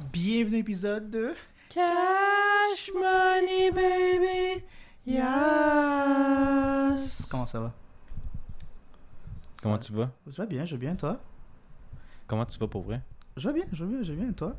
Bienvenue 0.00 0.54
à 0.54 0.58
l'épisode 0.58 1.10
de 1.10 1.34
Cash 1.68 2.90
money, 2.94 3.70
baby. 3.70 4.64
Yes. 5.06 5.20
Comment 7.30 7.44
ça 7.46 7.60
va? 7.60 7.72
Comment 9.62 9.76
tu 9.78 9.92
vas? 9.92 10.10
Je 10.26 10.40
vais 10.42 10.48
bien, 10.48 10.64
je 10.64 10.72
vais 10.74 10.80
bien, 10.86 10.96
toi? 10.96 11.20
Comment 12.26 12.46
tu 12.46 12.58
vas 12.58 12.66
pour 12.66 12.82
vrai? 12.82 13.02
Je 13.36 13.48
vais 13.50 13.54
bien, 13.54 13.66
je 13.72 13.84
vais 13.84 13.90
bien, 13.94 14.02
je 14.02 14.12
vais 14.12 14.24
bien, 14.24 14.32
toi? 14.32 14.56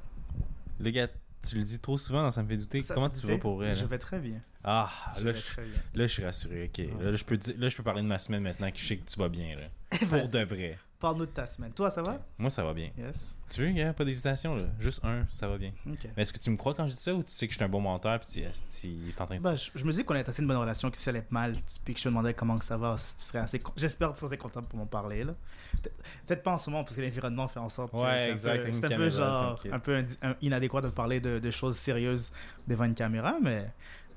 Les 0.80 0.92
gars, 0.92 1.08
tu 1.48 1.56
le 1.56 1.64
dis 1.64 1.80
trop 1.80 1.98
souvent, 1.98 2.30
ça 2.32 2.44
me 2.44 2.48
fait 2.48 2.58
douter. 2.58 2.82
Ça 2.84 2.94
Comment 2.94 3.10
fait 3.10 3.16
tu 3.16 3.22
douter. 3.24 3.34
vas 3.34 3.40
pour 3.40 3.56
vrai 3.56 3.74
Je 3.74 3.86
vais 3.86 3.98
très 3.98 4.20
bien. 4.20 4.40
Ah, 4.64 4.90
Je 5.18 5.26
là 5.26 5.32
vais 5.32 5.40
je, 5.40 5.46
très 5.46 5.64
bien. 5.64 5.74
là, 5.96 6.08
je 6.08 6.12
suis 6.14 6.24
rassuré. 6.24 6.66
Ok, 6.72 6.78
Ouais. 6.78 7.04
là, 7.04 7.16
je 7.16 7.24
peux 7.26 7.38
dire- 7.38 7.56
là, 7.58 7.68
je 7.68 7.76
peux 7.76 7.84
parler 7.84 8.04
de 8.04 8.08
ma 8.08 8.20
semaine 8.20 8.44
maintenant 8.44 8.70
que 8.72 8.78
je 8.78 8.86
sais 8.88 8.98
que 8.98 9.10
tu 9.10 9.18
vas 9.20 9.30
bien. 9.30 9.56
Là. 9.58 9.68
Pour 10.08 10.30
de 10.30 10.44
vrai. 10.44 10.78
Parle-nous 11.02 11.26
de 11.26 11.32
ta 11.32 11.46
semaine. 11.48 11.72
Toi, 11.72 11.90
ça 11.90 12.02
va? 12.04 12.20
Moi, 12.38 12.50
ça 12.52 12.64
va 12.64 12.74
bien. 12.74 12.92
Yes. 12.98 13.36
Tu 13.50 13.62
veux, 13.62 13.72
gars, 13.72 13.92
pas 13.92 14.06
d'hésitation. 14.06 14.56
là. 14.56 14.64
Juste 14.80 15.04
un, 15.04 15.26
ça 15.32 15.50
va 15.50 15.58
bien. 15.58 15.72
Ok. 15.90 16.08
Mais 16.16 16.22
est-ce 16.24 16.32
que 16.32 16.38
tu 16.40 16.50
me 16.52 16.56
crois 16.58 16.74
quand 16.76 16.86
je 16.88 16.94
dis 16.94 17.00
ça 17.02 17.14
ou 17.14 17.24
tu 17.24 17.32
sais 17.32 17.48
que 17.48 17.52
je 17.54 17.58
suis 17.58 17.66
un 17.66 17.70
bon 17.70 17.82
menteur 17.82 18.20
puis 18.20 18.30
tu 18.30 18.40
est 18.42 19.20
en 19.22 19.26
train 19.26 19.38
de 19.38 19.42
Bah, 19.42 19.56
je, 19.56 19.72
je 19.74 19.84
me 19.84 19.92
dis 19.92 20.04
qu'on 20.06 20.14
est 20.14 20.30
assez 20.30 20.42
une 20.44 20.48
bonne 20.48 20.58
relation, 20.58 20.90
que 20.92 20.98
si 20.98 21.04
ça 21.04 21.10
allait 21.10 21.26
mal, 21.32 21.56
puis 21.84 21.96
que 21.96 22.00
je 22.00 22.04
te 22.04 22.10
demandais 22.10 22.34
comment 22.36 22.58
que 22.60 22.64
ça 22.66 22.78
va, 22.78 22.96
si 22.98 23.16
tu 23.18 23.24
serais 23.24 23.40
assez. 23.40 23.62
J'espère 23.76 24.10
que 24.10 24.14
tu 24.14 24.20
serais 24.20 24.28
assez 24.30 24.38
content 24.38 24.62
pour 24.62 24.78
m'en 24.78 24.86
parler, 24.86 25.24
là. 25.24 25.34
Pe- 25.82 25.90
Peut-être 26.28 26.44
pas 26.44 26.54
en 26.54 26.58
ce 26.60 26.70
moment, 26.70 26.84
parce 26.84 26.96
que 26.96 27.02
l'environnement 27.02 27.48
fait 27.48 27.60
en 27.60 27.68
sorte 27.70 27.92
que 27.92 27.98
Ouais, 27.98 28.30
exact, 28.32 28.72
c'est 28.72 28.94
un 28.94 28.98
peu 28.98 29.10
genre, 29.10 29.56
tranquille. 29.56 29.74
un 29.74 29.80
peu 29.80 30.04
un- 30.22 30.36
inadéquat 30.42 30.82
de 30.82 30.90
parler 30.90 31.20
de, 31.20 31.40
de 31.40 31.52
choses 31.52 31.78
sérieuses 31.78 32.32
devant 32.68 32.84
une 32.86 32.94
caméra, 32.96 33.36
mais 33.42 33.68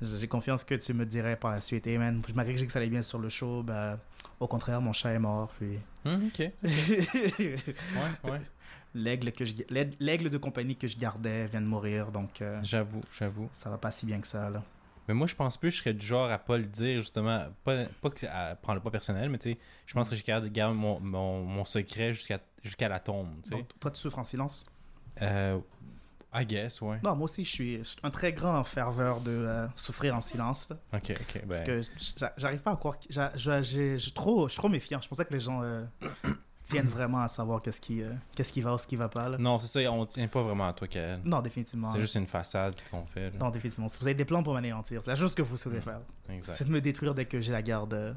j'ai 0.03 0.29
confiance 0.29 0.65
que 0.65 0.75
tu 0.75 0.93
me 0.95 1.05
dirais 1.07 1.37
par 1.37 1.51
la 1.53 1.59
suite. 1.61 1.87
Et 1.87 1.99
man, 1.99 2.23
malgré 2.35 2.55
que 2.55 2.61
j'ai 2.61 2.67
que 2.67 2.73
ça 2.73 2.79
allait 2.79 2.89
bien 2.89 3.03
sur 3.03 3.19
le 3.19 3.29
show, 3.29 3.63
bah, 3.63 3.99
au 4.41 4.47
contraire, 4.47 4.81
mon 4.81 4.93
chat 4.93 5.13
est 5.13 5.19
mort, 5.19 5.53
puis. 5.59 5.79
Hum, 6.05 6.27
ok. 6.29 6.51
Ouais, 6.65 8.31
ouais. 8.31 8.39
L'aigle 8.97 9.33
que 9.33 9.45
je 9.45 9.55
l'aigle- 10.01 10.31
de 10.31 10.39
compagnie 10.39 10.77
que 10.77 10.87
je 10.87 10.97
gardais 10.97 11.47
vient 11.47 11.61
de 11.61 11.67
mourir, 11.67 12.13
donc 12.13 12.41
euh, 12.43 12.61
J'avoue, 12.63 13.01
j'avoue. 13.19 13.49
ça 13.51 13.69
va 13.71 13.77
pas 13.79 13.91
si 13.91 14.07
bien 14.07 14.21
que 14.21 14.27
ça, 14.27 14.49
là. 14.51 14.63
Mais 15.09 15.15
moi, 15.15 15.27
je 15.27 15.35
pense 15.35 15.57
plus 15.59 15.71
que 15.71 15.75
je 15.77 15.79
serais 15.83 15.93
du 15.95 16.07
genre 16.07 16.31
à 16.31 16.39
pas 16.39 16.57
le 16.57 16.65
dire, 16.65 17.01
justement. 17.01 17.47
Pas, 17.65 17.85
pas 18.01 18.11
que- 18.11 18.27
à 18.27 18.55
prendre 18.55 18.77
le 18.79 18.83
pas 18.83 18.91
personnel, 18.91 19.29
mais 19.29 19.39
tu 19.39 19.53
sais, 19.53 19.59
je 19.87 19.95
pense 19.95 20.09
que 20.09 20.17
je 20.17 20.23
garde, 20.25 20.49
mon, 20.75 21.01
mon, 21.01 21.43
mon 21.45 21.65
secret 21.65 22.13
jusqu'à 22.15 22.39
jusqu'à 22.63 22.89
la 22.89 23.01
tombe, 23.01 23.29
tu 23.43 23.51
sais. 23.51 23.57
Donc, 23.57 23.69
toi, 23.81 23.91
tu 23.91 24.01
souffres 24.01 24.19
en 24.19 24.25
silence? 24.25 24.65
Euh, 25.23 25.59
I 26.35 26.45
guess, 26.45 26.81
ouais. 26.83 26.99
Non, 27.05 27.15
moi 27.15 27.25
aussi, 27.27 27.45
je 27.45 27.51
suis, 27.51 27.79
je 27.79 27.83
suis 27.85 27.97
un 28.03 28.11
très 28.11 28.33
grand 28.33 28.63
ferveur 28.65 29.21
de 29.21 29.31
euh, 29.31 29.67
souffrir 29.77 30.15
en 30.17 30.21
silence. 30.21 30.69
là. 30.71 30.77
Ok, 30.95 31.11
ok. 31.13 31.43
parce 31.49 31.61
Ben, 31.61 31.67
que 31.67 31.81
j'a- 32.17 32.33
j'arrive 32.37 32.61
pas 32.63 32.73
à 32.73 32.77
croire. 32.77 32.99
que- 32.99 33.07
Je 33.11 33.97
suis 33.99 34.13
trop, 34.13 34.49
méfiant. 34.69 35.01
Je 35.01 35.09
pensais 35.09 35.25
que 35.25 35.33
les 35.33 35.41
gens 35.41 35.63
euh, 35.63 35.85
tiennent 36.65 36.87
vraiment 36.89 37.21
à 37.21 37.29
savoir 37.29 37.61
qu'est-ce 37.63 37.81
qui, 37.81 38.03
euh, 38.03 38.11
qu'est-ce 38.35 38.53
qui 38.53 38.63
va 38.63 38.73
ou 38.73 38.79
ce 38.79 38.87
qui 38.87 38.97
va 38.97 39.09
pas. 39.09 39.29
Là. 39.29 39.39
non, 39.39 39.59
c'est 39.59 39.67
ça, 39.85 39.93
on 39.93 40.07
tient 40.07 40.27
pas 40.29 40.43
vraiment 40.43 40.67
à 40.69 40.73
toi, 40.73 40.89
Kael. 40.89 41.21
Non, 41.25 41.41
définitivement. 41.41 41.93
C'est 41.93 42.01
juste 42.01 42.15
une 42.17 42.27
façade 42.27 42.75
qu'on 42.91 43.05
fait. 43.05 43.31
là. 43.31 43.37
Non, 43.39 43.51
définitivement. 43.51 43.89
Si 43.89 43.99
vous 44.01 44.07
avez 44.07 44.15
des 44.15 44.25
plans 44.25 44.43
pour 44.43 44.55
m'anéantir, 44.55 45.03
c'est 45.03 45.11
la 45.11 45.17
chose 45.17 45.35
que 45.35 45.43
vous 45.43 45.57
savez 45.57 45.81
faire. 45.81 46.01
Exact. 46.31 46.57
C'est 46.57 46.65
de 46.65 46.71
me 46.71 46.81
détruire 46.81 47.15
dès 47.15 47.27
que 47.27 47.41
j'ai 47.41 47.53
la 47.53 47.63
garde 47.63 47.95
euh, 47.95 48.13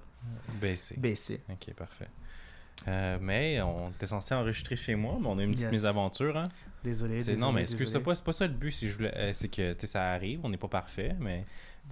Baissé. 0.62 0.96
baissée. 0.98 1.42
Ok, 1.50 1.74
parfait. 1.76 2.08
Euh, 2.88 3.18
mais 3.20 3.60
on 3.62 3.90
était 3.90 4.08
censé 4.08 4.34
enregistrer 4.36 4.76
chez 4.76 4.96
moi, 4.96 5.18
mais 5.20 5.28
on 5.28 5.38
a 5.40 5.44
une 5.44 5.50
petite 5.52 5.64
Yes. 5.64 5.72
mésaventure, 5.72 6.38
hein? 6.38 6.48
Désolé. 6.84 7.20
Non, 7.38 7.52
mais 7.52 7.62
excuse-toi 7.64 8.02
pas, 8.04 8.16
c'est 8.16 8.24
pas 8.24 8.32
ça 8.34 8.48
le 8.48 8.54
but. 8.54 8.72
Si 8.72 8.88
je 8.90 8.96
voulais, 8.96 9.14
euh, 9.16 9.32
c'est 9.34 9.50
que 9.50 9.74
sais, 9.82 9.88
ça 9.88 10.12
arrive, 10.12 10.40
on 10.44 10.50
n'est 10.50 10.58
pas 10.58 10.68
parfait, 10.68 11.16
mais 11.20 11.44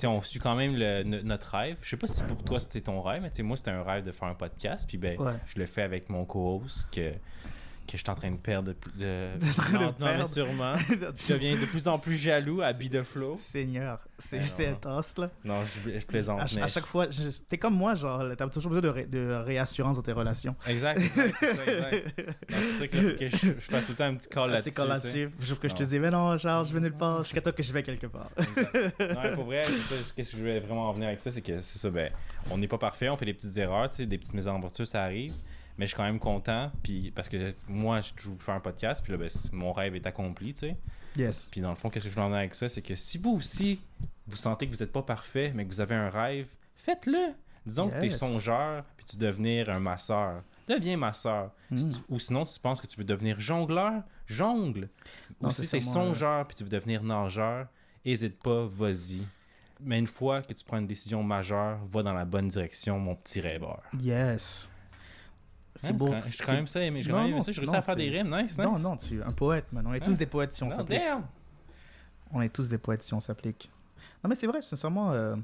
on 0.04 0.22
suit 0.22 0.40
quand 0.40 0.56
même 0.56 0.76
le- 0.76 1.04
notre 1.04 1.56
rêve. 1.56 1.78
Je 1.82 1.90
sais 1.90 1.98
pas 1.98 2.08
si 2.08 2.22
pour 2.24 2.44
toi 2.44 2.60
c'était 2.60 2.82
ton 2.82 3.02
rêve, 3.02 3.22
mais 3.24 3.44
moi 3.44 3.58
c'était 3.58 3.72
un 3.72 3.84
rêve 3.84 4.06
de 4.06 4.12
faire 4.12 4.28
un 4.28 4.36
podcast, 4.36 4.86
puis 4.88 4.98
ben, 4.98 5.20
Ouais. 5.20 5.34
je 5.48 5.58
le 5.60 5.66
fais 5.66 5.82
avec 5.82 6.10
mon 6.10 6.26
co-host 6.26 6.88
que, 6.92 7.14
que 7.86 7.94
je 7.94 7.98
suis 7.98 8.10
en 8.10 8.16
train 8.16 8.32
de 8.32 8.38
perdre 8.38 8.74
de, 8.74 8.76
de, 9.00 9.28
en 9.46 9.54
train 9.54 9.78
de 9.80 9.84
lentement, 9.84 10.08
mais 10.18 10.26
sûrement. 10.26 10.74
Je 10.90 11.34
deviens 11.34 11.56
de 11.60 11.66
plus 11.66 11.88
en 11.88 11.98
plus 12.00 12.16
jaloux 12.18 12.62
à 12.62 12.74
Be 12.74 12.90
the 12.90 13.02
Flow. 13.04 13.36
Seigneur, 13.38 14.00
c'est 14.18 14.38
non, 14.40 14.44
c'est 14.46 14.68
non. 14.68 14.74
intense 14.74 15.18
là. 15.18 15.30
Non, 15.44 15.56
je, 15.86 16.00
je 16.00 16.06
plaisante. 16.06 16.40
À, 16.40 16.46
mais 16.56 16.62
à 16.64 16.68
chaque 16.68 16.86
fois, 16.86 17.08
je- 17.10 17.30
t'es 17.48 17.58
comme 17.58 17.76
moi, 17.76 17.96
genre, 17.96 18.24
t'as 18.38 18.48
toujours 18.50 18.72
besoin 18.72 18.82
de, 18.82 18.90
ré- 18.90 19.06
de 19.06 19.42
réassurance 19.44 19.96
dans 19.98 20.02
tes 20.02 20.12
relations. 20.12 20.56
Exact, 20.68 21.00
exact, 21.00 21.36
c'est 21.40 21.54
ça, 21.56 21.66
exact. 21.66 22.24
Non, 22.50 22.58
C'est 22.58 22.66
pour 22.68 22.78
ça 22.80 22.88
que, 22.88 22.98
là, 22.98 23.10
faut 23.12 23.18
que 23.18 23.28
je, 23.30 23.38
je 23.60 23.72
fasse 23.72 23.86
tout 23.86 23.92
le 23.92 23.96
temps 23.98 24.04
un 24.06 24.16
petit 24.16 24.30
call 24.30 24.52
là-dessus. 24.52 24.72
quand 24.72 24.84
tu 24.84 24.88
sais. 25.08 25.20
là-dessus. 25.26 25.32
Que 25.62 25.68
je 25.68 25.74
te 25.76 25.84
Non. 25.84 25.90
dis, 25.90 26.00
mais 26.00 26.12
non, 26.12 26.38
genre, 26.38 26.64
je 26.64 26.74
vais 26.74 26.80
nulle 26.80 26.94
part, 26.98 27.24
jusqu'à 27.24 27.42
toi 27.42 27.52
que 27.52 27.64
je 27.64 27.72
vais 27.74 27.84
quelque 27.84 28.08
part. 28.08 28.30
Exact. 28.38 29.00
Non, 29.00 29.36
pour 29.36 29.46
vrai, 29.46 29.66
qu'est-ce 30.16 30.32
que 30.32 30.38
je 30.38 30.42
voulais 30.42 30.60
vraiment 30.60 30.90
en 30.90 30.94
venir 30.94 31.08
avec 31.08 31.20
ça, 31.20 31.32
c'est 31.32 31.42
que 31.42 31.60
c'est 31.60 31.80
ça, 31.80 31.90
ben, 31.90 32.12
on 32.50 32.58
n'est 32.58 32.68
pas 32.68 32.78
parfait, 32.78 33.10
on 33.10 33.18
fait 33.18 33.26
des 33.26 33.34
petites 33.34 33.58
erreurs, 33.58 33.90
tu 33.90 33.98
sais, 33.98 34.06
des 34.06 34.18
petites 34.18 34.34
mésaventures, 34.34 34.88
ça 34.88 35.04
arrive. 35.04 35.34
Mais 35.78 35.86
je 35.86 35.90
suis 35.90 35.98
quand 35.98 36.04
même 36.04 36.20
content, 36.20 36.72
puis 36.84 37.12
parce 37.12 37.28
que 37.30 37.54
moi, 37.68 38.00
je 38.02 38.14
toujours 38.14 38.42
faire 38.42 38.56
un 38.56 38.60
podcast, 38.60 39.04
puis 39.04 39.12
là, 39.12 39.18
ben, 39.18 39.30
mon 39.52 39.74
rêve 39.74 39.96
est 39.96 40.06
accompli, 40.08 40.54
tu 40.54 40.60
sais. 40.62 40.78
Yes. 41.18 41.50
Puis 41.52 41.62
dans 41.62 41.70
le 41.70 41.76
fond, 41.76 41.90
qu'est-ce 41.90 42.06
que 42.06 42.12
je 42.12 42.16
veux 42.16 42.22
en 42.22 42.26
venir 42.28 42.40
avec 42.40 42.56
ça, 42.56 42.70
c'est 42.70 42.82
que 42.82 42.96
si 42.96 43.18
vous 43.18 43.32
aussi, 43.32 43.82
vous 44.28 44.38
sentez 44.38 44.68
que 44.68 44.72
vous 44.76 44.82
n'êtes 44.84 44.92
pas 44.92 45.02
parfait, 45.04 45.52
mais 45.54 45.66
que 45.66 45.70
vous 45.70 45.82
avez 45.82 45.96
un 45.96 46.10
rêve, 46.10 46.48
faites-le. 46.76 47.34
Disons 47.66 47.90
que 47.90 48.00
tu 48.00 48.06
es 48.06 48.10
songeur, 48.10 48.84
puis 48.96 49.06
tu 49.06 49.16
veux 49.18 49.26
devenir 49.26 49.70
un 49.70 49.80
masseur. 49.80 50.44
Deviens 50.68 50.98
masseur. 50.98 51.52
Si 51.76 51.86
Mm. 51.86 51.92
tu- 51.92 52.00
ou 52.10 52.20
sinon, 52.20 52.46
si 52.46 52.56
tu 52.56 52.60
penses 52.60 52.80
que 52.82 52.88
tu 52.88 52.98
veux 52.98 53.04
devenir 53.04 53.40
jongleur, 53.40 54.04
jongle. 54.28 54.90
Non, 55.42 55.50
ou 55.50 55.52
si 55.52 55.68
tu 55.68 55.76
es 55.78 55.82
sûrement, 55.82 56.14
songeur, 56.14 56.48
puis 56.48 56.56
tu 56.56 56.64
veux 56.64 56.70
devenir 56.70 57.02
nageur, 57.04 57.68
hésite 58.04 58.42
pas, 58.42 58.66
vas-y. 58.66 59.22
Mais 59.82 60.00
une 60.00 60.08
fois 60.08 60.42
que 60.42 60.54
tu 60.54 60.64
prends 60.64 60.78
une 60.78 60.88
décision 60.88 61.22
majeure, 61.24 61.80
va 61.86 62.02
dans 62.04 62.14
la 62.14 62.24
bonne 62.26 62.48
direction, 62.48 62.98
mon 63.00 63.16
petit 63.16 63.42
rêveur. 63.42 63.82
Yes. 64.00 64.72
C'est 65.76 65.94
beau. 65.94 66.08
Je 66.08 66.44
quand 66.44 66.54
même 66.54 66.68
ça, 66.68 66.80
mais 66.80 67.02
j'ai 67.02 67.10
Non, 67.10 67.18
quand 67.18 67.24
même 67.24 67.32
non, 67.32 67.42
ça. 67.42 67.52
Je 67.52 67.60
réussis 67.60 67.76
à 67.76 67.82
faire 67.82 67.96
des 67.96 68.10
rimes, 68.10 68.30
nice, 68.30 68.58
nice. 68.58 68.60
Non, 68.60 68.80
non, 68.80 68.96
tu 68.98 69.20
es 69.20 69.24
un 69.24 69.32
poète, 69.32 69.72
man. 69.74 69.86
On 69.88 69.94
est 69.94 70.00
tous 70.00 70.18
des 70.18 70.26
poètes 70.26 70.54
si 70.54 70.64
on 70.64 70.68
Non, 70.70 70.76
s'applique. 70.76 71.02
On 72.32 72.42
est 72.42 72.54
tous 72.54 72.70
des 72.70 72.78
poètes 72.78 73.04
si 73.04 73.14
on 73.14 73.20
s'applique. 73.20 73.70
Non, 74.24 74.30
mais 74.30 74.36
c'est 74.36 74.48
vrai, 74.48 74.62
sincèrement, 74.62 75.12
euh, 75.12 75.36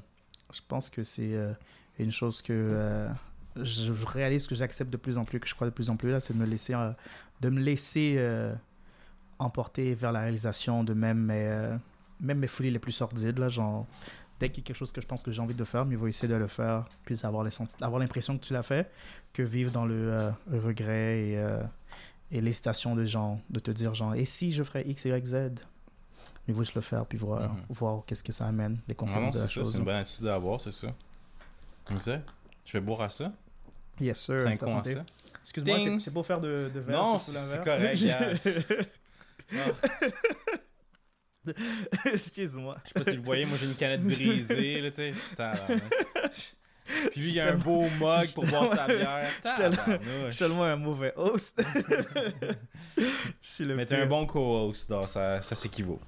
je 0.52 0.60
pense 0.66 0.90
que 0.90 1.04
c'est 1.04 1.34
euh, 1.34 1.52
une 1.98 2.10
chose 2.10 2.42
que 2.42 2.52
euh, 2.52 3.08
je 3.56 3.92
réalise 3.92 4.46
que 4.46 4.54
j'accepte 4.54 4.90
de 4.90 4.96
plus 4.96 5.18
en 5.18 5.24
plus, 5.24 5.38
que 5.38 5.48
je 5.48 5.54
crois 5.54 5.66
de 5.68 5.72
plus 5.72 5.90
en 5.90 5.96
plus 5.96 6.10
là, 6.10 6.20
c'est 6.20 6.32
de 6.34 6.38
me 6.38 6.46
laisser, 6.46 6.74
de 7.40 7.48
me 7.48 7.60
laisser 7.60 8.18
emporter 9.38 9.94
vers 9.94 10.12
la 10.12 10.20
réalisation 10.20 10.82
de 10.82 10.94
même 10.94 11.18
mes, 11.18 11.76
même 12.20 12.38
mes 12.38 12.46
folies 12.46 12.70
les 12.70 12.78
plus 12.78 12.92
sordides. 12.92 13.38
Là, 13.38 13.48
genre, 13.48 13.86
dès 14.42 14.48
qu'il 14.50 14.62
y 14.62 14.64
a 14.64 14.66
quelque 14.66 14.76
chose 14.76 14.92
que 14.92 15.00
je 15.00 15.06
pense 15.06 15.22
que 15.22 15.30
j'ai 15.30 15.40
envie 15.40 15.54
de 15.54 15.64
faire, 15.64 15.84
mais 15.84 15.94
il 15.94 15.98
faut 15.98 16.06
essayer 16.08 16.28
de 16.32 16.36
le 16.36 16.46
faire, 16.48 16.84
puis 17.04 17.16
avoir, 17.22 17.44
les 17.44 17.50
senti- 17.50 17.76
avoir 17.82 18.00
l'impression 18.00 18.36
que 18.36 18.44
tu 18.44 18.52
l'as 18.52 18.62
fait, 18.62 18.90
que 19.32 19.42
vivre 19.42 19.70
dans 19.70 19.84
le 19.84 19.94
euh, 20.12 20.30
regret 20.50 21.20
et, 21.28 21.38
euh, 21.38 21.62
et 22.30 22.40
l'hésitation 22.40 22.94
de 22.96 23.04
gens, 23.04 23.40
de 23.50 23.60
te 23.60 23.70
dire 23.70 23.94
genre, 23.94 24.14
et 24.14 24.24
si 24.24 24.50
je 24.52 24.62
ferais 24.62 24.82
X, 24.86 25.04
Y, 25.04 25.26
Z? 25.26 25.32
Mais 25.34 25.50
il 26.48 26.54
faut 26.54 26.62
juste 26.64 26.74
le 26.74 26.80
faire, 26.80 27.06
puis 27.06 27.18
voir, 27.18 27.52
Mhm. 27.52 27.60
voir 27.70 28.02
qu'est-ce 28.04 28.24
que 28.24 28.32
ça 28.32 28.46
amène, 28.46 28.78
les 28.88 28.94
non, 28.94 28.96
conséquences 28.96 29.34
de 29.34 29.38
c'est 29.38 29.44
la 29.44 29.48
ça, 29.48 29.54
chose. 29.54 29.72
c'est 29.72 29.78
une 29.78 29.84
bonne 29.84 29.94
attitude 29.96 30.26
à 30.26 30.34
avoir, 30.34 30.60
c'est 30.60 30.72
ça. 30.72 30.88
Exact. 31.90 32.28
Je 32.64 32.72
vais 32.72 32.80
boire 32.80 33.02
à 33.02 33.08
ça? 33.08 33.32
Yes, 34.00 34.20
sir. 34.20 34.42
T'as 34.44 34.56
con 34.56 34.66
à 34.66 34.68
santé. 34.70 34.94
ça. 34.94 35.04
Excuse-moi, 35.42 35.78
c'est- 35.84 36.00
c'est 36.00 36.10
pour 36.10 36.26
faire 36.26 36.40
de, 36.40 36.70
de 36.74 36.80
verre. 36.80 36.96
Non, 37.02 37.18
c'est 37.18 37.62
correct, 37.62 38.02
gars. 38.04 38.30
Excuse-moi. 42.06 42.76
Je 42.84 42.88
sais 42.88 42.94
pas 43.04 43.10
si 43.10 43.16
vous 43.16 43.22
voyez, 43.24 43.44
moi 43.46 43.56
j'ai 43.58 43.66
une 43.66 43.74
canette 43.74 44.02
brisée, 44.02 44.80
là, 44.80 44.90
tu 44.90 45.12
sais. 45.14 45.34
tabarnak. 45.36 45.82
Puis 47.12 47.20
lui, 47.20 47.30
il 47.30 47.40
a 47.40 47.52
un 47.52 47.56
beau 47.56 47.88
mug 47.98 48.32
pour 48.34 48.44
boire 48.46 48.68
sa 48.68 48.86
bière. 48.86 49.24
Je 49.44 50.30
suis 50.30 50.38
tellement- 50.38 50.64
un 50.64 50.76
mauvais 50.76 51.12
host. 51.16 51.62
Je 52.96 53.04
suis 53.40 53.64
le 53.64 53.74
Mais 53.76 53.86
t'es 53.86 53.96
un 53.96 54.06
bon 54.06 54.26
co-host, 54.26 54.92
ça, 55.06 55.40
ça 55.42 55.54
s'équivaut. 55.54 56.00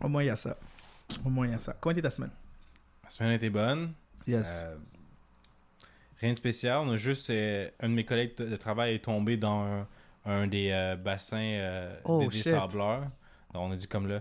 Au 0.00 0.08
moins, 0.08 0.22
il 0.22 0.26
y 0.26 0.30
a 0.30 0.36
ça. 0.36 0.56
Au 1.24 1.28
moins, 1.28 1.46
il 1.46 1.52
y 1.52 1.54
a 1.54 1.58
ça. 1.58 1.76
Comment 1.80 1.92
était 1.92 2.02
ta 2.02 2.10
semaine? 2.10 2.30
La 3.04 3.10
semaine 3.10 3.32
était 3.32 3.50
bonne. 3.50 3.92
Yes. 4.26 4.62
Euh, 4.64 4.76
rien 6.20 6.32
de 6.32 6.36
spécial. 6.38 6.78
On 6.78 6.90
a 6.92 6.96
juste. 6.96 7.30
euh, 7.30 7.68
un 7.80 7.88
de 7.88 7.94
mes 7.94 8.04
collègues 8.04 8.36
de 8.36 8.56
travail 8.56 8.94
est 8.94 9.04
tombé 9.04 9.36
dans 9.36 9.62
un, 9.64 9.86
un 10.26 10.46
des 10.46 10.70
euh, 10.70 10.94
bassins 10.96 11.90
Oh, 12.04 12.28
des, 12.30 12.38
sableurs. 12.42 13.08
Donc 13.52 13.62
on 13.68 13.72
a 13.72 13.76
dû 13.76 13.86
comme 13.88 14.06
là. 14.08 14.20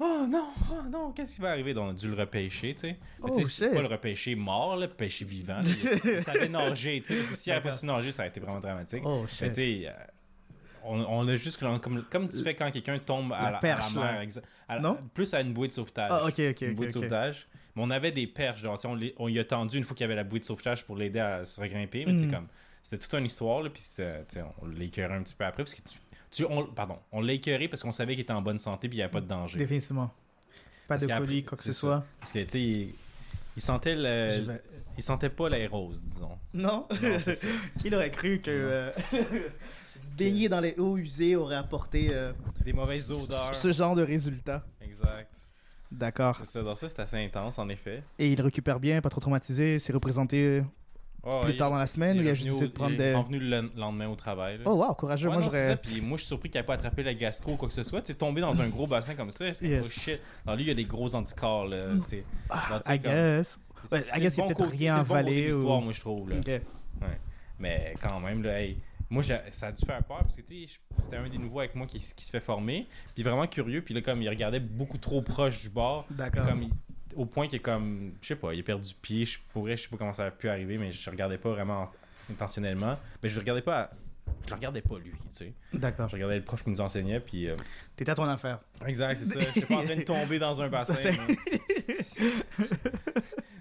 Oh 0.00 0.26
non, 0.28 0.46
oh 0.72 0.88
non, 0.90 1.12
qu'est-ce 1.12 1.34
qui 1.36 1.40
va 1.42 1.50
arriver? 1.50 1.74
Donc 1.74 1.86
on 1.88 1.90
a 1.90 1.94
dû 1.94 2.08
le 2.08 2.14
repêcher, 2.14 2.74
tu 2.74 2.80
sais. 2.80 2.96
Mais 3.22 3.30
Oh, 3.30 3.30
tu 3.30 3.42
sais, 3.44 3.50
c'est 3.50 3.64
shit. 3.66 3.74
pas 3.74 3.82
le 3.82 3.88
repêcher 3.88 4.34
mort, 4.34 4.76
là, 4.76 4.88
pêcher 4.88 5.24
vivant. 5.24 5.60
il 6.04 6.20
savait 6.22 6.48
nager, 6.48 7.02
tu 7.02 7.08
sais. 7.12 7.18
Parce 7.18 7.28
que 7.28 7.34
s'il 7.36 7.52
avait 7.52 7.62
pas 7.62 7.72
su 7.72 7.86
nager, 7.86 8.12
ça 8.12 8.22
a 8.22 8.26
été 8.26 8.40
vraiment 8.40 8.60
dramatique. 8.60 9.02
oh, 9.04 9.22
Mais 9.22 9.28
shit. 9.28 9.48
tu 9.48 9.54
sais, 9.54 9.82
euh, 9.88 9.92
on, 10.84 11.00
on 11.00 11.28
a 11.28 11.36
juste 11.36 11.58
comme, 11.60 12.04
comme, 12.10 12.28
tu 12.28 12.42
fais 12.42 12.54
quand 12.54 12.70
quelqu'un 12.70 12.98
tombe 12.98 13.32
à 13.32 13.42
La 13.44 13.50
la, 13.52 13.56
à 13.56 13.60
perche, 13.60 13.94
la 13.96 14.00
mer. 14.12 14.28
à 14.68 14.74
la- 14.76 14.80
Non? 14.80 14.98
Plus 15.14 15.32
à 15.34 15.40
une 15.40 15.52
bouée 15.52 15.68
de 15.68 15.72
sauvetage. 15.72 16.10
Ah, 16.12 16.26
ok, 16.26 16.40
ok, 16.50 16.60
Une 16.62 16.74
bouée 16.74 16.86
de 16.88 16.92
sauvetage. 16.92 17.46
Mais 17.76 17.82
on 17.84 17.90
avait 17.90 18.12
des 18.12 18.26
perches. 18.26 18.62
on, 18.84 18.94
les- 18.94 19.14
on 19.18 19.28
y 19.28 19.38
a 19.38 19.44
tendu 19.44 19.78
une 19.78 19.84
fois 19.84 19.96
qu'il 19.96 20.04
y 20.04 20.06
avait 20.06 20.14
la 20.14 20.24
bouée 20.24 20.40
de 20.40 20.44
sauvetage 20.44 20.84
pour 20.84 20.96
l'aider 20.96 21.20
à 21.20 21.44
se 21.44 21.60
regrimper. 21.60 22.04
Mais 22.06 22.16
sais, 22.18 22.26
Mm. 22.26 22.32
comme. 22.32 22.48
C'était 22.82 23.02
toute 23.02 23.14
une 23.14 23.24
histoire, 23.24 23.62
là. 23.62 23.70
Puis 23.70 23.82
on 24.60 24.66
l'a 24.66 24.84
écœuré 24.84 25.14
un 25.14 25.22
petit 25.22 25.34
peu 25.34 25.44
après. 25.46 25.64
Parce 25.64 25.74
que 25.74 25.80
tu. 25.88 25.96
Tu- 26.34 26.46
on, 26.48 26.66
pardon. 26.66 26.98
On 27.12 27.20
l'a 27.20 27.32
écœuré 27.32 27.68
parce 27.68 27.82
qu'on 27.82 27.92
savait 27.92 28.14
qu'il 28.14 28.22
était 28.22 28.32
en 28.32 28.42
bonne 28.42 28.58
santé. 28.58 28.88
Puis 28.88 28.96
il 28.96 29.00
n'y 29.00 29.02
avait 29.02 29.12
pas 29.12 29.20
de 29.20 29.26
danger. 29.28 29.58
Définitivement. 29.58 30.06
Pas 30.88 30.96
Parce 30.98 31.06
de 31.06 31.12
colis, 31.14 31.44
quoi 31.44 31.56
que 31.56 31.64
ce 31.64 31.72
ça. 31.72 31.78
soit. 31.78 32.04
Parce 32.20 32.32
que, 32.32 32.40
tu 32.40 32.48
sais, 32.50 32.60
il, 32.62 32.94
il 33.56 33.62
sentait 33.62 33.94
le. 33.94 34.40
Vais- 34.42 34.62
Il 34.96 35.02
sentait 35.02 35.28
pas 35.30 35.48
l'air 35.48 35.70
rose, 35.72 36.00
disons. 36.02 36.38
Non? 36.52 36.86
Qui 37.80 37.94
aurait 37.94 38.10
cru 38.10 38.40
que. 38.40 38.50
euh, 38.50 38.92
Se 39.96 40.10
baigner 40.16 40.48
dans 40.48 40.60
les 40.60 40.74
eaux 40.78 40.96
usées 40.96 41.36
aurait 41.36 41.54
apporté 41.56 42.08
euh, 42.12 42.32
Des 42.64 42.72
mauvaises 42.72 43.10
odeurs. 43.12 43.54
ce 43.54 43.70
genre 43.72 43.94
de 43.94 44.02
résultat. 44.02 44.64
Exact. 44.80 45.32
D'accord. 45.90 46.36
C'est 46.36 46.46
ça. 46.46 46.62
Donc 46.62 46.76
ça, 46.78 46.88
c'est 46.88 47.00
assez 47.00 47.16
intense, 47.24 47.58
en 47.60 47.68
effet. 47.68 48.02
Et 48.18 48.32
il 48.32 48.40
récupère 48.40 48.80
bien, 48.80 49.00
pas 49.00 49.08
trop 49.10 49.20
traumatisé. 49.20 49.78
C'est 49.78 49.92
représenté 49.92 50.62
Oh, 51.26 51.40
plus 51.42 51.52
il- 51.52 51.56
tard 51.56 51.70
dans 51.70 51.76
la 51.78 51.86
semaine 51.86 52.18
ou 52.18 52.22
il 52.22 52.28
a 52.28 52.34
juste 52.34 52.48
essayé 52.48 52.66
de 52.68 52.72
prendre 52.72 52.90
il 52.92 53.00
est 53.00 53.12
des. 53.12 53.14
revenu 53.14 53.38
le 53.38 53.70
lendemain 53.76 54.08
au 54.08 54.14
travail. 54.14 54.58
là. 54.58 54.64
Oh 54.66 54.74
wow, 54.74 54.94
courageux. 54.94 55.28
Ouais, 55.28 55.34
Moi 55.34 55.42
non, 55.44 55.50
c'est 55.50 55.56
ça. 55.56 55.64
j'aurais. 55.68 55.76
Puis 55.78 56.00
moi, 56.00 56.16
je 56.18 56.22
suis 56.22 56.28
surpris 56.28 56.50
qu'il 56.50 56.60
n'ait 56.60 56.66
pas 56.66 56.74
attrapé 56.74 57.02
la 57.02 57.14
gastro 57.14 57.52
ou 57.52 57.56
quoi 57.56 57.68
que 57.68 57.74
ce 57.74 57.82
soit. 57.82 58.02
Tu 58.02 58.12
sais, 58.12 58.18
tombé 58.18 58.40
dans 58.42 58.60
un 58.60 58.68
gros 58.68 58.86
bassin 58.86 59.14
comme 59.14 59.30
ça. 59.30 59.52
c'est 59.54 59.66
Yes. 59.66 59.86
Oh 59.86 59.88
shit. 60.00 60.20
Alors 60.46 60.56
lui, 60.56 60.64
il 60.64 60.68
y 60.68 60.70
a 60.70 60.74
des 60.74 60.84
gros 60.84 61.14
anticorps. 61.14 61.66
Là. 61.66 61.86
C'est, 62.00 62.24
Ah, 62.50 62.80
I 62.88 63.00
comme- 63.00 63.12
guess. 63.12 63.58
Ouais, 63.90 64.00
c'est 64.00 64.18
I 64.18 64.20
guess 64.22 64.36
il 64.36 64.38
y 64.38 64.40
a 64.40 64.46
bon 64.46 64.54
peut-être 64.54 64.70
rien 64.70 64.96
c'est 64.98 65.08
bon 65.08 65.14
avalé 65.14 65.40
de 65.42 65.46
l'histoire, 65.46 65.78
ou- 65.78 65.82
moi, 65.82 65.92
je 65.92 66.00
trouve. 66.00 66.30
Là. 66.30 66.36
Mais 67.58 67.94
quand 68.02 68.20
même, 68.20 68.42
là, 68.42 68.60
hey, 68.60 68.76
moi, 69.08 69.22
ça 69.22 69.66
a 69.68 69.72
dû 69.72 69.84
faire 69.86 70.02
peur 70.02 70.18
parce 70.22 70.36
que, 70.36 70.42
c'était 70.98 71.16
un 71.16 71.28
des 71.28 71.38
nouveaux 71.38 71.60
avec 71.60 71.74
moi 71.74 71.86
qui, 71.86 71.98
qui 71.98 72.24
se 72.24 72.30
fait 72.30 72.40
former. 72.40 72.86
Puis 73.14 73.22
vraiment 73.22 73.46
curieux. 73.46 73.82
Puis 73.82 73.94
là, 73.94 74.00
comme 74.00 74.20
il 74.22 74.28
regardait 74.28 74.60
beaucoup 74.60 74.98
trop 74.98 75.22
proche 75.22 75.62
du 75.62 75.70
bord. 75.70 76.04
D'accord. 76.10 76.46
Comme 76.48 76.62
il- 76.64 76.70
au 77.16 77.26
point 77.26 77.46
qu'il 77.46 77.56
est 77.56 77.62
comme, 77.62 78.12
je 78.20 78.28
sais 78.28 78.36
pas, 78.36 78.54
il 78.54 78.60
a 78.60 78.62
perdu 78.62 78.92
pied. 79.00 79.24
Je 79.24 79.38
pourrais, 79.52 79.76
je 79.76 79.82
sais 79.82 79.88
pas 79.88 79.96
comment 79.96 80.12
ça 80.12 80.26
a 80.26 80.30
pu 80.30 80.48
arriver, 80.48 80.78
mais 80.78 80.90
je 80.90 81.10
regardais 81.10 81.38
pas 81.38 81.50
vraiment 81.50 81.84
intentionnellement. 82.30 82.98
Mais 83.22 83.28
je 83.28 83.38
regardais 83.38 83.62
pas, 83.62 83.90
je 84.44 84.50
le 84.50 84.54
regardais 84.56 84.82
pas 84.82 84.98
lui, 84.98 85.10
tu 85.12 85.16
sais. 85.34 85.54
D'accord. 85.72 86.08
Je 86.08 86.14
regardais 86.16 86.36
le 86.38 86.44
prof 86.44 86.62
qui 86.62 86.70
nous 86.70 86.80
enseignait, 86.80 87.20
puis. 87.20 87.48
euh, 87.48 87.56
T'étais 87.96 88.10
à 88.10 88.14
ton 88.14 88.24
affaire. 88.24 88.60
Exact, 88.86 89.16
c'est 89.16 89.24
ça. 89.24 89.40
Je 89.40 89.50
suis 89.50 89.60
pas 89.62 89.76
en 89.76 89.82
train 89.82 89.96
de 89.96 90.02
tomber 90.02 90.38
dans 90.38 90.60
un 90.60 90.68
bassin. 90.68 91.12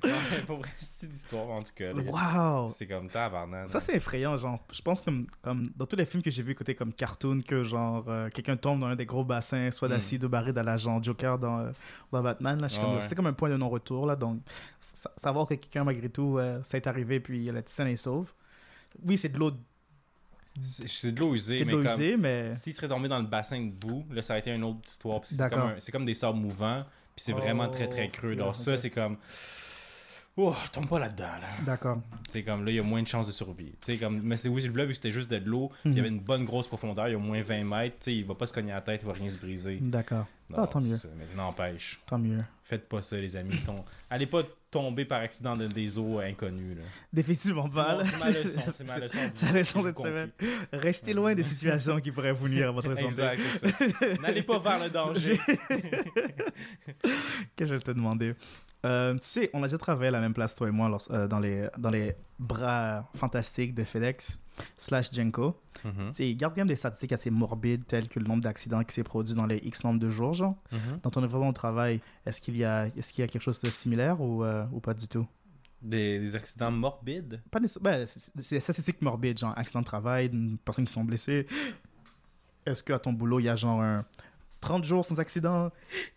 Non, 0.05 0.11
mais 0.31 0.41
pour 0.41 0.57
vrai, 0.57 0.69
c'est 0.77 1.05
une 1.07 1.13
histoire 1.13 1.49
en 1.49 1.61
tout 1.61 1.71
cas. 1.73 1.93
Wow. 1.93 2.67
C'est 2.67 2.87
comme 2.87 3.07
tabarnak. 3.07 3.69
Ça, 3.69 3.79
c'est 3.79 3.95
effrayant, 3.95 4.37
genre. 4.37 4.59
Je 4.73 4.81
pense 4.81 5.01
comme, 5.01 5.27
comme 5.41 5.71
dans 5.77 5.85
tous 5.85 5.95
les 5.95 6.05
films 6.05 6.21
que 6.21 6.29
j'ai 6.29 6.43
vus 6.43 6.55
côté 6.55 6.75
comme 6.75 6.91
cartoon, 6.91 7.39
que 7.39 7.63
genre 7.63 8.03
euh, 8.09 8.29
quelqu'un 8.29 8.57
tombe 8.57 8.81
dans 8.81 8.87
un 8.87 8.97
des 8.97 9.05
gros 9.05 9.23
bassins, 9.23 9.71
soit 9.71 9.87
Mm. 9.87 9.91
d'acide 9.91 10.23
ou 10.25 10.29
barré 10.29 10.51
dans 10.51 10.63
la 10.63 10.75
genre 10.75 11.01
Joker 11.01 11.39
dans, 11.39 11.59
euh, 11.61 11.71
dans 12.11 12.21
Batman. 12.21 12.59
Là, 12.59 12.67
je 12.67 12.73
suis 12.73 12.81
comme- 12.81 12.95
ouais. 12.95 13.01
C'est 13.01 13.15
comme 13.15 13.27
un 13.27 13.33
point 13.33 13.49
de 13.49 13.55
non-retour, 13.55 14.05
là. 14.05 14.17
Donc, 14.17 14.41
sa- 14.77 15.11
savoir 15.15 15.45
que 15.47 15.53
quelqu'un, 15.53 15.85
malgré 15.85 16.09
tout, 16.09 16.37
euh, 16.37 16.59
ça 16.63 16.75
est 16.77 16.85
arrivé, 16.87 17.21
puis 17.21 17.45
la 17.45 17.61
saine 17.65 17.87
et 17.87 17.95
sauve. 17.95 18.33
Oui, 19.05 19.17
c'est 19.17 19.29
de 19.29 19.37
l'eau 19.39 19.51
C'est 20.61 21.11
de 21.11 21.19
l'eau 21.19 21.33
usée, 21.33 21.57
c'est 21.59 21.65
de 21.65 21.65
mais 21.65 21.71
l'eau 21.73 21.83
comme. 21.83 21.91
usée, 21.93 22.17
mais. 22.17 22.53
S'il 22.53 22.73
serait 22.73 22.87
tombé 22.87 23.07
dans 23.07 23.19
le 23.19 23.25
bassin 23.27 23.59
de 23.59 23.71
boue, 23.71 24.05
là, 24.11 24.21
ça 24.21 24.33
aurait 24.33 24.39
été 24.39 24.51
une 24.51 24.63
autre 24.63 24.81
histoire. 24.85 25.19
parce 25.19 25.31
que 25.31 25.35
C'est 25.37 25.49
comme, 25.49 25.75
comme 25.93 26.05
des 26.05 26.13
sables 26.13 26.37
mouvants, 26.37 26.83
puis 27.15 27.23
c'est 27.25 27.33
vraiment 27.33 27.67
très 27.69 27.87
très 27.87 28.09
creux. 28.09 28.33
Oh, 28.33 28.39
Donc, 28.39 28.49
ok. 28.49 28.55
ça, 28.55 28.77
c'est 28.77 28.89
comme. 28.91 29.17
Oh, 30.35 30.55
tombe 30.71 30.87
pas 30.87 30.97
là-dedans, 30.97 31.25
là. 31.25 31.63
D'accord. 31.63 32.01
C'est 32.29 32.41
comme 32.41 32.65
là, 32.65 32.71
il 32.71 32.75
y 32.75 32.79
a 32.79 32.83
moins 32.83 33.03
de 33.03 33.07
chances 33.07 33.27
de 33.27 33.31
survie. 33.31 33.71
Tu 33.79 33.93
sais, 33.93 33.97
comme, 33.97 34.19
mais 34.23 34.35
c'est 34.35 34.49
oui, 34.49 34.63
le 34.63 34.81
vu 34.83 34.87
que 34.89 34.93
c'était 34.95 35.11
juste 35.11 35.29
de 35.29 35.37
l'eau, 35.37 35.71
il 35.85 35.91
y 35.91 35.93
Mhm. 35.93 35.99
avait 35.99 36.07
une 36.09 36.19
bonne 36.21 36.43
grosse 36.43 36.67
profondeur, 36.67 37.07
il 37.07 37.11
y 37.11 37.13
a 37.13 37.17
au 37.17 37.21
moins 37.21 37.41
20 37.43 37.63
mètres, 37.63 37.97
tu 37.99 38.09
sais, 38.11 38.17
il 38.17 38.25
va 38.25 38.33
pas 38.33 38.47
se 38.47 38.53
cogner 38.53 38.71
la 38.71 38.81
tête, 38.81 39.01
il 39.03 39.07
va 39.07 39.13
rien 39.13 39.29
se 39.29 39.37
briser. 39.37 39.77
D'accord. 39.79 40.25
Ah, 40.53 40.61
Non, 40.61 40.67
tant 40.67 40.81
mieux. 40.81 40.97
Mais 41.17 41.25
n'empêche, 41.35 41.99
Tant 42.05 42.19
mieux. 42.19 42.43
faites 42.63 42.87
pas 42.89 43.01
ça, 43.01 43.17
les 43.17 43.35
amis. 43.35 43.55
Allez 44.09 44.27
pas 44.27 44.43
tomber 44.69 45.05
par 45.05 45.21
accident 45.21 45.55
dans 45.55 45.67
des 45.67 45.97
eaux 45.99 46.19
inconnues. 46.19 46.75
là. 46.75 46.81
Définitivement 47.11 47.67
pas. 47.69 48.03
c'est 48.03 48.19
ma 48.19 48.29
leçon, 48.31 48.59
c'est 48.71 48.83
ma 48.87 48.99
leçon. 48.99 49.17
C'est 49.35 49.45
la 49.45 49.51
leçon 49.59 49.83
cette 49.83 49.99
semaine. 49.99 50.31
Restez 50.71 51.13
loin 51.13 51.35
des 51.35 51.43
situations 51.43 51.99
qui 51.99 52.11
pourraient 52.11 52.31
vous 52.33 52.49
nuire 52.49 52.69
à 52.69 52.71
votre 52.71 52.89
santé. 52.89 53.05
Exact, 53.05 53.39
c'est 53.57 53.69
ça. 53.69 53.77
N'allez 54.21 54.41
pas 54.43 54.57
vers 54.59 54.83
le 54.83 54.89
danger. 54.89 55.39
que 57.55 57.65
je 57.65 57.73
vais 57.75 57.79
te 57.79 57.91
demander? 57.91 58.35
Euh, 58.85 59.13
tu 59.13 59.19
sais, 59.21 59.49
on 59.53 59.63
a 59.63 59.67
déjà 59.67 59.77
travaillé 59.77 60.09
à 60.09 60.11
la 60.11 60.19
même 60.19 60.33
place, 60.33 60.55
toi 60.55 60.67
et 60.67 60.71
moi, 60.71 60.97
euh, 61.11 61.27
dans, 61.27 61.39
les, 61.39 61.67
dans 61.77 61.89
les 61.89 62.15
bras 62.39 63.09
fantastiques 63.15 63.73
de 63.73 63.83
FedEx 63.83 64.39
slash 64.77 65.11
Genko. 65.11 65.59
Mhm, 65.83 66.09
Tu 66.09 66.13
sais, 66.15 66.29
ils 66.29 66.35
gardent 66.37 66.53
quand 66.53 66.61
même 66.61 66.67
des 66.67 66.75
statistiques 66.75 67.11
assez 67.11 67.29
morbides, 67.29 67.85
telles 67.87 68.07
que 68.07 68.19
le 68.19 68.25
nombre 68.25 68.41
d'accidents 68.41 68.83
qui 68.83 68.93
s'est 68.93 69.03
produit 69.03 69.35
dans 69.35 69.45
les 69.45 69.57
X 69.57 69.83
nombre 69.83 69.99
de 69.99 70.09
jours, 70.09 70.33
genre. 70.33 70.55
mhm. 70.71 70.99
Dans 71.03 71.09
ton 71.09 71.23
environnement 71.23 71.49
au 71.49 71.53
travail, 71.53 71.99
est-ce 72.25 72.39
qu'il 72.41 72.55
y, 72.57 72.63
a- 72.63 72.89
qu'il 72.89 73.19
y 73.19 73.21
a 73.23 73.27
quelque 73.27 73.41
chose 73.41 73.59
de 73.61 73.69
similaire 73.69 74.21
ou, 74.21 74.43
euh, 74.43 74.65
ou 74.71 74.79
pas 74.79 74.93
du 74.93 75.07
tout? 75.07 75.27
Des, 75.81 76.19
des 76.19 76.35
accidents 76.37 76.71
morbides? 76.71 77.41
Pas 77.51 77.59
ben, 77.81 78.05
c'est 78.05 78.33
des 78.53 78.59
statistiques 78.61 79.01
morbides, 79.01 79.37
genre 79.37 79.53
accident 79.57 79.81
de 79.81 79.85
travail, 79.85 80.27
une 80.31 80.57
personne 80.57 80.85
qui 80.85 80.93
sont 80.93 81.03
blessées. 81.03 81.45
Est-ce 82.65 82.81
qu'à 82.83 82.99
ton 82.99 83.11
boulot, 83.11 83.39
il 83.39 83.43
y 83.43 83.49
a 83.49 83.55
genre 83.57 83.81
un 83.81 84.05
30 84.61 84.85
jours 84.85 85.03
sans 85.03 85.19
accident? 85.19 85.69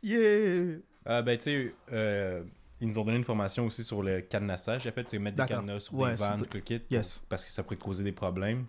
Yeah! 0.03 0.77
Ah, 1.05 1.23
ben, 1.23 1.37
tu 1.37 1.43
sais, 1.45 1.75
euh, 1.93 2.45
ils 2.81 2.89
nous 2.89 2.99
ont 2.99 3.05
donné 3.05 3.17
une 3.17 3.25
formation 3.25 3.67
aussi 3.67 3.85
sur 3.85 4.03
le 4.03 4.21
cadenassage. 4.21 4.83
J'appelle, 4.83 5.05
tu 5.05 5.13
sais, 5.13 5.19
mettre 5.19 5.37
des 5.37 5.47
cadenas 5.47 5.81
sur 5.81 5.95
Ouais, 5.95 6.11
des 6.11 6.17
vannes, 6.17 6.45
le 6.53 6.61
kit, 6.61 6.81
Yes. 6.91 7.23
parce 7.29 7.45
que 7.45 7.51
ça 7.51 7.63
pourrait 7.63 7.77
causer 7.77 8.05
des 8.05 8.13
problèmes. 8.13 8.67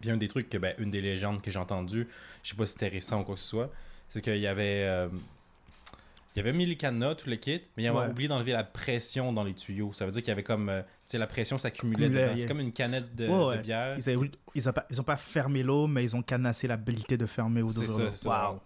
Puis 0.00 0.10
un 0.10 0.16
des 0.18 0.28
trucs 0.28 0.50
que, 0.50 0.58
ben, 0.58 0.74
une 0.78 0.90
des 0.90 1.00
légendes 1.00 1.40
que 1.40 1.50
j'ai 1.50 1.58
entendues, 1.58 2.06
je 2.42 2.50
sais 2.50 2.56
pas 2.56 2.66
si 2.66 2.72
c'était 2.74 2.88
récent 2.88 3.20
ou 3.20 3.24
quoi 3.24 3.34
que 3.36 3.40
ce 3.40 3.46
soit, 3.48 3.70
c'est 4.08 4.20
qu'il 4.20 4.36
y 4.38 4.46
avait. 4.46 4.84
euh, 4.84 5.08
il 6.36 6.38
y 6.38 6.40
avait 6.40 6.52
mis 6.52 6.66
les 6.66 6.76
cadenas, 6.76 7.14
tout 7.14 7.30
le 7.30 7.36
kit, 7.36 7.62
mais 7.76 7.84
il 7.84 7.86
avait 7.86 7.96
Ouais. 7.98 8.08
oublié 8.08 8.28
d'enlever 8.28 8.50
la 8.52 8.64
pression 8.64 9.32
dans 9.32 9.44
les 9.44 9.54
tuyaux. 9.54 9.92
Ça 9.92 10.04
veut 10.04 10.10
dire 10.10 10.20
qu'il 10.20 10.30
y 10.30 10.32
avait 10.32 10.42
comme. 10.42 10.68
euh, 10.68 10.82
tu 10.82 10.88
sais, 11.12 11.18
la 11.18 11.28
pression 11.28 11.56
s'accumulait 11.56 12.06
Accumulait, 12.06 12.22
dedans. 12.24 12.34
yeah. 12.34 12.42
C'est 12.42 12.48
comme 12.48 12.60
une 12.60 12.72
canette 12.72 13.14
de, 13.14 13.28
Ouais, 13.28 13.32
de 13.38 13.44
ouais. 13.44 13.62
bière. 13.62 13.96
Ils, 13.96 14.10
avaient- 14.10 14.30
ils 14.56 14.68
ont 14.68 14.72
pas, 14.72 14.84
ils 14.90 15.00
ont 15.00 15.04
pas 15.04 15.16
fermé 15.16 15.62
l'eau, 15.62 15.86
mais 15.86 16.02
ils 16.02 16.16
ont 16.16 16.22
canassé 16.22 16.66
l'habilité 16.66 17.16
de 17.16 17.26
fermer 17.26 17.62
ou 17.62 17.68
C'est 17.68 17.86
d'ouvrir 17.86 18.06
l'eau. 18.06 18.10
c'est 18.10 18.16
ça. 18.24 18.50
Wow. 18.52 18.60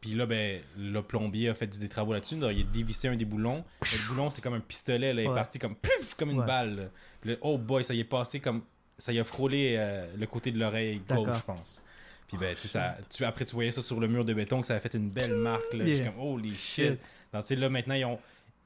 Puis 0.00 0.14
là, 0.14 0.26
ben, 0.26 0.60
le 0.76 1.00
plombier 1.02 1.48
a 1.48 1.54
fait 1.54 1.66
des 1.66 1.88
travaux 1.88 2.12
là-dessus. 2.12 2.36
Il 2.36 2.44
a 2.44 2.52
dévissé 2.72 3.08
un 3.08 3.16
des 3.16 3.24
boulons. 3.24 3.64
Et 3.82 3.96
le 3.96 4.08
boulon, 4.08 4.30
c'est 4.30 4.40
comme 4.40 4.54
un 4.54 4.60
pistolet. 4.60 5.12
Là, 5.12 5.22
il 5.22 5.28
est 5.28 5.34
parti 5.34 5.58
comme 5.58 5.74
puf, 5.74 6.14
comme 6.14 6.30
une 6.30 6.40
Ouais. 6.40 6.46
balle. 6.46 6.90
Puis 7.20 7.30
là, 7.30 7.36
oh 7.40 7.58
boy, 7.58 7.82
ça 7.82 7.94
y 7.94 8.00
est 8.00 8.04
passé 8.04 8.38
comme. 8.40 8.62
Ça 8.96 9.12
y 9.12 9.18
a 9.18 9.24
frôlé 9.24 9.74
euh, 9.78 10.06
le 10.16 10.26
côté 10.26 10.50
de 10.50 10.58
l'oreille 10.58 11.00
gauche, 11.08 11.36
je 11.38 11.42
pense. 11.44 11.82
Puis 12.28 12.36
ben, 12.36 12.54
tu 12.54 12.62
sais, 12.62 12.68
ça, 12.68 12.96
tu, 13.10 13.24
après, 13.24 13.44
tu 13.44 13.54
voyais 13.54 13.70
ça 13.70 13.80
sur 13.80 13.98
le 14.00 14.06
mur 14.08 14.24
de 14.24 14.34
béton, 14.34 14.60
que 14.60 14.66
ça 14.66 14.74
a 14.74 14.80
fait 14.80 14.94
une 14.94 15.08
belle 15.10 15.34
marque. 15.36 15.72
Là. 15.72 15.84
Yeah. 15.84 16.10
Comme, 16.10 16.20
holy 16.20 16.54
shit. 16.54 16.90
Shit. 16.90 17.00
Donc, 17.32 17.42
tu 17.42 17.48
sais, 17.48 17.56
là, 17.56 17.68
maintenant, 17.68 17.94
ils 17.94 18.04
ont. 18.04 18.18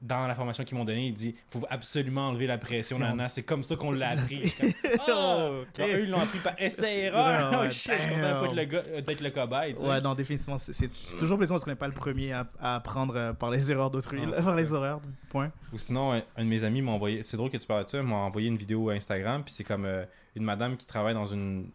Dans 0.05 0.27
la 0.27 0.35
formation 0.35 0.65
qu'ils 0.65 0.77
m'ont 0.77 0.83
donnée, 0.83 1.07
il 1.07 1.13
dit 1.13 1.33
faut 1.47 1.61
absolument 1.69 2.27
enlever 2.27 2.45
la 2.45 2.57
pression. 2.57 2.97
Si 2.97 3.01
on- 3.03 3.05
Nana. 3.05 3.29
C'est 3.29 3.43
comme 3.43 3.63
ça 3.63 3.77
qu'on 3.77 3.91
l'a 3.91 4.09
appris. 4.09 4.53
Oh! 5.07 5.61
Ok. 5.61 5.79
Genre, 5.79 5.87
eux, 5.95 6.03
ils 6.03 6.09
l'ont 6.09 6.19
appris 6.19 6.39
par 6.39 6.53
essai-erreur. 6.61 7.51
Ouais, 7.51 7.67
oh 7.67 7.69
shit, 7.71 7.93
je 7.99 8.07
de 8.15 8.21
pas 8.21 8.53
le, 8.53 8.95
euh, 8.97 9.01
d'être 9.01 9.21
le 9.21 9.29
cobaye. 9.31 9.73
Ouais, 9.75 10.01
non, 10.01 10.13
définitivement, 10.13 10.57
c'est- 10.57 10.73
c'est 10.73 11.17
toujours 11.17 11.37
plaisant 11.37 11.55
parce 11.55 11.63
qu'on 11.63 11.71
n'est 11.71 11.75
pas 11.77 11.87
le 11.87 11.93
premier 11.93 12.33
à, 12.33 12.47
à 12.59 12.75
apprendre 12.75 13.15
euh, 13.15 13.33
par 13.33 13.49
les 13.49 13.71
erreurs 13.71 13.89
d'autrui, 13.89 14.21
par 14.43 14.55
les 14.55 14.73
horreurs, 14.73 14.99
point. 15.29 15.51
Ou 15.71 15.77
sinon, 15.77 16.13
un, 16.13 16.21
un 16.35 16.43
de 16.43 16.49
mes 16.49 16.63
amis 16.65 16.81
m'a 16.81 16.91
envoyé. 16.91 17.23
C'est 17.23 17.37
drôle 17.37 17.49
que 17.49 17.57
tu 17.57 17.65
parles 17.65 17.85
de 17.85 17.89
ça. 17.89 18.03
m'a 18.03 18.15
envoyé 18.17 18.49
une 18.49 18.57
vidéo 18.57 18.89
Instagram. 18.89 19.43
Puis 19.43 19.53
c'est 19.53 19.63
comme 19.63 19.85
euh, 19.85 20.03
une 20.35 20.43
madame 20.43 20.75
qui 20.77 20.85
travaille 20.85 21.13
dans 21.13 21.25
une, 21.25 21.69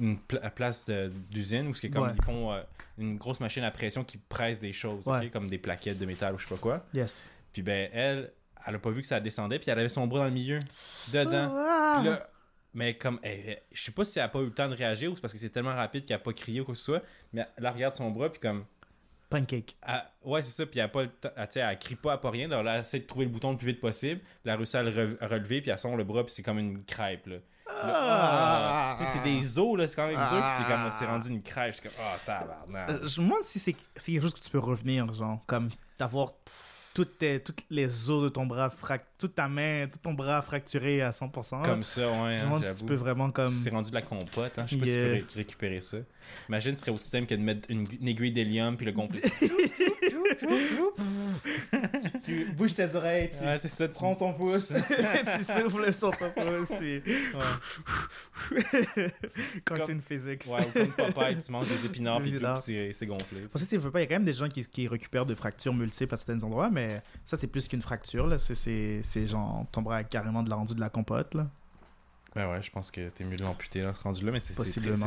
une 0.00 0.18
pla- 0.18 0.50
place 0.50 0.88
d'usine 1.30 1.68
où 1.68 1.74
c'est 1.74 1.90
comme 1.90 2.04
Ouais. 2.04 2.14
ils 2.18 2.24
font 2.24 2.52
euh, 2.52 2.62
une 2.98 3.16
grosse 3.18 3.38
machine 3.40 3.62
à 3.64 3.70
pression 3.70 4.02
qui 4.02 4.16
presse 4.18 4.58
des 4.58 4.72
choses, 4.72 5.04
comme 5.32 5.48
des 5.48 5.58
plaquettes 5.58 5.98
de 5.98 6.06
métal 6.06 6.34
ou 6.34 6.38
je 6.38 6.46
sais 6.48 6.54
pas 6.54 6.60
quoi. 6.60 6.86
Yes. 6.94 7.30
Puis 7.52 7.62
ben 7.62 7.88
elle, 7.92 8.32
elle 8.66 8.74
a 8.74 8.78
pas 8.78 8.90
vu 8.90 9.00
que 9.02 9.06
ça 9.06 9.20
descendait. 9.20 9.58
Puis 9.58 9.70
elle 9.70 9.78
avait 9.78 9.88
son 9.88 10.06
bras 10.06 10.20
dans 10.20 10.24
le 10.26 10.30
milieu, 10.32 10.58
dedans. 11.12 11.54
Ah! 11.56 12.02
Là, 12.04 12.30
mais 12.74 12.94
comme, 12.96 13.18
elle- 13.22 13.40
elle- 13.46 13.62
je 13.72 13.82
sais 13.82 13.92
pas 13.92 14.04
si 14.04 14.18
elle 14.18 14.24
a 14.24 14.28
pas 14.28 14.40
eu 14.40 14.44
le 14.46 14.52
temps 14.54 14.68
de 14.68 14.74
réagir 14.74 15.10
ou 15.10 15.14
c'est 15.16 15.20
parce 15.20 15.32
que 15.32 15.38
c'est 15.38 15.50
tellement 15.50 15.74
rapide 15.74 16.04
qu'elle 16.04 16.16
a 16.16 16.20
pas 16.20 16.32
crié 16.32 16.60
ou 16.60 16.64
quoi 16.64 16.74
que 16.74 16.78
ce 16.78 16.84
soit. 16.84 17.02
Mais 17.32 17.46
elle 17.56 17.66
regarde 17.68 17.94
son 17.94 18.10
bras 18.10 18.30
puis 18.30 18.40
comme. 18.40 18.64
Pancake. 19.28 19.76
Elle- 19.86 20.02
ouais, 20.24 20.42
c'est 20.42 20.50
ça. 20.50 20.66
Puis 20.66 20.78
elle, 20.80 20.86
a 20.86 20.88
pas 20.88 21.02
le 21.02 21.08
temps- 21.08 21.30
elle, 21.36 21.46
tu 21.46 21.52
sais, 21.54 21.60
elle 21.60 21.78
crie 21.78 21.94
pas, 21.94 22.14
elle 22.14 22.20
pas 22.20 22.30
rien. 22.30 22.48
Donc 22.48 22.64
là, 22.64 22.74
elle 22.76 22.80
essaie 22.80 22.98
de 23.00 23.04
trouver 23.06 23.26
le 23.26 23.30
bouton 23.30 23.52
le 23.52 23.58
plus 23.58 23.68
vite 23.68 23.80
possible. 23.80 24.20
Puis 24.20 24.28
elle 24.44 24.50
a 24.52 24.56
réussi 24.56 24.76
à 24.76 24.82
le 24.82 24.90
re- 24.90 25.16
à 25.20 25.26
relever. 25.28 25.60
Puis 25.60 25.70
elle 25.70 25.78
sort 25.78 25.96
le 25.96 26.04
bras. 26.04 26.24
Puis 26.24 26.32
c'est 26.34 26.42
comme 26.42 26.58
une 26.58 26.82
crêpe. 26.84 27.26
Là. 27.26 27.36
Ah! 27.82 28.94
Sais, 28.96 29.04
c'est 29.12 29.22
des 29.22 29.58
os. 29.58 29.78
là 29.78 29.86
C'est 29.86 29.96
quand 29.96 30.06
même 30.06 30.28
dur. 30.28 30.42
Puis 30.46 30.56
c'est 30.56 30.64
comme, 30.64 30.90
c'est 30.90 31.06
rendu 31.06 31.28
une 31.30 31.42
suis 31.42 31.82
comme, 31.82 31.92
oh, 31.98 32.16
tabarnak. 32.24 32.90
Euh, 32.90 33.06
je 33.06 33.20
me 33.20 33.26
demande 33.26 33.42
si 33.42 33.58
c'est 33.58 33.76
c'est 33.96 34.12
quelque 34.12 34.22
chose 34.22 34.34
que 34.34 34.40
tu 34.40 34.50
peux 34.50 34.58
revenir, 34.58 35.12
genre, 35.12 35.40
comme 35.46 35.68
d'avoir 35.98 36.32
toutes, 36.94 37.18
tes- 37.18 37.40
toutes 37.40 37.62
les 37.70 38.10
os 38.10 38.24
de 38.24 38.28
ton 38.28 38.46
bras, 38.46 38.70
frac 38.70 39.06
toute 39.18 39.34
ta 39.34 39.48
main, 39.48 39.86
tout 39.86 39.98
ton 40.02 40.14
bras 40.14 40.40
fracturé 40.42 41.02
à 41.02 41.10
100%. 41.10 41.62
Comme 41.62 41.84
ça, 41.84 42.00
ouais. 42.08 42.38
je 42.38 42.46
me 42.46 42.54
hein, 42.54 42.60
si 42.64 42.74
tu 42.76 42.84
peux 42.84 42.94
vraiment 42.94 43.30
comme... 43.30 43.46
C'est 43.46 43.70
rendu 43.70 43.90
de 43.90 43.94
la 43.94 44.02
compote. 44.02 44.52
Hein. 44.58 44.64
Je 44.66 44.74
sais 44.74 44.80
pas 44.80 44.86
si 44.86 44.92
tu 44.92 44.98
peux 44.98 45.10
ré- 45.12 45.24
récupérer 45.36 45.80
ça. 45.82 45.98
Imagine, 46.48 46.74
ce 46.74 46.80
serait 46.80 46.90
aussi 46.90 47.08
simple 47.08 47.26
que 47.26 47.34
de 47.34 47.40
mettre 47.42 47.70
une, 47.70 47.86
une 48.00 48.08
aiguille 48.08 48.32
d'hélium 48.32 48.76
puis 48.76 48.86
le 48.86 48.92
gonfler. 48.92 49.20
tu 52.24 52.46
bouges 52.56 52.74
tes 52.74 52.94
oreilles, 52.94 53.28
tu 53.28 53.44
ouais, 53.44 53.58
c'est 53.58 53.68
ça. 53.68 53.86
Tu 53.88 53.94
prends 53.94 54.14
ton 54.14 54.32
pouce, 54.32 54.72
tu 54.72 54.74
souffles 55.44 55.92
sur 55.92 56.16
ton 56.16 56.30
pouce, 56.30 56.72
puis... 56.78 57.02
Cartoon 59.64 60.00
physics. 60.00 60.44
Ouais, 60.48 60.66
ou 60.66 60.70
comme 60.72 60.92
Popeye, 61.12 61.36
tu 61.38 61.52
manges 61.52 61.68
des 61.68 61.86
épinards 61.86 62.20
puis 62.22 62.38
c'est 62.92 63.06
gonflé. 63.06 63.42
Parce 63.52 63.64
que 63.64 63.70
tu 63.70 63.76
veux 63.76 63.90
pas, 63.90 64.00
il 64.00 64.02
y 64.02 64.06
a 64.06 64.08
quand 64.08 64.14
même 64.16 64.24
des 64.24 64.32
gens 64.32 64.48
qui, 64.48 64.66
qui 64.66 64.88
récupèrent 64.88 65.26
des 65.26 65.36
fractures 65.36 65.74
multiples 65.74 66.14
à 66.14 66.16
certains 66.16 66.42
endroits, 66.42 66.70
mais 66.70 66.79
ça, 67.24 67.36
c'est 67.36 67.46
plus 67.48 67.68
qu'une 67.68 67.82
fracture, 67.82 68.26
là. 68.26 68.38
C'est- 68.38 68.54
genre, 69.26 69.66
bras 69.82 69.96
a 69.96 70.04
carrément 70.04 70.42
de 70.42 70.50
la 70.50 70.56
rendu 70.56 70.74
de 70.74 70.80
la 70.80 70.88
compote, 70.88 71.34
là. 71.34 71.46
Ben 72.36 72.48
ouais, 72.48 72.62
je 72.62 72.70
pense 72.70 72.92
que 72.92 73.08
t'es 73.08 73.24
mieux 73.24 73.34
de 73.34 73.42
l'amputer 73.42 73.82
là, 73.82 73.92
ce 73.92 74.02
rendu 74.04 74.24
là, 74.24 74.30
mais 74.30 74.38
c'est 74.38 74.54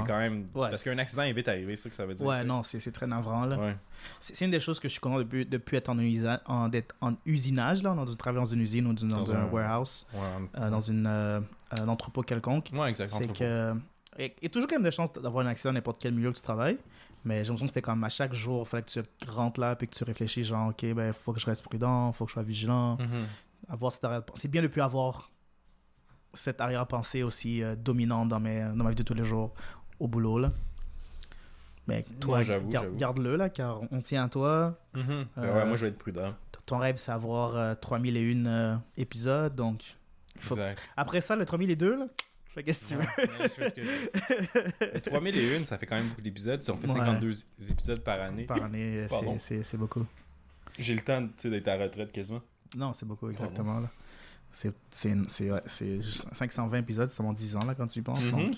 quand 0.06 0.20
même. 0.20 0.46
Ouais, 0.54 0.70
parce 0.70 0.84
qu'un 0.84 0.98
accident 0.98 1.22
est 1.24 1.32
vite 1.32 1.48
arrivé, 1.48 1.78
c'est 1.78 1.84
ça 1.84 1.90
que 1.90 1.96
ça 1.96 2.06
veut 2.06 2.16
dire. 2.16 2.26
Ouais, 2.26 2.44
non, 2.44 2.64
c'est 2.64 2.82
c'est 2.82 2.92
très 2.92 3.08
navrant, 3.08 3.46
là. 3.46 3.58
Ouais. 3.58 3.78
C'est 4.20 4.44
une 4.44 4.52
des 4.52 4.60
choses 4.60 4.78
que 4.78 4.90
je 4.90 4.92
suis 4.92 5.00
content 5.00 5.20
depuis, 5.20 5.46
depuis 5.46 5.78
être 5.78 5.88
en, 5.90 5.98
usa- 6.00 6.42
en, 6.48 6.68
d'être 6.68 6.94
en 7.00 7.14
usinage, 7.26 7.82
là, 7.82 7.94
dans 7.94 8.12
un 8.12 8.16
travail 8.16 8.40
dans 8.42 8.46
une 8.46 8.60
usine 8.60 8.88
ou 8.88 8.94
dans, 8.94 9.22
Dans 9.24 9.32
un, 9.32 9.44
un- 9.44 9.46
warehouse, 9.46 10.06
Ouais, 10.14 10.20
euh, 10.60 10.70
dans 10.70 10.82
une, 10.82 11.08
euh, 11.08 11.40
un 11.72 11.88
entrepôt 11.88 12.24
quelconque. 12.24 12.72
ouais 12.74 12.90
exact. 12.90 13.08
C'est 13.08 13.32
que 13.32 13.74
Il 14.20 14.30
y 14.42 14.46
a 14.46 14.50
toujours 14.50 14.68
quand 14.70 14.76
même 14.76 14.84
des 14.84 14.92
chances 14.92 15.14
d'avoir 15.14 15.46
un 15.46 15.50
accident 15.50 15.70
dans 15.72 15.76
n'importe 15.76 16.02
quel 16.02 16.14
milieu 16.14 16.30
que 16.32 16.38
tu 16.38 16.44
travailles. 16.44 16.78
Mais 17.26 17.36
j'ai 17.36 17.50
l'impression 17.50 17.66
que 17.66 17.70
c'était 17.70 17.82
comme 17.82 18.04
à 18.04 18.10
chaque 18.10 18.34
jour, 18.34 18.64
il 18.66 18.70
fallait 18.70 18.84
que 18.84 18.90
tu 19.00 19.30
rentres 19.30 19.60
là 19.60 19.76
et 19.80 19.88
que 19.88 19.96
tu 19.96 20.04
réfléchis, 20.04 20.44
genre, 20.44 20.70
ok, 20.70 20.94
ben, 20.94 21.14
faut 21.14 21.32
que 21.34 21.40
je 21.40 21.46
reste 21.46 21.64
prudent, 21.64 22.12
faut 22.12 22.26
que 22.26 22.30
je 22.30 22.34
sois 22.34 22.44
vigilant. 22.44 22.98
Mhm. 22.98 23.26
Avoir 23.70 23.92
cette 23.92 24.06
C'est 24.34 24.50
bien 24.50 24.62
de 24.62 24.68
plus 24.68 24.82
avoir 24.82 25.32
cette 26.34 26.60
arrière-pensée 26.60 27.24
aussi 27.24 27.64
euh, 27.64 27.76
dominante 27.76 28.28
dans, 28.28 28.40
mes, 28.40 28.62
dans 28.62 28.84
ma 28.84 28.90
vie 28.90 28.96
de 28.96 29.04
tous 29.04 29.14
les 29.14 29.24
jours 29.24 29.54
au 30.00 30.08
boulot, 30.08 30.40
là. 30.40 30.50
Mais 31.88 32.04
toi, 32.22 32.42
gar- 32.44 32.92
garde-le, 32.92 33.36
là, 33.36 33.50
car 33.50 33.82
on 33.92 34.00
tient 34.00 34.24
à 34.26 34.30
toi. 34.30 34.78
Mhm. 34.94 35.26
Ben 35.36 35.44
Euh, 35.44 35.56
ouais, 35.56 35.66
moi, 35.66 35.76
je 35.76 35.86
vais 35.86 35.92
être 35.92 35.98
prudent. 35.98 36.34
Ton 36.66 36.78
rêve, 36.78 36.96
c'est 36.98 37.12
avoir 37.12 37.56
euh, 37.58 37.74
3001 37.76 38.46
euh, 38.46 38.76
épisodes, 38.96 39.54
donc... 39.54 39.84
il 40.36 40.42
Faut... 40.42 40.56
Après 40.96 41.20
ça, 41.20 41.36
le 41.36 41.46
3002, 41.46 41.98
là, 42.00 42.06
fais 42.54 42.64
qu'est-ce 42.64 42.94
que 42.96 43.02
tu 43.02 43.02
veux. 43.02 43.24
Ouais, 43.24 43.40
ouais, 43.40 43.44
je 43.44 43.48
fais 43.50 43.70
ce 43.70 43.76
que 43.76 43.84
je 43.84 44.86
veux. 44.96 45.02
3001, 45.02 45.66
ça 45.66 45.78
fait 45.78 45.86
quand 45.86 45.96
même 45.96 46.08
beaucoup 46.08 46.22
d'épisodes. 46.22 46.62
Si 46.62 46.72
on 46.72 46.78
fait 46.78 46.88
Ouais. 46.88 46.94
52 47.00 47.32
épisodes 47.70 48.00
par 48.04 48.22
année, 48.22 48.44
Par 48.46 48.64
année, 48.64 49.06
Pardon. 49.10 49.36
c'est- 49.40 49.78
beaucoup. 49.78 50.06
j'ai 50.80 50.94
le 50.96 51.02
temps 51.02 51.28
d'être 51.44 51.68
à 51.68 51.78
la 51.78 51.86
retraite 51.86 52.12
quasiment. 52.12 52.42
Non, 52.78 52.94
c'est 52.94 53.06
beaucoup, 53.08 53.30
exactement. 53.30 53.80
là. 53.80 53.90
C'est 54.52 54.72
c'est- 54.92 55.16
c'est- 55.30 55.52
ouais, 55.52 55.62
c'est 55.66 56.00
juste 56.02 56.28
520 56.34 56.78
épisodes, 56.80 57.10
c'est 57.10 57.16
seulement 57.18 57.34
10 57.34 57.56
ans 57.56 57.66
là, 57.66 57.74
quand 57.76 57.88
tu 57.88 58.00
y 58.00 58.02
penses. 58.04 58.24
Mhm. 58.26 58.32
donc 58.32 58.52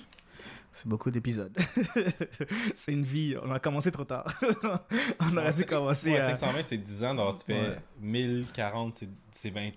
c'est 0.74 0.88
beaucoup 0.90 1.10
d'épisodes. 1.10 1.56
c'est 2.74 2.92
une 2.92 3.04
vie. 3.04 3.36
On 3.42 3.50
a 3.52 3.60
commencé 3.60 3.92
trop 3.92 4.04
tard. 4.04 4.26
on 5.22 5.38
aurait 5.38 5.54
dû 5.54 5.66
commencer 5.66 6.12
Ouais, 6.12 6.18
à 6.18 6.36
520, 6.36 6.64
c'est 6.64 6.78
10 6.78 7.02
ans. 7.06 7.16
Donc, 7.16 7.38
tu 7.38 7.46
fais 7.46 7.62
Ouais. 7.70 7.78
1040, 8.02 8.96
c'est- 8.96 9.08
c'est 9.32 9.52
20, 9.52 9.72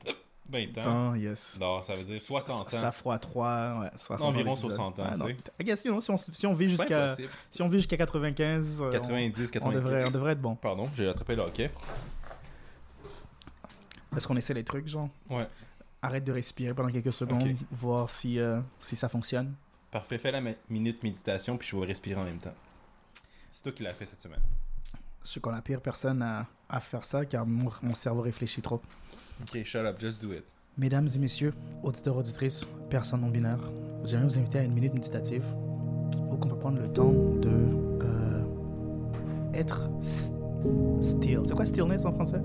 20 0.49 0.79
ans. 0.87 1.15
Yes. 1.15 1.59
Donc, 1.59 1.85
ça 1.85 1.93
veut 1.93 2.05
dire 2.05 2.21
60 2.21 2.71
Ça, 2.71 2.77
ans. 2.77 2.81
ça 2.81 2.93
fois 2.93 3.19
3, 3.19 3.81
ouais, 3.81 3.91
60 3.97 4.29
Environ 4.29 4.53
épisodes. 4.53 4.71
60 4.73 4.99
ans, 5.01 5.03
Ouais, 5.11 5.17
non. 5.17 5.29
you 5.29 5.93
know, 5.93 6.01
si, 6.01 6.11
on, 6.11 6.17
si 6.17 6.47
on 6.47 6.55
vit 6.55 6.69
jusqu'à 6.69 7.15
si 7.51 7.63
on 7.63 7.69
vit 7.69 7.79
jusqu'à 7.79 7.97
95, 7.97 8.81
euh, 8.83 8.87
on- 8.89 8.91
90, 8.93 9.49
on, 9.49 9.53
90. 9.53 9.75
devrait, 9.77 10.05
on 10.07 10.11
devrait 10.11 10.33
être 10.33 10.41
bon. 10.41 10.57
Pardon, 10.57 10.89
j'ai 10.97 11.09
attrapé 11.09 11.37
le 11.37 11.43
hockey. 11.43 11.71
Est-ce 14.17 14.27
qu'on 14.27 14.37
essaie 14.37 14.55
les 14.55 14.65
trucs, 14.65 14.89
genre 14.89 15.09
Ouais. 15.31 15.47
Arrête 16.01 16.25
de 16.25 16.33
respirer 16.33 16.73
pendant 16.75 16.91
quelques 16.91 17.13
secondes, 17.13 17.57
voir 17.71 18.09
si, 18.09 18.39
euh, 18.39 18.61
si 18.81 18.97
ça 18.97 19.09
fonctionne. 19.09 19.55
Parfait, 19.91 20.19
fais 20.19 20.31
la 20.31 20.41
mi- 20.41 20.55
minute 20.69 21.03
méditation, 21.03 21.57
puis 21.57 21.69
je 21.69 21.77
vais 21.77 21.87
respirer 21.87 22.21
en 22.21 22.25
même 22.25 22.39
temps. 22.39 22.55
C'est 23.51 23.63
toi 23.65 23.73
qui 23.73 23.83
l'as 23.83 23.95
fait 23.95 24.07
cette 24.07 24.23
semaine. 24.23 24.41
Je 25.25 25.29
suis 25.31 25.41
qu'on 25.41 25.51
la 25.51 25.61
pire 25.61 25.81
personne 25.81 26.23
à, 26.23 26.47
à 26.69 26.81
faire 26.81 27.05
ça 27.05 27.25
car 27.27 27.45
mon, 27.45 27.71
mon 27.83 27.95
cerveau 27.95 28.21
réfléchit 28.23 28.63
trop. 28.63 28.81
Ok, 29.43 29.63
shut 29.65 29.85
up, 29.85 30.01
just 30.01 30.21
do 30.21 30.33
it. 30.33 30.45
Mesdames 30.77 31.09
et 31.15 31.19
messieurs, 31.19 31.55
auditeurs, 31.83 32.17
auditrices, 32.17 32.67
personnes 32.91 33.21
non 33.21 33.29
binaires, 33.29 33.61
j'aimerais 34.05 34.27
vous 34.29 34.39
inviter 34.39 34.59
à 34.59 34.63
une 34.63 34.73
minute 34.73 34.95
méditative 34.95 35.45
où 36.31 36.35
on 36.35 36.37
peut 36.37 36.59
prendre 36.59 36.81
le 36.81 36.89
temps 36.89 37.13
de 37.13 37.51
euh, 38.03 38.45
être 39.55 39.89
still. 41.01 41.41
C'est 41.47 41.55
quoi 41.55 41.65
stillness 41.65 42.05
en 42.05 42.13
français? 42.13 42.41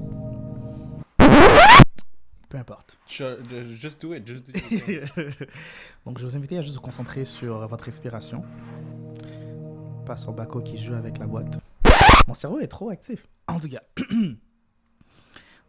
Peu 2.50 2.58
importe. 2.58 2.98
Just 3.08 4.02
do 4.02 4.14
it, 4.14 4.28
just 4.28 4.46
do 4.46 4.54
it. 4.54 5.04
Donc 6.06 6.20
je 6.20 6.24
vais 6.24 6.30
vous 6.30 6.38
inviter 6.38 6.58
à 6.58 6.62
juste 6.62 6.76
vous 6.76 6.82
concentrer 6.82 7.26
sur 7.26 7.68
votre 7.68 7.86
respiration. 7.86 8.44
Pas 10.06 10.18
sur 10.18 10.34
Baco 10.34 10.62
qui 10.62 10.78
joue 10.78 10.94
avec 10.94 11.18
la 11.18 11.26
boîte. 11.26 11.58
Mon 12.28 12.34
cerveau 12.34 12.60
est 12.60 12.68
trop 12.68 12.90
actif. 12.90 13.26
En 13.48 13.60
tout 13.60 13.70
cas. 13.70 13.82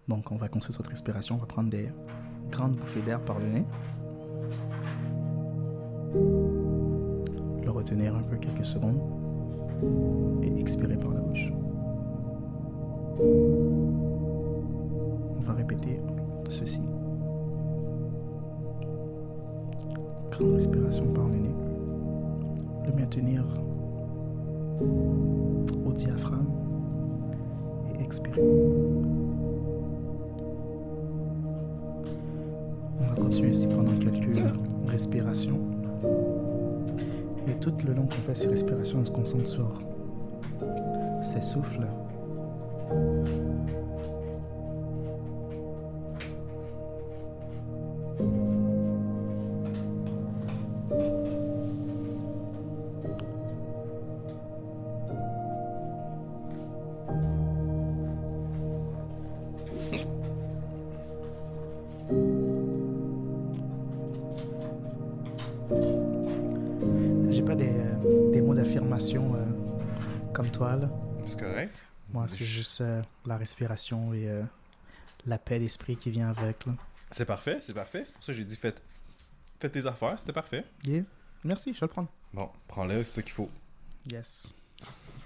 Donc 0.09 0.31
on 0.31 0.37
va 0.37 0.49
concentrer 0.49 0.79
votre 0.79 0.91
respiration. 0.91 1.37
On 1.37 1.39
va 1.39 1.47
prendre 1.47 1.71
des 1.71 1.89
grandes 2.51 2.77
bouffées 2.77 3.03
d'air 3.03 3.21
par 3.21 3.39
le 3.39 3.47
nez. 3.47 3.65
Le 7.65 7.71
retenir 7.71 8.15
un 8.15 8.23
peu 8.23 8.37
quelques 8.37 8.67
secondes. 8.67 9.01
Et 10.43 10.61
expirer 10.61 10.97
par 10.97 11.13
la 11.13 11.21
bouche. 11.21 11.53
On 15.37 15.41
va 15.41 15.53
répéter 15.55 16.01
ceci. 16.49 16.81
Grande 20.31 20.53
respiration 20.53 21.07
par 21.13 21.27
le 21.29 21.37
nez. 21.37 21.55
Le 22.87 22.93
maintenir 22.93 23.45
au 25.87 25.93
diaphragme 25.93 26.53
et 27.95 28.03
expirer. 28.03 28.43
On 33.01 33.05
va 33.05 33.15
continuer 33.21 33.51
ainsi 33.51 33.67
pendant 33.67 33.93
quelques 33.93 34.43
respirations. 34.87 35.59
Et 37.49 37.55
tout 37.61 37.75
le 37.87 37.95
long 37.95 38.03
qu'on 38.03 38.11
fait 38.13 38.35
ces 38.35 38.49
respirations, 38.49 39.01
on 39.01 39.05
se 39.05 39.11
concentre 39.11 39.47
sur 39.47 39.71
ces 41.23 41.43
souffles. 41.43 41.87
Toi. 70.55 70.79
C'est 71.27 71.39
correct. 71.39 71.75
Moi, 72.13 72.29
c'est 72.29 72.45
juste 72.45 72.81
euh, 72.81 73.03
la 73.27 73.37
respiration 73.37 74.15
et 74.15 74.29
euh, 74.29 74.43
la 75.27 75.37
paix 75.39 75.59
d'esprit 75.59 75.97
qui 75.97 76.11
vient 76.11 76.31
avec. 76.31 76.65
C'est 77.11 77.25
parfait, 77.25 77.59
c'est 77.61 77.75
parfait. 77.75 78.03
C'est 78.05 78.13
pour 78.13 78.23
ça 78.23 78.33
que 78.33 78.39
j'ai 78.39 78.45
dit 78.45 78.57
faites, 78.57 78.81
faites 79.59 79.73
tes 79.73 79.87
affaires, 79.87 80.19
c'était 80.19 80.33
parfait. 80.33 80.65
Yeah. 80.85 81.03
Merci, 81.43 81.75
je 81.75 81.81
vais 81.81 81.87
le 81.87 81.89
prendre. 81.89 82.09
Bon, 82.33 82.49
prends-le, 82.69 83.03
c'est 83.03 83.17
ça 83.17 83.23
qu'il 83.23 83.33
faut. 83.33 83.51
Yes. 84.11 84.55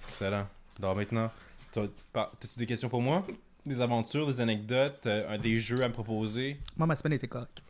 Excellent. 0.06 0.46
Donc 0.80 0.96
maintenant, 0.96 1.30
t'as-tu 1.72 2.58
des 2.58 2.66
questions 2.66 2.88
pour 2.88 3.02
moi? 3.02 3.26
Des 3.66 3.80
aventures, 3.82 4.26
des 4.26 4.40
anecdotes, 4.40 5.06
euh, 5.06 5.36
des 5.36 5.60
jeux 5.60 5.82
à 5.82 5.88
me 5.88 5.92
proposer? 5.92 6.58
Moi, 6.76 6.86
ma 6.86 6.96
semaine 6.96 7.12
était 7.14 7.28
correcte. 7.28 7.62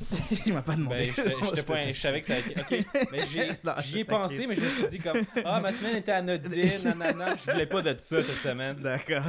Il 0.46 0.52
m'a 0.52 0.62
pas 0.62 0.74
demandé. 0.74 1.12
Ben, 1.16 1.92
je 1.94 2.00
savais 2.00 2.20
que 2.20 2.26
ça 2.26 2.34
allait- 2.34 2.60
Ok, 2.60 2.84
mais 3.12 3.18
je 3.26 3.82
j'y 3.82 4.00
ai 4.00 4.04
pensé, 4.04 4.46
mais 4.46 4.54
je 4.54 4.60
me 4.60 4.68
suis 4.68 4.86
dit 4.88 4.98
comme, 4.98 5.22
ah, 5.44 5.60
ma 5.60 5.72
semaine 5.72 5.96
était 5.96 6.12
anodine, 6.12 6.68
nanana. 6.84 7.26
Je 7.36 7.50
voulais 7.52 7.66
pas 7.66 7.80
de 7.82 7.96
ça 8.00 8.22
cette 8.22 8.36
semaine. 8.42 8.76
D'accord. 8.76 9.24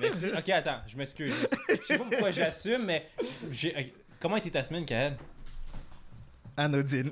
Mais 0.00 0.08
ok, 0.36 0.48
attends, 0.48 0.80
je 0.86 0.96
m'excuse. 0.96 1.34
je 1.68 1.74
sais 1.86 1.98
pas 1.98 2.04
pourquoi 2.04 2.30
j'assume, 2.30 2.84
mais 2.86 3.08
comment 4.18 4.36
était 4.36 4.50
ta 4.50 4.62
semaine, 4.62 4.86
Kael? 4.86 5.16
Anodine. 6.56 7.10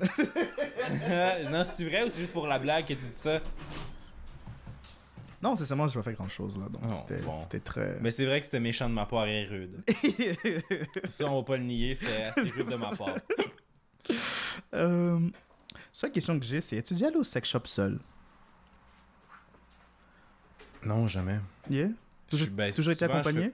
non, 1.51 1.63
c'est 1.63 1.85
vrai 1.85 2.03
ou 2.03 2.09
c'est 2.09 2.19
juste 2.19 2.33
pour 2.33 2.47
la 2.47 2.59
blague 2.59 2.83
que 2.85 2.93
tu 2.93 2.99
dis 2.99 3.11
ça? 3.15 3.39
Non, 5.41 5.55
c'est 5.55 5.65
seulement, 5.65 5.87
je 5.87 5.97
vais 5.97 6.03
faire 6.03 6.13
grand 6.13 6.27
chose 6.27 6.57
là. 6.57 6.65
Donc, 6.69 6.81
c'était 6.95 7.21
bon. 7.21 7.35
très. 7.63 7.97
Mais 8.01 8.09
c'est 8.11 8.25
vrai 8.25 8.39
que 8.39 8.45
c'était 8.45 8.59
méchant 8.59 8.89
de 8.89 8.93
ma 8.95 9.05
part 9.05 9.27
et 9.27 9.45
rude. 9.45 9.83
Ça, 11.07 11.25
on 11.27 11.37
va 11.37 11.43
pas 11.43 11.57
le 11.57 11.63
nier, 11.63 11.93
c'était 11.95 12.23
assez 12.23 12.49
rude 12.49 12.67
de 12.69 12.75
ma 12.75 12.89
part. 12.95 13.15
Euh, 14.73 15.19
seule 15.93 16.11
question 16.11 16.39
que 16.39 16.45
j'ai, 16.45 16.59
c'est 16.61 16.77
es-tu 16.77 16.93
déjà 16.95 17.07
allé 17.07 17.17
au 17.17 17.23
sex 17.23 17.47
shop 17.49 17.61
seul? 17.65 17.99
Non, 20.83 21.07
jamais. 21.07 21.39
Yeah? 21.69 21.89
Toujours, 22.29 22.47
Je- 22.47 22.51
ben, 22.51 22.73
toujours 22.73 22.93
été 22.93 23.05
je 23.05 23.11
accompagné? 23.11 23.51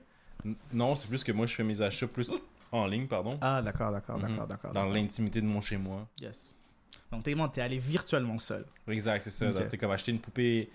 Non, 0.72 0.96
c'est 0.96 1.08
plus 1.08 1.24
que 1.24 1.32
moi, 1.32 1.46
je 1.48 1.54
fais 1.56 1.64
mes 1.64 1.82
achats 1.82 2.08
plus 2.08 2.32
en 2.72 2.86
ligne, 2.88 3.08
pardon. 3.08 3.38
Ah, 3.42 3.62
d'accord, 3.62 3.92
d'accord, 3.92 4.18
Mhm. 4.20 4.28
d'accord, 4.30 4.48
d'accord. 4.48 4.72
Dans 4.72 4.86
l'intimité 4.86 5.42
de 5.42 5.46
mon 5.48 5.62
chez-moi. 5.62 6.08
Yes. 6.22 6.52
Donc, 7.12 7.24
t'es 7.52 7.62
allé 7.62 7.78
virtuellement 7.78 8.40
seul. 8.40 8.66
Exact, 8.88 9.22
c'est 9.24 9.32
ça. 9.32 9.48
Ok. 9.50 9.66
C'est 9.68 9.78
comme 9.78 9.92
acheter 9.92 10.12
une 10.12 10.20
poupée 10.20 10.70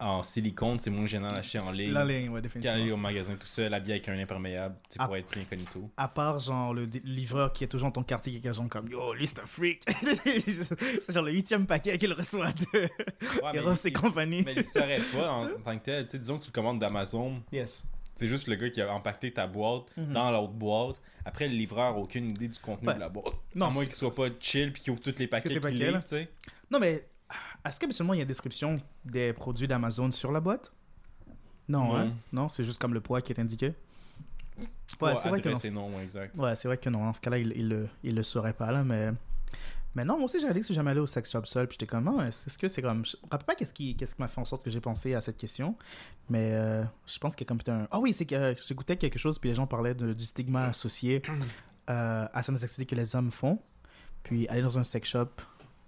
en 0.00 0.22
silicone, 0.22 0.78
c'est 0.78 0.90
moins 0.90 1.06
gênant 1.06 1.28
d'acheter 1.28 1.58
en 1.58 1.72
ligne. 1.72 1.92
La 1.92 2.04
ligne, 2.04 2.28
ouais, 2.28 2.40
définitivement. 2.40 2.94
au 2.94 2.96
magasin 2.96 3.34
tout 3.34 3.46
seul, 3.46 3.74
habillé 3.74 3.94
avec 3.94 4.08
un 4.08 4.18
imperméable, 4.18 4.76
tu 4.88 4.94
sais, 4.94 4.98
Ah. 5.00 5.06
pour 5.06 5.16
être 5.16 5.26
pris 5.26 5.40
incognito. 5.40 5.90
À 5.96 6.06
part, 6.08 6.38
genre, 6.38 6.72
le 6.72 6.84
livreur 7.04 7.52
qui 7.52 7.64
est 7.64 7.66
toujours 7.68 7.88
dans 7.88 7.92
ton 7.92 8.02
quartier, 8.04 8.38
qui 8.40 8.46
est 8.46 8.52
genre 8.52 8.68
comme 8.68 8.88
Yo, 8.88 9.12
un 9.12 9.46
freak. 9.46 9.82
c'est 10.24 11.12
genre 11.12 11.24
le 11.24 11.32
huitième 11.32 11.66
paquet 11.66 11.98
qu'il 11.98 12.12
reçoit 12.12 12.52
de 12.52 12.66
Ouais, 13.42 13.54
Eros 13.54 13.74
et 13.84 13.92
compagnie. 13.92 14.42
Mais 14.44 14.54
il 14.56 14.64
saurait 14.64 15.00
pas 15.16 15.30
en, 15.32 15.44
en 15.46 15.48
tant 15.64 15.78
que 15.78 15.84
tel. 15.84 16.04
Tu 16.06 16.12
sais, 16.12 16.18
disons 16.18 16.38
que 16.38 16.42
tu 16.44 16.48
le 16.48 16.52
commandes 16.52 16.78
d'Amazon, 16.78 17.42
Yes. 17.52 17.86
c'est 18.14 18.28
juste 18.28 18.46
le 18.48 18.54
gars 18.56 18.70
qui 18.70 18.80
a 18.80 18.92
empaqueté 18.92 19.32
ta 19.32 19.46
boîte 19.46 19.84
Mhm. 19.96 20.12
dans 20.12 20.30
l'autre 20.30 20.52
boîte. 20.52 20.96
Après, 21.24 21.46
le 21.48 21.54
livreur 21.54 21.92
n'a 21.94 21.98
aucune 21.98 22.30
idée 22.30 22.48
du 22.48 22.58
contenu 22.58 22.88
Ouais. 22.88 22.94
de 22.94 23.00
la 23.00 23.08
boîte. 23.08 23.34
Non, 23.54 23.66
à 23.66 23.70
moins 23.70 23.84
qu'il 23.84 23.92
soit 23.94 24.14
pas 24.14 24.28
chill 24.40 24.72
puis 24.72 24.82
qu'il 24.82 24.92
ouvre 24.92 25.00
tous 25.00 25.14
les 25.18 25.26
paquets 25.26 25.60
qu'il 25.60 25.70
livre, 25.70 26.00
tu 26.02 26.08
sais. 26.10 26.28
Non, 26.70 26.78
mais 26.78 27.06
est-ce 27.64 27.78
qu'habituellement, 27.80 28.14
il 28.14 28.18
y 28.18 28.20
a 28.20 28.22
une 28.22 28.28
description 28.28 28.80
des 29.04 29.32
produits 29.32 29.68
d'Amazon 29.68 30.10
sur 30.10 30.32
la 30.32 30.40
boîte? 30.40 30.72
Non, 31.68 31.84
Non. 31.88 31.96
hein? 31.96 32.12
Non, 32.32 32.48
c'est 32.48 32.64
juste 32.64 32.80
comme 32.80 32.94
le 32.94 33.00
poids 33.00 33.20
qui 33.20 33.32
est 33.32 33.40
indiqué? 33.40 33.74
Ouais, 35.00 35.14
c'est 35.16 35.28
vrai 35.28 35.40
que 35.40 35.68
non. 35.70 35.94
ouais, 35.96 36.02
exact. 36.02 36.36
Ouais, 36.36 36.56
c'est 36.56 36.66
vrai 36.68 36.78
que 36.78 36.88
non. 36.90 37.04
Dans 37.04 37.12
ce 37.12 37.20
cas-là, 37.20 37.38
il, 37.38 37.52
il, 37.56 37.68
le, 37.68 37.88
il 38.02 38.14
le 38.16 38.22
saurait 38.22 38.52
pas, 38.54 38.72
là, 38.72 38.82
mais 38.82 39.10
Mais 39.94 40.04
non, 40.04 40.16
moi 40.16 40.24
aussi, 40.24 40.38
dit 40.38 40.44
que 40.60 40.62
suis 40.62 40.74
jamais 40.74 40.90
allé 40.92 41.00
au 41.00 41.06
sex 41.06 41.30
shop 41.30 41.44
seul. 41.44 41.66
Puis 41.68 41.76
j'étais 41.78 41.86
comme, 41.90 42.08
ah, 42.18 42.26
est-ce 42.26 42.58
que 42.58 42.68
c'est 42.68 42.82
comme. 42.82 43.04
Je 43.06 43.16
me 43.16 43.30
rappelle 43.30 43.46
pas 43.46 43.54
qu'est-ce 43.54 43.72
qui, 43.74 43.94
qu'est-ce 43.96 44.14
qui 44.14 44.20
m'a 44.22 44.28
fait 44.28 44.40
en 44.40 44.44
sorte 44.44 44.64
que 44.64 44.70
j'ai 44.70 44.80
pensé 44.80 45.14
à 45.14 45.20
cette 45.20 45.36
question. 45.36 45.76
Mais 46.28 46.50
euh, 46.52 46.82
je 47.06 47.18
pense 47.18 47.36
qu'il 47.36 47.46
y 47.46 47.48
a 47.52 47.54
comme 47.54 47.60
un. 47.74 47.86
Ah 47.90 48.00
oui, 48.00 48.12
c'est 48.12 48.26
que 48.26 48.34
euh, 48.34 48.54
j'écoutais 48.66 48.96
quelque 48.96 49.18
chose, 49.18 49.38
puis 49.38 49.50
les 49.50 49.54
gens 49.54 49.66
parlaient 49.66 49.94
de- 49.94 50.12
du 50.14 50.24
stigma 50.24 50.64
associé 50.66 51.22
euh, 51.90 52.26
à 52.32 52.42
certaines 52.42 52.62
activités 52.64 52.86
que 52.86 52.98
les 53.00 53.14
hommes 53.14 53.30
font. 53.30 53.60
Puis 54.24 54.48
aller 54.48 54.62
dans 54.62 54.78
un 54.78 54.84
sex 54.84 55.08
shop 55.08 55.28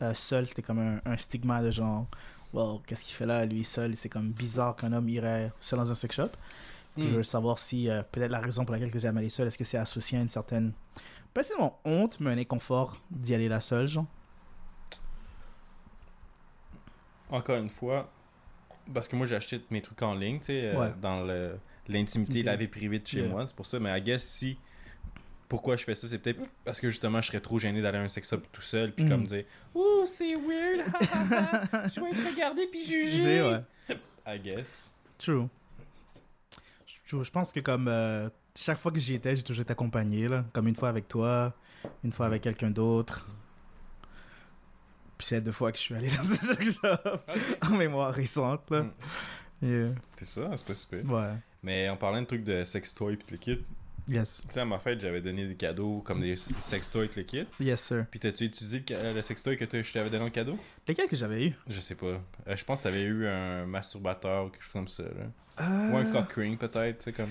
euh, 0.02 0.14
seul, 0.14 0.46
c'était 0.46 0.62
comme 0.62 0.78
un, 0.80 1.00
un 1.04 1.16
stigma 1.16 1.62
de 1.62 1.70
genre, 1.70 2.06
wow, 2.52 2.80
qu'est-ce 2.86 3.04
qu'il 3.04 3.14
fait 3.14 3.26
là, 3.26 3.44
lui 3.46 3.64
seul 3.64 3.96
C'est 3.96 4.08
comme 4.08 4.30
bizarre 4.32 4.76
qu'un 4.76 4.92
homme 4.92 5.08
irait 5.08 5.52
seul 5.60 5.78
dans 5.80 5.90
un 5.90 5.94
sex 5.94 6.14
shop. 6.16 6.30
Puis 6.98 7.08
Je 7.10 7.14
Hmm. 7.14 7.16
veux 7.16 7.22
savoir 7.22 7.58
si 7.58 7.88
euh, 7.90 8.02
peut-être 8.10 8.30
la 8.32 8.40
raison 8.40 8.64
pour 8.64 8.72
laquelle 8.74 8.90
que 8.92 8.98
j'aime 8.98 9.16
aller 9.16 9.30
seul, 9.30 9.48
est-ce 9.48 9.58
que 9.58 9.64
c'est 9.64 9.78
associé 9.78 10.18
à 10.18 10.22
une 10.22 10.28
certaine. 10.28 10.72
Pas 11.34 11.40
nécessairement 11.42 11.78
honte, 11.84 12.18
mais 12.20 12.30
un 12.32 12.38
inconfort 12.38 13.00
d'y 13.10 13.34
aller 13.34 13.48
là 13.48 13.60
seul, 13.60 13.86
genre? 13.88 14.06
Encore 17.28 17.58
une 17.58 17.70
fois, 17.70 18.10
parce 18.92 19.08
que 19.08 19.16
moi 19.16 19.26
j'ai 19.26 19.36
acheté 19.36 19.64
mes 19.70 19.82
trucs 19.82 20.02
en 20.02 20.14
ligne, 20.14 20.40
tu 20.40 20.46
sais, 20.46 20.62
euh, 20.64 20.76
Ouais. 20.78 20.94
dans 21.00 21.24
l'intimité, 21.88 22.42
Intimité. 22.42 22.42
la 22.42 22.56
vie 22.56 22.68
privée 22.68 22.98
de 22.98 23.06
chez 23.06 23.20
Yeah. 23.20 23.28
moi. 23.28 23.46
C'est 23.46 23.54
pour 23.56 23.66
ça, 23.66 23.78
mais 23.78 23.96
I 23.96 24.02
guess 24.02 24.24
si. 24.24 24.58
Pourquoi 25.50 25.76
je 25.76 25.84
fais 25.84 25.94
ça, 25.96 26.08
c'est 26.08 26.18
peut-être 26.18 26.40
parce 26.64 26.80
que 26.80 26.88
justement 26.88 27.20
je 27.20 27.26
serais 27.26 27.40
trop 27.40 27.58
gêné 27.58 27.82
d'aller 27.82 27.98
à 27.98 28.02
un 28.02 28.08
sex 28.08 28.30
shop 28.30 28.38
tout 28.52 28.62
seul, 28.62 28.92
puis 28.94 29.04
Mhm. 29.04 29.10
comme 29.10 29.26
dire 29.26 29.44
Ouh, 29.74 30.06
c'est 30.06 30.34
weird, 30.36 30.84
je 31.92 32.00
vais 32.00 32.10
être 32.10 32.30
regardé 32.32 32.66
puis 32.68 32.86
jugé. 32.86 33.42
Ouais. 33.42 33.60
I 34.26 34.38
guess. 34.38 34.94
True. 35.18 35.48
Je, 37.04 37.22
je 37.22 37.30
pense 37.30 37.52
que 37.52 37.58
comme 37.60 37.88
euh, 37.88 38.28
chaque 38.56 38.78
fois 38.78 38.92
que 38.92 38.98
j'y 39.00 39.14
étais, 39.14 39.34
j'ai 39.34 39.42
toujours 39.42 39.62
été 39.62 39.72
accompagné, 39.72 40.28
là. 40.28 40.44
Comme 40.52 40.68
une 40.68 40.76
fois 40.76 40.88
avec 40.88 41.08
toi, 41.08 41.52
une 42.04 42.12
fois 42.12 42.26
avec 42.26 42.42
quelqu'un 42.42 42.70
d'autre. 42.70 43.26
Puis 45.18 45.26
c'est 45.26 45.40
deux 45.42 45.52
fois 45.52 45.70
que 45.72 45.78
je 45.78 45.82
suis 45.82 45.94
allé 45.94 46.08
dans 46.16 46.22
ce 46.24 46.36
sex 46.36 46.74
shop 46.80 47.20
en 47.62 47.70
mémoire 47.76 48.12
récente, 48.14 48.70
là. 48.70 48.82
Mm. 48.84 48.92
Yeah. 49.62 49.88
C'est 50.16 50.26
ça, 50.28 50.50
c'est 50.56 50.66
pas 50.66 50.74
si. 50.74 50.86
Ouais. 51.06 51.32
Mais 51.62 51.88
en 51.90 51.96
parlant 51.96 52.20
de 52.22 52.26
trucs 52.26 52.44
de 52.44 52.64
sex 52.64 52.94
toy 52.94 53.16
puis 53.16 53.26
le 53.32 53.36
kit, 53.36 53.58
Yes. 54.08 54.42
tu 54.46 54.52
sais, 54.54 54.60
à 54.60 54.64
ma 54.64 54.78
fête, 54.78 55.00
j'avais 55.00 55.20
donné 55.20 55.46
des 55.46 55.54
cadeaux 55.54 56.00
comme 56.04 56.20
des 56.20 56.36
sex 56.36 56.90
toys 56.90 57.06
le 57.16 57.22
kit. 57.22 57.46
Yes, 57.60 57.80
sir. 57.80 58.06
Puis 58.10 58.18
t'as-tu 58.20 58.44
utilisé 58.44 58.82
le, 58.88 59.14
le 59.14 59.22
sex 59.22 59.42
toy 59.42 59.56
que 59.56 59.82
je 59.82 59.92
t'avais 59.92 60.10
donné 60.10 60.24
en 60.24 60.30
cadeau? 60.30 60.58
Lesquels 60.88 61.08
que 61.08 61.16
j'avais 61.16 61.46
eu 61.48 61.54
Je 61.68 61.80
sais 61.80 61.94
pas. 61.94 62.06
Euh, 62.48 62.56
je 62.56 62.64
pense 62.64 62.80
que 62.80 62.84
t'avais 62.84 63.02
eu 63.02 63.26
un 63.26 63.66
masturbateur 63.66 64.46
ou 64.46 64.48
quelque 64.48 64.62
chose 64.64 64.72
comme 64.72 64.88
ça. 64.88 65.02
Là. 65.04 65.10
Euh, 65.62 65.90
Ou 65.92 65.96
un 65.98 66.04
cock 66.06 66.32
ring 66.32 66.58
peut-être, 66.58 66.98
tu 66.98 67.04
sais, 67.04 67.12
comme. 67.12 67.28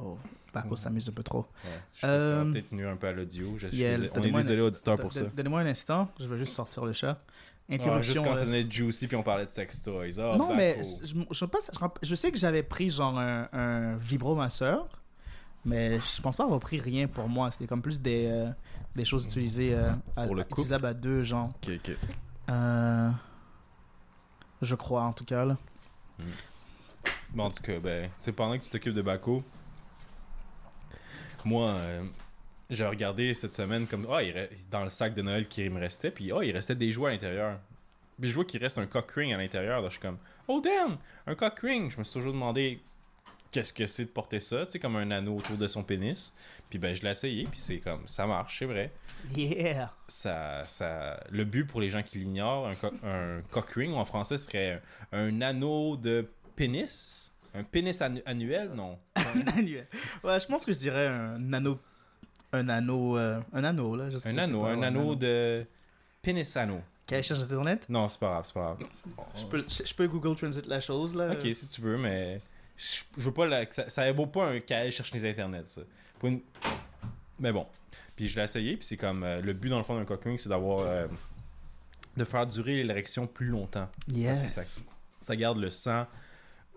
Oh, 0.00 0.18
Paco 0.52 0.76
s'amuse 0.76 1.08
un 1.08 1.12
peu 1.12 1.22
trop. 1.22 1.46
Ouais. 1.64 1.70
Je 1.94 2.06
Euh, 2.06 2.52
peut-être 2.52 2.70
tenu 2.70 2.86
un 2.86 2.96
peu 2.96 3.06
à 3.08 3.12
l'audio. 3.12 3.54
Je- 3.58 3.68
yeah, 3.68 3.94
suis 3.96 4.08
désolé. 4.08 4.10
on 4.14 4.22
est 4.38 4.42
désolé, 4.42 4.60
auditeur, 4.60 4.96
pour 4.98 5.12
ça. 5.12 5.22
Don- 5.24 5.30
Donnez-moi 5.36 5.60
un 5.60 5.66
instant, 5.66 6.12
je 6.20 6.26
vais 6.26 6.38
juste 6.38 6.52
sortir 6.52 6.84
le 6.84 6.92
chat. 6.92 7.20
Ah, 7.66 7.72
juste 7.72 7.84
Interruption. 7.86 8.22
quand 8.24 8.30
euh, 8.30 8.34
ça 8.34 8.44
venait 8.44 8.64
de 8.64 8.70
Juicy 8.70 9.06
puis 9.06 9.16
on 9.16 9.22
parlait 9.22 9.46
de 9.46 9.50
sex 9.50 9.82
toys. 9.82 10.18
Ah, 10.18 10.36
non, 10.36 10.54
mais 10.54 10.76
je, 11.02 11.14
je, 11.30 11.46
je 12.02 12.14
sais 12.14 12.30
que 12.30 12.36
j'avais 12.38 12.62
pris 12.62 12.90
genre 12.90 13.18
un, 13.18 13.48
un 13.52 13.96
vibromasseur, 13.96 14.86
mais 15.64 15.98
je 15.98 16.20
pense 16.20 16.36
pas 16.36 16.44
avoir 16.44 16.60
pris 16.60 16.78
rien 16.78 17.06
pour 17.06 17.26
moi. 17.28 17.50
C'était 17.50 17.66
comme 17.66 17.80
plus 17.80 18.00
des, 18.02 18.26
euh, 18.26 18.50
des 18.94 19.06
choses 19.06 19.24
utilisées 19.26 19.74
euh, 19.74 19.92
à, 20.14 20.26
Pour 20.26 20.34
le 20.34 20.42
couple? 20.42 20.52
utilisables 20.60 20.86
à 20.86 20.92
deux, 20.94 21.22
genre. 21.22 21.52
Ok, 21.66 21.70
ok. 21.76 21.96
Euh, 22.50 23.10
je 24.60 24.74
crois, 24.74 25.04
en 25.04 25.14
tout 25.14 25.24
cas. 25.24 25.46
Là. 25.46 25.56
Bon, 27.30 27.44
en 27.44 27.50
tout 27.50 27.62
cas, 27.62 27.78
ben, 27.80 28.10
pendant 28.36 28.58
que 28.58 28.62
tu 28.64 28.70
t'occupes 28.70 28.94
de 28.94 29.02
Baco, 29.02 29.42
moi, 31.44 31.74
j'ai 32.70 32.86
regardé 32.86 33.34
cette 33.34 33.54
semaine 33.54 33.86
comme, 33.86 34.06
ah, 34.10 34.22
il 34.22 34.48
dans 34.70 34.82
le 34.82 34.88
sac 34.88 35.14
de 35.14 35.22
Noël 35.22 35.46
qui 35.48 35.68
me 35.68 35.80
restait, 35.80 36.10
puis 36.10 36.32
ah, 36.32 36.42
il 36.42 36.52
restait 36.52 36.74
des 36.74 36.92
jouets 36.92 37.10
à 37.10 37.12
l'intérieur. 37.12 37.58
Puis 38.20 38.30
je 38.30 38.34
vois 38.34 38.44
qu'il 38.44 38.60
reste 38.62 38.78
un 38.78 38.86
cock 38.86 39.10
ring 39.12 39.32
à 39.32 39.36
l'intérieur, 39.36 39.80
là, 39.80 39.88
je 39.88 39.94
suis 39.94 40.00
comme, 40.00 40.18
oh 40.48 40.60
damn, 40.62 40.96
un 41.26 41.34
cock 41.34 41.58
ring. 41.60 41.90
Je 41.90 41.98
me 41.98 42.04
suis 42.04 42.14
toujours 42.14 42.32
demandé 42.32 42.78
qu'est-ce 43.50 43.72
que 43.72 43.86
c'est 43.86 44.04
de 44.04 44.10
porter 44.10 44.40
ça, 44.40 44.64
tu 44.66 44.72
sais, 44.72 44.78
comme 44.78 44.96
un 44.96 45.10
anneau 45.10 45.36
autour 45.38 45.56
de 45.56 45.66
son 45.66 45.82
pénis. 45.82 46.32
Puis 46.70 46.78
ben, 46.78 46.94
je 46.94 47.02
l'ai 47.02 47.10
essayé, 47.10 47.44
puis 47.44 47.58
c'est 47.58 47.78
comme, 47.78 48.06
ça 48.08 48.26
marche, 48.26 48.58
c'est 48.60 48.64
vrai. 48.64 48.90
Yeah! 49.36 49.90
Ça, 50.08 50.64
ça, 50.66 51.20
le 51.30 51.44
but 51.44 51.64
pour 51.64 51.80
les 51.80 51.90
gens 51.90 52.02
qui 52.02 52.18
l'ignorent, 52.18 52.66
un, 52.68 52.74
co- 52.74 52.94
un 53.04 53.42
cock 53.50 53.70
ring, 53.72 53.92
ou 53.92 53.96
en 53.96 54.04
français, 54.04 54.38
serait 54.38 54.80
un, 55.12 55.18
un 55.28 55.40
anneau 55.40 55.96
de 55.96 56.28
pénis? 56.56 57.32
Un 57.54 57.62
pénis 57.62 58.00
annu- 58.00 58.22
annuel, 58.26 58.70
non. 58.74 58.98
Annuel. 59.56 59.86
ouais, 60.24 60.40
je 60.40 60.46
pense 60.46 60.64
que 60.66 60.72
je 60.72 60.78
dirais 60.78 61.06
un 61.06 61.52
anneau. 61.52 61.78
Un 62.54 62.68
anneau. 62.68 63.16
euh, 63.18 63.40
un 63.52 63.64
anneau, 63.64 63.96
là. 63.96 64.10
Je 64.10 64.18
sais- 64.18 64.28
Un 64.28 64.32
je 64.32 64.36
sais 64.38 64.44
anneau, 64.44 64.62
pas, 64.62 64.68
un 64.70 64.78
ouais, 64.80 64.86
anneau 64.86 65.14
de 65.14 65.64
pénis 66.22 66.56
anneau. 66.56 66.80
Quelle 67.06 67.22
cherche 67.22 67.40
sur 67.44 67.52
internet? 67.52 67.86
Non, 67.88 68.08
c'est 68.08 68.18
pas 68.20 68.28
grave, 68.28 68.44
c'est 68.46 68.54
pas 68.54 68.60
grave. 68.78 68.88
Je 69.36 69.44
peux, 69.44 69.64
je, 69.68 69.84
je 69.86 69.94
peux 69.94 70.08
Google 70.08 70.36
Translate 70.36 70.66
la 70.66 70.80
chose, 70.80 71.14
là. 71.14 71.32
Ok, 71.32 71.46
si 71.54 71.66
tu 71.66 71.80
veux, 71.82 71.98
mais 71.98 72.40
je, 72.78 73.00
je 73.18 73.22
veux 73.22 73.32
pas 73.32 73.46
la- 73.46 73.70
ça, 73.70 73.88
ça 73.90 74.10
vaut 74.12 74.26
pas 74.26 74.46
un 74.48 74.60
cahier 74.60 74.90
cherche 74.90 75.12
les 75.12 75.28
internets, 75.28 75.64
ça. 75.66 75.82
Pour 76.18 76.30
une- 76.30 76.40
Mais 77.38 77.52
bon. 77.52 77.66
Puis 78.16 78.28
je 78.28 78.36
l'ai 78.36 78.44
essayé, 78.44 78.76
puis 78.76 78.86
c'est 78.86 78.96
comme 78.96 79.22
euh, 79.24 79.40
le 79.42 79.52
but 79.52 79.68
dans 79.68 79.78
le 79.78 79.84
fond 79.84 79.98
d'un 79.98 80.04
cock 80.04 80.22
ring, 80.24 80.38
c'est 80.38 80.48
d'avoir 80.48 80.80
euh, 80.86 81.06
de 82.16 82.24
faire 82.24 82.46
durer 82.46 82.82
l'érection 82.84 83.26
plus 83.26 83.48
longtemps. 83.48 83.88
Parce 84.06 84.08
que 84.08 84.18
Yes. 84.18 84.84
Ça 85.20 85.34
garde 85.36 85.58
le 85.58 85.68
sang 85.70 86.06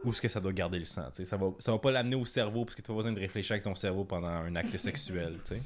où 0.03 0.09
est-ce 0.11 0.21
que 0.21 0.27
ça 0.27 0.39
doit 0.39 0.53
garder 0.53 0.79
le 0.79 0.85
sang. 0.85 1.07
Ça 1.11 1.37
va, 1.37 1.47
ça 1.59 1.71
va 1.71 1.79
pas 1.79 1.91
l'amener 1.91 2.15
au 2.15 2.25
cerveau 2.25 2.65
parce 2.65 2.75
que 2.75 2.81
tu 2.81 2.91
as 2.91 2.93
besoin 2.95 3.11
de 3.11 3.19
réfléchir 3.19 3.53
avec 3.53 3.63
ton 3.63 3.75
cerveau 3.75 4.03
pendant 4.03 4.27
un 4.27 4.55
acte 4.55 4.77
sexuel. 4.77 5.33
tu 5.45 5.55
sais. 5.55 5.61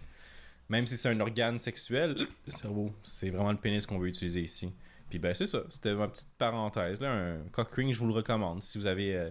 Même 0.70 0.88
si 0.88 0.96
c'est 0.96 1.10
un 1.10 1.20
organe 1.20 1.60
sexuel, 1.60 2.16
le 2.18 2.52
cerveau, 2.52 2.92
c'est 3.04 3.30
vraiment 3.30 3.52
le 3.52 3.58
pénis 3.58 3.86
qu'on 3.86 4.00
veut 4.00 4.08
utiliser 4.08 4.42
ici. 4.42 4.72
Puis 5.10 5.20
ben 5.20 5.34
c'est 5.34 5.46
ça, 5.46 5.64
c'était 5.70 5.94
ma 5.94 6.08
petite 6.08 6.30
parenthèse. 6.38 7.02
Là. 7.02 7.12
Un 7.12 7.38
cock 7.52 7.74
ring, 7.76 7.94
je 7.94 8.00
vous 8.00 8.08
le 8.08 8.14
recommande 8.14 8.64
si 8.64 8.78
vous 8.78 8.88
avez 8.88 9.14
euh, 9.14 9.30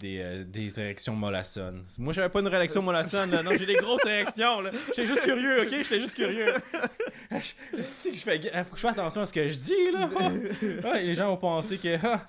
des, 0.00 0.20
euh, 0.20 0.44
des 0.44 0.78
érections 0.78 1.16
mollassonnes. 1.16 1.82
Moi 1.98 2.12
j'avais 2.12 2.28
pas 2.28 2.38
une 2.38 2.46
réaction 2.46 2.80
mollassonne, 2.82 3.32
là. 3.32 3.42
non 3.42 3.50
j'ai 3.58 3.66
des 3.66 3.74
grosses 3.74 4.06
érections. 4.06 4.60
là. 4.60 4.70
J'étais 4.88 5.06
juste 5.08 5.24
curieux, 5.24 5.62
ok? 5.62 5.70
J'étais 5.70 6.00
juste 6.00 6.14
curieux. 6.14 6.46
C'est 7.82 8.10
que 8.10 8.16
je 8.16 8.22
fais, 8.22 8.38
ga- 8.38 8.62
faut 8.64 8.70
que 8.70 8.76
je 8.76 8.82
fasse 8.82 8.92
attention 8.98 9.22
à 9.22 9.26
ce 9.26 9.32
que 9.32 9.50
je 9.50 9.56
dis 9.56 9.90
là? 9.92 10.08
Ah. 10.84 11.00
Les 11.00 11.14
gens 11.16 11.26
vont 11.28 11.36
penser 11.36 11.78
que. 11.78 11.96
ah, 12.06 12.28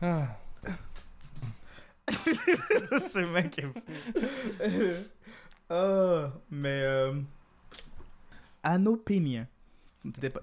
ah. 0.00 0.28
Ce 2.08 3.18
mec 3.32 3.58
est 3.58 3.62
fou. 3.62 3.80
Ah, 5.70 6.30
mais. 6.50 6.82
Euh... 6.82 7.20
Anneau 8.62 8.96
pénien. 8.96 9.46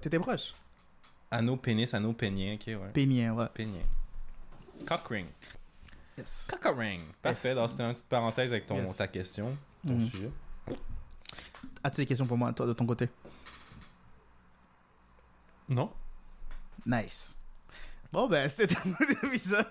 T'étais 0.00 0.18
proche? 0.18 0.52
Anneau 1.30 1.56
pénis, 1.56 1.92
anneau 1.94 2.12
pénien, 2.12 2.54
ok, 2.54 2.66
ouais. 2.66 2.90
Pénien, 2.92 3.32
ouais. 3.32 3.46
Pénien. 3.54 3.82
Cock 4.86 5.08
ring. 5.08 5.26
Yes. 6.18 6.46
Cock 6.50 6.76
ring. 6.76 7.00
Parfait, 7.22 7.48
Yes. 7.48 7.56
donc 7.56 7.70
c'était 7.70 7.82
une 7.84 7.92
petite 7.92 8.08
parenthèse 8.08 8.52
avec 8.52 8.66
ton, 8.66 8.84
Yes. 8.84 8.96
ta 8.96 9.06
question, 9.08 9.56
ton 9.86 9.94
Mhm. 9.94 10.06
sujet. 10.06 10.30
As-tu 11.84 12.02
des 12.02 12.06
questions 12.06 12.26
pour 12.26 12.36
moi, 12.36 12.52
toi, 12.52 12.66
de 12.66 12.72
ton 12.74 12.84
côté? 12.86 13.08
Non. 15.68 15.90
Nice. 16.84 17.34
Bon, 18.12 18.28
ben, 18.28 18.46
c'était 18.48 18.76
un 18.76 18.92
épisode. 19.26 19.66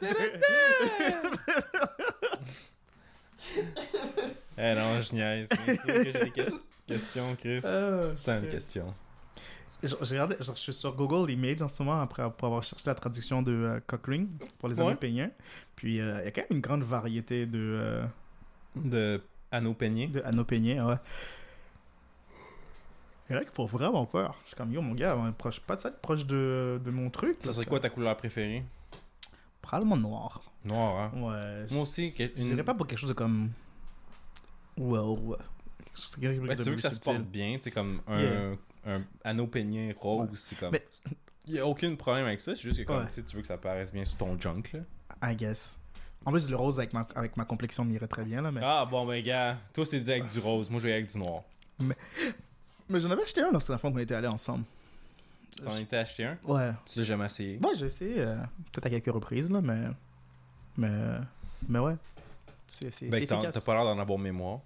Eh 4.57 4.73
non, 4.75 4.99
je 5.01 5.13
niaise. 5.15 5.49
J'ai 5.87 6.11
des 6.13 6.29
que- 6.31 6.51
questions, 6.87 7.35
Chris. 7.39 7.61
Ah, 7.63 8.01
T'as 8.23 8.39
une 8.39 8.49
question. 8.49 8.93
Je, 9.83 9.87
je 9.89 9.95
regardais- 10.11 10.37
je, 10.39 10.45
je 10.45 10.59
suis 10.59 10.73
sur 10.73 10.93
Google 10.95 11.31
Images 11.31 11.61
en 11.61 11.67
ce 11.69 11.81
moment 11.81 12.01
après 12.01 12.23
pour 12.37 12.47
avoir 12.47 12.61
cherché 12.63 12.83
la 12.85 12.93
traduction 12.95 13.41
de 13.41 13.51
euh, 13.51 13.79
cock 13.87 14.05
ring 14.07 14.27
pour 14.59 14.69
les 14.69 14.75
Ouais. 14.75 14.85
anneaux 14.85 14.95
péniens. 14.97 15.31
Puis 15.75 15.99
euh, 15.99 16.19
il 16.21 16.25
y 16.25 16.27
a 16.27 16.31
quand 16.31 16.41
même 16.41 16.57
une 16.57 16.61
grande 16.61 16.83
variété 16.83 17.45
de, 17.47 17.59
euh, 17.79 18.03
De 18.75 19.21
anneau 19.51 19.73
pénien. 19.73 20.07
de 20.09 20.21
anneaux. 20.21 20.45
Ouais. 20.51 20.95
Il 23.29 23.33
y 23.33 23.37
en 23.37 23.41
a 23.41 23.43
qui 23.45 23.51
font 23.55 23.65
vraiment 23.65 24.05
peur. 24.05 24.35
Je 24.43 24.49
suis 24.49 24.57
comme, 24.57 24.71
yo, 24.73 24.81
mon 24.81 24.93
gars, 24.93 25.15
on 25.17 25.27
est 25.29 25.31
proche, 25.31 25.59
pas 25.61 25.75
de 25.77 25.81
ça, 25.81 25.89
proche 25.89 26.25
de, 26.25 26.79
de 26.83 26.91
mon 26.91 27.09
truc. 27.09 27.37
Ça 27.39 27.53
serait 27.53 27.65
quoi 27.65 27.79
ta 27.79 27.89
couleur 27.89 28.15
préférée? 28.17 28.63
Probablement 29.61 29.97
noir. 29.97 30.41
Noir, 30.65 30.99
hein. 30.99 31.11
Ouais. 31.21 31.65
je- 31.67 31.73
Moi 31.73 31.83
aussi. 31.83 32.13
que- 32.13 32.23
Je 32.35 32.41
une- 32.41 32.49
dirais 32.49 32.63
pas 32.63 32.73
pour 32.73 32.87
quelque 32.87 32.99
chose 32.99 33.09
de 33.09 33.13
comme. 33.15 33.51
Wow. 34.77 35.35
Quelque 35.77 35.95
chose- 35.95 36.15
Ben, 36.19 36.55
de 36.55 36.63
tu 36.63 36.69
veux 36.69 36.75
que 36.75 36.81
ça 36.81 36.91
se 36.93 36.99
porte 36.99 37.19
bien, 37.21 37.57
c'est 37.59 37.71
comme 37.71 38.01
un, 38.07 38.19
Yeah. 38.21 38.51
un 38.87 39.01
anneau 39.23 39.47
pénien 39.47 39.93
rose, 39.99 40.29
c'est 40.39 40.55
comme. 40.57 40.71
Mais- 40.71 40.85
Il 41.47 41.53
y 41.55 41.59
a 41.59 41.65
aucun 41.67 41.93
problème 41.95 42.25
avec 42.25 42.39
ça, 42.41 42.55
c'est 42.55 42.61
juste 42.61 42.79
que 42.79 42.85
comme, 42.85 42.99
Ouais. 42.99 43.07
tu 43.07 43.13
sais, 43.13 43.23
tu 43.23 43.35
veux 43.35 43.41
que 43.41 43.47
ça 43.47 43.57
paraisse 43.57 43.91
bien 43.91 44.05
sur 44.05 44.17
ton 44.17 44.39
junk, 44.39 44.63
là. 44.73 45.31
I 45.31 45.35
guess. 45.35 45.75
En 46.25 46.31
plus, 46.31 46.49
le 46.49 46.55
rose 46.55 46.77
avec 46.79 46.93
ma, 46.93 47.07
avec 47.15 47.35
ma 47.35 47.45
complexion 47.45 47.83
m'irait 47.83 48.07
très 48.07 48.23
bien, 48.23 48.41
là. 48.43 48.51
Mais, 48.51 48.61
Ah 48.63 48.85
bon, 48.89 49.05
ben 49.07 49.23
gars, 49.23 49.57
toi 49.73 49.85
c'est 49.85 50.07
avec 50.09 50.27
du 50.27 50.39
rose, 50.39 50.69
moi 50.69 50.79
je 50.79 50.87
vais 50.87 50.93
avec 50.93 51.07
du 51.11 51.17
noir. 51.17 51.41
mais 51.79 52.99
j'en 52.99 53.09
avais 53.09 53.23
acheté 53.23 53.41
un 53.41 53.51
lorsque 53.51 53.69
la 53.69 53.77
fois 53.79 53.91
qu'on 53.91 53.97
était 53.97 54.13
allés 54.15 54.27
ensemble. 54.27 54.63
T'en 55.63 55.75
étais 55.77 55.97
acheté 55.97 56.25
un? 56.25 56.37
Ouais. 56.45 56.71
Tu 56.85 56.99
l'as 56.99 57.05
jamais 57.05 57.25
essayé? 57.25 57.59
Ouais, 57.63 57.71
j'ai 57.77 57.85
essayé, 57.85 58.15
euh, 58.19 58.35
peut-être 58.71 58.85
à 58.85 58.89
quelques 58.89 59.13
reprises, 59.13 59.51
là, 59.51 59.61
mais. 59.61 59.81
Mais. 60.77 61.17
Mais 61.67 61.79
ouais. 61.79 61.95
C'est 62.67 62.91
c'est- 62.91 63.07
Ben 63.07 63.25
t'as 63.25 63.59
pas 63.61 63.73
l'air 63.75 63.83
d'en 63.83 63.99
avoir 63.99 64.17
mémoire. 64.17 64.59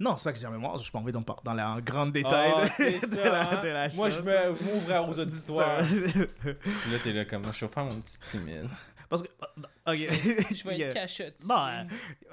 Non, 0.00 0.16
c'est 0.16 0.24
pas 0.24 0.32
que 0.32 0.38
j'ai 0.38 0.48
mémoire, 0.48 0.76
je 0.78 0.90
peux 0.90 0.98
envie 0.98 1.12
dans, 1.12 1.24
dans 1.44 1.52
la 1.54 1.70
en 1.72 1.80
grand 1.80 2.06
détail 2.06 2.52
Ah, 2.56 2.62
de, 2.82 3.06
ça, 3.06 3.24
la, 3.24 3.50
hein? 3.52 3.62
de 3.62 3.68
la 3.68 3.88
Moi, 3.90 4.08
je 4.10 4.16
chose. 4.16 4.24
me- 4.24 4.56
je 4.56 4.64
m'ouvre 4.64 5.08
aux 5.08 5.20
auditoires. 5.20 5.80
Là, 5.82 6.98
t'es 7.04 7.12
là 7.12 7.24
comme, 7.24 7.44
je 7.52 7.64
vais 7.66 7.72
faire 7.72 7.84
mon 7.84 8.00
petit 8.00 8.18
timide. 8.18 8.68
Parce 9.12 9.22
que. 9.22 9.28
Ok. 9.84 9.96
Je 9.98 10.68
vais 10.68 10.80
être 10.80 10.94
cachette. 10.94 11.44
Non, 11.44 11.56
euh, 11.56 11.82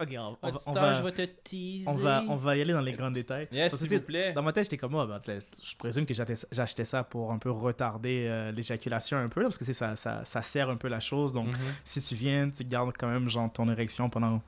ok, 0.03 0.09
on, 0.11 0.19
on 0.19 0.19
va, 0.19 0.37
on, 0.43 0.47
Auditeur, 0.49 0.73
va, 0.75 0.93
je 0.95 1.01
vais 1.03 1.11
te 1.13 1.25
teaser. 1.43 1.87
on, 1.89 1.95
va, 1.95 2.23
on 2.27 2.35
va 2.35 2.55
y 2.55 2.61
aller 2.61 2.73
dans 2.73 2.81
les 2.81 2.91
grands 2.91 3.09
détails. 3.09 3.47
Yes, 3.51 3.75
s'il 3.75 3.89
vous 3.89 4.01
plaît. 4.01 4.33
Dans 4.33 4.43
ma 4.43 4.53
tête, 4.53 4.65
j'étais 4.65 4.77
comme 4.77 4.91
moi, 4.91 5.07
ben, 5.07 5.17
je 5.19 5.75
présume 5.75 6.05
que 6.05 6.13
j'achetais 6.13 6.85
ça 6.85 7.03
pour 7.03 7.31
un 7.31 7.39
peu 7.39 7.49
retarder 7.49 8.27
euh, 8.29 8.51
l'éjaculation 8.51 9.17
un 9.17 9.29
peu, 9.29 9.39
là, 9.41 9.47
parce 9.47 9.57
que 9.57 9.65
c'est 9.65 9.73
ça, 9.73 9.95
ça, 9.95 10.23
ça 10.25 10.43
sert 10.43 10.69
un 10.69 10.77
peu 10.77 10.89
la 10.89 10.99
chose. 10.99 11.33
Donc, 11.33 11.47
Mhm. 11.47 11.57
si 11.83 12.01
tu 12.03 12.13
viens, 12.13 12.47
tu 12.51 12.63
gardes 12.65 12.93
quand 12.95 13.07
même 13.09 13.27
genre 13.27 13.51
ton 13.51 13.67
érection 13.67 14.11
pendant, 14.11 14.43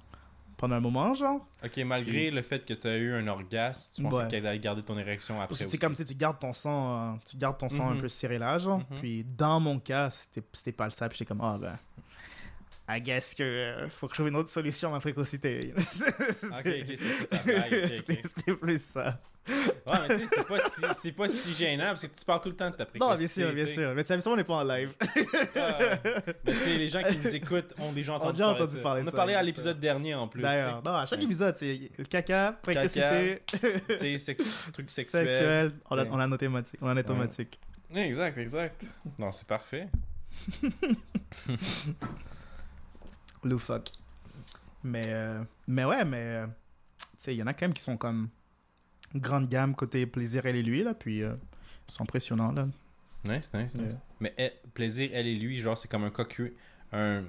pendant 0.58 0.76
un 0.76 0.80
moment, 0.80 1.16
genre. 1.16 1.40
Ok, 1.66 1.78
malgré 1.78 2.30
le 2.30 2.44
fait 2.44 2.64
que 2.64 2.76
tu 2.76 2.88
as 2.88 2.98
eu 2.98 3.14
un 3.16 3.28
orgasme, 3.28 3.94
tu 3.96 4.04
pensais 4.04 4.16
Ouais. 4.18 4.28
qu'elle 4.28 4.46
allait 4.46 4.60
garder 4.60 4.84
ton 4.84 4.96
érection 5.00 5.42
après 5.42 5.56
c'est 5.68 5.78
comme 5.80 5.96
si 5.96 6.06
tu 6.06 6.14
gardes 6.14 6.38
ton 6.38 6.54
sang, 6.54 7.14
euh, 7.16 7.18
tu 7.28 7.36
gardes 7.36 7.58
ton 7.58 7.68
sang 7.70 7.90
un 7.90 7.96
peu 7.98 8.10
serré 8.10 8.38
là, 8.38 8.60
genre. 8.60 8.78
Mhm. 8.92 9.00
Puis 9.00 9.26
dans 9.36 9.60
mon 9.60 9.80
cas, 9.80 10.12
c'était 10.12 10.44
c'était 10.54 10.72
pas 10.72 10.86
le 10.86 10.92
ça. 10.92 11.10
Puis 11.10 11.18
j'étais 11.18 11.28
comme, 11.30 11.42
ah 11.42 11.58
ben, 11.60 11.74
I 12.98 13.02
guess 13.02 13.36
que 13.36 13.44
euh, 13.44 13.90
faut 13.90 14.08
que 14.08 14.14
je 14.14 14.18
trouve 14.18 14.28
une 14.30 14.36
autre 14.36 14.50
solution 14.50 14.90
à 14.90 14.92
ma 14.94 15.00
précocité. 15.00 15.74
Ok, 16.44 16.66
ok, 16.66 16.86
c'est 16.88 16.98
ça 16.98 17.26
ta 17.30 17.38
blague, 17.44 17.74
ok, 17.74 17.80
ok. 17.86 17.94
C'était 17.96 18.22
c'était 18.24 18.54
plus 18.56 18.82
ça. 18.82 19.20
Ouais, 19.48 19.94
mais 20.08 20.20
tu 20.20 20.28
sais, 20.28 20.36
c'est 20.36 20.48
pas, 20.48 20.60
si, 20.60 20.82
c'est 21.02 21.12
pas 21.14 21.28
si 21.28 21.54
gênant 21.54 21.86
parce 21.86 22.06
que 22.08 22.16
tu 22.20 22.24
parles 22.26 22.42
tout 22.42 22.50
le 22.50 22.56
temps 22.56 22.70
de 22.70 22.76
ta 22.76 22.86
précocité. 22.86 23.14
Non, 23.14 23.18
bien 23.18 23.28
sûr, 23.28 23.54
bien 23.54 23.66
sûr. 23.66 23.94
Mais 23.96 24.04
tu 24.04 24.14
sais, 24.22 24.28
on 24.28 24.36
n'est 24.36 24.44
pas 24.44 24.54
en 24.56 24.64
live. 24.64 24.94
Ah. 25.56 25.80
mais 26.46 26.52
tu 26.52 26.60
sais, 26.60 26.78
les 26.78 26.88
gens 26.88 27.02
qui 27.02 27.18
nous 27.18 27.36
écoutent 27.36 27.74
ont 27.80 27.92
déjà 27.92 28.14
entendu, 28.16 28.34
déjà 28.34 28.46
parler, 28.46 28.60
de 28.60 28.64
entendu 28.64 28.76
ça. 28.76 28.82
parler 28.82 29.02
de 29.02 29.06
On 29.06 29.08
a 29.08 29.12
ça, 29.12 29.18
parlé 29.18 29.34
à 29.34 29.42
l'épisode 29.42 29.80
dernier 29.80 30.14
en 30.14 30.28
plus. 30.28 30.42
D'ailleurs, 30.44 30.84
non, 30.84 30.94
à 30.94 31.06
chaque 31.08 31.20
Ouais. 31.20 31.26
épisode, 31.26 31.56
c'est 31.56 31.90
le 31.98 32.04
caca, 32.06 32.52
précocité, 32.62 33.42
tu 33.90 33.98
sais, 33.98 34.18
sex- 34.18 34.70
trucs 34.74 34.90
sexuels. 34.92 35.28
sexuel. 35.28 35.72
On 35.90 35.98
a, 35.98 36.04
Ouais. 36.04 36.10
on 36.12 36.20
a 36.20 36.28
on 36.28 36.32
a 36.34 36.38
thématiques. 36.38 37.60
Ouais, 37.92 38.08
Exact, 38.08 38.38
exact. 38.38 38.86
Non, 39.18 39.32
c'est 39.32 39.48
parfait. 39.48 39.88
Loufoque. 43.44 43.92
Mais, 44.84 45.06
euh, 45.08 45.42
mais 45.68 45.86
ouais, 45.86 46.04
mais 46.06 46.22
euh, 46.22 46.48
tu 46.48 47.06
sais, 47.20 47.36
il 47.36 47.38
y 47.38 47.44
en 47.44 47.48
a 47.48 47.54
quand 47.54 47.66
même 47.66 47.74
qui 47.74 47.84
sont 47.84 47.98
comme 47.98 48.30
grande 49.16 49.48
gamme 49.48 49.76
côté 49.76 50.06
plaisir, 50.06 50.46
elle 50.46 50.56
et 50.56 50.64
lui, 50.64 50.84
là, 50.84 50.94
puis 50.94 51.24
euh, 51.24 51.34
ils 51.88 51.94
sont 51.94 52.04
impressionnants, 52.04 52.52
là. 52.52 52.68
Nice, 53.24 53.52
nice, 53.54 53.76
nice. 53.76 53.96
Mais 54.20 54.34
eh, 54.38 54.52
plaisir, 54.74 55.12
elle 55.14 55.28
et 55.28 55.36
lui, 55.36 55.60
genre, 55.60 55.78
c'est 55.78 55.88
comme 55.88 56.04
un 56.04 56.10
cocu. 56.10 56.56
Un. 56.92 57.24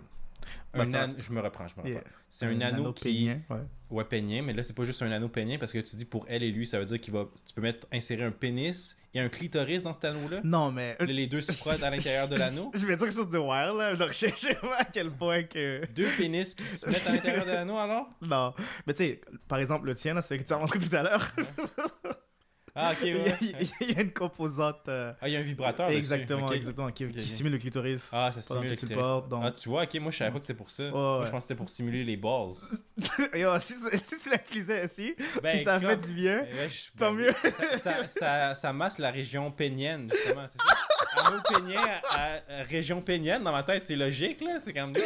Bah, 0.72 0.82
un 0.82 0.86
ça- 0.86 1.02
anneau- 1.02 1.14
je 1.18 1.32
me 1.32 1.40
reprends, 1.40 1.68
je 1.68 1.74
me 1.74 1.82
reprends. 1.82 1.90
Yeah. 1.92 2.02
C'est 2.28 2.46
un, 2.46 2.60
anneau, 2.62 2.92
qui. 2.92 3.28
ouais. 3.28 3.56
Ouais, 3.90 4.04
peigné, 4.04 4.40
mais 4.40 4.54
là, 4.54 4.62
c'est 4.62 4.72
pas 4.74 4.84
juste 4.84 5.02
un 5.02 5.10
anneau 5.12 5.28
peigné 5.28 5.58
parce 5.58 5.72
que 5.72 5.78
tu 5.78 5.96
dis 5.96 6.06
pour 6.06 6.24
elle 6.28 6.42
et 6.42 6.50
lui, 6.50 6.66
ça 6.66 6.78
veut 6.78 6.86
dire 6.86 6.98
qu'il 6.98 7.12
va. 7.12 7.26
Tu 7.46 7.52
peux 7.54 7.60
mettre, 7.60 7.86
insérer 7.92 8.24
un 8.24 8.30
pénis 8.30 8.96
et 9.12 9.20
un 9.20 9.28
clitoris 9.28 9.82
dans 9.82 9.92
cet 9.92 10.06
anneau-là? 10.06 10.40
Non, 10.44 10.72
mais. 10.72 10.96
Là, 10.98 11.04
les 11.06 11.26
deux 11.26 11.42
se 11.42 11.52
frottent 11.52 11.82
à 11.82 11.90
l'intérieur 11.90 12.26
de 12.28 12.36
l'anneau? 12.36 12.70
Je 12.74 12.86
vais 12.86 12.96
dire 12.96 13.04
quelque 13.06 13.14
chose 13.16 13.28
de 13.28 13.38
wild, 13.38 13.76
là. 13.76 13.94
Donc, 13.96 14.08
je 14.12 14.28
sais 14.34 14.54
pas 14.54 14.78
à 14.78 14.84
quel 14.84 15.10
point 15.10 15.42
que. 15.42 15.84
Deux 15.94 16.08
pénis 16.16 16.54
qui 16.54 16.62
se 16.64 16.86
mettent 16.88 17.06
à 17.06 17.12
l'intérieur 17.12 17.44
de 17.44 17.50
l'anneau 17.50 17.76
alors? 17.76 18.08
Non. 18.22 18.54
Mais 18.86 18.94
tu 18.94 19.04
sais, 19.04 19.20
par 19.48 19.58
exemple, 19.58 19.86
le 19.86 19.94
tien, 19.94 20.14
là, 20.14 20.22
c'est 20.22 20.36
ce 20.38 20.42
que 20.42 20.46
tu 20.46 20.52
as 20.54 20.58
montré 20.58 20.78
tout 20.78 20.96
à 20.96 21.02
l'heure. 21.02 21.32
Ah, 22.74 22.92
ok, 22.92 22.98
il, 23.02 23.08
y 23.08 23.12
a, 23.12 23.14
ouais. 23.16 23.38
il 23.82 23.90
y 23.92 23.98
a 23.98 24.00
une 24.02 24.12
composante. 24.12 24.88
euh, 24.88 25.12
Ah, 25.20 25.28
il 25.28 25.34
y 25.34 25.36
a 25.36 25.40
un 25.40 25.42
vibrateur. 25.42 25.88
exactement, 25.90 26.50
exactement, 26.52 26.90
qui, 26.90 27.04
Ok, 27.04 27.12
qui 27.12 27.28
stimule 27.28 27.52
le 27.52 27.58
clitoris. 27.58 28.08
Ah, 28.12 28.30
ça 28.32 28.40
simule 28.40 28.70
le 28.70 28.76
clitoris. 28.76 28.96
portes, 29.06 29.28
donc- 29.28 29.42
Ah, 29.44 29.50
tu 29.50 29.68
vois, 29.68 29.82
ok, 29.82 29.94
moi 30.00 30.10
je 30.10 30.16
savais 30.16 30.30
pas 30.30 30.38
que 30.38 30.44
c'était 30.46 30.56
pour 30.56 30.70
ça. 30.70 30.84
moi, 30.90 31.18
ouais. 31.20 31.26
je 31.26 31.30
pensais 31.30 31.36
que 31.38 31.42
c'était 31.48 31.54
pour 31.58 31.68
stimuler 31.68 32.02
les 32.04 32.16
balls. 32.16 32.52
Et 33.34 33.44
ouais, 33.44 33.58
si, 33.60 33.74
si 34.02 34.22
tu 34.24 34.30
l'utilisais 34.30 34.82
ainsi, 34.82 35.14
Ben, 35.42 35.54
puis 35.54 35.58
ça 35.64 35.78
comme- 35.78 35.90
fait 35.90 36.06
du 36.06 36.12
bien, 36.14 36.46
Eh 36.50 36.54
ouais, 36.60 36.68
je- 36.70 36.90
tant 36.98 37.12
ben, 37.12 37.18
mieux. 37.26 37.34
Ça, 37.78 37.78
ça, 37.78 38.06
ça, 38.06 38.54
ça 38.54 38.72
masse 38.72 38.98
la 38.98 39.10
région 39.10 39.50
pénienne, 39.50 40.08
justement, 40.10 40.46
c'est 40.50 40.58
ça? 40.62 41.26
Anneau 41.26 41.42
pénien 41.54 41.80
à, 42.10 42.36
à- 42.36 42.62
région 42.64 43.02
pénienne, 43.02 43.44
dans 43.44 43.52
ma 43.52 43.62
tête, 43.64 43.82
c'est 43.84 43.96
logique, 43.96 44.40
là. 44.40 44.58
C'est 44.60 44.72
comme 44.72 44.92
nous. 44.92 45.00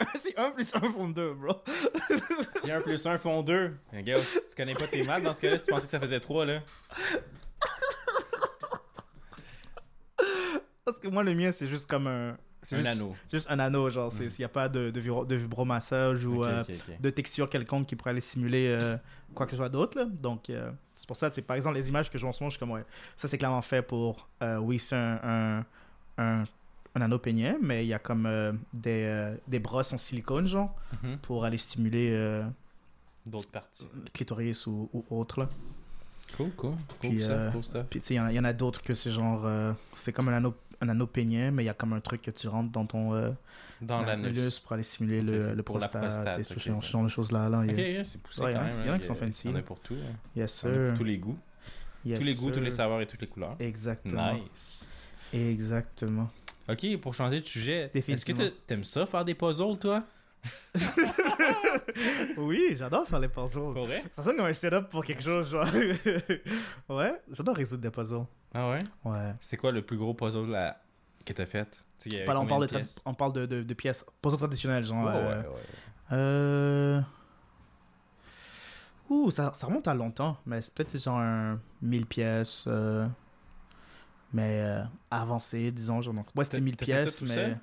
c'est 0.14 0.38
1 0.38 0.50
plus 0.52 0.74
1 0.74 0.80
font 0.80 1.08
2, 1.08 1.34
bro. 1.34 1.54
Si 2.60 2.70
1 2.70 2.80
plus 2.80 3.06
1 3.06 3.18
font 3.18 3.42
2. 3.42 3.74
Gars, 4.02 4.18
si 4.20 4.38
tu 4.50 4.56
connais 4.56 4.74
pas 4.74 4.86
tes 4.86 5.02
maths, 5.04 5.22
dans 5.22 5.34
ce 5.34 5.40
cas-là, 5.40 5.58
si 5.58 5.64
tu 5.66 5.70
pensais 5.70 5.84
que 5.86 5.90
ça 5.90 6.00
faisait 6.00 6.20
3, 6.20 6.44
là. 6.46 6.60
Parce 10.84 10.98
que 10.98 11.08
moi, 11.08 11.22
le 11.22 11.34
mien, 11.34 11.52
c'est 11.52 11.66
juste 11.66 11.88
comme 11.88 12.06
un. 12.06 12.36
C'est 12.62 12.76
Un 12.76 12.78
juste, 12.80 12.90
anneau. 12.90 13.16
C'est 13.26 13.36
juste 13.38 13.50
un 13.50 13.58
anneau, 13.58 13.88
genre, 13.88 14.12
c'est- 14.12 14.28
s'il 14.28 14.40
n'y 14.42 14.44
a 14.44 14.48
pas 14.50 14.68
de, 14.68 14.90
de, 14.90 15.00
vibro- 15.00 15.26
de 15.26 15.34
vibromassage 15.34 16.26
ou 16.26 16.42
Ok, 16.42 16.46
euh, 16.48 16.62
ok, 16.62 16.70
ok. 16.90 17.00
de 17.00 17.10
texture 17.10 17.48
quelconque 17.48 17.86
qui 17.86 17.96
pourrait 17.96 18.10
aller 18.10 18.20
simuler 18.20 18.76
euh, 18.78 18.98
quoi 19.34 19.46
que 19.46 19.50
ce 19.52 19.56
soit 19.56 19.70
d'autre. 19.70 19.96
là. 19.98 20.04
Donc, 20.04 20.50
euh, 20.50 20.70
c'est 20.94 21.06
pour 21.06 21.16
ça, 21.16 21.30
c'est 21.30 21.40
par 21.40 21.56
exemple, 21.56 21.76
les 21.76 21.88
images 21.88 22.10
que 22.10 22.18
je 22.18 22.22
vois 22.22 22.28
en 22.30 22.32
ce 22.34 22.42
moment, 22.42 22.50
je 22.50 22.56
suis 22.56 22.60
comme, 22.60 22.72
ouais, 22.72 22.84
ça 23.16 23.28
c'est 23.28 23.38
clairement 23.38 23.62
fait 23.62 23.80
pour, 23.80 24.28
euh, 24.42 24.58
oui, 24.58 24.78
c'est 24.78 24.94
un, 24.94 25.20
un, 25.22 25.64
un, 26.18 26.44
un 26.94 27.00
anneau 27.02 27.18
pénien, 27.18 27.56
mais 27.62 27.84
il 27.84 27.88
y 27.88 27.94
a 27.94 27.98
comme 27.98 28.26
euh, 28.26 28.52
des, 28.72 29.04
euh, 29.04 29.34
des 29.48 29.58
brosses 29.60 29.92
en 29.92 29.98
silicone, 29.98 30.46
genre, 30.46 30.74
Mhm. 31.02 31.18
pour 31.18 31.44
aller 31.44 31.58
stimuler 31.58 32.10
euh, 32.12 32.42
D'autres 33.26 33.48
parties. 33.50 33.88
clitoris 34.12 34.66
ou, 34.66 34.88
ou 34.92 35.04
autre. 35.10 35.40
Là. 35.40 35.48
Cool, 36.36 36.50
cool. 36.52 36.70
Cool 37.00 37.10
Puis, 37.10 37.22
ça, 37.22 37.50
cool 37.52 37.64
ça. 37.64 37.84
Puis, 37.84 38.00
tu 38.00 38.06
sais, 38.06 38.14
il 38.14 38.32
y 38.34 38.38
en 38.40 38.44
a- 38.44 38.52
d'autres 38.52 38.82
que 38.82 38.94
c'est 38.94 39.10
genre, 39.10 39.46
c'est 39.94 40.12
comme 40.12 40.28
un 40.28 40.34
anneau, 40.36 40.54
un 40.80 40.88
anneau 40.88 41.06
pénien, 41.06 41.50
mais 41.50 41.62
il 41.62 41.66
y 41.66 41.70
a 41.70 41.74
comme 41.74 41.92
un 41.92 42.00
truc 42.00 42.22
que 42.22 42.30
tu 42.30 42.48
rentres 42.48 42.70
dans 42.72 42.86
ton 42.86 43.34
Dans 43.82 44.02
l'anus. 44.02 44.58
pour 44.60 44.72
aller 44.72 44.82
stimuler 44.82 45.22
le, 45.22 45.54
le 45.54 45.62
Pour 45.62 45.78
la 45.78 45.88
prostate, 45.88 46.02
prostate, 46.22 46.38
et 46.40 46.44
ce 46.44 46.54
ok, 46.54 46.58
genre- 46.60 46.76
ok. 46.78 46.84
ce 46.84 46.90
genre 46.92 47.02
de 47.04 47.08
choses-là. 47.08 47.48
là. 47.48 47.60
Ok, 47.60 47.74
c'est 48.04 48.22
poussé 48.22 48.42
Ouais, 48.42 48.52
quand 48.52 48.52
il 48.52 48.54
y 48.54 48.56
en 48.56 48.60
a- 48.60 48.64
même. 48.64 48.74
il 48.80 48.86
y 48.86 48.88
en 48.88 48.92
a 48.92 48.94
hein, 48.94 48.98
qui 48.98 49.06
sont 49.06 49.14
fancy, 49.14 49.48
Il 49.48 49.50
y 49.50 49.54
en 49.54 49.58
a 49.58 49.62
pour 49.62 49.80
tout. 49.80 49.94
hein. 49.94 50.14
Yes, 50.36 50.62
Il 50.64 50.66
y 50.68 50.70
en 50.70 50.72
a 50.72 50.76
sir. 50.76 50.88
pour 50.90 50.98
tous 50.98 51.04
les 51.04 51.18
goûts. 51.18 51.38
Yes, 52.04 52.18
tous 52.20 52.24
les 52.26 52.34
goûts, 52.34 52.50
tous 52.50 52.60
les 52.60 52.70
saveurs 52.70 53.00
et 53.00 53.06
toutes 53.06 53.20
les 53.20 53.26
couleurs. 53.28 53.56
Exactement. 53.60 54.34
Nice. 54.34 54.86
Exactement. 55.32 56.30
Ok, 56.70 56.96
pour 57.00 57.14
changer 57.14 57.40
de 57.40 57.46
sujet, 57.46 57.90
est-ce 57.94 58.24
que 58.24 58.48
t'aimes 58.66 58.84
ça 58.84 59.06
faire 59.06 59.24
des 59.24 59.34
puzzles, 59.34 59.78
toi? 59.78 60.04
Oui, 62.38 62.74
j'adore 62.78 63.06
faire 63.06 63.20
les 63.20 63.28
puzzles. 63.28 63.72
Pour 63.74 63.86
vrai? 63.86 64.02
Ça 64.12 64.22
sonne 64.22 64.36
comme 64.36 64.46
un 64.46 64.52
setup 64.52 64.88
pour 64.88 65.04
quelque 65.04 65.22
chose, 65.22 65.50
genre. 65.50 65.66
ouais, 66.88 67.20
j'adore 67.30 67.56
résoudre 67.56 67.82
des 67.82 67.90
puzzles. 67.90 68.24
Ah 68.54 68.70
ouais? 68.70 68.78
Ouais. 69.04 69.34
C'est 69.40 69.56
quoi 69.56 69.70
le 69.72 69.82
plus 69.82 69.96
gros 69.98 70.14
puzzle 70.14 70.46
que 71.24 71.32
t'as 71.32 71.46
fait? 71.46 71.82
Pas 72.24 72.32
là, 72.34 72.40
on 72.40 72.46
parle 72.46 72.66
de, 72.66 72.74
pièces? 72.74 73.02
on 73.04 73.12
parle 73.14 73.32
de, 73.34 73.46
de, 73.46 73.62
de 73.62 73.74
pièces. 73.74 74.04
Puzzles 74.22 74.38
traditionnels, 74.38 74.84
genre. 74.86 75.04
Ouais, 75.04 75.12
euh, 75.14 75.42
ouais, 75.42 75.46
ouais. 75.48 76.12
euh, 76.12 77.00
Ouh, 79.10 79.30
ça, 79.30 79.50
ça 79.52 79.66
remonte 79.66 79.88
à 79.88 79.94
longtemps, 79.94 80.36
mais 80.46 80.62
c'est 80.62 80.72
peut-être 80.72 80.96
genre 81.02 81.18
un 81.18 81.58
1000 81.82 82.06
pièces. 82.06 82.64
euh, 82.68 83.06
Mais 84.32 84.60
euh, 84.62 84.82
avancé, 85.10 85.70
disons. 85.72 86.00
Genre, 86.02 86.14
donc, 86.14 86.26
ouais, 86.36 86.44
c'était 86.44 86.58
T'as- 86.58 86.62
1000 86.62 86.76
t'as 86.76 86.84
fait 86.86 86.92
ça 86.98 87.02
pièces, 87.04 87.22
mais. 87.22 87.34
seul? 87.34 87.58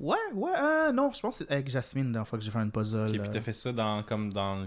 Ouais, 0.00 0.16
ouais, 0.34 0.50
euh, 0.58 0.92
non, 0.92 1.10
je 1.12 1.20
pense 1.20 1.38
que 1.38 1.44
c'est 1.46 1.52
avec 1.52 1.68
Jasmine 1.70 2.06
la 2.06 2.12
dernière 2.12 2.28
fois 2.28 2.38
que 2.38 2.44
j'ai 2.44 2.50
fait 2.50 2.58
une 2.58 2.70
puzzle. 2.72 3.02
Ok, 3.06 3.10
puis 3.12 3.20
euh, 3.20 3.26
t'as 3.32 3.40
fait 3.40 3.52
ça 3.52 3.72
dans, 3.72 4.02
comme 4.02 4.32
dans, 4.32 4.66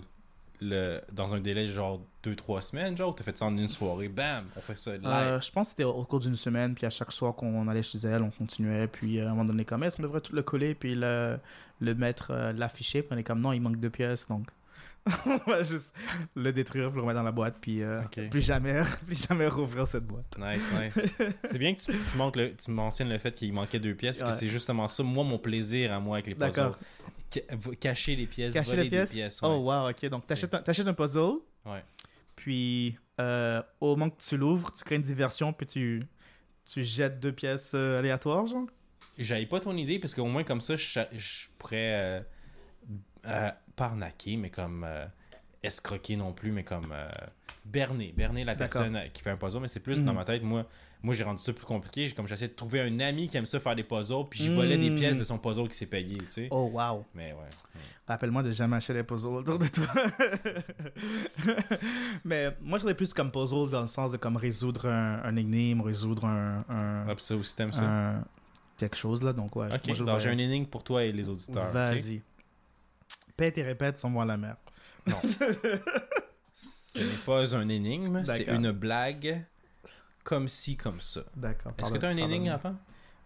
le, 0.61 1.01
dans 1.11 1.35
un 1.35 1.39
délai 1.41 1.67
genre 1.67 1.99
2-3 2.23 2.61
semaines, 2.61 2.95
genre, 2.95 3.09
ou 3.09 3.13
t'as 3.13 3.23
fait 3.25 3.37
ça 3.37 3.45
en 3.45 3.57
une 3.57 3.67
soirée, 3.67 4.07
bam, 4.07 4.45
on 4.55 4.61
fait 4.61 4.77
ça 4.77 4.93
live. 4.93 5.03
Euh, 5.05 5.41
je 5.41 5.51
pense 5.51 5.67
que 5.67 5.69
c'était 5.71 5.83
au 5.83 6.03
cours 6.05 6.19
d'une 6.21 6.35
semaine, 6.35 6.73
puis 6.73 6.85
à 6.85 6.89
chaque 6.89 7.11
soir 7.11 7.35
qu'on 7.35 7.67
allait 7.67 7.83
chez 7.83 7.97
elle, 8.07 8.21
on 8.23 8.29
continuait, 8.31 8.87
puis 8.87 9.19
euh, 9.19 9.23
à 9.23 9.27
un 9.27 9.29
moment 9.31 9.45
donné, 9.45 9.65
comme 9.65 9.83
est-ce 9.83 9.97
qu'on 9.97 10.03
devrait 10.03 10.21
tout 10.21 10.33
le 10.33 10.41
coller, 10.43 10.73
puis 10.73 10.95
le, 10.95 11.37
le 11.81 11.95
mettre, 11.95 12.31
euh, 12.31 12.53
l'afficher, 12.53 13.01
puis 13.03 13.13
on 13.13 13.17
est 13.17 13.23
comme 13.23 13.41
non, 13.41 13.51
il 13.51 13.59
manque 13.59 13.77
deux 13.79 13.89
pièces, 13.89 14.27
donc 14.27 14.47
on 15.25 15.37
va 15.49 15.61
juste 15.63 15.95
le 16.35 16.51
détruire, 16.51 16.87
puis 16.89 16.95
le 16.95 17.01
remettre 17.01 17.19
dans 17.19 17.23
la 17.23 17.31
boîte, 17.31 17.57
puis 17.61 17.83
euh, 17.83 18.01
plus 18.31 18.41
jamais, 18.45 18.81
plus 19.05 19.27
jamais 19.27 19.47
rouvrir 19.47 19.85
cette 19.85 20.05
boîte. 20.05 20.35
Nice, 20.39 20.65
nice. 20.73 21.09
c'est 21.43 21.59
bien 21.59 21.75
que 21.75 21.79
tu, 21.79 21.91
tu, 21.91 22.39
le, 22.39 22.55
tu 22.55 22.71
mentionnes 22.71 23.09
le 23.09 23.17
fait 23.19 23.33
qu'il 23.35 23.53
manquait 23.53 23.79
deux 23.79 23.93
pièces, 23.93 24.19
Ouais. 24.19 24.31
c'est 24.31 24.47
justement 24.47 24.87
ça, 24.87 25.03
moi, 25.03 25.23
mon 25.23 25.37
plaisir 25.37 25.93
à 25.93 25.99
moi 25.99 26.17
avec 26.17 26.27
les 26.27 26.35
puzzles. 26.35 26.71
Cacher 27.79 28.15
les 28.15 28.27
pièces, 28.27 28.53
Cacher 28.53 28.71
voler 28.71 28.83
les 28.83 28.89
pièces. 28.89 29.09
des 29.11 29.15
pièces? 29.21 29.39
Oh 29.43 29.55
wow, 29.57 29.89
ok, 29.89 30.05
donc 30.09 30.25
t'achètes 30.25 30.53
un, 30.53 30.87
un 30.89 30.93
puzzle, 30.93 31.35
Ouais. 31.65 31.83
puis 32.35 32.97
euh, 33.19 33.61
au 33.79 33.95
moment 33.95 34.09
que 34.09 34.21
tu 34.21 34.37
l'ouvres, 34.37 34.71
tu 34.71 34.83
crées 34.83 34.95
une 34.95 35.01
diversion, 35.01 35.53
puis 35.53 35.65
tu, 35.67 36.01
tu 36.65 36.83
jettes 36.83 37.19
deux 37.19 37.31
pièces 37.33 37.73
euh, 37.75 37.99
aléatoires, 37.99 38.45
genre? 38.45 38.65
J'avais 39.17 39.45
pas 39.45 39.59
ton 39.59 39.75
idée, 39.77 39.99
parce 39.99 40.13
qu'au 40.15 40.25
moins 40.25 40.43
comme 40.43 40.61
ça, 40.61 40.75
je, 40.75 40.99
je 41.13 41.47
pourrais 41.57 42.25
euh, 43.27 43.49
pas 43.75 43.89
mais 44.37 44.49
comme 44.49 44.83
euh, 44.87 45.05
escroquer 45.63 46.15
non 46.15 46.33
plus, 46.33 46.51
mais 46.51 46.63
comme 46.63 46.91
euh, 46.91 47.07
berner. 47.65 48.13
Berner 48.15 48.43
la 48.43 48.55
personne 48.55 48.95
euh, 48.95 49.07
qui 49.13 49.21
fait 49.21 49.31
un 49.31 49.37
puzzle, 49.37 49.59
mais 49.61 49.67
c'est 49.67 49.79
plus 49.79 49.99
Mhm. 49.99 50.05
dans 50.05 50.13
ma 50.13 50.23
tête, 50.25 50.43
moi, 50.43 50.65
moi 51.01 51.13
j'ai 51.13 51.23
rendu 51.23 51.41
ça 51.41 51.53
plus 51.53 51.65
compliqué. 51.65 52.07
J'ai 52.07 52.15
comme 52.15 52.27
j'essaie 52.27 52.47
de 52.47 52.53
trouver 52.53 52.81
un 52.81 52.99
ami 52.99 53.27
qui 53.27 53.37
aime 53.37 53.45
ça 53.45 53.59
faire 53.59 53.75
des 53.75 53.83
puzzles, 53.83 54.25
puis 54.29 54.43
j'y 54.43 54.53
volais 54.53 54.77
des 54.77 54.89
Mhm. 54.91 54.95
pièces 54.97 55.17
de 55.19 55.23
son 55.23 55.37
puzzle 55.37 55.67
qui 55.67 55.75
s'est 55.77 55.85
payé, 55.87 56.17
tu 56.17 56.25
sais. 56.29 56.47
Oh 56.51 56.69
wow. 56.73 57.05
Mais 57.15 57.33
ouais. 57.33 57.49
Rappelle-moi 58.07 58.43
de 58.43 58.51
jamais 58.51 58.75
acheter 58.77 58.93
des 58.93 59.03
puzzles 59.03 59.35
autour 59.35 59.57
de 59.59 59.67
toi. 59.67 59.87
Mais 62.23 62.55
moi, 62.61 62.77
je 62.77 62.83
dirais 62.83 62.93
plus 62.95 63.13
comme 63.13 63.31
puzzle 63.31 63.69
dans 63.71 63.81
le 63.81 63.87
sens 63.87 64.11
de 64.11 64.17
comme 64.17 64.37
résoudre 64.37 64.87
un, 64.87 65.21
un 65.23 65.35
énigme, 65.35 65.81
résoudre 65.81 66.25
un, 66.25 66.63
un, 66.69 67.09
Hop, 67.09 67.19
ça 67.19 67.35
aussi 67.35 67.55
t'aimes 67.55 67.73
ça. 67.73 67.83
un- 67.83 68.23
quelque 68.77 68.95
chose 68.95 69.23
là. 69.23 69.33
Donc 69.33 69.55
ouais. 69.55 69.67
ok, 69.73 70.19
j'ai 70.19 70.29
un 70.29 70.37
énigme 70.37 70.65
pour 70.67 70.83
toi 70.83 71.03
et 71.03 71.11
les 71.11 71.27
auditeurs. 71.29 71.71
Vas-y. 71.71 72.21
Pète 73.37 73.57
et 73.57 73.63
répète 73.63 73.97
sans 73.97 74.09
moi 74.09 74.25
la 74.25 74.37
mer. 74.37 74.55
Ce 76.51 76.99
n'est 76.99 77.05
pas 77.25 77.55
un 77.55 77.67
énigme, 77.67 78.23
c'est 78.25 78.47
une 78.47 78.71
blague 78.71 79.43
comme 80.23 80.47
ci, 80.47 80.75
comme 80.77 81.01
ça. 81.01 81.21
D'accord. 81.35 81.73
Est-ce 81.77 81.91
que 81.91 81.97
tu 81.97 82.05
as 82.05 82.09
un 82.09 82.17
énigme 82.17 82.47
avant 82.49 82.75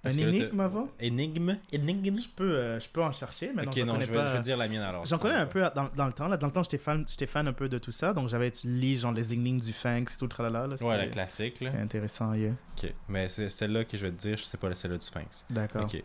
Un 0.03 0.09
énigme 0.09 0.59
avant 0.59 0.89
Énigme? 0.99 1.57
Énigme? 1.71 2.17
Je 2.19 2.27
peux, 2.35 2.51
euh, 2.55 2.79
je 2.79 2.89
peux 2.89 3.01
en 3.03 3.11
chercher, 3.11 3.51
mais 3.55 3.63
non, 3.63 3.69
Ok, 3.71 3.77
j'en 3.77 3.85
non, 3.85 3.93
connais 3.93 4.05
je 4.05 4.11
vais, 4.11 4.17
pas. 4.17 4.27
je 4.31 4.35
vais 4.37 4.41
dire 4.41 4.57
la 4.57 4.67
mienne 4.67 4.81
alors. 4.81 5.05
J'en 5.05 5.19
connais 5.19 5.35
un 5.35 5.45
peu 5.45 5.61
dans, 5.75 5.87
dans 5.95 6.07
le 6.07 6.13
temps. 6.13 6.27
Là. 6.27 6.35
Dans 6.37 6.47
le 6.47 6.51
temps, 6.53 6.63
j'étais 6.63 6.77
fan, 6.79 7.05
fan 7.07 7.47
un 7.47 7.53
peu 7.53 7.69
de 7.69 7.77
tout 7.77 7.91
ça. 7.91 8.11
Donc, 8.13 8.27
j'avais 8.29 8.51
lu 8.65 8.95
genre 8.97 9.11
les 9.13 9.33
énigmes 9.33 9.59
du 9.59 9.71
Sphinx 9.71 10.15
et 10.15 10.17
tout 10.17 10.25
le 10.25 10.29
tralala. 10.29 10.67
Là. 10.67 10.75
Ouais, 10.83 10.97
la 10.97 11.07
classique. 11.07 11.57
C'était 11.59 11.77
intéressant. 11.77 12.33
yeah. 12.33 12.51
Ok, 12.75 12.91
mais 13.07 13.27
c'est 13.29 13.47
celle-là 13.49 13.85
que 13.85 13.95
je 13.95 14.07
vais 14.07 14.11
te 14.11 14.17
dire, 14.17 14.35
je 14.37 14.43
sais 14.43 14.57
pas 14.57 14.73
celle-là 14.73 14.97
du 14.97 15.05
Sphinx. 15.05 15.45
D'accord. 15.51 15.83
Ok. 15.83 16.03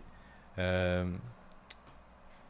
Euh, 0.58 1.10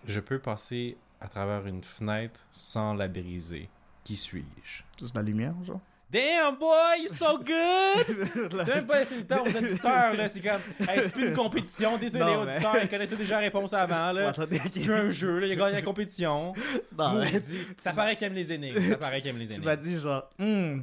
je 0.06 0.20
peux 0.20 0.38
passer 0.38 0.98
à 1.24 1.28
travers 1.28 1.66
une 1.66 1.82
fenêtre 1.82 2.40
sans 2.52 2.94
la 2.94 3.08
briser. 3.08 3.68
Qui 4.04 4.16
suis-je? 4.16 4.82
Juste 5.00 5.16
la 5.16 5.22
lumière, 5.22 5.54
genre? 5.66 5.80
Damn 6.10 6.56
boy, 6.58 7.00
you're 7.00 7.08
so 7.08 7.38
good! 7.38 8.62
J'ai 8.66 8.74
même 8.74 8.86
pas 8.86 8.98
laissé 8.98 9.16
le 9.16 9.26
temps 9.26 9.42
aux 9.42 9.48
auditeurs, 9.56 10.14
là. 10.14 10.28
C'est 10.28 10.40
comme. 10.42 10.60
Hey, 10.88 11.02
c'est 11.02 11.12
plus 11.12 11.28
une 11.28 11.34
compétition. 11.34 11.96
Désolé, 11.98 12.24
mais- 12.26 12.36
auditeurs, 12.36 12.76
ils 12.82 12.88
connaissaient 12.88 13.16
déjà 13.16 13.36
la 13.36 13.40
réponse 13.40 13.72
avant, 13.72 14.12
là. 14.12 14.32
C'est 14.66 14.80
plus 14.82 14.92
un 14.92 15.10
jeu, 15.10 15.38
là. 15.40 15.46
Il 15.46 15.52
a 15.52 15.56
gagné 15.56 15.72
la 15.76 15.82
compétition. 15.82 16.52
Non, 16.98 17.14
mais. 17.18 17.32
Ça 17.78 17.92
paraît 17.94 18.14
qu'il 18.14 18.26
aime 18.28 18.34
les 18.34 18.52
énigmes. 18.52 18.90
Ça 18.90 18.96
paraît 18.98 19.20
qu'il 19.22 19.30
aime 19.30 19.38
les 19.38 19.46
tu 19.46 19.52
énigmes. 19.54 19.64
m'as 19.64 19.76
dit 19.76 19.98
genre, 19.98 20.30
Hmm, 20.38 20.82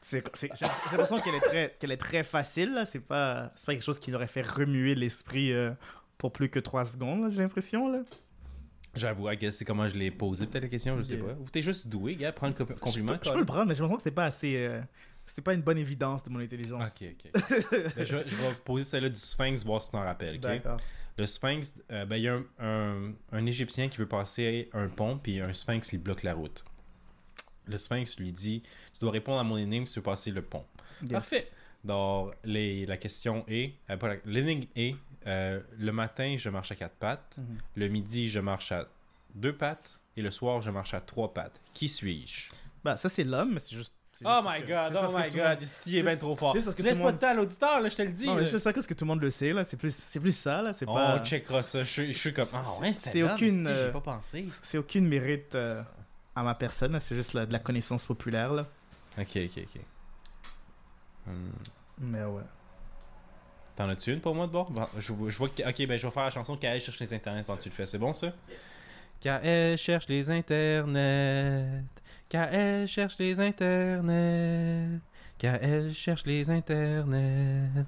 c'est, 0.00 0.24
c'est- 0.34 0.50
j'ai 0.58 0.66
l'impression 0.92 1.20
qu'elle 1.20 1.34
est 1.34 1.40
très, 1.40 1.76
qu'elle 1.78 1.92
est 1.92 1.96
très 1.98 2.22
facile. 2.24 2.72
Là. 2.72 2.86
C'est 2.86 3.00
pas, 3.00 3.50
c'est 3.56 3.66
pas 3.66 3.72
quelque 3.74 3.84
chose 3.84 3.98
qui 3.98 4.10
l'aurait 4.12 4.26
fait 4.28 4.46
remuer 4.46 4.94
l'esprit 4.94 5.52
euh, 5.52 5.72
pour 6.16 6.32
plus 6.32 6.48
que 6.48 6.60
3 6.60 6.84
secondes. 6.86 7.28
j'ai 7.30 7.42
l'impression 7.42 7.88
là. 7.92 7.98
J'avoue, 8.96 9.28
guess 9.30 9.56
c'est 9.56 9.64
comment 9.64 9.86
je 9.88 9.96
l'ai 9.96 10.10
posé, 10.10 10.46
peut-être 10.46 10.64
la 10.64 10.68
question, 10.70 10.96
je 10.98 11.02
sais 11.02 11.16
pas. 11.16 11.32
Ou 11.38 11.44
t'es 11.50 11.62
juste 11.62 11.88
doué, 11.88 12.16
gars, 12.16 12.32
prendre 12.32 12.54
le 12.58 12.64
co- 12.64 12.74
compliment. 12.74 13.12
Je 13.14 13.18
peux, 13.18 13.24
je 13.26 13.32
peux 13.32 13.38
le 13.40 13.44
prendre, 13.46 13.66
mais 13.66 13.74
j'ai 13.74 13.80
l'impression 13.82 13.96
que 13.96 14.02
c'était 14.02 14.14
pas 14.14 14.24
assez, 14.26 14.56
euh, 14.56 14.80
c'était 15.26 15.42
pas 15.42 15.54
une 15.54 15.62
bonne 15.62 15.78
évidence 15.78 16.22
de 16.24 16.30
mon 16.30 16.40
intelligence. 16.40 16.88
Ok, 17.00 17.08
ok. 17.12 17.42
Ben, 17.96 18.04
je, 18.06 18.16
vais- 18.16 18.24
je 18.28 18.34
vais 18.36 18.54
poser 18.64 18.84
celle-là 18.84 19.08
du 19.08 19.20
Sphinx, 19.20 19.64
voir 19.64 19.82
si 19.82 19.90
t'en 19.90 20.02
rappelles, 20.02 20.36
ok? 20.36 20.40
D'accord. 20.42 20.76
Le 21.18 21.24
Sphinx, 21.26 21.74
euh, 21.90 22.04
ben, 22.04 22.16
il 22.16 22.22
y 22.24 22.28
a 22.28 22.34
un, 22.34 22.44
un, 22.58 23.12
un 23.32 23.46
Égyptien 23.46 23.88
qui 23.88 23.96
veut 23.98 24.06
passer 24.08 24.68
un 24.74 24.88
pont, 24.88 25.16
puis 25.18 25.40
un 25.40 25.52
Sphinx 25.54 25.90
lui 25.90 25.98
bloque 25.98 26.22
la 26.22 26.34
route. 26.34 26.62
Le 27.66 27.78
Sphinx 27.78 28.18
lui 28.18 28.32
dit 28.32 28.62
Tu 28.92 29.00
dois 29.00 29.10
répondre 29.12 29.40
à 29.40 29.44
mon 29.44 29.56
énigme 29.56 29.86
si 29.86 29.94
tu 29.94 29.98
veux 30.00 30.04
passer 30.04 30.30
le 30.30 30.42
pont. 30.42 30.64
Yes. 31.02 31.10
Parfait. 31.12 31.48
Donc, 31.84 32.32
les, 32.44 32.84
la 32.86 32.96
question 32.96 33.44
est 33.48 33.72
euh, 33.90 34.16
L'énigme 34.24 34.66
est 34.76 34.94
euh, 35.26 35.60
Le 35.78 35.92
matin, 35.92 36.36
je 36.38 36.48
marche 36.48 36.72
à 36.72 36.76
quatre 36.76 36.96
pattes. 36.96 37.36
Mhm. 37.38 37.58
Le 37.76 37.88
midi, 37.88 38.28
je 38.28 38.40
marche 38.40 38.72
à 38.72 38.86
deux 39.34 39.54
pattes. 39.54 39.98
Et 40.16 40.22
le 40.22 40.30
soir, 40.30 40.62
je 40.62 40.70
marche 40.70 40.94
à 40.94 41.00
trois 41.00 41.34
pattes. 41.34 41.60
Qui 41.74 41.88
suis-je? 41.88 42.50
Bah, 42.82 42.96
ça 42.96 43.08
c'est 43.08 43.24
l'homme, 43.24 43.52
mais 43.54 43.60
c'est 43.60 43.74
juste. 43.76 43.94
Oh 44.22 44.24
parce 44.24 44.42
my 44.44 44.60
god, 44.66 44.92
oh 44.92 44.98
parce 45.12 45.14
my 45.14 45.30
god, 45.30 45.60
Ici 45.60 45.98
est 45.98 46.02
bien 46.02 46.16
trop 46.16 46.34
fort. 46.34 46.54
parce 46.54 46.74
Tu 46.74 46.82
laisses 46.82 46.98
pas 47.00 47.12
de 47.12 47.18
temps 47.18 47.28
à 47.28 47.34
l'auditeur, 47.34 47.80
là, 47.82 47.88
je 47.90 47.96
te 47.96 48.00
le 48.02 48.12
dis. 48.12 48.24
Non, 48.26 48.34
mais 48.36 48.40
là. 48.42 48.46
c'est 48.46 48.58
ça 48.58 48.72
que 48.72 48.80
ce 48.80 48.88
que 48.88 48.94
tout 48.94 49.04
le 49.04 49.08
monde 49.08 49.20
le 49.20 49.28
sait 49.28 49.52
là. 49.52 49.62
C'est 49.62 49.76
plus, 49.76 49.94
c'est 49.94 50.20
plus 50.20 50.34
ça 50.34 50.62
là. 50.62 50.72
C'est 50.72 50.86
pas. 50.86 51.18
On 51.20 51.22
checkera 51.22 51.62
ça. 51.62 51.84
Je, 51.84 51.90
suis- 51.90 52.14
je 52.14 52.18
suis 52.18 52.32
comme. 52.32 52.48
Ah 52.54 52.62
ouais, 52.80 52.94
c'est 52.94 53.22
aucune, 53.22 53.66
si, 53.66 53.70
euh, 53.70 53.86
J'ai 53.88 53.92
pas 53.92 54.00
pensé. 54.00 54.46
C'est 54.62 54.78
aucune 54.78 55.06
mérite 55.06 55.54
euh, 55.54 55.82
à 56.34 56.42
ma 56.42 56.54
personne. 56.54 56.98
C'est 56.98 57.14
juste 57.14 57.36
de 57.36 57.52
la 57.52 57.58
connaissance 57.58 58.06
populaire 58.06 58.54
là. 58.54 58.62
Ok, 59.18 59.36
ok, 59.36 59.58
ok. 59.58 59.80
Hmm. 61.26 61.50
Mais 61.98 62.24
ouais. 62.24 62.42
T'en 63.76 63.90
as-tu 63.90 64.14
une 64.14 64.20
pour 64.20 64.34
moi 64.34 64.46
de 64.46 64.52
bord? 64.52 64.70
Bon, 64.70 64.86
je, 64.98 65.12
je 65.28 65.38
vois 65.38 65.48
que. 65.48 65.62
Ok, 65.62 65.86
ben 65.86 65.98
je 65.98 66.06
vais 66.06 66.12
faire 66.12 66.24
la 66.24 66.30
chanson 66.30 66.56
Kael 66.56 66.80
cherche 66.80 66.98
les 66.98 67.12
internets 67.12 67.44
que 67.44 67.62
tu 67.62 67.68
le 67.68 67.74
fais. 67.74 67.84
C'est 67.84 67.98
bon 67.98 68.14
ça? 68.14 68.32
Kael 69.20 69.76
cherche 69.76 70.08
les 70.08 70.30
internets. 70.30 71.84
Kael 72.28 72.88
cherche 72.88 73.18
les 73.18 73.38
internets. 73.38 74.98
Kael 75.38 75.92
cherche 75.92 76.24
les 76.24 76.48
internets. 76.48 77.84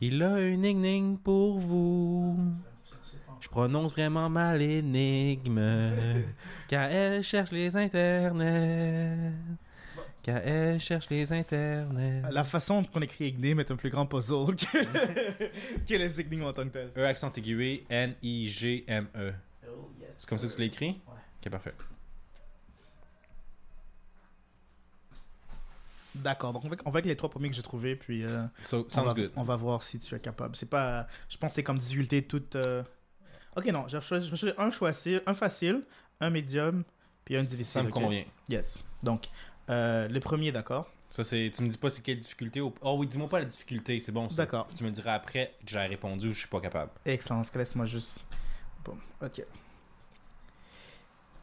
Il 0.00 0.22
a 0.22 0.38
une 0.40 0.64
énigme 0.64 1.16
pour 1.16 1.58
vous. 1.58 2.38
Je 3.40 3.48
prononce 3.48 3.92
vraiment 3.92 4.30
mal 4.30 4.58
l'énigme. 4.58 5.92
Kael 6.68 7.24
cherche 7.24 7.50
les 7.50 7.76
internets. 7.76 9.32
Kael 10.24 10.80
cherche 10.80 11.10
les 11.10 11.30
internets. 11.32 12.22
La 12.32 12.44
façon 12.44 12.82
qu'on 12.84 13.00
écrit 13.02 13.26
énigme 13.28 13.60
est 13.60 13.70
un 13.70 13.76
plus 13.76 13.90
grand 13.90 14.06
puzzle 14.06 14.56
que, 14.56 14.84
que 15.86 15.94
les 15.94 16.20
énigmes 16.20 16.44
en 16.44 16.52
tant 16.52 16.64
que 16.64 16.70
tel. 16.70 16.90
E 16.96 17.04
accent 17.04 17.30
aiguë, 17.36 17.84
N-I-G-M-E. 17.90 19.34
C'est 20.16 20.28
comme 20.28 20.38
ça 20.38 20.46
que 20.48 20.52
tu 20.52 20.58
l'as 20.60 20.66
écrit? 20.66 21.00
Ok, 21.44 21.50
parfait. 21.50 21.74
D'accord. 26.14 26.52
Donc 26.52 26.64
on 26.64 26.68
va, 26.68 26.76
on 26.84 26.90
va 26.90 26.98
avec 26.98 27.06
les 27.06 27.16
trois 27.16 27.28
premiers 27.28 27.50
que 27.50 27.56
j'ai 27.56 27.62
trouvés 27.62 27.96
puis. 27.96 28.22
euh, 28.24 28.44
So, 28.62 28.86
on, 28.86 28.90
sounds 28.90 29.06
va, 29.08 29.12
good. 29.14 29.32
on 29.36 29.42
va 29.42 29.56
voir 29.56 29.82
si 29.82 29.98
tu 29.98 30.14
es 30.14 30.20
capable. 30.20 30.54
C'est 30.54 30.70
pas. 30.70 31.06
Je 31.28 31.36
pense 31.36 31.48
que 31.50 31.54
c'est 31.56 31.62
comme 31.64 31.78
difficulté 31.78 32.22
toute. 32.22 32.54
euh, 32.56 32.82
Ok, 33.56 33.66
non. 33.66 33.86
J'ai 33.88 34.00
choisi, 34.00 34.30
un 34.56 34.70
choisi, 34.70 35.18
un 35.26 35.34
facile, 35.34 35.82
un 36.20 36.30
médium, 36.30 36.84
puis 37.24 37.36
un 37.36 37.42
difficile. 37.42 37.66
Ça 37.66 37.82
me 37.82 37.90
convient. 37.90 38.24
Yes. 38.48 38.84
Donc, 39.02 39.26
euh, 39.70 40.08
le 40.08 40.20
premier, 40.20 40.52
d'accord. 40.52 40.90
Ça, 41.10 41.22
c'est. 41.22 41.50
Tu 41.54 41.62
me 41.62 41.68
dis 41.68 41.76
pas 41.76 41.90
c'est 41.90 42.02
quelle 42.02 42.18
difficulté. 42.18 42.60
au- 42.60 42.74
Oh 42.82 42.96
oui, 42.98 43.06
dis-moi 43.06 43.28
pas 43.28 43.38
la 43.38 43.44
difficulté, 43.44 44.00
c'est 44.00 44.10
bon. 44.12 44.26
D'accord. 44.28 44.66
Tu 44.74 44.82
me 44.84 44.90
diras 44.90 45.14
après 45.14 45.54
que 45.64 45.70
j'ai 45.70 45.78
répondu 45.78 46.28
ou 46.28 46.32
je 46.32 46.38
suis 46.40 46.48
pas 46.48 46.60
capable. 46.60 46.90
Excellent. 47.04 47.42
Laisse-moi 47.54 47.86
juste. 47.86 48.24
Bon, 48.84 48.98
ok. 49.22 49.42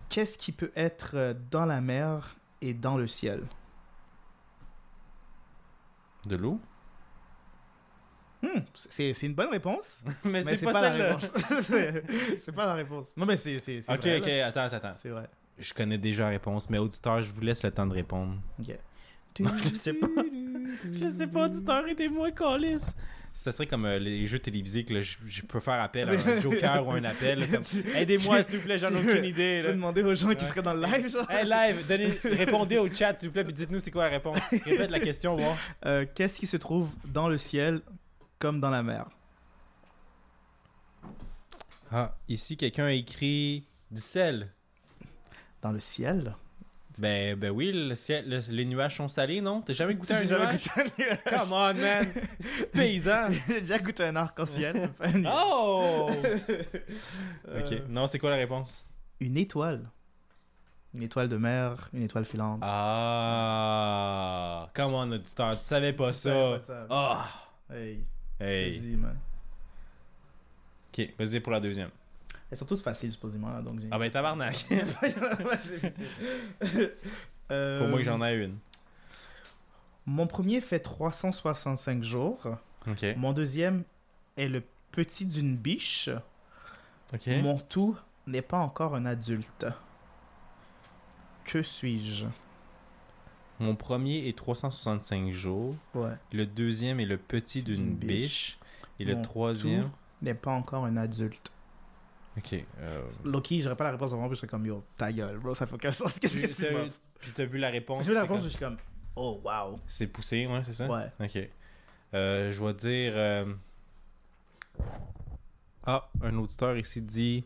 Qu'est-ce 0.10 0.38
qui 0.38 0.52
peut 0.52 0.72
être 0.76 1.12
euh, 1.16 1.34
dans 1.52 1.66
la 1.66 1.80
mer 1.80 2.36
et 2.62 2.74
dans 2.74 2.98
le 2.98 3.08
ciel? 3.08 3.42
De 6.26 6.36
l'eau? 6.36 6.60
Hmm, 8.44 8.60
c'est 8.74 9.12
une 9.22 9.36
bonne 9.36 9.50
réponse. 9.50 10.04
mais 10.26 10.42
mais 10.44 10.56
c'est 10.58 10.66
pas, 10.66 10.82
la 10.82 10.90
réponse. 10.92 11.26
C'est- 12.38 12.52
pas 12.52 12.66
la 12.66 12.74
réponse. 12.74 13.16
Non, 13.16 13.26
mais 13.26 13.38
c'est 13.38 13.56
Ok, 13.90 14.00
vrai, 14.02 14.20
ok, 14.20 14.26
là. 14.26 14.48
attends, 14.48 14.76
attends. 14.76 14.94
C'est 15.02 15.10
vrai. 15.10 15.30
Je 15.58 15.74
connais 15.74 15.98
déjà 15.98 16.24
la 16.24 16.30
réponse, 16.30 16.70
mais 16.70 16.78
auditeur, 16.78 17.22
je 17.22 17.34
vous 17.34 17.42
laisse 17.42 17.64
le 17.64 17.72
temps 17.72 17.88
de 17.88 17.94
répondre. 17.94 18.36
Ok. 18.60 18.76
Non, 19.40 19.50
je 19.58 19.74
sais 19.74 19.94
pas. 19.94 20.08
Je 20.92 21.10
sais 21.10 21.26
pas, 21.26 21.46
auditeur, 21.46 21.88
aidez-moi, 21.88 22.32
Calis. 22.32 22.94
Ça 23.34 23.54
serait 23.54 23.66
comme 23.66 23.86
euh, 23.86 23.98
les 23.98 24.28
jeux 24.28 24.40
télévisés 24.40 24.84
que 24.84 24.94
là, 24.94 25.02
je, 25.02 25.16
je 25.26 25.42
peux 25.44 25.62
faire 25.62 25.82
appel 25.82 26.10
à 26.10 26.12
un 26.12 26.40
joker 26.42 26.86
ou 26.86 26.92
un 26.92 27.04
appel. 27.06 27.48
Aidez-moi, 27.96 28.44
s'il 28.44 28.60
vous 28.60 28.66
plaît, 28.66 28.78
j'en 28.78 28.90
ai 28.90 29.00
aucune 29.00 29.24
idée. 29.24 29.60
Tu 29.60 29.66
là. 29.66 29.70
veux 29.70 29.76
demander 29.76 30.04
aux 30.04 30.14
gens 30.14 30.34
qui 30.36 30.44
seraient 30.44 30.62
dans 30.62 30.74
le 30.74 30.82
live, 30.82 31.10
genre? 31.10 31.30
Hey 31.32 31.46
live, 31.46 31.88
donnez, 31.88 32.20
répondez 32.24 32.78
au 32.78 32.94
chat 32.94 33.18
s'il 33.18 33.30
vous 33.30 33.34
plaît, 33.34 33.46
puis 33.46 33.54
dites-nous 33.54 33.80
c'est 33.80 33.92
quoi 33.92 34.04
la 34.04 34.10
réponse. 34.10 34.38
Répète 34.66 34.92
la 34.92 35.00
question, 35.00 35.38
voir. 35.38 35.58
Euh, 35.86 36.06
Qu'est-ce 36.14 36.40
qui 36.42 36.48
se 36.48 36.58
trouve 36.58 36.94
dans 37.06 37.30
le 37.30 37.38
ciel 37.38 37.80
comme 38.38 38.60
dans 38.60 38.70
la 38.70 38.84
mer? 38.84 39.06
Ah, 41.90 42.16
ici 42.28 42.58
quelqu'un 42.58 42.86
a 42.86 42.94
écrit 42.94 43.66
du 43.92 44.02
sel. 44.02 44.50
Dans 45.62 45.72
le 45.72 45.80
ciel 45.80 46.36
Ben, 46.98 47.36
ben 47.38 47.52
oui, 47.52 47.72
le 47.72 47.96
ciel, 47.96 48.28
le- 48.28 48.42
les 48.54 48.66
nuages 48.66 48.96
sont 48.98 49.08
salés, 49.08 49.40
non? 49.42 49.62
T'as 49.62 49.74
jamais 49.74 49.94
goûté 49.96 50.14
un 50.14 50.24
nuage? 50.26 50.52
goûté 50.54 50.70
un 50.76 50.84
nuage. 51.04 51.20
Come 51.26 51.54
on, 51.54 51.74
man! 51.76 52.08
C'est 52.40 52.72
paysan! 52.72 53.30
J'ai 53.48 53.62
déjà 53.62 53.78
goûté 53.80 54.04
un 54.06 54.16
arc-en-ciel. 54.16 54.90
Oh! 55.28 56.10
Euh, 57.48 57.62
Ok, 57.66 57.82
non, 57.90 58.08
c'est 58.08 58.20
quoi 58.20 58.30
la 58.32 58.36
réponse? 58.38 58.86
Une 59.20 59.38
étoile. 59.38 59.90
Une 60.94 61.04
étoile 61.04 61.30
de 61.30 61.38
mer, 61.38 61.90
une 61.94 62.04
étoile 62.04 62.26
filante. 62.26 62.60
Ah! 62.62 64.70
Come 64.74 64.94
on, 64.94 65.12
auditeur, 65.12 65.58
tu 65.60 65.66
savais 65.66 65.94
pas 65.94 66.12
Tu 66.12 66.18
savais 66.18 66.60
ça. 66.60 66.66
pas 66.66 66.66
ça. 66.66 66.86
Ah! 66.90 67.30
Hey, 67.74 68.04
je 68.40 68.46
te 68.46 68.50
Hey. 68.50 68.80
dis, 68.80 68.96
man. 68.98 69.18
Ok, 70.94 71.10
vas-y 71.18 71.40
pour 71.40 71.52
la 71.54 71.60
deuxième. 71.62 71.90
Surtout, 72.54 72.76
c'est 72.76 72.84
facile, 72.84 73.12
supposément. 73.12 73.50
là, 73.50 73.62
Donc 73.62 73.80
j'ai- 73.80 73.88
Ah 73.92 73.98
ben 74.00 74.12
tabarnak! 74.12 74.66
Euh, 77.52 77.80
Pour 77.80 77.90
moi 77.90 77.98
que 77.98 78.06
j'en 78.06 78.24
ai 78.26 78.34
une. 78.36 78.58
Mon 80.06 80.26
premier 80.26 80.62
fait 80.62 80.80
365 80.80 82.02
jours. 82.02 82.40
Mon 83.18 83.34
deuxième 83.34 83.84
est 84.38 84.48
le 84.48 84.64
petit 84.94 85.26
d'une 85.26 85.58
biche. 85.58 86.10
Mon 87.44 87.60
tout 87.60 87.98
n'est 88.26 88.42
pas 88.42 88.58
encore 88.60 88.96
un 88.96 89.06
adulte. 89.06 89.66
Que 91.44 91.62
suis-je? 91.62 92.26
Mon 93.60 93.76
premier 93.76 94.30
est 94.30 94.38
365 94.38 95.32
jours. 95.32 95.76
Ouais. 95.94 96.14
Le 96.32 96.46
deuxième 96.46 97.02
est 97.02 97.06
le 97.06 97.18
petit 97.18 97.64
d'une 97.64 97.94
biche. 97.94 98.08
biche. 98.22 98.58
Et 99.00 99.04
le 99.06 99.16
Mon 99.16 99.22
troisième. 99.24 99.84
tout 99.84 99.90
n'est 100.22 100.34
pas 100.34 100.52
encore 100.52 100.86
un 100.86 100.96
adulte. 100.96 101.52
Ok. 102.38 102.54
euh, 102.80 103.02
Loki, 103.26 103.62
j'aurais 103.62 103.76
pas 103.76 103.84
la 103.86 103.92
réponse 103.92 104.14
avant, 104.14 104.28
puis 104.28 104.36
je 104.36 104.40
serais 104.42 104.48
comme 104.48 104.66
yo, 104.66 104.84
ta 104.98 105.12
gueule, 105.12 105.38
bro, 105.38 105.54
ça 105.54 105.66
fait 105.68 105.76
aucun 105.76 105.92
sens. 105.92 106.18
Qu'est-ce 106.20 106.40
que 106.40 106.48
tu- 106.68 106.74
m'offres 106.74 106.92
Puis 107.20 107.32
t'as 107.34 107.46
vu 107.46 107.58
la 107.58 107.70
réponse. 107.70 108.04
J'ai 108.06 108.10
vu 108.10 108.16
la 108.16 108.22
réponse, 108.22 108.38
comme- 108.38 108.44
je 108.46 108.50
suis 108.50 108.60
comme 108.60 108.78
oh 109.16 109.42
wow. 109.44 109.80
C'est 109.88 110.08
poussé, 110.08 110.48
ouais, 110.48 110.62
c'est 110.64 110.74
ça? 110.74 110.88
Ouais. 110.88 111.12
Ok. 111.20 111.50
Euh, 112.14 112.52
je 112.52 112.64
vais 112.66 112.74
dire. 112.74 113.14
euh, 113.16 113.46
Ah, 115.86 116.08
un 116.22 116.36
auditeur 116.38 116.78
ici 116.78 117.02
dit. 117.02 117.44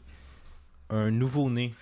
Un 0.90 1.10
nouveau-né. 1.10 1.74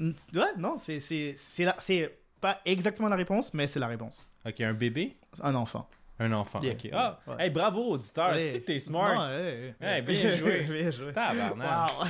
Ouais, 0.00 0.56
non, 0.56 0.78
c'est 0.78 2.14
pas 2.40 2.60
exactement 2.64 3.08
la 3.08 3.16
réponse, 3.16 3.52
mais 3.52 3.66
c'est 3.66 3.78
la 3.80 3.88
réponse. 3.88 4.26
Ok, 4.46 4.60
un 4.62 4.72
bébé? 4.72 5.14
Un 5.42 5.54
enfant. 5.54 5.86
Un 6.22 6.32
enfant, 6.32 6.60
Yeah. 6.60 6.76
Ah, 6.92 7.18
Ouais. 7.26 7.34
hey, 7.46 7.50
bravo, 7.50 7.92
auditeur, 7.92 8.34
c'est 8.38 8.60
que 8.60 8.66
t'es 8.66 8.78
smart? 8.78 9.14
Non. 9.30 9.56
Hey, 9.80 10.02
bien 10.02 10.36
joué. 10.36 10.60
bien 10.64 10.90
joué. 10.90 11.12
Tabarnak. 11.14 11.92
Wow. 11.98 12.06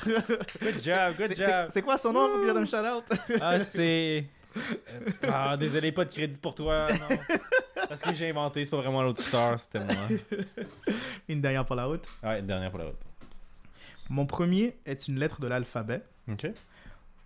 Good 0.60 0.82
job, 0.82 1.14
good 1.16 1.26
C'est- 1.28 1.36
job. 1.36 1.66
c'est- 1.68 1.82
quoi 1.82 1.96
son 1.96 2.12
nom 2.12 2.28
pour 2.28 2.38
lui 2.38 2.46
donner 2.48 2.60
un 2.60 2.66
shout-out? 2.66 3.04
Ah, 3.40 3.60
c'est. 3.60 4.26
Ah, 5.32 5.56
désolé, 5.56 5.92
pas 5.92 6.04
de 6.04 6.10
crédit 6.10 6.40
pour 6.40 6.56
toi, 6.56 6.88
non. 6.90 7.16
Parce 7.88 8.02
que 8.02 8.12
j'ai 8.12 8.30
inventé, 8.30 8.64
c'est 8.64 8.70
pas 8.72 8.78
vraiment 8.78 9.00
l'auditeur, 9.02 9.58
c'était 9.60 9.78
moi. 9.78 9.94
Une 11.28 11.40
dernière 11.40 11.64
pour 11.64 11.76
la 11.76 11.84
route. 11.86 12.04
Ouais, 12.24 12.42
dernière 12.42 12.70
pour 12.70 12.80
la 12.80 12.86
route. 12.86 13.00
Mon 14.08 14.26
premier 14.26 14.76
est 14.86 15.06
une 15.06 15.20
lettre 15.20 15.40
de 15.40 15.46
l'alphabet. 15.46 16.02
Ok. 16.28 16.48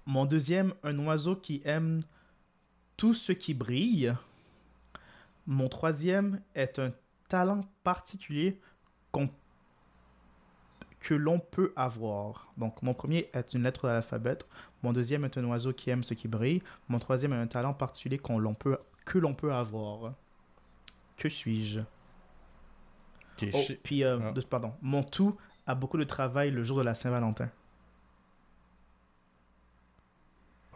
Mon 0.06 0.26
deuxième, 0.26 0.74
un 0.82 0.98
oiseau 0.98 1.34
qui 1.36 1.62
aime 1.64 2.02
tout 2.98 3.14
ce 3.14 3.32
qui 3.32 3.54
brille. 3.54 4.12
Mon 5.46 5.68
troisième 5.68 6.40
est 6.54 6.78
un 6.78 6.92
talent 7.28 7.60
particulier 7.82 8.58
qu'on- 9.12 9.28
que 11.00 11.14
l'on 11.14 11.38
peut 11.38 11.72
avoir. 11.76 12.52
Donc, 12.56 12.82
mon 12.82 12.94
premier 12.94 13.28
est 13.34 13.52
une 13.54 13.62
lettre 13.64 13.86
de 13.86 13.92
l'alphabet. 13.92 14.38
Mon 14.82 14.92
deuxième 14.92 15.24
est 15.24 15.36
un 15.36 15.44
oiseau 15.44 15.72
qui 15.74 15.90
aime 15.90 16.02
ce 16.02 16.14
qui 16.14 16.28
brille. 16.28 16.62
Mon 16.88 16.98
troisième 16.98 17.32
est 17.34 17.36
un 17.36 17.46
talent 17.46 17.74
particulier 17.74 18.16
qu'on 18.18 18.38
l'on 18.38 18.54
peut, 18.54 18.78
que 19.04 19.18
l'on 19.18 19.34
peut 19.34 19.52
avoir. 19.52 20.14
Que 21.18 21.28
suis-je? 21.28 21.80
Oh, 23.52 23.60
puis, 23.82 24.02
euh, 24.04 24.18
Ah. 24.34 24.40
pardon. 24.48 24.72
Mon 24.80 25.02
tout 25.02 25.36
a 25.66 25.74
beaucoup 25.74 25.98
de 25.98 26.04
travail 26.04 26.50
le 26.50 26.62
jour 26.62 26.78
de 26.78 26.82
la 26.84 26.94
Saint-Valentin. 26.94 27.50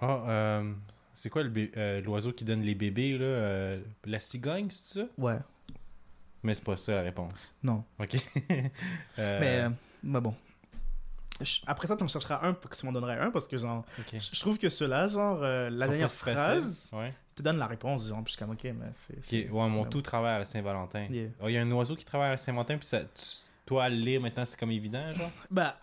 Ah, 0.00 0.22
euh, 0.28 0.72
c'est 1.20 1.31
quoi 1.31 1.42
euh, 1.76 2.00
l'oiseau 2.02 2.33
qui 2.33 2.44
donne 2.44 2.62
les 2.62 2.74
bébés, 2.74 3.18
là 3.18 3.24
euh, 3.24 3.81
La 4.04 4.20
cigogne, 4.20 4.68
c'est 4.70 5.00
ça? 5.00 5.07
Ouais, 5.18 5.37
Mais 6.42 6.54
c'est 6.54 6.64
pas 6.64 6.76
ça 6.76 6.94
la 6.94 7.02
réponse. 7.02 7.52
non. 7.62 7.85
Ok. 7.98 8.16
Euh, 9.18 9.40
Mais, 9.40 9.61
euh, 10.14 10.20
bon. 10.20 10.35
Je- 11.40 11.61
Après 11.66 11.87
ça, 11.87 11.96
tu 11.96 12.02
en 12.04 12.09
chercheras 12.09 12.40
un 12.46 12.52
pour 12.54 12.68
que 12.70 12.76
tu 12.76 12.85
m'en 12.87 12.92
donnerais 12.92 13.18
un 13.18 13.31
parce 13.31 13.46
que, 13.48 13.59
genre, 13.59 13.85
je 14.12 14.18
je 14.33 14.40
trouve 14.40 14.59
que 14.59 14.68
ceux-là, 14.68 15.07
genre, 15.09 15.40
euh, 15.42 15.70
la 15.70 15.87
dernière 15.88 16.11
phrase 16.11 16.90
Ouais. 16.92 17.12
te 17.37 17.42
donne 17.42 17.59
la 17.59 17.66
réponse, 17.66 18.07
genre, 18.09 18.22
puis 18.24 18.33
je 18.33 18.37
suis 18.37 18.38
comme, 18.44 18.50
ok, 18.54 18.64
mais 18.64 18.90
c'est. 18.92 19.48
Ouais, 19.50 19.68
mon 19.68 19.85
tout 19.85 20.02
travaille 20.02 20.35
à 20.35 20.38
la 20.38 20.44
Saint-Valentin. 20.44 21.07
Il 21.11 21.16
Yeah. 21.16 21.50
y 21.50 21.57
a 21.59 21.62
un 21.62 21.70
oiseau 21.72 21.94
qui 21.96 22.04
travaille 22.04 22.28
à 22.28 22.33
la 22.33 22.37
Saint-Valentin, 22.37 22.78
puis 22.78 22.87
ça, 22.88 23.00
tu- 23.00 23.46
toi, 23.66 23.88
lire 23.88 24.20
maintenant, 24.20 24.44
c'est 24.44 24.59
comme 24.59 24.70
évident, 24.72 25.12
genre? 25.12 25.31
Bah, 25.50 25.78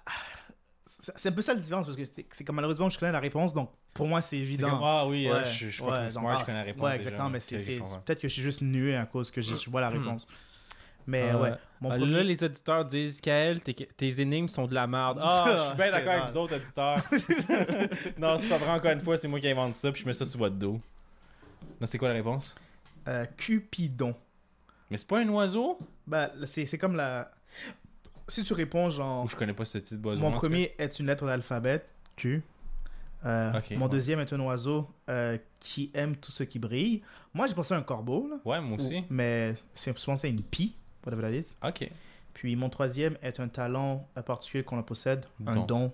c'est 0.85 1.29
un 1.29 1.31
peu 1.31 1.41
ça 1.41 1.53
la 1.53 1.59
différence 1.59 1.87
parce 1.87 1.97
que 1.97 2.05
c'est 2.05 2.43
comme 2.43 2.55
malheureusement, 2.57 2.89
je 2.89 2.99
connais 2.99 3.11
la 3.11 3.19
réponse, 3.19 3.53
donc 3.53 3.71
pour 3.93 4.07
moi, 4.07 4.21
c'est 4.21 4.37
évident. 4.37 4.69
comme, 4.71 4.79
ah 4.83 5.07
oui, 5.07 5.25
Ouais, 5.25 5.31
euh, 5.33 5.43
je, 5.43 5.69
je 5.69 5.83
ouais, 5.83 6.01
donc, 6.03 6.11
smart, 6.11 6.33
ah, 6.35 6.37
je 6.41 6.45
connais 6.45 6.57
la 6.59 6.63
réponse. 6.63 6.83
Ouais, 6.83 6.89
déjà. 6.91 6.95
exactement, 6.97 7.29
mais 7.29 7.39
c'est 7.39 7.59
je 7.59 7.79
peut-être 8.05 8.19
que 8.21 8.27
je 8.27 8.33
suis 8.33 8.41
juste 8.43 8.61
nué 8.61 8.95
à 8.95 9.05
cause 9.05 9.31
que 9.31 9.41
je 9.41 9.55
je 9.55 9.69
vois 9.69 9.81
la 9.81 9.89
Hmm. 9.89 9.97
réponse. 9.99 10.27
Mais 11.07 11.31
Ah, 11.31 11.37
ouais, 11.39 11.51
mon 11.81 11.91
Ah, 11.91 11.97
premier- 11.97 12.13
Là, 12.13 12.23
les 12.23 12.43
auditeurs 12.43 12.83
disent 12.85 13.21
Kael, 13.21 13.61
tes, 13.61 13.73
tes 13.73 14.21
énigmes 14.21 14.47
sont 14.47 14.65
de 14.67 14.73
la 14.73 14.87
merde. 14.87 15.19
Ah, 15.21 15.55
je 15.57 15.63
suis 15.67 15.75
bien 15.75 15.91
d'accord 15.91 16.13
avec 16.13 16.29
vous 16.29 16.37
autres, 16.37 16.55
auditeurs. 16.55 16.97
non, 18.17 18.37
c'est 18.37 18.49
pas 18.49 18.57
vrai, 18.57 18.69
encore 18.71 18.91
une 18.91 19.01
fois, 19.01 19.15
c'est 19.17 19.27
moi 19.27 19.39
qui 19.39 19.47
invente 19.47 19.75
ça, 19.75 19.91
puis 19.91 20.01
je 20.01 20.07
mets 20.07 20.13
ça 20.13 20.25
sur 20.25 20.39
votre 20.39 20.55
dos. 20.55 20.79
Non, 21.79 21.85
c'est 21.87 21.97
quoi 21.97 22.07
la 22.09 22.15
réponse? 22.15 22.55
Euh, 23.07 23.25
Cupidon. 23.37 24.15
Mais 24.89 24.97
c'est 24.97 25.07
pas 25.07 25.19
un 25.19 25.29
oiseau? 25.29 25.77
Bah, 26.07 26.31
c'est 26.45 26.77
comme 26.77 26.95
la. 26.95 27.31
Si 28.27 28.43
tu 28.43 28.53
réponds, 28.53 28.89
genre. 28.89 29.27
Je 29.27 29.35
connais 29.35 29.53
pas 29.53 29.65
ce 29.65 29.77
d'oiseau. 29.95 30.21
Mon 30.21 30.31
premier 30.31 30.73
est 30.77 30.99
une 30.99 31.07
lettre 31.07 31.25
de 31.25 31.29
l'alphabet, 31.29 31.85
Q. 32.15 32.43
Euh, 33.25 33.51
mon 33.71 33.85
ouais. 33.85 33.89
deuxième 33.89 34.19
est 34.19 34.31
un 34.33 34.39
oiseau 34.39 34.87
euh, 35.09 35.37
qui 35.59 35.89
aime 35.95 36.15
tout 36.15 36.31
ce 36.31 36.43
qui 36.43 36.59
brille. 36.59 37.01
Moi, 37.33 37.47
j'ai 37.47 37.55
pensé 37.55 37.73
à 37.73 37.77
un 37.77 37.81
corbeau, 37.81 38.27
là. 38.29 38.35
Ouais, 38.45 38.61
moi 38.61 38.77
aussi. 38.77 39.03
Mais 39.09 39.55
c'est 39.73 39.97
souvent 39.97 40.15
c'est 40.17 40.29
une 40.29 40.43
pie, 40.43 40.75
whatever 41.05 41.23
that 41.23 41.31
is. 41.31 41.55
Ok. 41.63 41.89
Puis 42.33 42.55
mon 42.55 42.69
troisième 42.69 43.17
est 43.23 43.39
un 43.39 43.47
talent 43.47 44.07
euh, 44.17 44.21
particulier 44.21 44.63
qu'on 44.63 44.81
possède, 44.83 45.25
un 45.47 45.55
Don. 45.55 45.91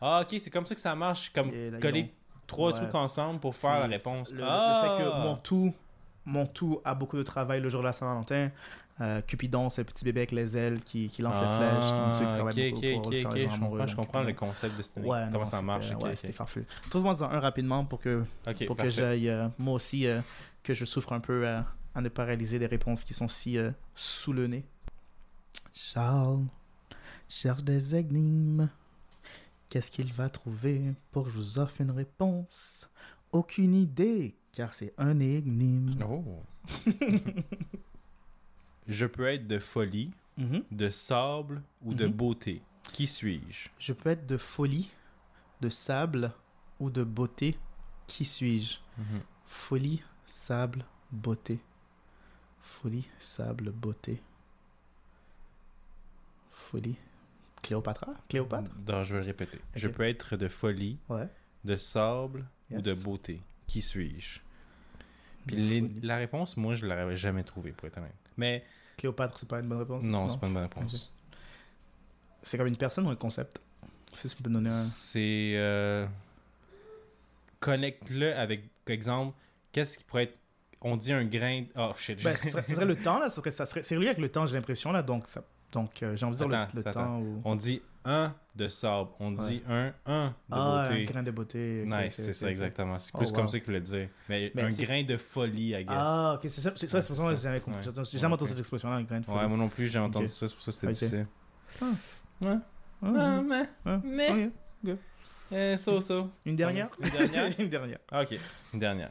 Ah, 0.00 0.22
ok, 0.22 0.38
c'est 0.38 0.50
comme 0.50 0.64
ça 0.64 0.74
que 0.74 0.80
ça 0.80 0.94
marche. 0.94 1.32
Comme 1.32 1.50
là, 1.50 1.78
coller 1.78 2.10
trois 2.46 2.72
Ouais. 2.72 2.78
trucs 2.78 2.94
ensemble 2.94 3.40
pour 3.40 3.54
faire 3.54 3.80
la 3.80 3.86
réponse. 3.86 4.32
Le, 4.32 4.38
le 4.38 4.44
ah! 4.46 4.96
fait 4.96 5.02
que 5.04 5.08
mon 5.22 5.36
tout, 5.36 5.74
mon 6.24 6.46
tout 6.46 6.80
a 6.84 6.94
beaucoup 6.94 7.16
de 7.18 7.22
travail 7.22 7.60
le 7.60 7.68
jour 7.68 7.80
de 7.82 7.86
la 7.86 7.92
Saint-Valentin. 7.92 8.50
Euh, 9.00 9.22
Cupidon, 9.22 9.70
c'est 9.70 9.80
le 9.80 9.86
petit 9.86 10.04
bébé 10.04 10.20
avec 10.20 10.32
les 10.32 10.56
ailes 10.58 10.82
qui, 10.82 11.08
qui 11.08 11.22
lance 11.22 11.38
Ah, 11.40 11.56
flèches. 11.56 12.52
qui 12.54 12.70
beaucoup 12.72 13.02
pour 13.02 13.10
les 13.10 13.22
gens 13.22 13.30
je 13.30 13.60
comprends, 13.60 13.86
je 13.86 13.96
donc, 13.96 13.96
comprends 13.96 14.22
le 14.22 14.32
concept 14.34 14.76
de 14.76 14.82
cette 14.82 14.96
Ouais, 14.98 15.24
Comment 15.26 15.38
non, 15.38 15.44
ça 15.44 15.62
marche? 15.62 15.90
ouais, 15.92 16.14
c'était 16.16 16.32
farfelu. 16.32 16.66
Trouve-moi 16.90 17.16
un 17.24 17.40
rapidement 17.40 17.84
pour 17.86 17.98
que, 18.00 18.24
que 18.44 18.88
j'aille, 18.90 19.28
euh, 19.30 19.48
moi 19.58 19.74
aussi, 19.74 20.06
euh, 20.06 20.20
que 20.62 20.74
je 20.74 20.84
souffre 20.84 21.12
un 21.14 21.20
peu 21.20 21.46
euh, 21.46 21.60
à 21.94 22.00
ne 22.02 22.08
pas 22.10 22.24
réaliser 22.24 22.58
des 22.58 22.66
réponses 22.66 23.04
qui 23.04 23.14
sont 23.14 23.28
si 23.28 23.56
euh, 23.56 23.70
sous 23.94 24.32
le 24.34 24.46
nez. 24.48 24.64
Charles 25.72 26.44
cherche 27.28 27.62
des 27.64 27.96
énigmes. 27.96 28.68
Qu'est-ce 29.70 29.90
qu'il 29.90 30.12
va 30.12 30.28
trouver 30.28 30.82
pour 31.12 31.24
que 31.24 31.30
je 31.30 31.36
vous 31.36 31.58
offre 31.58 31.80
une 31.80 31.92
réponse? 31.92 32.90
Aucune 33.32 33.74
idée, 33.74 34.34
car 34.52 34.74
c'est 34.74 34.92
un 34.98 35.20
énigme. 35.20 36.04
Oh. 36.06 36.42
je 38.88 39.06
peux 39.06 39.26
être 39.26 39.46
de 39.46 39.58
folie, 39.58 40.10
Mhm. 40.36 40.64
de 40.70 40.90
sable 40.90 41.62
ou 41.82 41.94
de 41.94 42.06
Mhm. 42.06 42.12
beauté. 42.12 42.62
Qui 42.92 43.06
suis-je? 43.06 43.68
Je 43.78 43.92
peux 43.92 44.10
être 44.10 44.26
de 44.26 44.36
folie, 44.36 44.90
de 45.60 45.68
sable 45.68 46.32
ou 46.78 46.90
de 46.90 47.04
beauté. 47.04 47.58
Qui 48.06 48.24
suis-je? 48.24 48.78
Folie, 49.46 50.02
sable, 50.26 50.84
beauté. 51.12 51.58
Folie, 52.62 53.06
sable, 53.18 53.70
beauté. 53.70 54.20
Folie. 56.50 56.96
Cléopatra 57.62 58.14
Cléopâtre? 58.28 58.70
Non, 58.88 59.02
je 59.04 59.14
vais 59.14 59.20
le 59.20 59.26
répéter. 59.26 59.58
Je 59.74 59.88
peux 59.88 60.04
être 60.04 60.36
de 60.36 60.48
folie, 60.48 60.98
Ouais. 61.08 61.28
de 61.64 61.76
sable 61.76 62.46
ou 62.70 62.80
de 62.80 62.94
beauté. 62.94 63.40
Qui 63.66 63.82
suis-je? 63.82 64.40
Puis 65.46 65.56
les- 65.56 65.88
la 66.02 66.16
réponse, 66.16 66.56
moi, 66.56 66.74
je 66.74 66.86
l'aurais 66.86 67.16
jamais 67.16 67.44
trouvée, 67.44 67.72
pour 67.72 67.86
être 67.88 67.98
honnête. 67.98 68.29
Mais 68.40 68.64
Cléopâtre, 68.96 69.38
c'est 69.38 69.48
pas 69.48 69.60
une 69.60 69.68
bonne 69.68 69.78
réponse? 69.78 70.02
Non, 70.02 70.28
c'est 70.28 70.40
pas 70.40 70.46
une 70.46 70.54
bonne 70.54 70.62
réponse. 70.62 71.12
C'est 72.42 72.56
comme 72.56 72.66
une 72.68 72.76
personne 72.76 73.06
ou 73.06 73.10
un 73.10 73.16
concept? 73.16 73.60
Si 74.14 74.28
tu 74.28 74.42
peux 74.42 74.48
me 74.48 74.54
donner 74.54 74.70
un. 74.70 74.74
C'est. 74.74 75.52
euh, 75.56 76.06
Connecte-le 77.60 78.34
avec, 78.34 78.62
exemple, 78.86 79.36
qu'est-ce 79.72 79.98
qui 79.98 80.04
pourrait 80.04 80.24
être. 80.24 80.36
On 80.80 80.96
dit 80.96 81.12
un 81.12 81.24
grain. 81.24 81.64
Oh 81.76 81.92
shit. 81.98 82.22
Ben, 82.22 82.34
ce, 82.34 82.48
serait, 82.48 82.64
ce 82.64 82.74
serait 82.74 82.86
le 82.86 82.96
temps, 82.96 83.18
là. 83.20 83.28
ce 83.28 83.36
serait- 83.36 83.50
ça 83.50 83.66
serait, 83.66 83.82
c'est 83.82 83.94
relié 83.96 84.08
avec 84.08 84.18
le 84.18 84.30
temps, 84.30 84.46
j'ai 84.46 84.56
l'impression, 84.56 84.90
là. 84.92 85.02
Donc, 85.02 85.26
ça, 85.26 85.44
donc 85.72 86.02
euh, 86.02 86.16
j'ai 86.16 86.24
envie 86.24 86.40
de 86.40 86.44
dire 86.46 86.48
le- 86.74 86.80
le, 86.82 86.84
temps 86.90 87.18
où. 87.20 87.42
On 87.44 87.54
dit 87.54 87.82
un 88.04 88.34
de 88.56 88.68
sable. 88.68 89.10
On 89.20 89.34
Ouais. 89.36 89.48
dit 89.48 89.62
un, 89.68 89.92
un 90.06 90.28
de 90.28 90.32
ah, 90.50 90.84
beauté. 90.88 91.02
un 91.02 91.04
grain 91.04 91.22
de 91.22 91.30
beauté. 91.30 91.82
ok, 91.86 91.88
nice, 92.04 92.14
c'est 92.14 92.32
ça, 92.32 92.50
exactement. 92.50 92.98
C'est 92.98 93.10
Oh, 93.14 93.18
plus 93.18 93.32
comme 93.32 93.46
ça 93.48 93.58
qu'il 93.58 93.66
voulait 93.66 93.80
dire. 93.80 94.08
Mais, 94.28 94.50
Mais 94.54 94.62
un 94.62 94.70
grain 94.70 95.02
de 95.02 95.16
folie, 95.16 95.70
I 95.70 95.84
guess. 95.84 95.86
Ah, 95.96 96.32
ok, 96.34 96.40
c'est 96.50 96.60
ça. 96.60 96.72
C'est 96.76 96.88
ça, 96.88 97.02
c'est 97.02 97.14
pour 97.14 97.24
ça 97.26 97.34
que 97.34 97.40
jamais 97.40 97.60
compris. 97.60 97.88
J'ai 98.10 98.18
jamais 98.18 98.34
entendu 98.34 98.50
cette 98.50 98.58
expression-là, 98.58 98.96
un 98.96 99.02
grain 99.02 99.20
de 99.20 99.24
folie. 99.26 99.38
Ouais, 99.38 99.48
moi 99.48 99.56
non 99.58 99.68
plus, 99.68 99.86
j'ai 99.86 99.98
entendu 99.98 100.28
ça, 100.28 100.48
c'est 100.48 100.54
pour 100.54 100.62
ça 100.62 100.70
que 100.72 100.76
c'était 100.76 100.92
difficile. 100.92 101.26
Ah. 101.80 101.84
Ouais. 102.42 102.56
Ah, 103.02 103.08
Ah, 103.16 103.42
mais. 103.42 103.68
mais- 104.04 104.50
ok. 104.92 104.98
Eh, 105.52 105.76
so, 105.76 106.00
so. 106.00 106.30
Une 106.44 106.54
dernière? 106.56 106.88
Une 107.02 107.10
dernière? 107.10 107.54
Une 107.60 107.68
dernière. 107.70 107.98
Ah, 108.10 108.22
ok, 108.22 108.38
une 108.72 108.78
dernière. 108.80 109.10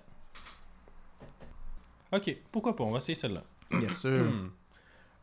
Ok, 2.11 2.35
pourquoi 2.51 2.75
pas, 2.75 2.83
on 2.83 2.91
va 2.91 2.97
essayer 2.97 3.15
celle-là. 3.15 3.43
Bien 3.71 3.91
sûr. 3.91 4.23
Hmm. 4.25 4.49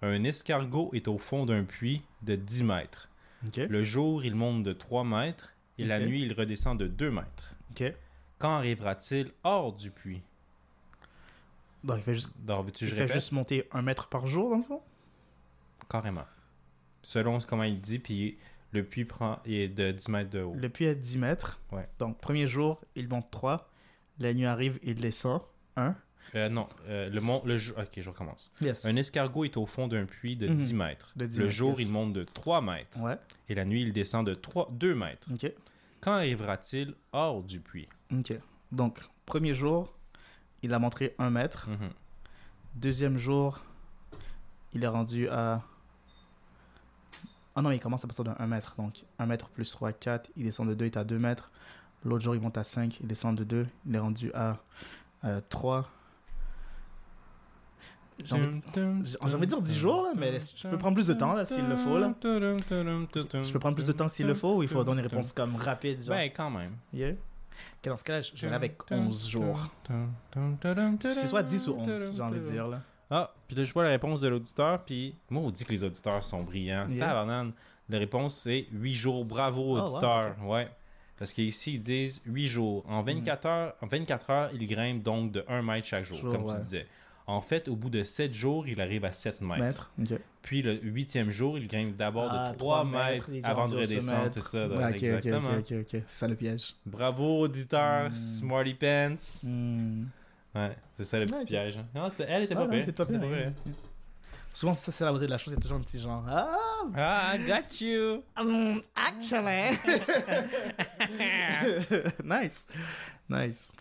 Un 0.02 0.24
escargot 0.24 0.90
est 0.92 1.08
au 1.08 1.18
fond 1.18 1.46
d'un 1.46 1.64
puits 1.64 2.02
de 2.22 2.36
10 2.36 2.64
mètres. 2.64 3.08
Le 3.56 3.82
jour, 3.82 4.24
il 4.24 4.34
monte 4.34 4.62
de 4.62 4.72
3 4.72 5.04
mètres 5.04 5.54
et 5.78 5.84
la 5.84 6.00
nuit, 6.00 6.22
il 6.22 6.32
redescend 6.32 6.78
de 6.78 6.86
2 6.86 7.10
mètres. 7.10 7.54
Quand 8.38 8.56
arrivera-t-il 8.56 9.32
hors 9.44 9.72
du 9.72 9.90
puits? 9.90 10.22
Donc, 11.84 11.98
il 11.98 12.02
fait 12.02 12.14
juste, 12.14 12.34
il 12.80 12.88
fait 12.88 13.32
monter 13.32 13.68
un 13.72 13.82
mètre 13.82 14.08
par 14.08 14.26
jour, 14.26 14.50
dans 14.50 14.56
le 14.56 14.62
fond? 14.62 14.80
Carrément. 15.88 16.24
Selon 17.02 17.38
comment 17.40 17.62
il 17.62 17.80
dit, 17.80 17.98
puis 17.98 18.36
le 18.72 18.84
puits 18.84 19.04
prend, 19.04 19.38
est 19.44 19.68
de 19.68 19.92
10 19.92 20.08
mètres 20.08 20.30
de 20.30 20.42
haut. 20.42 20.54
Le 20.54 20.68
puits 20.68 20.86
est 20.86 20.96
10 20.96 21.18
mètres. 21.18 21.60
Ouais. 21.70 21.88
Donc, 21.98 22.18
premier 22.18 22.46
jour, 22.46 22.80
il 22.96 23.08
monte 23.08 23.30
3. 23.30 23.70
La 24.18 24.34
nuit 24.34 24.46
arrive, 24.46 24.78
il 24.82 24.96
descend 24.96 25.40
1. 25.76 25.94
Euh, 26.34 26.48
non, 26.48 26.68
euh, 26.88 27.08
le, 27.08 27.20
mont, 27.20 27.40
le 27.44 27.56
jour. 27.56 27.78
Ok, 27.78 27.90
je 27.98 28.08
recommence. 28.10 28.50
Yes. 28.60 28.84
Un 28.84 28.96
escargot 28.96 29.44
est 29.44 29.56
au 29.56 29.64
fond 29.66 29.86
d'un 29.88 30.04
puits 30.06 30.36
de 30.36 30.48
Mhm. 30.48 30.56
10 30.56 30.74
mètres. 30.74 31.12
De 31.16 31.26
10 31.26 31.38
le 31.38 31.44
mètres, 31.44 31.56
jour, 31.56 31.78
yes. 31.78 31.88
il 31.88 31.92
monte 31.92 32.12
de 32.12 32.24
3 32.24 32.60
mètres. 32.60 32.98
Ouais. 33.00 33.16
Et 33.48 33.54
la 33.54 33.64
nuit, 33.64 33.82
il 33.82 33.92
descend 33.92 34.26
de 34.26 34.34
3, 34.34 34.68
2 34.72 34.94
mètres. 34.94 35.26
Ok. 35.32 35.50
Quand 36.00 36.12
arrivera-t-il 36.12 36.94
hors 37.12 37.42
du 37.42 37.60
puits? 37.60 37.88
Ok. 38.12 38.34
Donc, 38.72 38.98
premier 39.24 39.54
jour, 39.54 39.94
il 40.62 40.72
a 40.74 40.78
montré 40.78 41.14
1 41.18 41.30
mètre. 41.30 41.68
Mhm. 41.68 41.90
Deuxième 42.74 43.16
jour, 43.18 43.60
il 44.74 44.84
est 44.84 44.88
rendu 44.88 45.28
à. 45.28 45.62
Ah 47.54 47.62
non, 47.62 47.70
il 47.70 47.80
commence 47.80 48.04
à 48.04 48.06
partir 48.08 48.24
de 48.24 48.32
1 48.38 48.46
mètre. 48.46 48.74
Donc, 48.76 49.04
1 49.18 49.26
mètre 49.26 49.48
plus 49.48 49.70
3, 49.70 49.92
4. 49.92 50.28
Il 50.36 50.44
descend 50.44 50.68
de 50.68 50.74
2, 50.74 50.84
il 50.84 50.88
est 50.88 50.96
à 50.98 51.04
2 51.04 51.18
mètres. 51.18 51.50
L'autre 52.04 52.22
jour, 52.22 52.34
il 52.34 52.40
monte 52.40 52.58
à 52.58 52.64
5, 52.64 53.00
il 53.00 53.06
descend 53.06 53.36
de 53.36 53.44
2. 53.44 53.66
Il 53.86 53.94
est 53.94 53.98
rendu 53.98 54.30
à 54.34 54.58
Euh, 55.24 55.40
3. 55.48 55.90
J'ai 58.24 58.34
envie, 58.34 58.46
de- 58.48 59.44
dire 59.46 59.60
10 59.60 59.78
jours, 59.78 60.02
là, 60.04 60.12
mais 60.16 60.38
je 60.40 60.68
peux 60.68 60.78
prendre 60.78 60.94
plus 60.94 61.06
de 61.06 61.14
temps, 61.14 61.34
là, 61.34 61.44
s'il 61.44 61.66
le 61.68 61.76
faut, 61.76 61.98
là. 61.98 62.14
Je 62.22 63.52
peux 63.52 63.58
prendre 63.58 63.74
plus 63.76 63.86
de 63.86 63.92
temps 63.92 64.08
s'il 64.08 64.26
le 64.26 64.34
faut 64.34 64.56
ou 64.56 64.62
il 64.62 64.68
faut 64.68 64.82
donner 64.84 65.02
une 65.02 65.06
réponse 65.08 65.32
comme 65.32 65.56
rapide, 65.56 66.00
genre. 66.00 66.16
Ben, 66.16 66.30
quand 66.34 66.50
même. 66.50 66.72
Yeah. 66.92 67.12
Dans 67.84 67.96
ce 67.96 68.04
cas-là, 68.04 68.20
je 68.22 68.46
vais 68.46 68.54
avec 68.54 68.78
11 68.90 69.28
jours. 69.28 69.70
C'est 71.10 71.26
soit 71.26 71.42
10 71.42 71.68
ou 71.68 71.74
11, 71.78 72.12
j'ai 72.16 72.22
envie 72.22 72.40
de 72.40 72.44
dire, 72.44 72.68
là. 72.68 72.80
Ah, 73.10 73.32
puis 73.46 73.56
là, 73.56 73.62
je 73.64 73.72
vois 73.72 73.84
la 73.84 73.90
réponse 73.90 74.20
de 74.20 74.28
l'auditeur, 74.28 74.82
puis 74.84 75.14
moi, 75.30 75.42
on 75.44 75.50
dit 75.50 75.64
que 75.64 75.70
les 75.70 75.84
auditeurs 75.84 76.22
sont 76.24 76.42
brillants. 76.42 76.88
Yeah. 76.88 77.24
La 77.88 77.98
réponse, 77.98 78.34
c'est 78.40 78.66
8 78.72 78.94
jours. 78.94 79.24
Bravo, 79.24 79.60
Oh, 79.62 79.76
wow, 79.76 79.82
auditeur. 79.84 80.34
Ouais. 80.42 80.68
Parce 81.16 81.32
qu'ici, 81.32 81.74
ils 81.74 81.78
disent 81.78 82.20
8 82.26 82.46
jours. 82.48 82.84
En 82.88 83.02
24, 83.02 83.46
heures, 83.46 83.74
en 83.80 83.86
24 83.86 84.30
heures, 84.30 84.50
il 84.52 84.66
grimpe 84.66 85.02
donc 85.02 85.30
de 85.30 85.44
1 85.48 85.62
mètre 85.62 85.86
chaque 85.86 86.04
jour, 86.04 86.18
Jour, 86.18 86.32
comme 86.32 86.46
tu 86.50 86.56
disais. 86.58 86.86
En 87.28 87.40
fait, 87.40 87.66
au 87.68 87.74
bout 87.74 87.90
de 87.90 88.04
7 88.04 88.32
jours, 88.32 88.68
il 88.68 88.80
arrive 88.80 89.04
à 89.04 89.10
7 89.10 89.40
mètres. 89.40 89.60
Maître. 89.60 89.90
ok. 90.00 90.18
Puis 90.42 90.62
le 90.62 90.74
huitième 90.80 91.28
jour, 91.30 91.58
il 91.58 91.66
grimpe 91.66 91.96
d'abord 91.96 92.28
Ah, 92.30 92.50
de 92.50 92.56
3 92.56 92.56
trois 92.56 92.84
mètres 92.84 93.26
il 93.32 93.44
avant 93.44 93.66
de 93.66 93.74
redescendre. 93.76 94.30
C'est 94.32 94.42
ça, 94.42 94.68
Ouais, 94.68 94.76
là, 94.76 94.88
ok, 94.90 94.94
ok, 94.96 95.02
exactement. 95.02 95.50
ok, 95.50 95.58
ok, 95.72 95.76
ok. 95.80 95.86
C'est 95.90 96.02
ça 96.06 96.28
le 96.28 96.36
piège. 96.36 96.74
Bravo, 96.86 97.40
auditeur, 97.40 98.10
Hmm. 98.10 98.14
Smarty 98.14 98.74
Pants. 98.74 99.14
Hmm. 99.42 100.04
Ouais, 100.54 100.76
c'est 100.96 101.04
ça 101.04 101.18
le 101.18 101.26
petit 101.26 101.38
Ouais, 101.40 101.44
piège. 101.46 101.76
hein. 101.78 101.86
Non, 101.94 102.06
elle 102.28 102.44
était 102.44 102.54
Ah, 102.54 102.60
pas 102.60 102.68
pas 102.68 102.74
Elle 102.76 102.82
était 102.88 102.92
pire, 102.92 103.06
pire. 103.08 103.20
hein. 103.22 103.52
Souvent, 104.54 104.74
ça, 104.74 104.90
c'est 104.92 105.04
la 105.04 105.10
beauté 105.12 105.26
de 105.26 105.30
la 105.32 105.36
chose, 105.38 105.52
il 105.52 105.56
y 105.56 105.58
a 105.58 105.60
toujours 105.60 105.76
un 105.78 105.82
petit 105.82 105.98
genre. 105.98 106.24
Ah, 106.30 106.56
Ah, 106.94 107.34
I 107.36 107.40
got 107.46 107.84
you. 107.84 108.22
um, 108.38 108.80
actually. 108.94 109.76
nice. 112.24 112.66
Nice. 113.28 113.72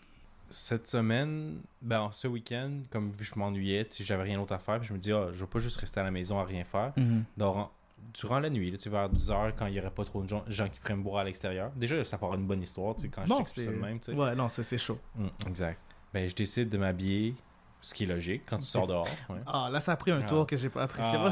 Cette 0.50 0.88
semaine, 0.88 1.62
ben 1.82 2.10
ce 2.12 2.28
week-end, 2.28 2.82
comme 2.89 3.12
vu 3.12 3.18
que 3.18 3.24
je 3.24 3.39
m'ennuyais, 3.39 3.88
sais, 3.89 4.04
j'avais 4.04 4.24
rien 4.24 4.38
d'autre 4.38 4.54
à 4.54 4.60
faire, 4.60 4.80
puis 4.80 4.88
je 4.88 4.93
me 4.93 5.00
dis, 5.00 5.12
ah, 5.12 5.28
je 5.32 5.39
vais 5.39 5.50
pas 5.50 5.60
juste 5.60 5.78
rester 5.78 6.00
à 6.00 6.04
la 6.04 6.12
maison 6.12 6.39
à 6.39 6.43
rien 6.46 6.64
faire. 6.64 6.93
Donc, 7.38 7.70
durant 8.14 8.39
la 8.39 8.50
nuit, 8.50 8.72
là, 8.72 8.78
sais, 8.78 8.89
vers 8.89 9.10
10h, 9.10 9.54
quand 9.58 9.66
il 9.68 9.74
y 9.74 9.80
aurait 9.80 9.91
pas 9.91 10.06
trop 10.06 10.22
de 10.22 10.30
gens, 10.30 10.43
gens 10.48 10.70
qui 10.70 10.80
prennent 10.80 11.02
boire 11.02 11.18
à 11.18 11.24
l'extérieur. 11.24 11.72
Déjà, 11.76 12.04
ça 12.04 12.18
part 12.18 12.34
une 12.36 12.46
bonne 12.46 12.62
histoire, 12.62 12.96
tu 12.96 13.04
sais, 13.04 13.10
quand 13.10 13.24
je 13.26 13.34
t'explique 13.34 13.66
ça 13.66 13.72
c'est. 13.72 13.78
de 13.78 13.82
même, 13.82 14.00
tu 14.00 14.12
sais. 14.12 14.18
Ouais, 14.18 14.36
non, 14.36 14.48
c'est 14.50 14.64
c'est 14.64 14.78
chaud. 14.78 15.00
Mm, 15.16 15.28
exact. 15.48 15.80
Ben, 16.14 16.30
je 16.30 16.36
décide 16.36 16.70
de 16.70 16.78
m'habiller, 16.78 17.36
ce 17.86 17.93
qui 17.93 18.05
est 18.05 18.07
logique, 18.07 18.41
quand 18.47 18.57
tu 18.57 18.63
sors 18.65 18.88
dehors. 18.88 19.07
ouais. 19.29 19.38
Ah, 19.45 19.69
là, 19.71 19.79
ça 19.79 19.91
a 19.91 19.95
pris 19.95 20.09
un 20.09 20.21
Ah. 20.23 20.25
tour 20.25 20.47
que 20.47 20.57
j'ai 20.57 20.69
pas 20.69 20.81
apprécié. 20.83 21.19
Ah, 21.19 21.29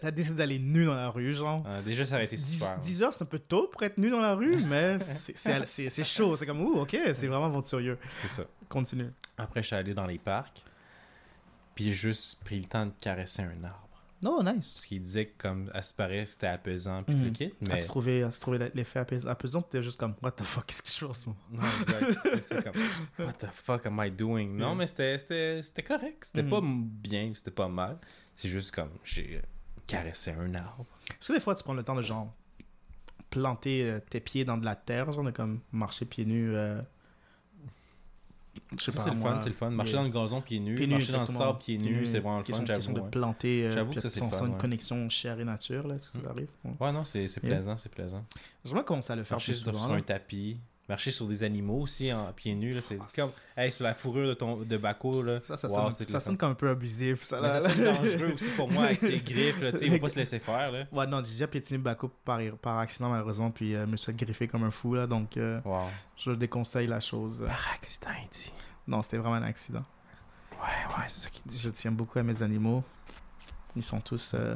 t'as 0.00 0.10
décidé 0.10 0.36
d'aller 0.36 0.58
nu 0.58 0.84
dans 0.84 0.96
la 0.96 1.10
rue, 1.10 1.32
genre. 1.32 1.62
Ah, 1.64 1.80
déjà, 1.80 2.04
ça 2.04 2.16
aurait 2.16 2.24
été 2.24 2.34
10, 2.34 2.58
super. 2.58 2.78
10 2.78 3.02
heures, 3.04 3.14
c'est 3.14 3.22
un 3.22 3.26
peu 3.26 3.38
tôt 3.38 3.68
pour 3.70 3.80
être 3.84 3.98
nu 3.98 4.10
dans 4.10 4.20
la 4.20 4.34
rue, 4.34 4.56
mais 4.66 4.98
c'est 4.98 6.04
chaud. 6.04 6.34
C'est 6.34 6.44
comme, 6.46 6.60
ouh, 6.60 6.80
ok, 6.80 6.96
c'est 7.14 7.28
vraiment 7.28 7.46
aventurieux. 7.46 7.98
C'est 8.22 8.28
ça. 8.28 8.42
Continue. 8.68 9.12
Après, 9.38 9.62
je 9.62 9.68
suis 9.68 9.76
allé 9.76 9.94
dans 9.94 10.06
les 10.06 10.18
parcs, 10.18 10.64
puis 11.76 11.84
j'ai 11.84 11.92
juste 11.92 12.42
pris 12.42 12.58
le 12.58 12.64
temps 12.64 12.86
de 12.86 12.92
caresser 13.00 13.42
un 13.42 13.62
arbre. 13.64 13.78
Non, 14.22 14.42
nice. 14.42 14.74
Parce 14.74 14.86
qu'il 14.86 15.00
disait 15.02 15.26
que, 15.26 15.42
comme, 15.42 15.68
à 15.74 15.82
ce 15.82 15.92
paraît, 15.92 16.26
c'était 16.26 16.46
apaisant, 16.46 17.02
puis 17.02 17.14
Mhm. 17.16 17.24
le 17.24 17.30
kit, 17.30 17.44
À 17.46 17.50
mais... 17.68 17.78
se 17.80 17.86
trouver, 17.88 18.22
à 18.22 18.30
se 18.30 18.40
trouver 18.40 18.70
l'effet 18.74 19.00
apais- 19.00 19.26
apaisant, 19.26 19.62
t'es 19.62 19.82
juste 19.82 19.98
comme, 19.98 20.14
what 20.22 20.30
the 20.32 20.44
fuck, 20.44 20.64
qu'est-ce 20.66 20.82
que 20.82 20.88
je 20.88 20.94
fais 20.94 21.04
en 21.06 21.14
ce 21.14 21.28
moment? 21.28 21.40
Non, 21.50 21.62
exact. 21.80 22.40
c'est 22.40 22.62
comme, 22.62 22.82
what 23.26 23.32
the 23.34 23.46
fuck 23.52 23.84
am 23.86 24.00
I 24.04 24.10
doing? 24.12 24.48
Non, 24.56 24.74
mais 24.76 24.86
c'était- 24.86 25.16
correct. 25.86 26.24
C'était 26.24 26.42
Mhm. 26.42 26.50
pas 26.50 26.58
m- 26.58 26.84
bien, 26.84 27.32
c'était 27.34 27.50
pas 27.50 27.68
mal. 27.68 27.98
C'est 28.36 28.48
juste 28.48 28.72
comme, 28.72 28.90
j'ai 29.02 29.42
caressé 29.88 30.30
un 30.32 30.54
arbre. 30.54 30.86
Est-ce 31.10 31.28
que 31.28 31.32
des 31.34 31.40
fois, 31.40 31.54
tu 31.56 31.64
prends 31.64 31.74
le 31.74 31.82
temps 31.82 31.96
de, 31.96 32.02
genre, 32.02 32.32
planter 33.30 33.84
euh, 33.90 33.98
tes 33.98 34.20
pieds 34.20 34.44
dans 34.44 34.56
de 34.58 34.64
la 34.64 34.76
terre, 34.76 35.10
genre, 35.12 35.24
de 35.24 35.30
comme 35.32 35.60
marcher 35.72 36.04
pieds 36.04 36.26
nus, 36.26 36.54
euh, 36.54 36.80
je 36.80 36.82
sais 36.82 36.90
Ça, 37.62 38.40
pas, 38.40 38.41
c'est 38.78 38.94
le 38.94 39.16
fun, 39.16 39.40
c'est 39.42 39.48
le 39.48 39.54
fun. 39.54 39.70
Marcher 39.70 39.94
dans 39.94 40.02
le 40.02 40.08
gazon 40.08 40.40
pieds 40.40 40.60
nus, 40.60 40.74
Pieds 40.74 40.86
marcher 40.86 41.12
dans 41.12 41.20
le 41.20 41.26
sable 41.26 41.58
pieds 41.58 41.78
nus, 41.78 42.06
c'est 42.06 42.20
vraiment 42.20 42.38
le 42.38 42.44
fun, 42.44 42.64
j'avoue. 42.64 42.92
de 42.92 43.00
ouais. 43.00 43.10
planter, 43.10 43.64
euh, 43.66 43.72
J'avoue 43.72 43.92
que 43.92 44.08
ça, 44.08 44.44
une 44.46 44.56
connexion 44.56 45.08
chair 45.08 45.38
et 45.40 45.44
nature, 45.44 45.86
là, 45.86 45.98
ça 45.98 46.18
arrive. 46.28 46.48
Ouais. 46.64 46.92
Non, 46.92 47.04
c'est 47.04 47.26
plaisant, 47.40 47.76
c'est 47.76 47.92
plaisant. 47.92 48.24
J'aimerais 48.64 48.84
commencer 48.84 49.12
à 49.12 49.16
le 49.16 49.24
faire 49.24 49.36
Marcher 49.36 49.52
plus 49.52 49.58
sur, 49.60 49.70
souvent. 49.72 49.82
sur 49.84 49.92
là. 49.92 49.98
un 49.98 50.02
tapis, 50.02 50.58
marcher 50.88 51.10
sur 51.10 51.26
des 51.26 51.42
animaux 51.42 51.80
aussi 51.80 52.12
en 52.12 52.32
pieds 52.32 52.54
nus, 52.54 52.76
c'est 52.82 52.98
Ah, 53.00 53.06
comme, 53.14 53.30
hey, 53.56 53.70
sur 53.72 53.84
la 53.84 53.94
fourrure 53.94 54.28
de 54.28 54.34
ton 54.34 54.56
de 54.56 54.76
Baco, 54.76 55.22
là. 55.22 55.40
Ça, 55.40 55.56
ça, 55.56 55.68
Wow, 55.68 55.90
sonne, 55.90 56.06
ça 56.06 56.20
sonne 56.20 56.36
comme 56.36 56.50
un 56.52 56.54
peu 56.54 56.68
abusif, 56.68 57.22
ça. 57.22 57.40
Là, 57.40 57.60
ça 57.60 57.70
sonne 57.70 57.82
là. 57.84 57.92
dangereux 57.96 58.32
aussi 58.34 58.50
pour 58.50 58.70
moi 58.70 58.84
avec 58.84 58.98
ses 59.00 59.20
griffes, 59.20 59.60
là, 59.60 59.72
tu 59.72 59.78
sais, 59.78 59.86
il 59.86 59.92
faut 59.92 59.98
pas 60.00 60.08
se 60.10 60.16
laisser 60.16 60.38
faire, 60.38 60.70
là. 60.72 60.84
Ouais, 60.92 61.06
non, 61.06 61.22
j'ai 61.24 61.32
déjà 61.32 61.46
piétiné 61.46 61.78
Baco 61.78 62.08
par, 62.24 62.40
par 62.60 62.78
accident, 62.78 63.08
malheureusement, 63.10 63.50
puis 63.50 63.74
euh, 63.74 63.86
me 63.86 63.96
suis 63.96 64.06
fait 64.06 64.24
griffer 64.24 64.48
comme 64.48 64.64
un 64.64 64.70
fou, 64.70 64.94
là, 64.94 65.06
donc 65.06 65.36
euh, 65.36 65.60
Wow. 65.64 65.86
je 66.16 66.32
déconseille 66.32 66.86
la 66.88 67.00
chose. 67.00 67.42
Par 67.46 67.68
accident, 67.74 68.10
il 68.22 68.28
dit. 68.28 68.52
Non, 68.86 69.00
c'était 69.02 69.16
vraiment 69.18 69.36
un 69.36 69.42
accident. 69.44 69.84
Ouais, 70.52 70.96
ouais, 70.96 71.04
c'est 71.08 71.20
ça 71.20 71.30
qu'il 71.30 71.44
dit. 71.44 71.60
Je 71.60 71.70
tiens 71.70 71.90
beaucoup 71.92 72.18
à 72.18 72.22
mes 72.22 72.42
animaux. 72.42 72.84
Ils 73.74 73.82
sont 73.82 74.00
tous 74.00 74.32
euh, 74.34 74.54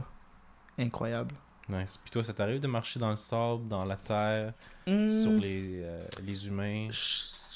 incroyables. 0.79 1.35
Nice. 1.69 1.97
Puis 1.99 2.11
toi, 2.11 2.23
ça 2.23 2.33
t'arrive 2.33 2.61
de 2.61 2.67
marcher 2.69 3.01
dans 3.01 3.11
le 3.11 3.17
sable, 3.17 3.67
dans 3.69 3.85
la 3.85 3.97
terre, 3.97 4.53
sur 4.87 4.93
Mmh. 5.33 5.39
les, 5.41 5.81
euh, 5.83 6.01
les 6.23 6.47
humains? 6.47 6.89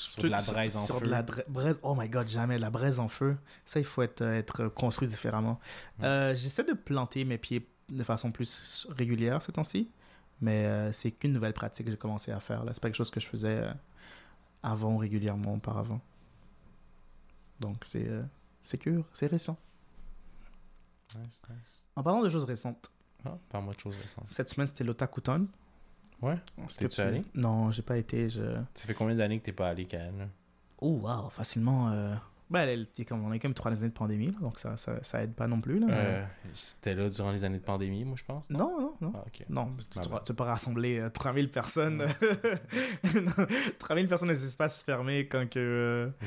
sur 0.00 0.22
de 0.22 0.28
la 0.28 0.40
braise 0.40 0.76
en 0.76 0.80
sur 0.84 0.98
feu? 0.98 1.04
de 1.04 1.10
la 1.10 1.22
braise 1.22 1.78
oh 1.82 1.94
my 1.94 2.08
god 2.08 2.26
jamais 2.26 2.56
la 2.58 2.70
braise 2.70 2.98
en 3.00 3.08
feu 3.08 3.36
ça 3.66 3.78
il 3.80 3.84
faut 3.84 4.00
être, 4.00 4.22
euh, 4.22 4.38
être 4.38 4.68
construit 4.68 5.06
différemment. 5.06 5.60
Euh, 6.02 6.34
j'essaie 6.34 6.64
de 6.64 6.72
planter 6.72 7.24
mes 7.26 7.36
pieds 7.36 7.68
de 7.90 8.02
façon 8.02 8.32
plus 8.32 8.86
régulière 8.96 9.42
ces 9.42 9.52
temps-ci 9.52 9.90
mais 10.40 10.64
euh, 10.64 10.90
c'est 10.92 11.10
qu'une 11.12 11.32
nouvelle 11.34 11.52
pratique 11.52 11.84
que 11.84 11.92
j'ai 11.92 11.98
commencé 11.98 12.32
à 12.32 12.40
faire 12.40 12.64
c'est 12.72 12.80
pas 12.80 12.88
quelque 12.88 12.96
chose 12.96 13.10
que 13.10 13.20
je 13.20 13.26
faisais 13.26 13.62
avant 14.62 14.96
régulièrement 14.96 15.54
auparavant 15.54 16.00
donc 17.60 17.84
c'est 17.84 18.08
c'est 18.62 18.78
cure 18.78 19.04
c'est 19.12 19.26
récent 19.26 19.58
Nice, 21.14 21.42
nice. 21.50 21.82
en 21.94 22.02
parlant 22.02 22.22
de 22.22 22.28
choses 22.30 22.44
récentes 22.44 22.90
Ah, 23.24 23.36
parle-moi 23.50 23.74
de 23.74 23.80
choses 23.80 23.96
récentes. 24.00 24.24
cette 24.28 24.48
semaine 24.48 24.66
c'était 24.66 24.84
l'Otakuton 24.84 25.46
Ouais? 26.22 26.36
T'es-tu 26.76 26.94
tu- 26.96 27.00
allé? 27.00 27.24
non 27.34 27.70
j'ai 27.70 27.82
pas 27.82 27.96
été 27.96 28.28
je 28.28 28.42
Ça 28.74 28.86
fait 28.86 28.94
combien 28.94 29.14
d'années 29.14 29.38
que 29.38 29.44
t'es 29.44 29.52
pas 29.52 29.68
allé, 29.68 29.86
là? 29.92 30.26
oh 30.80 31.00
wow 31.02 31.30
facilement 31.30 31.90
euh... 31.90 32.14
ben, 32.50 32.68
elle 32.68 32.86
comme 33.08 33.24
on 33.24 33.32
est 33.32 33.38
comme 33.38 33.54
trois 33.54 33.72
années 33.72 33.88
de 33.88 33.94
pandémie 33.94 34.26
là, 34.28 34.38
donc 34.40 34.58
ça, 34.58 34.76
ça, 34.76 35.02
ça 35.02 35.22
aide 35.22 35.32
pas 35.34 35.46
non 35.46 35.60
plus 35.60 35.78
là, 35.78 35.86
mais- 35.88 35.94
Euh, 35.96 36.24
C'était 36.52 36.94
là 36.94 37.08
durant 37.08 37.30
les 37.32 37.44
années 37.44 37.58
de 37.58 37.64
pandémie, 37.64 38.04
moi, 38.04 38.16
je 38.18 38.24
pense. 38.24 38.50
Non, 38.50 38.78
non, 38.80 38.94
non. 39.00 39.12
Ah, 39.14 39.24
ok. 39.26 39.44
Non, 39.48 39.64
tu, 39.90 39.98
Ah 39.98 40.02
tu, 40.02 40.08
ben. 40.10 40.20
tu 40.26 40.34
peux 40.34 40.42
rassembler 40.44 40.98
euh, 40.98 41.08
3000 41.10 41.48
personnes. 41.50 42.04
3000 43.78 44.08
personnes 44.08 44.28
dans 44.28 44.34
des 44.34 44.44
espaces 44.44 44.82
fermés 44.82 45.26
quand, 45.28 45.48
que, 45.48 45.58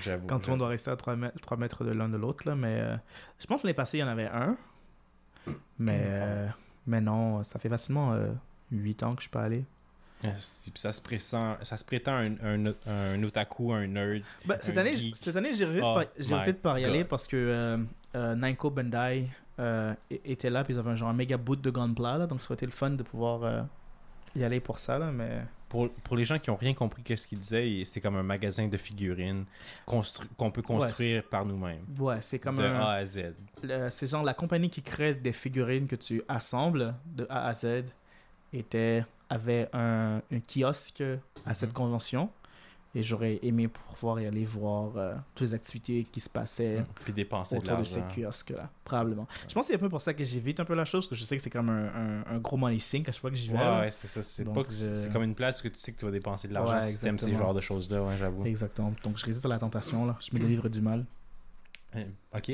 euh, 0.05 0.19
quand 0.27 0.47
on 0.49 0.57
doit 0.57 0.69
rester 0.69 0.91
à 0.91 0.95
3 0.95 1.15
mètres, 1.15 1.39
3 1.41 1.57
mètres 1.57 1.83
de 1.83 1.91
l'un 1.91 2.09
de 2.09 2.17
l'autre. 2.17 2.47
là, 2.47 2.55
Mais 2.55 2.79
euh, 2.79 2.95
je 3.39 3.45
pense 3.45 3.61
que 3.61 3.67
l'année 3.67 3.75
passée, 3.75 3.97
il 3.97 4.01
y 4.01 4.03
en 4.03 4.07
avait 4.07 4.27
un. 4.27 4.55
Mais, 5.77 6.01
euh, 6.05 6.47
mais 6.87 7.01
non, 7.01 7.43
ça 7.43 7.59
fait 7.59 7.69
facilement 7.69 8.15
8 8.71 9.03
ans 9.03 9.11
que 9.15 9.21
je 9.21 9.23
suis 9.23 9.29
pas 9.31 9.43
allé. 9.43 9.63
Puis 10.21 10.31
Ça 10.75 10.93
se, 10.93 11.01
prétend, 11.01 11.57
ça 11.63 11.75
se 11.75 11.83
prétend 11.83 12.13
un, 12.15 12.33
un, 12.43 12.73
un 12.87 13.23
otaku, 13.23 13.73
un 13.73 13.87
nerd. 13.87 14.21
Ben, 14.45 14.57
cette, 14.61 14.77
Un 14.77 14.81
année, 14.81 15.11
cette 15.13 15.35
année, 15.35 15.51
j'ai 15.53 15.65
Oh 15.81 15.95
regretté 15.95 16.53
de 16.53 16.57
pas- 16.57 16.79
y 16.79 16.85
aller 16.85 17.03
parce 17.03 17.27
que 17.27 17.35
euh, 17.35 17.77
euh, 18.15 18.33
Namco 18.35 18.69
Bandai 18.69 19.27
euh, 19.59 19.93
était 20.09 20.49
là, 20.49 20.63
puis 20.63 20.73
ils 20.75 20.79
avaient 20.79 20.91
un 20.91 20.95
genre 20.95 21.09
un 21.09 21.13
méga 21.13 21.35
boot 21.35 21.59
de 21.59 21.69
Gunpla, 21.69 22.19
là, 22.19 22.27
donc 22.27 22.41
ça 22.41 22.47
aurait 22.47 22.55
été 22.55 22.65
le 22.65 22.71
fun 22.71 22.91
de 22.91 23.03
pouvoir 23.03 23.43
euh, 23.43 23.61
y 24.35 24.43
aller 24.45 24.59
pour 24.61 24.79
ça, 24.79 24.97
là, 24.97 25.11
mais... 25.11 25.43
Pour, 25.73 25.89
pour 25.89 26.15
les 26.15 26.23
gens 26.23 26.37
qui 26.37 26.51
ont 26.51 26.55
rien 26.55 26.75
compris 26.75 27.01
que 27.01 27.15
ce 27.15 27.25
qu'il 27.27 27.39
disait, 27.39 27.81
c'est 27.83 27.99
comme 27.99 28.15
un 28.15 28.21
magasin 28.21 28.67
de 28.67 28.77
figurines 28.77 29.43
constru- 29.87 30.27
qu'on 30.37 30.51
peut 30.51 30.61
construire 30.61 31.23
par 31.23 31.45
nous-mêmes. 31.45 31.83
Ouais, 31.97 32.21
c'est 32.21 32.37
comme 32.37 32.57
De 32.57 32.63
un... 32.63 32.79
A 32.79 32.89
à 32.91 33.05
Z. 33.07 33.33
c'est 33.89 34.05
genre 34.05 34.21
la 34.23 34.35
compagnie 34.35 34.69
qui 34.69 34.83
crée 34.83 35.15
des 35.15 35.33
figurines 35.33 35.87
que 35.87 35.95
tu 35.95 36.21
assembles 36.27 36.93
de 37.07 37.25
A 37.27 37.47
à 37.47 37.53
Z 37.55 37.85
était 38.53 39.03
avait 39.29 39.67
un, 39.73 40.21
un 40.31 40.39
kiosque 40.39 41.03
à 41.45 41.55
cette 41.55 41.69
Mhm. 41.69 41.73
convention 41.73 42.29
et 42.95 43.01
j'aurais 43.03 43.39
aimé 43.41 43.67
pouvoir 43.67 44.19
y 44.21 44.25
aller 44.27 44.45
voir 44.45 44.95
euh, 44.97 45.15
toutes 45.33 45.47
les 45.47 45.53
activités 45.55 46.03
qui 46.03 46.19
se 46.19 46.29
passaient 46.29 46.85
Puis 47.03 47.11
dépenser 47.13 47.55
de 47.55 47.61
autour 47.61 47.77
de 47.77 47.83
ces 47.83 47.99
l'argent. 48.01 48.15
kiosques 48.15 48.49
là 48.51 48.69
probablement 48.83 49.27
je 49.47 49.53
pense 49.53 49.63
que 49.65 49.67
c'est 49.73 49.75
un 49.75 49.79
peu 49.79 49.89
pour 49.89 50.01
ça 50.01 50.13
que 50.13 50.23
j'évite 50.23 50.59
un 50.59 50.65
peu 50.65 50.75
la 50.75 50.85
chose 50.85 51.05
parce 51.05 51.09
que 51.09 51.15
je 51.15 51.23
sais 51.23 51.35
que 51.35 51.41
c'est 51.41 51.49
comme 51.49 51.69
un, 51.69 52.21
un, 52.21 52.25
un 52.27 52.39
gros 52.39 52.57
money 52.57 52.77
sink 52.79 53.09
à 53.09 53.11
chaque 53.11 53.21
fois 53.21 53.29
que 53.31 53.35
j'y 53.35 53.49
vais 53.49 53.57
Ouais, 53.57 53.79
ouais, 53.79 53.89
c'est 53.89 54.07
ça. 54.07 54.21
C'est 54.21 54.43
je- 54.45 55.11
comme 55.11 55.23
une 55.23 55.33
place 55.35 55.61
que 55.61 55.67
tu 55.69 55.77
sais 55.79 55.91
que 55.91 55.97
tu 55.99 56.05
vas 56.05 56.11
dépenser 56.11 56.47
de 56.47 56.53
l'argent 56.53 56.75
Ouais, 56.75 56.91
si 56.91 56.99
t'aimes 56.99 57.17
ces 57.19 57.35
genres 57.35 57.53
de 57.53 57.61
choses-là, 57.61 58.03
ouais, 58.03 58.17
j'avoue. 58.17 58.45
exactement 58.45 58.93
donc 59.03 59.17
je 59.17 59.25
résiste 59.25 59.45
à 59.45 59.49
la 59.49 59.57
tentation 59.59 60.05
là 60.05 60.15
je 60.19 60.35
me 60.35 60.39
délivre 60.39 60.69
du 60.69 60.81
mal 60.81 61.05
Euh, 61.95 62.03
Ok. 62.35 62.49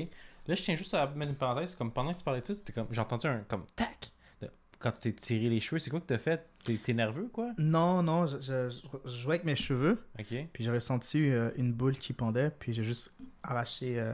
Là, 0.47 0.55
je 0.55 0.63
tiens 0.63 0.73
juste 0.75 0.93
à 0.95 1.05
mettre 1.07 1.31
une 1.31 1.37
parenthèse. 1.37 1.75
Comme 1.75 1.91
pendant 1.91 2.11
que 2.11 2.17
tu 2.17 2.23
parlais 2.23 2.41
de 2.41 2.45
tout, 2.45 2.55
c'était 2.55 2.73
comme. 2.73 2.87
J'ai 2.89 2.99
entendu 3.01 3.27
un 3.27 3.41
comme 3.47 3.65
tac. 3.75 4.11
Quand 4.79 4.91
tu 4.93 4.99
t'es 4.99 5.13
tiré 5.13 5.49
les 5.49 5.59
cheveux, 5.59 5.77
c'est 5.79 5.89
quoi 5.89 5.99
que 5.99 6.05
t'as 6.05 6.17
fait? 6.17 6.45
T'es 6.83 6.93
nerveux, 6.93 7.29
quoi? 7.31 7.51
Non 7.57 8.01
non 8.03 8.27
je, 8.27 8.37
je- 8.41 8.69
je 9.05 9.17
jouais 9.17 9.35
avec 9.35 9.45
mes 9.45 9.55
cheveux 9.55 9.97
Ok. 10.19 10.33
puis 10.53 10.63
j'avais 10.63 10.79
senti 10.79 11.29
euh, 11.31 11.51
une 11.57 11.73
boule 11.73 11.97
qui 11.97 12.13
pendait 12.13 12.49
puis 12.51 12.73
j'ai 12.73 12.83
juste 12.83 13.13
arraché 13.43 13.99
euh, 13.99 14.13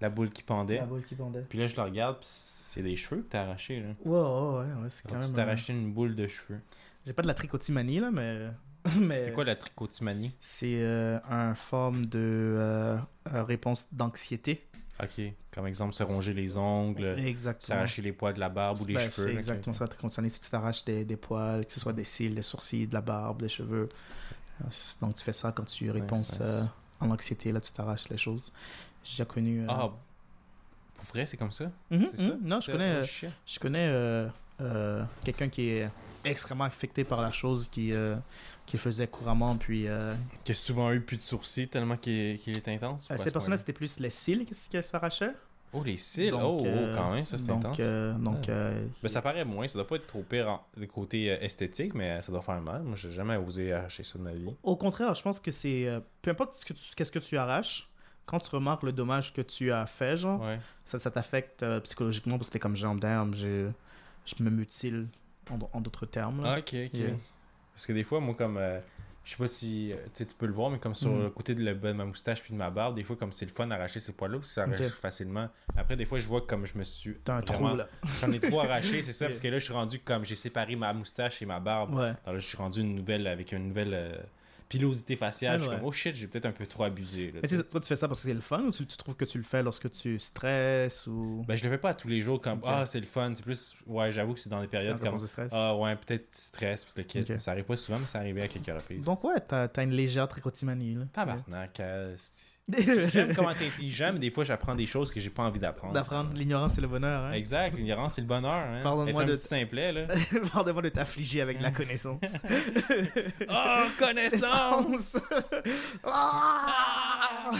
La 0.00 0.08
boule 0.10 0.30
qui 0.30 0.42
pendait. 0.42 0.76
la 0.76 0.86
boule 0.86 1.04
qui 1.04 1.14
pendait 1.14 1.42
Puis 1.48 1.58
là, 1.58 1.66
je 1.66 1.76
la 1.76 1.84
regarde, 1.84 2.16
puis 2.20 2.28
c'est 2.30 2.82
des 2.82 2.96
cheveux 2.96 3.22
que 3.22 3.28
t'as 3.30 3.42
arrachés, 3.42 3.80
là. 3.80 3.88
Ouais, 4.04 4.18
ouais, 4.18 4.66
ouais, 4.74 4.82
ouais, 4.82 4.88
c'est 4.90 5.02
quand 5.08 5.14
Donc, 5.14 5.22
tu 5.22 5.26
même. 5.28 5.34
t'es 5.36 5.40
arraché 5.42 5.72
une 5.72 5.92
boule 5.92 6.14
de 6.14 6.26
cheveux. 6.26 6.60
J'ai 7.06 7.12
pas 7.12 7.22
de 7.22 7.28
la 7.28 7.34
tricotimanie, 7.34 8.00
là, 8.00 8.10
mais 8.10 8.46
Mais 9.00 9.20
C'est 9.22 9.32
quoi 9.32 9.44
la 9.44 9.56
trichotimanie? 9.56 10.32
C'est 10.38 10.80
euh, 10.82 11.18
un 11.28 11.54
forme 11.54 12.06
de 12.06 12.18
euh, 12.20 12.98
réponse 13.26 13.88
d'anxiété. 13.92 14.65
Ok. 15.02 15.20
Comme 15.52 15.66
exemple, 15.66 15.92
se 15.94 16.02
ronger 16.02 16.32
les 16.32 16.56
ongles, 16.56 17.16
s'arracher 17.58 18.00
les 18.02 18.12
poils 18.12 18.34
de 18.34 18.40
la 18.40 18.48
barbe 18.48 18.80
ou 18.80 18.86
les 18.86 18.94
Ben, 18.94 19.00
cheveux. 19.10 19.26
C'est 19.26 19.32
ok. 19.32 19.38
exactement 19.38 19.76
ça, 19.76 19.86
très 19.86 19.98
conditionné. 19.98 20.28
Si 20.30 20.40
tu 20.40 20.48
t'arraches 20.50 20.84
des, 20.84 21.04
des 21.04 21.16
poils, 21.16 21.64
que 21.66 21.72
ce 21.72 21.80
soit 21.80 21.92
des 21.92 22.04
cils, 22.04 22.34
des 22.34 22.42
sourcils, 22.42 22.86
de 22.86 22.94
la 22.94 23.00
barbe, 23.02 23.42
des 23.42 23.48
cheveux. 23.48 23.88
Euh, 24.62 24.68
Donc 25.00 25.16
tu 25.16 25.24
fais 25.24 25.32
ça 25.34 25.52
quand 25.52 25.64
tu 25.64 25.90
réponds 25.90 26.22
euh, 26.40 26.64
en 27.00 27.10
anxiété, 27.10 27.52
là 27.52 27.60
tu 27.60 27.72
t'arraches 27.72 28.08
les 28.08 28.16
choses. 28.16 28.50
J'ai 29.04 29.10
déjà 29.12 29.24
connu. 29.26 29.60
euh, 29.62 29.66
Ah, 29.68 29.90
pour 30.94 31.04
vrai, 31.04 31.26
c'est 31.26 31.36
comme 31.36 31.52
ça? 31.52 31.70
C'est 31.90 32.16
ça? 32.16 32.22
mhm. 32.22 32.38
Non, 32.42 32.60
je 32.60 32.72
connais, 32.72 33.04
je 33.46 33.58
connais 33.58 33.86
euh, 34.60 35.04
quelqu'un 35.24 35.50
qui 35.50 35.68
est 35.68 35.90
extrêmement 36.30 36.64
affecté 36.64 37.04
par 37.04 37.20
la 37.22 37.32
chose, 37.32 37.68
qui, 37.68 37.92
euh, 37.92 38.16
qui 38.66 38.78
faisait 38.78 39.06
couramment, 39.06 39.56
puis 39.56 39.86
euh, 39.88 40.12
Qui 40.44 40.52
a 40.52 40.54
souvent 40.54 40.92
eu 40.92 41.00
plus 41.00 41.16
de 41.16 41.22
sourcils 41.22 41.68
tellement 41.68 41.96
qu'il 41.96 42.12
est, 42.14 42.68
intense? 42.68 43.06
euh, 43.06 43.08
pas 43.08 43.14
à 43.14 43.18
cette 43.18 43.28
ce 43.28 43.32
personne-là 43.32 43.40
point-là? 43.40 43.58
c'était 43.58 43.72
plus 43.72 44.00
les 44.00 44.10
cils 44.10 44.44
qui, 44.46 44.54
qui 44.54 44.82
s'arrachaient. 44.82 45.32
Oh, 45.72 45.82
les 45.82 45.96
cils! 45.96 46.30
Donc, 46.30 46.40
oh, 46.42 46.62
oh, 46.62 46.66
euh, 46.66 46.96
quand 46.96 47.12
même, 47.12 47.24
ça 47.24 47.36
c'est 47.38 47.46
donc, 47.48 47.64
intense. 47.64 48.20
donc, 48.20 48.46
Ben, 48.46 49.08
ça 49.08 49.20
paraît 49.20 49.44
moins, 49.44 49.66
ça 49.68 49.78
doit 49.78 49.86
pas 49.86 49.96
être 49.96 50.06
trop 50.06 50.22
pire 50.22 50.48
en, 50.48 50.66
du 50.76 50.86
côté 50.86 51.26
esthétique, 51.26 51.92
mais 51.94 52.22
ça 52.22 52.30
doit 52.32 52.40
faire 52.42 52.60
mal. 52.62 52.82
Moi, 52.82 52.96
j'ai 52.96 53.10
jamais 53.12 53.36
osé 53.36 53.72
arracher 53.72 54.04
ça 54.04 54.18
de 54.18 54.24
ma 54.24 54.32
vie. 54.32 54.48
Au 54.62 54.76
contraire, 54.76 55.12
je 55.14 55.22
pense 55.22 55.38
que 55.40 55.50
c'est. 55.50 55.88
peu 56.22 56.30
importe 56.30 56.58
ce 56.60 56.64
que 56.64 56.72
tu- 56.72 56.94
qu'est-ce 56.96 57.10
que 57.10 57.18
tu 57.18 57.36
arraches, 57.36 57.88
quand 58.26 58.38
tu 58.38 58.48
remarques 58.50 58.84
le 58.84 58.92
dommage 58.92 59.32
que 59.32 59.42
tu 59.42 59.70
as 59.72 59.86
fait, 59.86 60.16
genre, 60.16 60.40
Ouais. 60.40 60.58
ça, 60.84 60.98
ça 60.98 61.10
t'affecte 61.10 61.62
euh, 61.62 61.78
psychologiquement 61.80 62.38
parce 62.38 62.48
que 62.48 62.54
t'es 62.54 62.58
comme 62.58 62.76
genre, 62.76 62.94
damn, 62.94 63.34
je, 63.34 63.68
je 64.24 64.42
me 64.42 64.50
mutile 64.50 65.08
en, 65.50 65.58
en 65.72 65.80
d'autres 65.80 66.06
termes. 66.06 66.42
là. 66.42 66.54
Ah, 66.54 66.58
ok, 66.58 66.74
ok. 66.86 66.94
Yeah. 66.94 67.10
Parce 67.74 67.86
que 67.86 67.92
des 67.92 68.04
fois, 68.04 68.20
moi, 68.20 68.34
comme. 68.34 68.56
euh, 68.56 68.80
je 69.24 69.32
sais 69.32 69.36
pas 69.38 69.48
si 69.48 69.92
euh, 69.92 69.96
tu 70.04 70.10
sais, 70.14 70.26
tu 70.26 70.34
peux 70.36 70.46
le 70.46 70.52
voir, 70.52 70.70
mais 70.70 70.78
comme 70.78 70.94
sur 70.94 71.10
Mhm. 71.10 71.22
le 71.24 71.30
côté 71.30 71.54
de, 71.56 71.62
le 71.64 71.74
bas 71.74 71.88
de 71.88 71.94
ma 71.94 72.04
moustache 72.04 72.42
puis 72.42 72.52
de 72.52 72.58
ma 72.58 72.70
barbe, 72.70 72.94
des 72.94 73.02
fois, 73.02 73.16
comme 73.16 73.32
c'est 73.32 73.44
le 73.44 73.50
fun 73.50 73.66
d'arracher 73.66 73.98
ces 73.98 74.12
poils-là, 74.12 74.38
parce 74.38 74.48
que 74.48 74.54
ça 74.54 74.62
arrache 74.62 74.80
Ok. 74.80 74.86
facilement. 74.92 75.48
Après, 75.76 75.96
des 75.96 76.04
fois, 76.04 76.18
je 76.20 76.28
vois 76.28 76.42
comme 76.46 76.64
je 76.64 76.78
me 76.78 76.84
suis. 76.84 77.14
T'as 77.24 77.38
un 77.38 77.40
vraiment- 77.40 77.68
trou 77.70 77.76
là. 77.76 77.88
J'en 78.20 78.30
ai 78.30 78.38
trop 78.38 78.60
arraché, 78.60 79.02
c'est 79.02 79.12
ça, 79.12 79.24
Yeah. 79.24 79.30
parce 79.30 79.40
que 79.40 79.48
là, 79.48 79.58
je 79.58 79.64
suis 79.64 79.72
rendu 79.74 79.98
comme 79.98 80.24
j'ai 80.24 80.36
séparé 80.36 80.76
ma 80.76 80.92
moustache 80.92 81.42
et 81.42 81.46
ma 81.46 81.58
barbe. 81.58 81.94
Ouais. 81.94 82.12
Alors 82.24 82.34
là, 82.34 82.38
je 82.38 82.46
suis 82.46 82.56
rendu 82.56 82.80
une 82.82 82.94
nouvelle 82.94 83.26
avec 83.26 83.50
une 83.52 83.66
nouvelle 83.68 83.94
euh, 83.94 84.16
pilosité 84.68 85.16
faciale. 85.16 85.56
Je 85.58 85.62
suis 85.62 85.70
Ouais. 85.70 85.76
comme, 85.76 85.86
oh 85.86 85.92
shit, 85.92 86.14
j'ai 86.16 86.26
peut-être 86.26 86.46
un 86.46 86.52
peu 86.52 86.66
trop 86.66 86.84
abusé. 86.84 87.32
là, 87.32 87.40
Mais 87.42 87.48
toi, 87.62 87.80
tu 87.80 87.86
fais 87.88 87.96
ça 87.96 88.08
parce 88.08 88.20
que 88.20 88.26
c'est 88.26 88.34
le 88.34 88.40
fun 88.40 88.62
ou 88.64 88.70
tu, 88.70 88.84
tu 88.86 88.96
trouves 88.96 89.14
que 89.16 89.24
tu 89.24 89.38
le 89.38 89.44
fais 89.44 89.62
lorsque 89.62 89.90
tu 89.90 90.18
stresses 90.18 91.06
ou? 91.06 91.44
Ben, 91.46 91.56
je 91.56 91.64
le 91.64 91.70
fais 91.70 91.78
pas 91.78 91.94
tous 91.94 92.08
les 92.08 92.20
jours 92.20 92.40
comme, 92.40 92.58
Ok. 92.58 92.64
ah, 92.68 92.86
c'est 92.86 93.00
le 93.00 93.06
fun. 93.06 93.32
C'est 93.34 93.42
plus, 93.44 93.76
ouais, 93.86 94.10
j'avoue 94.10 94.34
que 94.34 94.40
c'est 94.40 94.50
dans 94.50 94.60
des 94.60 94.66
périodes 94.68 94.96
comme, 94.98 95.06
réponse 95.08 95.22
de 95.22 95.26
stress. 95.26 95.52
ah, 95.54 95.76
ouais, 95.76 95.94
peut-être 95.96 96.34
stress, 96.34 96.84
puis 96.84 96.92
le 96.96 97.02
kit. 97.04 97.20
Ok. 97.32 97.40
Ça 97.40 97.52
arrive 97.52 97.64
pas 97.64 97.76
souvent, 97.76 97.98
mais 97.98 98.06
ça 98.06 98.18
arrive 98.18 98.38
à 98.38 98.48
quelques 98.48 98.66
reprises. 98.66 99.04
Donc, 99.04 99.22
ouais, 99.24 99.40
t'as 99.46 99.68
as 99.74 99.82
une 99.82 99.90
légère 99.92 100.28
trichotimanie. 100.28 100.94
Là. 100.94 101.04
Tabarnak, 101.12 101.80
euh, 101.80 102.14
Ouais. 102.14 102.16
J'aime 103.12 103.32
comment 103.34 103.52
t'es 103.54 103.66
intelligent, 103.66 104.10
mais 104.12 104.18
des 104.18 104.30
fois, 104.30 104.42
j'apprends 104.42 104.74
des 104.74 104.86
choses 104.86 105.12
que 105.12 105.20
j'ai 105.20 105.30
pas 105.30 105.44
envie 105.44 105.60
d'apprendre. 105.60 105.92
D'apprendre 105.92 106.32
l'ignorance 106.34 106.74
c'est 106.74 106.80
le 106.80 106.88
bonheur. 106.88 107.24
Hein? 107.26 107.32
Exact, 107.32 107.76
l'ignorance, 107.76 108.14
c'est 108.14 108.20
le 108.22 108.26
bonheur. 108.26 108.52
Hein. 108.52 108.80
Un 109.22 109.24
de- 109.24 109.36
simplet, 109.36 109.92
là. 109.92 110.06
Parle-moi 110.52 110.82
de 110.82 110.88
t'affliger 110.88 111.40
avec 111.42 111.60
la 111.60 111.70
connaissance. 111.70 112.20
oh, 113.48 113.84
connaissance! 113.98 115.18
Ah! 116.04 117.50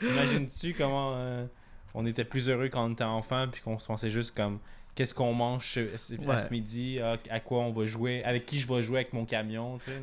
Imagines-tu 0.00 0.74
comment 0.74 1.14
euh, 1.16 1.44
on 1.94 2.06
était 2.06 2.24
plus 2.24 2.48
heureux 2.48 2.68
quand 2.68 2.84
on 2.88 2.92
était 2.92 3.04
enfant, 3.04 3.46
puis 3.50 3.60
qu'on 3.62 3.78
se 3.78 3.86
pensait 3.86 4.10
juste 4.10 4.34
comme 4.36 4.58
qu'est-ce 4.94 5.14
qu'on 5.14 5.32
mange 5.32 5.66
ce- 5.96 6.28
à 6.30 6.50
midi, 6.50 7.00
à, 7.00 7.16
à 7.30 7.40
quoi 7.40 7.60
on 7.60 7.72
va 7.72 7.86
jouer, 7.86 8.22
avec 8.24 8.46
qui 8.46 8.58
je 8.58 8.68
vais 8.72 8.82
jouer 8.82 8.98
avec 8.98 9.12
mon 9.12 9.24
camion, 9.24 9.78
tu 9.78 9.86
sais. 9.90 10.00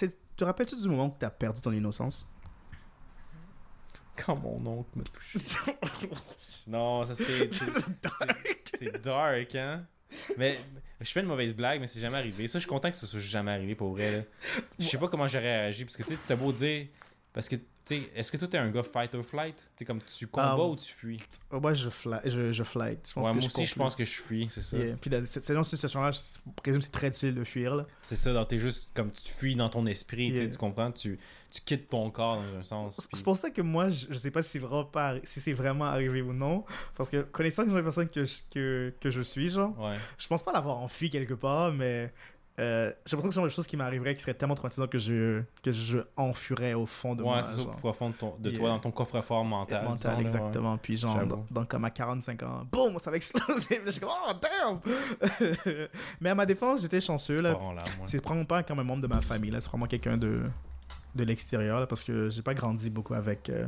tu 0.00 0.08
te- 0.36 0.44
rappelles-tu 0.44 0.76
du 0.76 0.88
moment 0.88 1.06
où 1.06 1.16
tu 1.18 1.24
as 1.24 1.30
perdu 1.30 1.60
ton 1.60 1.72
innocence? 1.72 2.30
Quand 4.26 4.36
mon 4.36 4.64
oncle 4.66 4.90
m'a 4.96 5.04
touché. 5.04 5.38
Non, 6.66 7.04
ça 7.06 7.14
c'est. 7.14 7.52
c'est- 7.52 7.66
c'est- 7.66 8.76
C'est 8.78 9.02
dark, 9.02 9.54
hein? 9.54 9.86
Mais 10.36 10.58
je 11.00 11.10
fais 11.10 11.20
une 11.20 11.26
mauvaise 11.26 11.54
blague, 11.54 11.80
mais 11.80 11.86
c'est 11.86 12.00
jamais 12.00 12.18
arrivé. 12.18 12.46
Ça, 12.46 12.58
je 12.58 12.64
suis 12.64 12.68
content 12.68 12.90
que 12.90 12.96
ça 12.96 13.06
soit 13.06 13.20
jamais 13.20 13.52
arrivé 13.52 13.74
pour 13.74 13.92
vrai. 13.92 14.18
là. 14.18 14.22
Je 14.78 14.86
sais 14.86 14.98
pas 14.98 15.08
comment 15.08 15.26
j'aurais 15.26 15.60
réagi, 15.62 15.84
parce 15.84 15.96
que 15.96 16.02
tu 16.02 16.10
sais, 16.14 16.18
t'as 16.28 16.36
beau 16.36 16.52
dire. 16.52 16.86
Parce 17.32 17.48
que, 17.48 17.56
tu 17.56 17.62
sais, 17.84 18.10
est-ce 18.14 18.32
que 18.32 18.36
toi 18.36 18.48
t'es 18.48 18.58
un 18.58 18.70
gars 18.70 18.82
fight 18.82 19.14
or 19.14 19.24
flight? 19.24 19.56
Tu 19.56 19.64
sais, 19.78 19.84
comme 19.84 20.02
tu 20.02 20.26
combats 20.26 20.56
Ah, 20.58 20.64
ou 20.66 20.76
tu 20.76 20.92
fuis? 20.92 21.20
Oh, 21.50 21.60
Moi, 21.60 21.72
je, 21.74 21.88
fly, 21.88 22.18
je, 22.24 22.52
je 22.52 22.62
flight. 22.64 23.06
Je 23.08 23.12
pense 23.14 23.24
Ouais, 23.24 23.30
que 23.30 23.34
moi 23.34 23.40
je 23.42 23.46
aussi, 23.46 23.66
je 23.66 23.74
pense 23.74 23.96
que 23.96 24.04
je 24.04 24.10
fuis, 24.20 24.48
c'est 24.50 24.62
ça. 24.62 24.76
Yeah. 24.78 24.96
Puis 25.00 25.08
dans 25.10 25.24
cette, 25.26 25.44
cette 25.44 25.64
situation-là, 25.64 26.10
je 26.10 26.18
présume 26.56 26.80
que 26.80 26.84
c'est 26.84 26.90
très 26.90 27.10
difficile 27.10 27.34
de 27.34 27.44
fuir. 27.44 27.76
Là. 27.76 27.86
C'est 28.02 28.16
ça, 28.16 28.44
t'es 28.46 28.58
juste 28.58 28.90
comme 28.94 29.10
tu 29.10 29.30
fuis 29.32 29.54
dans 29.56 29.68
ton 29.68 29.86
esprit, 29.86 30.28
Yeah. 30.30 30.48
tu 30.50 30.58
comprends? 30.58 30.90
Tu, 30.90 31.18
tu 31.50 31.60
quittes 31.62 31.88
ton 31.88 32.10
corps 32.10 32.36
dans 32.42 32.58
un 32.58 32.62
sens. 32.62 33.08
C'est 33.12 33.24
pour 33.24 33.36
ça 33.36 33.50
que 33.50 33.62
moi, 33.62 33.88
je, 33.90 34.06
je 34.10 34.14
sais 34.14 34.30
pas 34.30 34.42
si 34.42 34.50
c'est 34.50 34.58
vraiment, 34.58 34.84
pas 34.84 35.14
si 35.24 35.40
c'est 35.40 35.52
vraiment 35.54 35.86
arrivé 35.86 36.20
ou 36.22 36.32
non. 36.32 36.64
Parce 36.96 37.08
que 37.10 37.22
connaissant 37.22 37.64
genre 37.64 37.74
de 37.76 37.80
personne 37.82 38.08
que 38.08 38.24
je, 38.24 38.34
que, 38.50 38.92
que 39.00 39.10
je 39.10 39.20
suis, 39.22 39.48
genre, 39.48 39.78
Ouais. 39.78 39.96
je 40.18 40.26
pense 40.26 40.42
pas 40.42 40.52
l'avoir 40.52 40.78
enfui 40.78 41.08
quelque 41.10 41.34
part, 41.34 41.72
mais 41.72 42.12
euh, 42.60 42.92
j'ai 43.06 43.16
l'impression 43.16 43.20
que 43.22 43.28
c'est 43.28 43.34
genre 43.36 43.44
de 43.44 43.48
choses 43.50 43.66
qui 43.68 43.76
m'arriverait 43.76 44.14
qui 44.16 44.20
serait 44.20 44.34
tellement 44.34 44.56
traumatisant 44.56 44.88
que 44.88 44.98
je, 44.98 45.42
que 45.62 45.70
je 45.70 45.98
enfuirais 46.16 46.74
au 46.74 46.86
fond 46.86 47.14
de 47.14 47.22
Ouais, 47.22 47.28
moi. 47.28 47.42
c'est 47.44 47.54
ça, 47.54 47.60
au 47.62 47.66
profond 47.76 48.10
de, 48.10 48.14
ton- 48.16 48.34
de 48.36 48.50
Yeah. 48.50 48.58
toi, 48.58 48.68
dans 48.70 48.80
ton 48.80 48.90
coffre-fort 48.90 49.44
mental. 49.44 49.84
mental, 49.84 49.94
disons, 49.96 50.10
ouais. 50.16 50.20
exactement. 50.22 50.76
Puis 50.76 50.96
genre, 50.98 51.24
dans, 51.24 51.46
dans 51.50 51.64
comme 51.64 51.84
à 51.84 51.90
45 51.90 52.42
ans, 52.42 52.66
boum, 52.70 52.98
ça 52.98 53.10
va 53.12 53.16
exploser. 53.16 53.80
Je 53.86 53.90
suis 53.92 54.00
comme, 54.00 54.10
oh, 54.10 54.32
damn! 54.42 54.80
Mais 56.20 56.30
à 56.30 56.34
ma 56.34 56.44
défense, 56.46 56.82
j'étais 56.82 57.00
chanceux, 57.00 57.36
C'est 57.36 57.42
là. 57.42 57.56
vraiment 58.24 58.44
pas 58.44 58.62
comme 58.64 58.80
un 58.80 58.84
membre 58.84 59.02
de 59.02 59.06
ma 59.06 59.20
famille, 59.20 59.50
là. 59.52 59.60
C'est 59.60 59.68
vraiment 59.70 59.86
quelqu'un 59.86 60.16
de, 60.16 60.42
de 61.18 61.24
l'extérieur, 61.24 61.86
parce 61.88 62.04
que 62.04 62.28
j'ai 62.30 62.42
pas 62.42 62.54
grandi 62.54 62.88
beaucoup 62.90 63.14
avec 63.14 63.50
euh, 63.50 63.66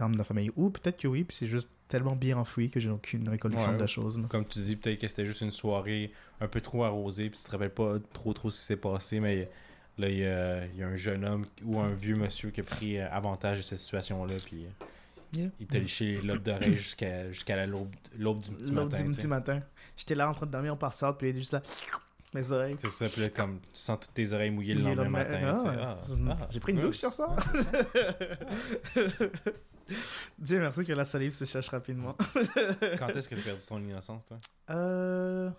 de 0.00 0.16
la 0.18 0.24
famille. 0.24 0.50
Ou 0.56 0.70
peut-être 0.70 0.96
que 0.96 1.08
oui, 1.08 1.24
puis 1.24 1.36
c'est 1.36 1.48
juste 1.48 1.70
tellement 1.88 2.14
bien 2.14 2.36
enfoui 2.38 2.70
que 2.70 2.78
j'ai 2.78 2.90
aucune 2.90 3.28
récollection 3.28 3.70
Ouais. 3.70 3.76
de 3.76 3.80
la 3.80 3.86
chose. 3.88 4.18
là. 4.20 4.26
Comme 4.28 4.44
tu 4.46 4.60
dis, 4.60 4.76
peut-être 4.76 5.00
que 5.00 5.08
c'était 5.08 5.26
juste 5.26 5.40
une 5.40 5.50
soirée 5.50 6.12
un 6.40 6.46
peu 6.46 6.60
trop 6.60 6.84
arrosée, 6.84 7.30
puis 7.30 7.38
tu 7.40 7.44
te 7.46 7.50
rappelles 7.50 7.74
pas 7.74 7.94
trop 8.12 8.32
trop 8.32 8.48
ce 8.50 8.58
qui 8.60 8.64
s'est 8.64 8.76
passé, 8.76 9.18
mais 9.18 9.50
là, 9.98 10.08
il 10.08 10.18
y 10.18 10.24
a, 10.26 10.64
il 10.66 10.76
y 10.76 10.82
a 10.84 10.86
un 10.88 10.94
jeune 10.96 11.24
homme 11.24 11.46
ou 11.64 11.80
un 11.80 11.92
vieux 11.94 12.14
monsieur 12.14 12.50
qui 12.50 12.60
a 12.60 12.64
pris 12.64 12.98
euh, 12.98 13.10
avantage 13.10 13.58
de 13.58 13.62
cette 13.62 13.80
situation-là, 13.80 14.34
puis 14.44 14.64
euh, 14.66 14.84
Yeah. 15.36 15.48
il 15.60 15.66
t'a 15.66 15.78
liché 15.78 16.22
lobes 16.22 16.42
d'oreille 16.42 16.78
jusqu'à 16.78 17.30
jusqu'à 17.30 17.54
la 17.54 17.66
l'aube 17.66 17.90
l'aube 18.18 18.40
du 18.40 18.48
petit 18.50 18.72
matin. 18.72 19.02
du 19.02 19.10
petit 19.10 19.20
sais. 19.20 19.28
matin. 19.28 19.60
J'étais 19.94 20.14
là 20.14 20.30
en 20.30 20.32
train 20.32 20.46
de 20.46 20.50
dormir 20.52 20.72
en 20.72 20.76
passant, 20.78 21.12
puis 21.12 21.26
il 21.26 21.30
était 21.32 21.40
juste 21.40 21.52
là, 21.52 21.60
mes 22.34 22.52
oreilles. 22.52 22.76
C'est 22.78 22.90
ça, 22.90 23.08
puis 23.08 23.20
là, 23.22 23.28
comme 23.30 23.60
tu 23.60 23.68
sens 23.80 23.98
toutes 24.00 24.14
tes 24.14 24.32
oreilles 24.32 24.50
mouillées 24.50 24.74
le 24.74 24.82
lendemain 24.82 25.08
matin. 25.08 25.56
tu 25.56 25.62
sais. 25.62 25.76
Ah, 25.80 25.98
Ah, 26.30 26.36
ah, 26.42 26.46
j'ai 26.50 26.60
pris 26.60 26.72
une 26.72 26.80
douche 26.80 26.96
sur 26.98 27.12
ça. 27.12 27.34
Dieu 30.38 30.60
merci 30.60 30.84
que 30.84 30.92
la 30.92 31.04
salive 31.04 31.32
se 31.32 31.44
cherche 31.46 31.68
rapidement. 31.70 32.14
Quand 32.98 33.08
est-ce 33.08 33.28
que 33.28 33.34
tu 33.34 33.40
as 33.40 33.44
perdu 33.44 33.64
ton 33.66 33.78
innocence, 33.78 34.26
toi? 34.26 34.38
Euh, 34.70 35.50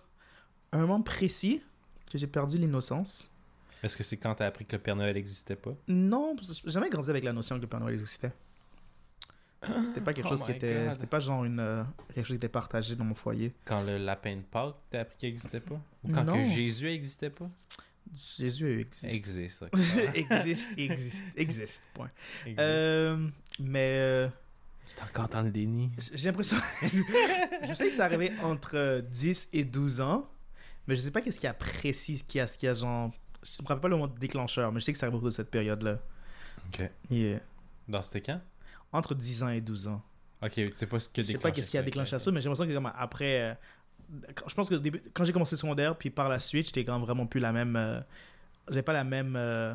un 0.72 0.78
moment 0.78 1.02
précis 1.02 1.62
que 2.10 2.16
j'ai 2.18 2.28
perdu 2.28 2.56
l'innocence. 2.58 3.30
Est-ce 3.82 3.96
que 3.96 4.02
c'est 4.02 4.18
quand 4.18 4.34
t'as 4.34 4.46
appris 4.46 4.66
que 4.66 4.76
le 4.76 4.82
Père 4.82 4.94
Noël 4.94 5.14
n'existait 5.14 5.56
pas? 5.56 5.72
Non, 5.88 6.36
j'ai 6.42 6.70
jamais 6.70 6.90
grandi 6.90 7.08
avec 7.08 7.24
la 7.24 7.32
notion 7.32 7.56
que 7.56 7.62
le 7.62 7.66
Père 7.66 7.80
Noël 7.80 7.94
existait. 7.94 8.30
C'était 9.64 10.00
pas 10.00 10.12
quelque 10.14 10.26
Oh 10.26 10.30
chose 10.30 10.42
qui 10.42 10.52
était. 10.52 10.84
God. 10.84 10.94
C'était 10.94 11.06
pas 11.06 11.18
genre 11.20 11.44
une, 11.44 11.60
euh, 11.60 11.82
quelque 12.14 12.24
chose 12.26 12.34
qui 12.36 12.44
était 12.44 12.48
partagé 12.48 12.96
dans 12.96 13.04
mon 13.04 13.14
foyer. 13.14 13.54
Quand 13.64 13.82
le 13.82 13.98
lapin 13.98 14.36
de 14.36 14.42
Pâques, 14.42 14.76
t'as 14.90 15.00
appris 15.00 15.16
qu'il 15.18 15.28
n'existait 15.28 15.60
pas? 15.60 15.80
Ou 16.04 16.12
quand 16.12 16.24
Non. 16.24 16.34
que 16.34 16.44
Jésus 16.44 16.86
n'existait 16.86 17.30
pas? 17.30 17.50
Jésus 18.38 18.80
existe. 18.80 19.14
Existe, 19.14 19.62
ok. 19.62 19.70
existe, 20.14 20.70
existe, 20.78 21.26
existe, 21.36 21.84
point. 21.94 22.08
Existe. 22.44 22.58
Euh, 22.60 23.28
mais 23.60 23.96
euh, 24.00 24.28
T'es 24.96 25.02
encore 25.02 25.28
dans 25.28 25.42
le 25.42 25.50
déni. 25.50 25.90
j'ai 26.14 26.28
l'impression. 26.30 26.56
je 26.82 27.74
sais 27.74 27.84
que 27.88 27.92
c'est 27.92 28.00
arrivé 28.00 28.32
entre 28.42 28.76
euh, 28.76 29.00
10 29.02 29.50
et 29.52 29.64
12 29.64 30.00
ans, 30.00 30.28
mais 30.88 30.96
je 30.96 31.00
sais 31.02 31.10
pas 31.12 31.20
qu'est-ce 31.20 31.38
qui 31.38 31.46
a 31.46 31.54
précis, 31.54 32.18
ce 32.18 32.24
qui 32.24 32.40
a, 32.40 32.46
ce 32.46 32.56
qui 32.58 32.66
a 32.66 32.74
genre. 32.74 33.10
Je 33.44 33.62
me 33.62 33.68
rappelle 33.68 33.82
pas 33.82 33.88
le 33.88 33.96
mot 33.96 34.08
déclencheur, 34.08 34.72
mais 34.72 34.80
je 34.80 34.86
sais 34.86 34.92
que 34.92 34.98
ça 34.98 35.06
arrive 35.06 35.16
autour 35.16 35.28
de 35.28 35.34
cette 35.34 35.50
période-là. 35.50 35.98
Ok. 36.68 36.90
Yeah. 37.10 37.40
Dans 37.86 38.02
c'était 38.02 38.22
quand? 38.22 38.40
Entre 38.92 39.14
10 39.14 39.42
ans 39.44 39.48
et 39.48 39.60
12 39.60 39.88
ans. 39.88 40.02
Ok, 40.42 40.52
tu 40.52 40.72
sais 40.72 40.86
pas 40.86 40.98
ce 40.98 41.08
qui 41.08 41.20
a 41.20 41.22
Je 41.22 41.32
sais 41.32 41.38
pas 41.38 41.50
qu'est-ce 41.50 41.70
qui 41.70 41.78
a 41.78 41.82
déclenché 41.82 42.18
ça, 42.18 42.30
mais 42.30 42.40
j'ai 42.40 42.48
l'impression 42.48 42.66
que 42.66 42.74
comme 42.74 42.90
après, 42.96 43.40
euh, 43.40 43.54
je 44.46 44.54
pense 44.54 44.68
que 44.68 44.74
début, 44.74 45.02
quand 45.12 45.24
j'ai 45.24 45.32
commencé 45.32 45.54
le 45.54 45.60
secondaire, 45.60 45.96
puis 45.96 46.10
par 46.10 46.28
la 46.28 46.38
suite, 46.38 46.66
j'étais 46.66 46.84
quand 46.84 46.94
même 46.94 47.04
vraiment 47.04 47.26
plus 47.26 47.40
la 47.40 47.52
même, 47.52 47.76
euh, 47.76 48.00
j'avais 48.68 48.82
pas 48.82 48.92
la 48.92 49.04
même 49.04 49.36
euh, 49.36 49.74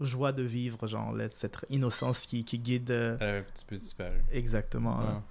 joie 0.00 0.32
de 0.32 0.42
vivre, 0.42 0.86
genre 0.86 1.14
cette 1.30 1.58
innocence 1.70 2.26
qui, 2.26 2.44
qui 2.44 2.58
guide 2.58 2.90
euh, 2.90 3.16
Elle 3.20 3.28
avait 3.28 3.38
un 3.38 3.42
petit 3.42 3.64
peu 3.64 3.76
disparu. 3.76 4.22
exactement. 4.32 4.98
Ah. 5.00 5.22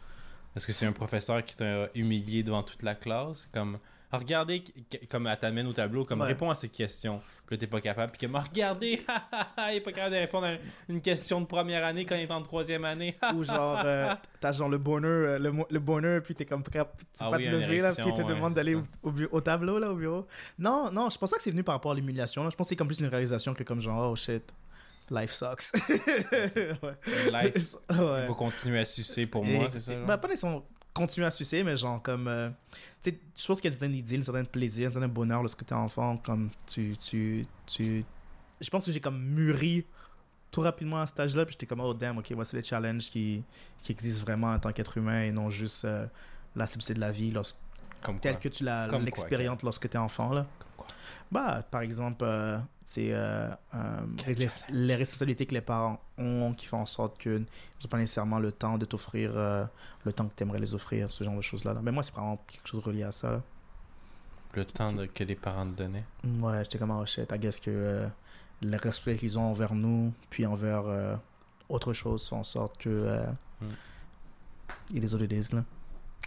Est-ce 0.55 0.67
que 0.67 0.73
c'est 0.73 0.85
un 0.85 0.91
professeur 0.91 1.43
qui 1.43 1.55
t'a 1.55 1.89
humilié 1.95 2.43
devant 2.43 2.61
toute 2.61 2.83
la 2.83 2.93
classe? 2.93 3.49
Comme 3.51 3.77
regardez, 4.17 4.63
qu- 4.63 5.07
comme 5.09 5.27
elle 5.27 5.37
t'amène 5.37 5.67
au 5.67 5.71
tableau, 5.73 6.05
comme 6.05 6.21
Ouais. 6.21 6.27
réponds 6.27 6.49
à 6.49 6.55
cette 6.55 6.71
question. 6.71 7.19
Puis 7.45 7.55
là, 7.55 7.59
t'es 7.59 7.67
pas 7.67 7.81
capable. 7.81 8.11
Puis 8.13 8.25
comme, 8.27 8.35
Ah, 8.35 8.41
regardez, 8.47 8.99
il 9.69 9.75
est 9.75 9.81
pas 9.81 9.91
capable 9.91 10.15
de 10.15 10.19
répondre 10.19 10.47
à 10.47 10.51
une 10.89 11.01
question 11.01 11.41
de 11.41 11.45
première 11.45 11.85
année 11.85 12.05
quand 12.05 12.15
il 12.15 12.21
est 12.23 12.31
en 12.31 12.41
troisième 12.41 12.85
année. 12.85 13.15
Ou 13.35 13.43
genre, 13.43 13.81
euh, 13.83 14.13
t'as 14.39 14.51
genre 14.51 14.69
le 14.69 14.77
bonheur, 14.77 15.39
le, 15.39 15.51
le 15.69 15.79
bonheur, 15.79 16.21
puis 16.21 16.33
t'es 16.35 16.45
comme 16.45 16.63
prêt, 16.63 16.83
puis 16.97 17.05
tu 17.05 17.11
Ah 17.21 17.25
peux 17.25 17.31
pas 17.31 17.37
oui, 17.37 17.45
te 17.45 17.49
lever, 17.49 17.81
là, 17.81 17.93
puis 17.93 18.03
il 18.07 18.13
te 18.13 18.21
ouais, 18.21 18.27
demande 18.27 18.51
c'est 18.53 18.55
d'aller 18.63 18.75
au, 18.75 18.83
au 19.03 19.11
bu- 19.11 19.29
au 19.31 19.41
tableau, 19.41 19.79
là, 19.79 19.91
au 19.91 19.95
bureau. 19.95 20.27
Non, 20.59 20.91
non, 20.91 21.09
je 21.09 21.17
pense 21.17 21.31
pas 21.31 21.37
que 21.37 21.43
c'est 21.43 21.51
venu 21.51 21.63
par 21.63 21.75
rapport 21.75 21.91
à 21.91 21.95
l'humiliation. 21.95 22.49
Je 22.49 22.55
pense 22.55 22.65
que 22.65 22.69
c'est 22.69 22.75
comme 22.75 22.87
plus 22.87 22.99
une 22.99 23.07
réalisation 23.07 23.53
que 23.53 23.63
comme 23.63 23.81
genre, 23.81 24.11
oh 24.11 24.15
shit, 24.15 24.53
life 25.11 25.31
sucks. 25.31 25.73
ouais. 25.89 27.45
Life, 27.45 27.75
il 27.89 27.95
va 27.97 28.27
continuer 28.37 28.79
à 28.79 28.85
sucer 28.85 29.27
pour 29.27 29.43
moi, 29.43 29.67
c'est 29.69 29.79
ça? 29.79 29.93
genre? 29.93 30.05
Bah, 30.05 30.17
pas 30.17 30.27
nécessairement 30.27 30.65
continuer 30.93 31.27
à 31.27 31.31
sucer, 31.31 31.63
mais 31.63 31.77
genre 31.77 32.01
comme. 32.01 32.27
euh, 32.27 32.49
tu 33.01 33.11
sais, 33.11 33.19
je 33.35 33.47
pense 33.47 33.59
qu'il 33.59 33.69
y 33.69 33.73
a 33.73 33.75
un 33.75 33.79
certain 33.79 33.93
idylle, 33.93 34.19
un 34.21 34.23
certain 34.23 34.45
plaisir, 34.45 34.89
un 34.89 34.93
certain 34.93 35.07
bonheur 35.07 35.41
lorsque 35.41 35.65
t'es 35.65 35.73
enfant. 35.73 36.17
Comme 36.17 36.49
tu. 36.65 36.95
tu, 36.97 37.45
tu... 37.65 38.05
Je 38.61 38.69
pense 38.69 38.85
que 38.85 38.91
j'ai 38.91 39.01
comme 39.01 39.21
mûri 39.21 39.85
tout 40.51 40.61
rapidement 40.61 41.01
à 41.01 41.07
cet 41.07 41.19
âge-là, 41.19 41.45
puis 41.45 41.53
j'étais 41.53 41.65
comme, 41.65 41.81
oh 41.81 41.93
damn, 41.93 42.17
ok, 42.19 42.31
voici 42.33 42.55
les 42.55 42.63
challenges 42.63 43.09
qui, 43.09 43.43
qui 43.81 43.91
existent 43.91 44.23
vraiment 44.23 44.53
en 44.53 44.59
tant 44.59 44.71
qu'être 44.71 44.95
humain 44.97 45.23
et 45.23 45.31
non 45.31 45.49
juste 45.49 45.83
euh, 45.85 46.05
la 46.55 46.67
simplicité 46.67 46.93
de 46.93 46.99
la 46.99 47.09
vie 47.09 47.31
lorsque, 47.31 47.57
Comme 48.03 48.19
que 48.19 48.47
tu 48.49 48.63
Comme 48.89 49.03
l'expérientes 49.03 49.63
lorsque 49.63 49.89
t'es 49.89 49.97
enfant. 49.97 50.31
Là. 50.31 50.45
quoi? 50.77 50.85
Bah, 51.31 51.63
par 51.69 51.81
exemple, 51.81 52.23
euh, 52.23 52.59
euh, 52.99 53.49
euh, 53.75 54.01
les, 54.27 54.47
les 54.69 54.95
responsabilités 54.95 55.45
que 55.45 55.53
les 55.53 55.61
parents 55.61 55.99
ont 56.17 56.53
qui 56.53 56.65
font 56.65 56.79
en 56.81 56.85
sorte 56.85 57.19
qu'ils 57.21 57.39
n'ont 57.39 57.89
pas 57.89 57.97
nécessairement 57.97 58.39
le 58.39 58.51
temps 58.51 58.77
de 58.77 58.85
t'offrir 58.85 59.31
euh, 59.35 59.65
le 60.05 60.13
temps 60.13 60.27
que 60.27 60.33
tu 60.35 60.43
aimerais 60.43 60.59
les 60.59 60.73
offrir, 60.73 61.11
ce 61.11 61.23
genre 61.23 61.35
de 61.35 61.41
choses-là. 61.41 61.73
là. 61.73 61.81
Mais 61.81 61.91
moi, 61.91 62.03
c'est 62.03 62.13
vraiment 62.13 62.37
quelque 62.47 62.67
chose 62.67 62.79
relié 62.83 63.03
à 63.03 63.11
ça. 63.11 63.31
là. 63.31 63.41
Le 64.55 64.65
temps 64.65 64.91
de- 64.93 65.05
que 65.07 65.23
les 65.23 65.35
parents 65.35 65.65
te 65.65 65.77
donnaient. 65.77 66.05
Ouais, 66.39 66.63
j'étais 66.63 66.77
comme, 66.77 66.91
oh 66.91 67.05
shit, 67.05 67.31
I 67.33 67.39
guess 67.39 67.59
que 67.59 67.71
euh, 67.71 68.07
le 68.61 68.77
respect 68.77 69.15
qu'ils 69.17 69.39
ont 69.39 69.49
envers 69.49 69.73
nous, 69.73 70.13
puis 70.29 70.45
envers 70.45 70.85
euh, 70.85 71.15
autre 71.69 71.93
chose, 71.93 72.27
font 72.29 72.39
en 72.39 72.43
sorte 72.43 72.77
que. 72.77 72.89
Euh, 72.89 73.25
Mm. 73.61 74.95
It 74.97 75.03
is 75.03 75.13
what 75.15 75.21
it 75.23 75.31
is, 75.31 75.53
là. 75.55 75.63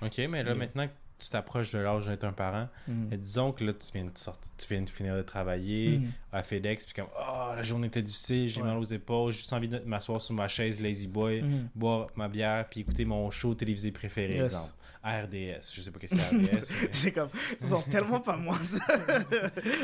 Ok, 0.00 0.18
mais 0.30 0.42
là, 0.42 0.52
maintenant 0.59 0.86
que 0.86 0.92
tu 1.19 1.31
t'approches 1.31 1.71
de 1.73 1.79
l'âge 1.79 2.07
d'être 2.07 2.25
un 2.25 2.33
parent, 2.33 2.69
Mm. 2.89 3.12
et 3.12 3.17
disons 3.17 3.53
que 3.53 3.64
là, 3.64 3.73
tu 3.73 3.91
viens 3.95 4.05
de, 4.05 4.17
sortir, 4.17 4.53
tu 4.59 4.67
viens 4.69 4.83
de 4.83 4.89
finir 4.91 5.17
de 5.17 5.23
travailler 5.23 5.99
Mm. 5.99 6.12
à 6.33 6.43
FedEx, 6.43 6.85
puis 6.85 6.95
comme, 6.95 7.11
oh, 7.19 7.53
la 7.57 7.62
journée 7.62 7.87
était 7.87 8.03
difficile, 8.03 8.49
j'ai 8.49 8.61
Ouais. 8.61 8.69
mal 8.69 8.77
aux 8.79 8.85
épaules, 8.85 9.33
j'ai 9.33 9.39
juste 9.39 9.53
envie 9.53 9.69
de 9.69 9.79
m'asseoir 9.87 10.21
sur 10.21 10.35
ma 10.35 10.49
chaise 10.49 10.81
Lazy 10.81 11.09
Boy, 11.09 11.43
Mm. 11.43 11.69
boire 11.75 12.07
ma 12.17 12.29
bière, 12.29 12.67
puis 12.69 12.81
écouter 12.81 13.05
mon 13.05 13.31
show 13.31 13.55
télévisé 13.55 13.93
préféré, 13.93 14.35
Yes. 14.37 14.45
exemple. 14.53 14.73
RDS, 15.11 15.72
je 15.72 15.80
sais 15.80 15.90
pas 15.90 15.98
qu'est-ce 15.98 16.14
qu'il 16.14 16.22
y 16.22 16.46
a 16.48 16.48
RDS. 16.48 16.72
mais- 16.82 16.88
C'est 16.92 17.12
comme, 17.12 17.28
ils 17.61 17.66
sont 17.66 17.82
tellement 17.82 18.20
pas 18.20 18.36
moi, 18.36 18.57
ça. 18.62 18.78
Mais 18.88 19.28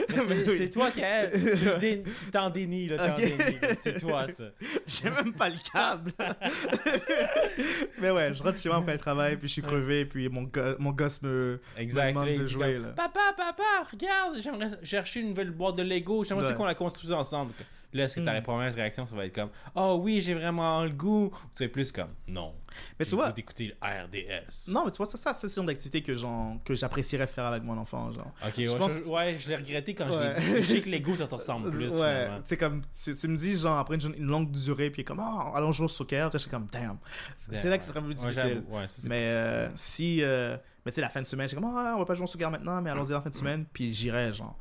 c'est 0.08 0.26
Mais 0.28 0.44
oui. 0.48 0.54
c'est 0.58 0.70
toi 0.70 0.90
qui 0.90 1.02
as. 1.02 1.28
Tu 1.28 1.78
dé- 1.80 2.02
tu 2.02 2.30
t'en 2.30 2.50
dénies, 2.50 2.88
là, 2.88 2.96
t'es 2.96 3.10
en 3.10 3.14
Ok. 3.14 3.20
déni, 3.38 3.58
là. 3.60 3.74
C'est 3.74 4.00
toi, 4.00 4.26
ça. 4.28 4.44
J'ai 4.86 5.10
même 5.10 5.32
pas 5.32 5.48
le 5.48 5.56
câble. 5.72 6.12
mais 8.00 8.10
ouais, 8.10 8.34
je 8.34 8.42
rentre 8.42 8.58
chez 8.58 8.68
moi 8.68 8.78
après 8.78 8.92
le 8.94 8.98
travail, 8.98 9.36
puis 9.36 9.48
je 9.48 9.52
suis 9.54 9.62
crevé, 9.62 10.04
puis 10.04 10.28
mon, 10.28 10.42
go- 10.44 10.76
mon 10.78 10.90
gosse 10.90 11.20
me, 11.22 11.60
me 11.76 11.80
Exact. 11.80 12.12
demande 12.12 12.28
de 12.28 12.46
jouer. 12.46 12.74
comme, 12.74 12.82
Là. 12.82 12.88
Papa, 12.96 13.20
papa, 13.36 13.62
regarde, 13.90 14.36
j'aimerais 14.40 14.70
chercher 14.82 15.20
une 15.20 15.28
nouvelle 15.30 15.50
boîte 15.50 15.76
de 15.76 15.82
Lego. 15.82 16.24
J'aimerais 16.24 16.48
Ouais. 16.48 16.54
qu'on 16.54 16.64
la 16.64 16.74
construise 16.74 17.12
ensemble. 17.12 17.52
Là, 17.93 18.05
est-ce 18.05 18.16
que 18.16 18.24
ta 18.24 18.40
Mm. 18.40 18.43
première 18.43 18.74
réaction, 18.74 19.05
ça 19.05 19.14
va 19.14 19.26
être 19.26 19.34
comme 19.34 19.51
Oh 19.74 19.99
oui, 20.03 20.20
j'ai 20.20 20.32
vraiment 20.34 20.82
le 20.82 20.90
goût 20.90 21.26
Ou 21.26 21.32
tu 21.57 21.68
plus 21.68 21.93
comme 21.93 22.09
Non. 22.26 22.53
Mais 22.99 23.05
tu 23.05 23.14
vois- 23.14 23.32
d'écouter 23.32 23.66
le 23.66 23.74
RDS. 23.86 24.70
Non, 24.72 24.84
mais 24.86 24.90
tu 24.90 24.97
vois, 24.97 25.07
ça, 25.07 25.18
ça 25.18 25.32
c'est 25.34 25.49
ce 25.49 25.57
genre 25.57 25.64
d'activité 25.66 26.03
que, 26.03 26.14
genre, 26.14 26.57
que 26.64 26.74
j'apprécierais 26.74 27.26
faire 27.26 27.45
avec 27.45 27.62
mon 27.62 27.76
enfant. 27.76 28.11
Genre. 28.11 28.32
Ok, 28.47 28.53
Je 28.57 28.62
ouais, 28.70 28.78
pense- 28.78 28.93
je, 29.05 29.09
ouais, 29.11 29.36
je 29.36 29.49
l'ai 29.49 29.57
regretté 29.57 29.95
quand 29.95 30.07
Ouais. 30.09 30.34
je 30.38 30.40
l'ai 30.55 30.61
dit. 30.61 30.62
Je 30.62 30.72
sais 30.74 30.80
que 30.80 30.88
Lego, 30.88 31.14
ça 31.16 31.26
te 31.26 31.34
ressemble 31.34 31.70
plus. 31.70 31.95
Ouais, 31.99 32.28
comme, 32.59 32.82
tu, 32.95 33.14
tu 33.14 33.28
me 33.28 33.36
dis, 33.36 33.57
genre, 33.57 33.78
après 33.78 33.97
une, 33.97 34.14
une 34.16 34.26
longue 34.26 34.51
durée, 34.51 34.90
puis 34.90 35.05
comme, 35.05 35.20
oh, 35.20 35.55
allons 35.55 35.72
jouer 35.72 35.84
au 35.86 35.88
soccer, 35.88 36.30
je 36.32 36.38
suis 36.38 36.51
comme, 36.51 36.66
damn. 36.72 36.97
C'est 37.36 37.68
là 37.68 37.76
que 37.76 37.84
ce 37.84 37.90
serait 37.90 38.01
plus 38.01 38.09
Ouais, 38.11 38.14
difficile. 38.14 38.62
Ouais, 38.70 38.88
ça, 38.88 39.03
c'est 39.03 39.09
mais 39.09 39.28
euh, 39.30 39.68
si. 39.74 40.22
euh, 40.22 40.57
mais 40.85 40.91
tu 40.93 40.97
sais, 40.97 41.01
la 41.01 41.09
fin 41.09 41.22
de 41.22 41.26
semaine, 41.26 41.47
je 41.49 41.55
suis 41.55 41.61
comme, 41.61 41.72
ah, 41.76 41.93
on 41.95 41.99
va 42.01 42.05
pas 42.05 42.14
jouer 42.14 42.24
au 42.24 42.26
soccer 42.28 42.51
maintenant, 42.51 42.80
mais 42.83 42.91
allons-y 42.91 43.12
la 43.12 43.20
fin 43.20 43.30
de 43.30 43.35
semaine, 43.35 43.64
puis 43.72 43.93
j'irai, 43.93 44.33
genre. 44.33 44.57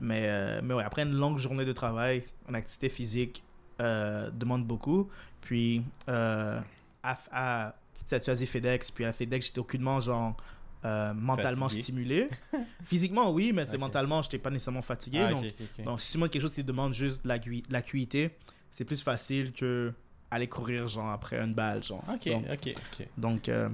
Mais, 0.00 0.26
euh, 0.26 0.60
mais 0.62 0.74
ouais, 0.74 0.84
après 0.84 1.02
une 1.02 1.14
longue 1.14 1.38
journée 1.38 1.64
de 1.64 1.72
travail, 1.72 2.22
une 2.48 2.54
activité 2.54 2.88
physique 2.88 3.42
euh, 3.80 4.30
demande 4.30 4.64
beaucoup. 4.66 5.08
Puis, 5.40 5.82
euh, 6.08 6.60
à, 7.02 7.18
à, 7.32 7.74
tu 8.08 8.14
as 8.14 8.34
dit 8.34 8.46
FedEx, 8.46 8.90
puis 8.90 9.04
à 9.04 9.12
FedEx, 9.12 9.46
j'étais 9.46 9.58
aucunement, 9.58 10.00
genre, 10.00 10.36
euh, 10.84 11.12
mentalement 11.14 11.66
Fatigué. 11.68 11.82
stimulé. 11.82 12.28
Physiquement, 12.84 13.30
oui, 13.32 13.52
mais 13.54 13.66
c'est 13.66 13.78
mentalement, 13.78 14.22
j'étais 14.22 14.38
pas 14.38 14.50
nécessairement 14.50 14.82
fatigué. 14.82 15.20
Ah, 15.20 15.30
donc, 15.30 15.44
ok, 15.44 15.54
ok, 15.60 15.66
ok. 15.78 15.84
donc, 15.84 16.00
si 16.00 16.12
tu 16.12 16.16
demandes 16.18 16.30
quelque 16.30 16.42
chose 16.42 16.54
qui 16.54 16.62
demande 16.64 16.94
juste 16.94 17.24
de 17.24 17.28
l'acuité, 17.70 18.36
c'est 18.70 18.84
plus 18.84 19.02
facile 19.02 19.52
que 19.52 19.92
aller 20.30 20.48
courir, 20.48 20.86
genre, 20.88 21.10
après 21.10 21.38
une 21.40 21.54
balle, 21.54 21.82
genre. 21.82 22.02
Ok, 22.12 22.28
Donc, 22.28 22.44
ok, 22.52 22.74
ok. 23.00 23.08
donc 23.16 23.48
euh, 23.48 23.68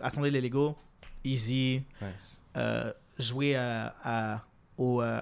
assembler 0.00 0.30
les 0.30 0.40
Lego, 0.40 0.76
easy. 1.24 1.82
Nice. 2.00 2.42
Euh, 2.56 2.92
jouer 3.18 3.54
à, 3.56 3.94
à- 4.02 4.44
au, 4.78 5.00
euh, 5.02 5.20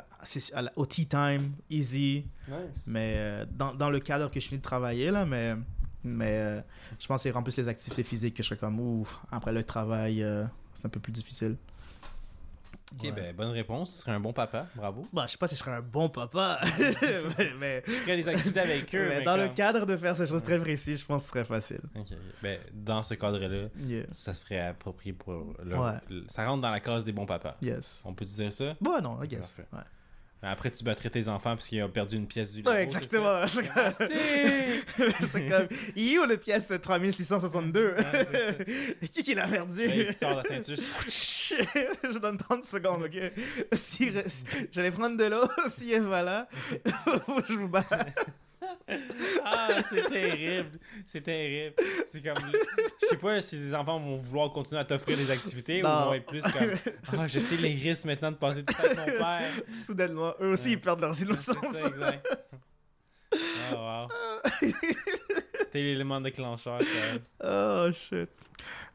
au 0.77 0.87
tea 0.87 1.07
time, 1.07 1.53
easy. 1.69 2.25
Nice. 2.49 2.85
Mais 2.87 3.15
euh, 3.17 3.47
dans, 3.51 3.75
dans 3.75 3.91
le 3.91 4.01
cadre 4.01 4.31
que 4.31 4.39
je 4.41 4.47
finis 4.49 4.59
de 4.59 4.63
travailler, 4.65 5.11
là, 5.11 5.25
mais, 5.27 5.55
mais 6.05 6.31
euh, 6.31 6.61
je 6.99 7.07
pense 7.07 7.23
que 7.23 7.31
c'est 7.31 7.37
en 7.37 7.43
plus 7.43 7.57
les 7.57 7.69
activités 7.69 8.03
physiques 8.03 8.35
que 8.35 8.43
je 8.43 8.49
serais 8.49 8.59
comme, 8.61 8.79
ouh, 8.81 9.07
après 9.31 9.53
le 9.53 9.63
travail, 9.65 10.25
c'est 10.75 10.87
un 10.87 10.89
peu 10.89 11.01
plus 11.01 11.13
difficile. 11.13 11.57
Ok, 12.93 13.03
Ouais. 13.05 13.13
ben, 13.13 13.35
bonne 13.37 13.51
réponse. 13.51 13.93
Tu 13.95 13.99
serais 14.01 14.13
un 14.13 14.21
bon 14.21 14.33
papa. 14.33 14.67
Bravo. 14.75 15.07
Bah, 15.13 15.25
je 15.27 15.33
sais 15.33 15.39
pas 15.39 15.47
si 15.47 15.55
je 15.55 15.61
serais 15.61 15.73
un 15.77 15.81
bon 15.81 16.09
papa, 16.09 16.61
mais, 17.39 17.53
mais- 17.59 17.83
Je 17.87 17.93
ferais 17.93 18.17
des 18.17 18.29
activités 18.29 18.61
avec 18.61 18.95
eux. 18.95 19.07
mais 19.09 19.19
mais 19.19 19.25
dans 19.25 19.37
le 19.37 19.49
cadre 19.49 19.87
de 19.87 19.97
faire 19.97 20.17
ces 20.17 20.27
choses 20.27 20.43
très 20.43 20.59
précises, 20.59 21.01
je 21.01 21.07
pense 21.07 21.23
que 21.23 21.27
ce 21.27 21.33
serait 21.33 21.45
facile. 21.45 21.81
Ben, 22.43 22.59
dans 22.73 23.03
ce 23.03 23.15
cadre-là, 23.15 23.69
Yeah. 23.87 24.05
ça 24.13 24.35
serait 24.35 24.61
approprié 24.61 25.13
pour 25.13 25.55
le, 25.63 25.77
Ouais. 25.77 25.93
Ça 26.29 26.47
rentre 26.47 26.63
dans 26.63 26.71
la 26.71 26.81
case 26.81 27.05
des 27.05 27.13
bons 27.13 27.27
papas. 27.27 27.57
Yes. 27.63 28.03
On 28.05 28.13
peut 28.15 28.25
dire 28.25 28.53
ça? 28.53 28.75
Bon, 28.81 29.01
non, 29.01 29.23
I 29.23 29.29
guess. 29.29 29.53
Parfait. 29.53 29.69
Ouais. 29.73 29.83
Après, 30.43 30.71
tu 30.71 30.83
battrais 30.85 31.11
tes 31.11 31.29
enfants 31.29 31.55
parce 31.55 31.69
qu'ils 31.69 31.83
ont 31.83 31.89
perdu 31.91 32.17
une 32.17 32.27
pièce 32.27 32.53
du 32.53 32.61
Lego. 32.61 32.71
Ouais, 32.71 32.83
exactement. 32.85 33.27
Ah, 33.77 33.91
c'est- 33.91 34.09
c'est 35.23 35.47
comme, 35.49 35.69
il 35.97 36.15
est 36.15 36.19
où 36.19 36.25
le 36.25 36.37
pièce 36.39 36.73
3662 36.83 37.95
Ouais, 37.95 38.27
c'est 39.01 39.09
Qui 39.13 39.23
qui 39.23 39.35
l'a 39.35 39.47
perdu? 39.47 39.87
Là, 39.87 39.95
il 39.95 40.15
sort 40.15 40.37
la 40.37 40.43
ceinture. 40.43 40.77
Je 41.09 42.19
donne 42.19 42.39
30 42.39 42.65
secondes, 42.65 43.03
ok? 43.03 43.33
Si- 43.75 44.11
J'allais 44.73 44.91
prendre 44.91 45.17
de 45.19 45.25
l'eau, 45.25 45.47
si 45.69 45.93
elle 45.93 46.05
va 46.07 46.23
là, 46.23 46.49
je 47.49 47.55
vous 47.55 47.69
bats. 47.69 47.85
Ah, 49.45 49.69
c'est 49.89 50.09
terrible. 50.11 50.79
C'est 51.07 51.21
terrible. 51.23 51.75
C'est 52.07 52.23
comme. 52.23 52.35
Je 53.03 53.07
sais 53.09 53.17
pas 53.17 53.41
si 53.41 53.57
les 53.57 53.75
enfants 53.75 53.99
vont 53.99 54.17
vouloir 54.17 54.51
continuer 54.53 54.81
à 54.81 54.85
t'offrir 54.85 55.17
des 55.17 55.31
activités 55.31 55.81
Non. 55.83 55.89
ou 55.89 56.05
vont 56.07 56.15
être 56.15 56.27
plus 56.27 56.43
comme. 56.43 56.73
Ah, 57.19 57.27
je 57.27 57.39
sais 57.39 57.57
les 57.57 57.73
risques 57.75 58.05
maintenant 58.05 58.31
de 58.33 58.37
passer 58.37 58.63
du 58.63 58.67
temps 58.75 58.83
avec 58.85 58.97
mon 58.99 59.05
père. 59.19 59.43
Soudainement, 59.73 60.35
eux 60.41 60.53
aussi, 60.53 60.67
Ouais. 60.69 60.73
ils 60.75 60.81
perdent 60.81 61.01
leurs 61.01 61.15
C'est 61.15 61.25
innocence. 61.25 61.57
ça, 61.73 61.87
exact. 61.87 62.27
Ah, 63.73 64.07
wow. 64.07 64.71
T'es 65.73 65.79
l'élément 65.83 66.21
déclencheur, 66.21 66.81
ça. 66.81 66.87
Oh, 67.45 67.93
shit. 67.93 68.29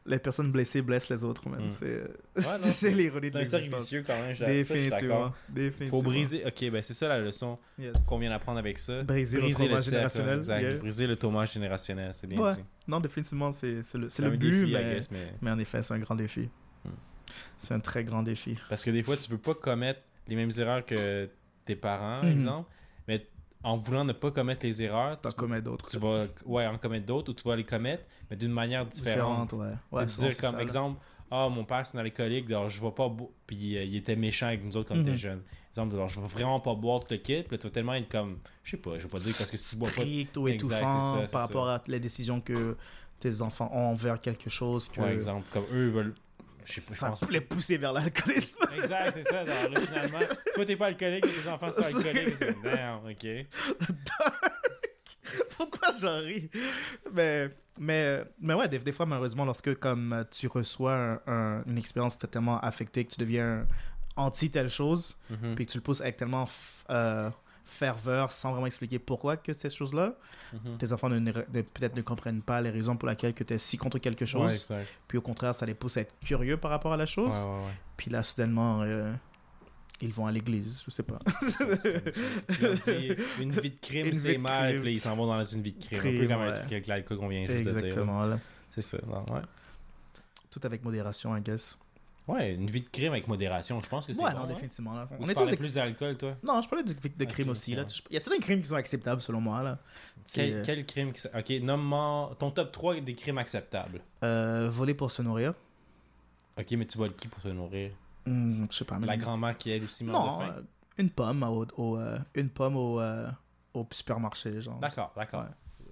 Les 0.08 0.18
personnes 0.20 0.52
blessées 0.52 0.82
blessent 0.82 1.08
les 1.08 1.24
autres, 1.24 1.48
man. 1.48 1.64
Mm. 1.64 1.68
C'est 1.68 1.98
non, 2.36 2.42
c'est 2.60 2.90
l'ironie 2.90 3.26
C'est 3.26 3.32
de 3.32 3.38
un 3.38 3.44
cercle 3.44 3.64
l'existence. 3.70 3.80
vicieux 3.82 4.04
quand 4.06 4.14
même. 4.22 4.36
Définitivement. 4.36 5.32
Définitivement. 5.48 5.98
Faut 5.98 6.02
briser. 6.04 6.44
Ok, 6.46 6.70
ben 6.70 6.82
c'est 6.82 6.94
ça 6.94 7.08
la 7.08 7.18
leçon 7.20 7.56
Yes. 7.78 7.92
qu'on 8.06 8.18
vient 8.18 8.30
d'apprendre 8.30 8.58
avec 8.58 8.78
ça. 8.78 9.02
Briser 9.02 9.40
le 9.40 9.50
trauma 9.50 9.78
générationnel, 9.78 10.42
yeah. 10.46 10.76
Briser 10.76 11.06
le 11.06 11.16
trauma 11.16 11.44
générationnel, 11.44 12.10
c'est 12.14 12.26
bien 12.26 12.38
Ouais. 12.40 12.54
dit. 12.54 12.64
Non, 12.86 13.00
définitivement, 13.00 13.50
c'est 13.52 13.82
c'est 13.82 13.98
le, 13.98 14.08
c'est 14.08 14.22
un 14.24 14.30
le 14.30 14.36
but, 14.36 14.50
défi, 14.50 14.72
mais, 14.72 14.94
guess, 14.94 15.10
mais- 15.10 15.34
mais 15.42 15.50
en 15.50 15.58
effet, 15.58 15.82
c'est 15.82 15.94
un 15.94 15.98
grand 15.98 16.14
défi. 16.14 16.48
Mm. 16.84 16.88
C'est 17.58 17.74
un 17.74 17.80
très 17.80 18.04
grand 18.04 18.22
défi. 18.22 18.56
Parce 18.68 18.84
que 18.84 18.90
des 18.90 19.02
fois, 19.02 19.16
tu 19.16 19.30
veux 19.30 19.38
pas 19.38 19.54
commettre 19.54 20.00
les 20.28 20.36
mêmes 20.36 20.52
erreurs 20.58 20.84
que 20.86 21.28
tes 21.64 21.74
parents, 21.76 22.22
Mhm. 22.22 22.30
exemple, 22.32 22.70
mais 23.08 23.26
en 23.66 23.76
voulant 23.76 24.04
ne 24.04 24.12
pas 24.12 24.30
commettre 24.30 24.64
les 24.64 24.80
erreurs, 24.80 25.20
tu, 25.20 25.28
commets 25.32 25.60
d'autres. 25.60 25.86
tu 25.86 25.98
vas 25.98 26.26
ouais, 26.44 26.66
en 26.68 26.78
commettre 26.78 27.04
d'autres 27.04 27.32
ou 27.32 27.34
tu 27.34 27.42
vas 27.48 27.56
les 27.56 27.64
commettre, 27.64 28.04
mais 28.30 28.36
d'une 28.36 28.52
manière 28.52 28.86
différente. 28.86 29.52
ouais. 29.54 29.72
Tu 29.90 29.96
Ouais, 29.96 30.06
dire 30.06 30.38
comme 30.38 30.54
ça, 30.54 30.62
exemple, 30.62 31.00
ah 31.32 31.48
mon 31.48 31.64
père 31.64 31.84
c'est 31.84 31.98
un 31.98 32.00
alcoolique, 32.00 32.46
alors 32.46 32.70
je 32.70 32.80
vais 32.80 32.92
pas 32.92 33.08
boire, 33.08 33.30
puis 33.44 33.76
euh, 33.76 33.82
il 33.82 33.96
était 33.96 34.14
méchant 34.14 34.46
avec 34.46 34.64
nous 34.64 34.76
autres 34.76 34.90
quand 34.90 34.96
on 34.96 35.02
était 35.02 35.16
jeunes. 35.16 35.42
Exemple, 35.72 35.96
alors 35.96 36.08
je 36.08 36.20
vais 36.20 36.28
vraiment 36.28 36.60
pas 36.60 36.74
boire 36.76 37.00
tout 37.00 37.08
le 37.10 37.16
kit, 37.16 37.42
puis 37.42 37.56
là, 37.56 37.58
tu 37.58 37.66
vas 37.66 37.72
tellement 37.72 37.94
être 37.94 38.08
comme, 38.08 38.38
je 38.62 38.70
sais 38.70 38.76
pas, 38.76 38.98
je 38.98 39.02
vais 39.02 39.08
pas 39.08 39.18
dire 39.18 39.34
parce 39.36 39.50
que 39.50 39.56
si 39.56 39.70
tu 39.74 39.80
bois 39.80 39.88
pas, 39.88 40.02
strict 40.02 40.36
ou 40.36 40.46
étouffant 40.46 41.14
ça, 41.14 41.18
par 41.22 41.28
ça. 41.28 41.38
rapport 41.38 41.68
à 41.68 41.82
les 41.88 41.98
décisions 41.98 42.40
que 42.40 42.76
tes 43.18 43.42
enfants 43.42 43.68
ont 43.72 43.86
envers 43.90 44.20
quelque 44.20 44.48
chose 44.48 44.88
que 44.88 45.00
par 45.00 45.08
exemple, 45.08 45.44
comme 45.52 45.64
eux 45.72 45.88
veulent, 45.88 46.14
je 46.66 46.72
sais 46.72 46.80
pas, 46.82 46.92
je 46.94 46.98
ça 46.98 47.08
pense 47.08 47.20
peut 47.20 47.32
les 47.32 47.40
pousser 47.40 47.78
vers 47.78 47.92
l'alcoolisme. 47.92 48.64
Exact, 48.76 49.12
c'est 49.14 49.22
ça. 49.22 49.40
Alors 49.40 49.70
là, 49.70 49.80
finalement, 49.80 50.18
toi, 50.54 50.66
t'es 50.66 50.76
pas 50.76 50.86
alcoolique, 50.86 51.24
mais 51.24 51.42
tes 51.42 51.48
enfants 51.48 51.70
sont 51.70 51.82
alcooliques. 51.82 52.36
C'est 52.38 52.62
damn, 52.62 53.00
ok. 53.06 53.46
Pourquoi 55.56 55.88
j'en 56.00 56.18
ris? 56.20 56.50
Mais, 57.12 57.50
mais, 57.80 58.22
mais 58.40 58.54
ouais, 58.54 58.68
des, 58.68 58.78
des 58.78 58.92
fois, 58.92 59.06
malheureusement, 59.06 59.44
lorsque 59.44 59.74
comme 59.78 60.24
tu 60.30 60.46
reçois 60.46 60.94
un- 60.94 61.20
un- 61.26 61.64
une 61.66 61.78
expérience 61.78 62.18
tellement 62.18 62.60
affectée 62.60 63.04
que 63.04 63.12
tu 63.14 63.20
deviens 63.20 63.66
anti 64.16 64.50
telle 64.50 64.68
chose, 64.70 65.16
Mhm. 65.30 65.54
puis 65.56 65.66
que 65.66 65.72
tu 65.72 65.78
le 65.78 65.82
pousses 65.82 66.00
avec 66.00 66.16
tellement 66.16 66.46
euh, 66.90 67.30
ferveur 67.66 68.32
sans 68.32 68.52
vraiment 68.52 68.66
expliquer 68.66 68.98
pourquoi 68.98 69.36
que 69.36 69.52
cette 69.52 69.74
chose-là, 69.74 70.14
Mhm. 70.52 70.78
tes 70.78 70.92
enfants 70.92 71.08
ne, 71.10 71.32
peut-être 71.32 71.96
ne 71.96 72.02
comprennent 72.02 72.42
pas 72.42 72.60
les 72.62 72.70
raisons 72.70 72.96
pour 72.96 73.08
lesquelles 73.08 73.34
tu 73.34 73.52
es 73.52 73.58
si 73.58 73.76
contre 73.76 73.98
quelque 73.98 74.24
chose. 74.24 74.70
Ouais. 74.70 74.86
Puis 75.08 75.18
au 75.18 75.20
contraire, 75.20 75.54
ça 75.54 75.66
les 75.66 75.74
pousse 75.74 75.96
à 75.96 76.02
être 76.02 76.14
curieux 76.24 76.56
par 76.56 76.70
rapport 76.70 76.92
à 76.92 76.96
la 76.96 77.06
chose. 77.06 77.34
Ouais, 77.34 77.42
ouais, 77.50 77.56
ouais. 77.66 77.72
Puis 77.96 78.10
là, 78.10 78.22
soudainement, 78.22 78.82
euh, 78.82 79.12
ils 80.00 80.12
vont 80.12 80.26
à 80.26 80.32
l'église, 80.32 80.82
je 80.86 80.90
sais 80.92 81.02
pas. 81.02 81.18
Une 83.40 83.50
vie 83.52 83.70
de 83.70 83.76
crime, 83.80 84.12
c'est 84.14 84.38
mal, 84.38 84.80
puis 84.82 84.92
ils 84.94 85.00
s'en 85.00 85.16
vont 85.16 85.26
dans 85.26 85.42
une 85.44 85.62
vie 85.62 85.72
de 85.72 85.84
crime. 85.84 86.16
un 86.16 86.20
peu 86.20 86.28
comme 86.28 86.40
un 86.42 86.52
truc 86.52 86.72
avec 86.72 86.86
l'alcool 86.86 87.18
qu'on 87.18 87.28
vient 87.28 87.46
juste 87.46 87.58
de 87.64 87.70
dire. 87.70 87.84
Exactement. 87.86 88.36
C'est 88.70 88.82
ça. 88.82 88.98
non, 89.06 89.24
ouais. 89.34 89.42
Tout 90.50 90.60
avec 90.64 90.82
modération, 90.84 91.36
I 91.36 91.40
guess. 91.40 91.78
Ouais, 92.28 92.54
une 92.54 92.66
vie 92.68 92.80
de 92.82 92.88
crime 92.88 93.12
avec 93.12 93.28
modération, 93.28 93.80
je 93.82 93.88
pense 93.88 94.06
que 94.06 94.12
c'est 94.12 94.22
Ouais, 94.22 94.30
bon, 94.32 94.38
non, 94.38 94.44
hein. 94.44 94.48
définitivement. 94.48 94.94
Là. 94.94 95.08
On 95.18 95.28
est 95.28 95.34
tous 95.34 95.48
des... 95.50 95.56
plus 95.56 95.74
d'alcool, 95.74 96.16
toi? 96.16 96.36
Non, 96.44 96.60
je 96.62 96.68
parlais 96.68 96.84
de, 96.84 96.92
de 96.92 97.24
Ok, 97.24 97.28
crimes 97.30 97.48
aussi. 97.50 97.74
Là. 97.74 97.84
Il 98.10 98.14
y 98.14 98.16
a 98.16 98.20
certains 98.20 98.40
crimes 98.40 98.60
qui 98.62 98.68
sont 98.68 98.74
acceptables, 98.76 99.20
selon 99.22 99.40
moi. 99.40 99.62
Là. 99.62 99.78
Quel, 100.32 100.62
quel 100.62 100.86
crime 100.86 101.12
qui 101.12 101.26
Ok, 101.28 101.50
nomme-moi 101.62 102.34
ton 102.38 102.50
top 102.50 102.72
3 102.72 103.00
des 103.00 103.14
crimes 103.14 103.38
acceptables. 103.38 104.00
euh, 104.24 104.68
voler 104.70 104.94
pour 104.94 105.10
se 105.10 105.22
nourrir. 105.22 105.54
Ok, 106.58 106.70
mais 106.72 106.86
tu 106.86 106.96
voles 106.98 107.14
qui 107.14 107.28
pour 107.28 107.42
te 107.42 107.48
nourrir? 107.48 107.92
Hmm, 108.26 108.64
je 108.70 108.76
sais 108.76 108.84
pas. 108.84 108.98
mais- 108.98 109.06
La 109.06 109.16
grand-mère 109.16 109.56
qui 109.56 109.70
elle 109.70 109.84
aussi 109.84 110.02
meurt 110.04 110.22
de 110.22 110.44
faim? 110.44 110.54
euh, 110.58 110.62
une 110.98 111.10
pomme 111.10 111.42
au, 111.42 111.66
au, 111.76 111.98
euh, 111.98 112.18
une 112.34 112.48
pomme 112.48 112.76
au, 112.76 113.00
euh, 113.00 113.28
au 113.74 113.86
supermarché. 113.90 114.60
Genre. 114.60 114.78
D'accord, 114.80 115.12
d'accord. 115.14 115.44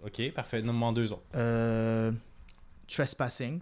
Ok, 0.04 0.32
parfait. 0.32 0.62
Nomme-moi 0.62 0.92
deux 0.92 1.12
autres. 1.12 1.22
Euh, 1.34 2.10
trespassing. 2.88 3.60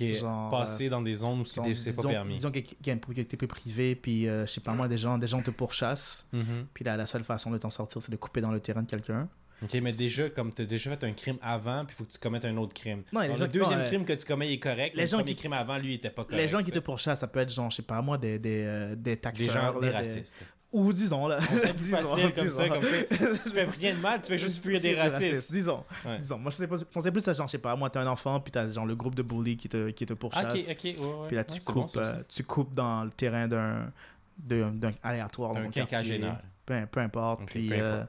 Genre, 0.00 0.50
passer 0.50 0.88
dans 0.88 1.02
des 1.02 1.14
zones 1.14 1.40
où 1.40 1.44
c'est 1.44 1.60
pas 1.60 1.66
disons- 1.68 2.08
permis. 2.08 2.34
Disons 2.34 2.50
qu'il 2.50 2.64
y 2.86 2.90
a 2.90 2.92
une 2.92 3.00
propriété 3.00 3.36
privée, 3.46 3.94
puis 3.94 4.28
euh, 4.28 4.46
je 4.46 4.52
sais 4.52 4.60
pas 4.60 4.72
moi, 4.72 4.88
des 4.88 4.96
gens, 4.98 5.18
des 5.18 5.26
gens 5.26 5.42
te 5.42 5.50
pourchassent, 5.50 6.26
Mhm. 6.32 6.66
puis 6.74 6.84
là, 6.84 6.96
la 6.96 7.06
seule 7.06 7.24
façon 7.24 7.50
de 7.50 7.58
t'en 7.58 7.70
sortir, 7.70 8.00
c'est 8.02 8.12
de 8.12 8.16
couper 8.16 8.40
dans 8.40 8.52
le 8.52 8.60
terrain 8.60 8.82
de 8.82 8.90
quelqu'un. 8.90 9.28
Ok, 9.62 9.74
mais 9.74 9.92
déjà, 9.92 10.28
comme 10.28 10.52
tu 10.52 10.62
as 10.62 10.64
déjà 10.64 10.90
fait 10.90 11.04
un 11.04 11.12
crime 11.12 11.36
avant, 11.40 11.84
puis 11.84 11.94
il 11.94 11.96
faut 11.96 12.04
que 12.04 12.10
tu 12.10 12.18
commettes 12.18 12.44
un 12.44 12.56
autre 12.56 12.74
crime. 12.74 13.02
Non, 13.12 13.20
Alors, 13.20 13.36
le 13.38 13.46
deuxième 13.46 13.78
euh, 13.80 13.86
crime 13.86 14.04
que 14.04 14.12
tu 14.12 14.26
commets 14.26 14.52
est 14.52 14.58
correct, 14.58 14.96
les 14.96 15.02
mais 15.02 15.06
gens 15.06 15.18
le 15.18 15.22
premier 15.22 15.34
qui- 15.36 15.40
crime 15.42 15.52
avant, 15.52 15.78
lui, 15.78 15.92
il 15.92 15.94
était 15.94 16.10
pas 16.10 16.24
correct. 16.24 16.36
Les 16.42 16.48
gens 16.48 16.62
qui 16.64 16.72
te 16.72 16.80
pourchassent, 16.80 17.20
ça 17.20 17.28
peut 17.28 17.38
être 17.38 17.52
genre, 17.52 17.70
je 17.70 17.76
sais 17.76 17.82
pas 17.82 18.02
moi, 18.02 18.18
des, 18.18 18.40
des, 18.40 18.64
euh, 18.64 18.88
des 18.96 18.96
Des 19.12 19.16
taxeurs. 19.18 19.52
gens, 19.54 19.78
là, 19.78 19.80
des- 19.80 19.90
racistes. 19.90 20.36
Ou 20.72 20.90
disons, 20.92 21.26
là. 21.26 21.38
Disons, 21.76 21.96
facile 21.98 22.32
comme 22.34 22.48
ça, 22.48 22.62
disons. 22.64 22.74
comme 22.74 22.82
ça. 22.82 23.42
Tu 23.42 23.50
fais 23.50 23.64
rien 23.64 23.94
de 23.94 24.00
mal, 24.00 24.22
tu 24.22 24.28
fais 24.28 24.38
juste 24.38 24.62
fuir 24.62 24.80
des 24.80 24.98
racistes. 24.98 25.52
Disons. 25.52 25.84
Ouais. 26.06 26.18
disons. 26.18 26.38
Moi, 26.38 26.50
je 26.50 26.64
pensais 26.84 27.12
plus 27.12 27.28
à 27.28 27.32
genre, 27.34 27.46
je 27.46 27.52
sais 27.52 27.58
pas, 27.58 27.76
moi, 27.76 27.90
t'es 27.90 27.98
un 27.98 28.06
enfant, 28.06 28.40
puis 28.40 28.50
t'as 28.50 28.68
genre 28.70 28.86
le 28.86 28.96
groupe 28.96 29.14
de 29.14 29.22
bullies 29.22 29.58
qui 29.58 29.68
te, 29.68 29.90
qui 29.90 30.06
te 30.06 30.14
pourchasse. 30.14 30.54
Ok, 30.54 30.60
ok, 30.70 30.84
ouais, 30.84 30.96
ouais. 30.98 31.26
Puis 31.26 31.36
là, 31.36 31.44
tu, 31.44 31.60
coupes, 31.60 31.94
bon, 31.94 32.00
euh, 32.00 32.22
tu 32.26 32.42
coupes 32.44 32.74
dans 32.74 33.04
le 33.04 33.10
terrain 33.10 33.46
d'un 33.48 33.92
d'un 34.38 34.70
d'un 34.70 34.92
aléatoire 35.02 35.52
dans 35.52 35.60
Un 35.60 35.64
ton 35.64 35.70
quartier. 35.70 35.96
quinquagénaire. 35.98 36.40
Peu, 36.64 36.86
peu 36.90 37.00
importe. 37.00 37.42
Puis 37.46 37.68
euh, 37.72 38.02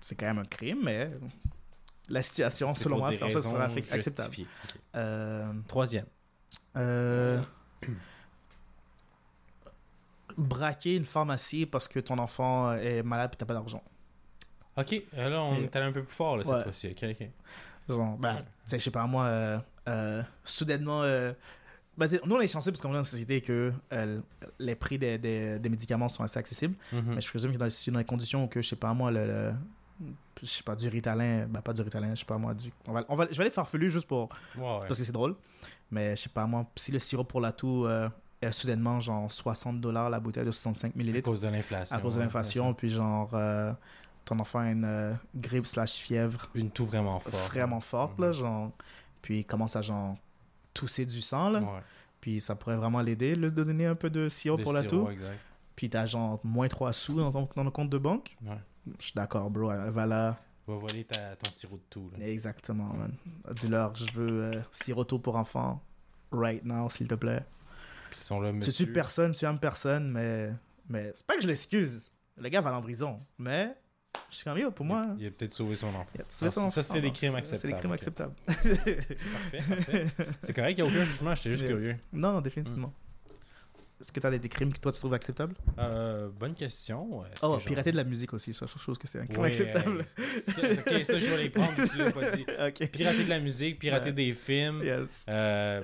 c'est 0.00 0.14
quand 0.14 0.26
même 0.26 0.38
un 0.38 0.44
crime, 0.44 0.78
mais 0.84 1.10
la 2.08 2.22
situation, 2.22 2.74
selon 2.74 2.96
moi, 2.96 3.12
ça 3.28 3.42
sera 3.42 3.64
acceptable. 3.92 4.36
Euh, 4.96 5.52
Troisième. 5.68 6.06
euh, 6.76 7.42
braquer 10.38 10.96
une 10.96 11.04
pharmacie 11.04 11.66
parce 11.66 11.86
que 11.88 11.98
ton 12.00 12.16
enfant 12.18 12.72
est 12.74 13.02
malade 13.02 13.30
et 13.34 13.36
t'as 13.36 13.44
pas 13.46 13.54
d'argent. 13.54 13.82
Ok, 14.76 14.94
euh, 15.14 15.28
là, 15.28 15.42
on 15.42 15.56
est 15.56 15.74
allé 15.76 15.86
un 15.86 15.92
peu 15.92 16.04
plus 16.04 16.14
fort 16.14 16.36
là, 16.36 16.44
cette 16.44 16.52
Ouais. 16.54 16.62
fois-ci. 16.62 16.88
Ok, 16.96 17.04
ok. 17.10 17.28
Genre, 17.88 18.16
ben, 18.18 18.44
sais, 18.64 18.78
je 18.78 18.84
sais 18.84 18.90
pas, 18.90 19.06
moi, 19.06 19.24
euh, 19.24 19.58
euh, 19.88 20.22
soudainement. 20.44 21.02
Euh, 21.02 21.32
ben, 21.96 22.06
sais, 22.08 22.20
nous, 22.24 22.36
on 22.36 22.40
est 22.40 22.46
chanceux 22.48 22.70
parce 22.70 22.80
qu'on 22.80 22.90
est 22.90 22.92
dans 22.92 22.98
une 22.98 23.04
société 23.04 23.40
que 23.40 23.72
euh, 23.92 24.20
les 24.60 24.76
prix 24.76 24.98
des, 24.98 25.18
des, 25.18 25.58
des 25.58 25.68
médicaments 25.68 26.08
sont 26.08 26.22
assez 26.22 26.38
accessibles. 26.38 26.76
Mhm. 26.92 27.14
Mais 27.14 27.20
je 27.20 27.28
présume 27.28 27.52
que 27.52 27.56
dans, 27.58 27.68
si 27.70 27.90
dans 27.90 27.98
les 27.98 28.04
conditions 28.04 28.44
où 28.44 28.46
que, 28.46 28.62
je 28.62 28.68
sais 28.68 28.76
pas, 28.76 28.92
moi, 28.94 29.10
le. 29.10 29.26
le- 29.26 29.52
je 30.40 30.46
sais 30.46 30.62
pas, 30.62 30.76
du 30.76 30.86
ritalin, 30.86 31.46
ben 31.48 31.60
pas 31.60 31.72
du 31.72 31.82
ritalin, 31.82 32.10
je 32.14 32.20
sais 32.20 32.24
pas 32.24 32.38
moi, 32.38 32.54
du. 32.54 32.70
On 32.86 32.92
va, 32.92 33.04
on 33.08 33.16
va, 33.16 33.26
je 33.28 33.36
vais 33.36 33.42
aller 33.42 33.50
farfelu 33.50 33.90
juste 33.90 34.06
pour. 34.06 34.28
Ouais, 34.56 34.62
ouais. 34.62 34.78
parce 34.86 35.00
que 35.00 35.04
c'est 35.04 35.10
drôle. 35.10 35.34
Mais 35.90 36.14
je 36.14 36.22
sais 36.22 36.28
pas, 36.28 36.46
moi, 36.46 36.64
si 36.76 36.92
le 36.92 37.00
sirop 37.00 37.24
pour 37.24 37.40
la 37.40 37.50
toux 37.50 37.86
euh, 37.86 38.08
est 38.40 38.52
soudainement 38.52 39.00
genre 39.00 39.30
60 39.30 39.80
dollars 39.80 40.10
la 40.10 40.20
bouteille 40.20 40.44
de 40.44 40.50
65 40.50 40.94
À 40.94 40.98
millilitres 40.98 41.28
cause 41.30 41.40
de 41.42 41.48
l'inflation. 41.48 41.96
à 41.96 42.00
cause 42.00 42.14
de 42.14 42.18
ouais, 42.20 42.24
l'inflation, 42.26 42.72
puis 42.74 42.88
genre 42.90 43.30
euh, 43.34 43.72
ton 44.24 44.38
enfant 44.38 44.60
a 44.60 44.70
une 44.70 44.84
euh, 44.84 45.12
grippe 45.34 45.66
slash 45.66 45.94
fièvre. 45.94 46.48
Une 46.54 46.70
toux 46.70 46.84
vraiment 46.86 47.18
forte. 47.18 47.34
vraiment 47.52 47.80
forte, 47.80 48.18
là, 48.20 48.28
Mhm. 48.28 48.32
genre, 48.34 48.70
puis 49.22 49.40
il 49.40 49.44
commence 49.44 49.74
à 49.76 49.82
genre 49.82 50.14
tousser 50.74 51.04
du 51.06 51.20
sang, 51.20 51.50
là, 51.50 51.60
Ouais. 51.60 51.82
puis 52.20 52.40
ça 52.40 52.54
pourrait 52.54 52.76
vraiment 52.76 53.00
l'aider 53.02 53.34
le, 53.34 53.50
de 53.50 53.64
donner 53.64 53.86
un 53.86 53.94
peu 53.96 54.10
de 54.10 54.28
sirop 54.28 54.56
Des 54.58 54.62
pour 54.62 54.72
la 54.72 54.84
toux, 54.84 55.08
exact. 55.10 55.38
puis 55.74 55.90
t'as 55.90 56.06
genre 56.06 56.38
moins 56.44 56.68
3 56.68 56.92
sous 56.92 57.16
dans, 57.16 57.32
ton, 57.32 57.48
dans 57.56 57.64
le 57.64 57.70
compte 57.70 57.90
de 57.90 57.98
banque. 57.98 58.36
Ouais. 58.44 58.58
Je 59.00 59.04
suis 59.06 59.14
d'accord, 59.14 59.50
bro, 59.50 59.70
elle 59.72 59.90
va 59.90 60.06
là. 60.06 60.36
Va 60.66 60.74
voler 60.76 61.04
ta- 61.04 61.34
ton 61.36 61.50
sirop 61.50 61.76
de 61.76 61.82
toux. 61.90 62.10
là. 62.16 62.26
Exactement, 62.26 62.92
man. 62.94 63.12
Dis-leur, 63.54 63.94
je 63.96 64.12
veux 64.12 64.42
euh, 64.44 64.52
sirop 64.70 65.04
pour 65.18 65.36
enfants, 65.36 65.82
right 66.30 66.64
now, 66.64 66.88
s'il 66.90 67.08
te 67.08 67.14
plaît. 67.14 67.42
Puis 68.18 68.24
ils 68.24 68.26
sont 68.26 68.40
là, 68.40 68.52
Tu 68.60 68.72
tues 68.72 68.88
personne, 68.92 69.32
tu 69.32 69.44
aimes 69.44 69.60
personne, 69.60 70.10
mais, 70.10 70.48
mais 70.88 71.12
c'est 71.14 71.24
pas 71.24 71.36
que 71.36 71.42
je 71.42 71.46
l'excuse. 71.46 72.12
Le 72.36 72.48
gars 72.48 72.60
va 72.60 72.76
en 72.76 72.82
prison, 72.82 73.16
mais 73.38 73.76
je 74.28 74.34
suis 74.36 74.44
comme 74.44 74.58
yo, 74.58 74.72
pour 74.72 74.84
moi. 74.86 75.06
Il 75.20 75.26
a 75.28 75.30
peut-être 75.30 75.54
sauvé 75.54 75.76
son 75.76 75.86
enfant. 75.88 76.04
il 76.16 76.18
y 76.18 76.22
a- 76.22 76.50
son- 76.50 76.68
ça, 76.68 76.82
c'est 76.82 77.00
des 77.00 77.12
crimes 77.12 77.34
C'est 77.44 77.68
des 77.68 77.72
acceptables, 77.74 77.78
crimes 77.78 77.92
acceptables. 77.92 78.34
Parfait, 78.46 78.98
parfait. 79.70 80.06
C'est 80.40 80.52
correct, 80.52 80.78
il 80.78 80.82
n'y 80.84 80.88
a 80.88 80.92
aucun 80.92 81.04
jugement, 81.04 81.32
j'étais 81.36 81.50
juste 81.52 81.62
Yes. 81.62 81.70
curieux. 81.70 81.96
Non, 82.12 82.32
non, 82.32 82.40
définitivement. 82.40 82.92
Est-ce 84.00 84.10
que 84.12 84.18
tu 84.20 84.26
as 84.26 84.36
des, 84.36 84.48
crimes 84.48 84.72
que 84.72 84.78
toi 84.80 84.90
tu 84.92 84.98
trouves 84.98 85.14
acceptables? 85.14 85.54
Euh, 85.78 86.28
bonne 86.28 86.54
question. 86.54 87.22
Oh, 87.42 87.56
que 87.58 87.64
pirater 87.64 87.92
de 87.92 87.96
la 87.96 88.04
musique 88.04 88.32
aussi, 88.32 88.52
ça, 88.54 88.66
je 88.66 88.78
trouve 88.80 88.96
que 88.98 89.06
c'est 89.06 89.20
un 89.20 89.26
crime 89.26 89.40
Ouais, 89.42 89.48
acceptable. 89.48 90.04
euh, 90.18 90.40
ça, 90.40 90.52
ok, 90.62 91.04
ça, 91.04 91.18
je 91.20 91.26
vais 91.26 91.42
les 91.44 91.50
prendre 91.50 91.72
si 91.76 91.88
tu 91.90 91.98
l'as 91.98 92.10
pas 92.12 92.30
dit. 92.32 92.44
Pirater 92.92 93.24
de 93.24 93.28
la 93.28 93.38
musique, 93.40 93.78
pirater 93.78 94.12
des 94.12 94.34
films. 94.34 94.82
Yes. 94.84 95.24
Euh, 95.28 95.82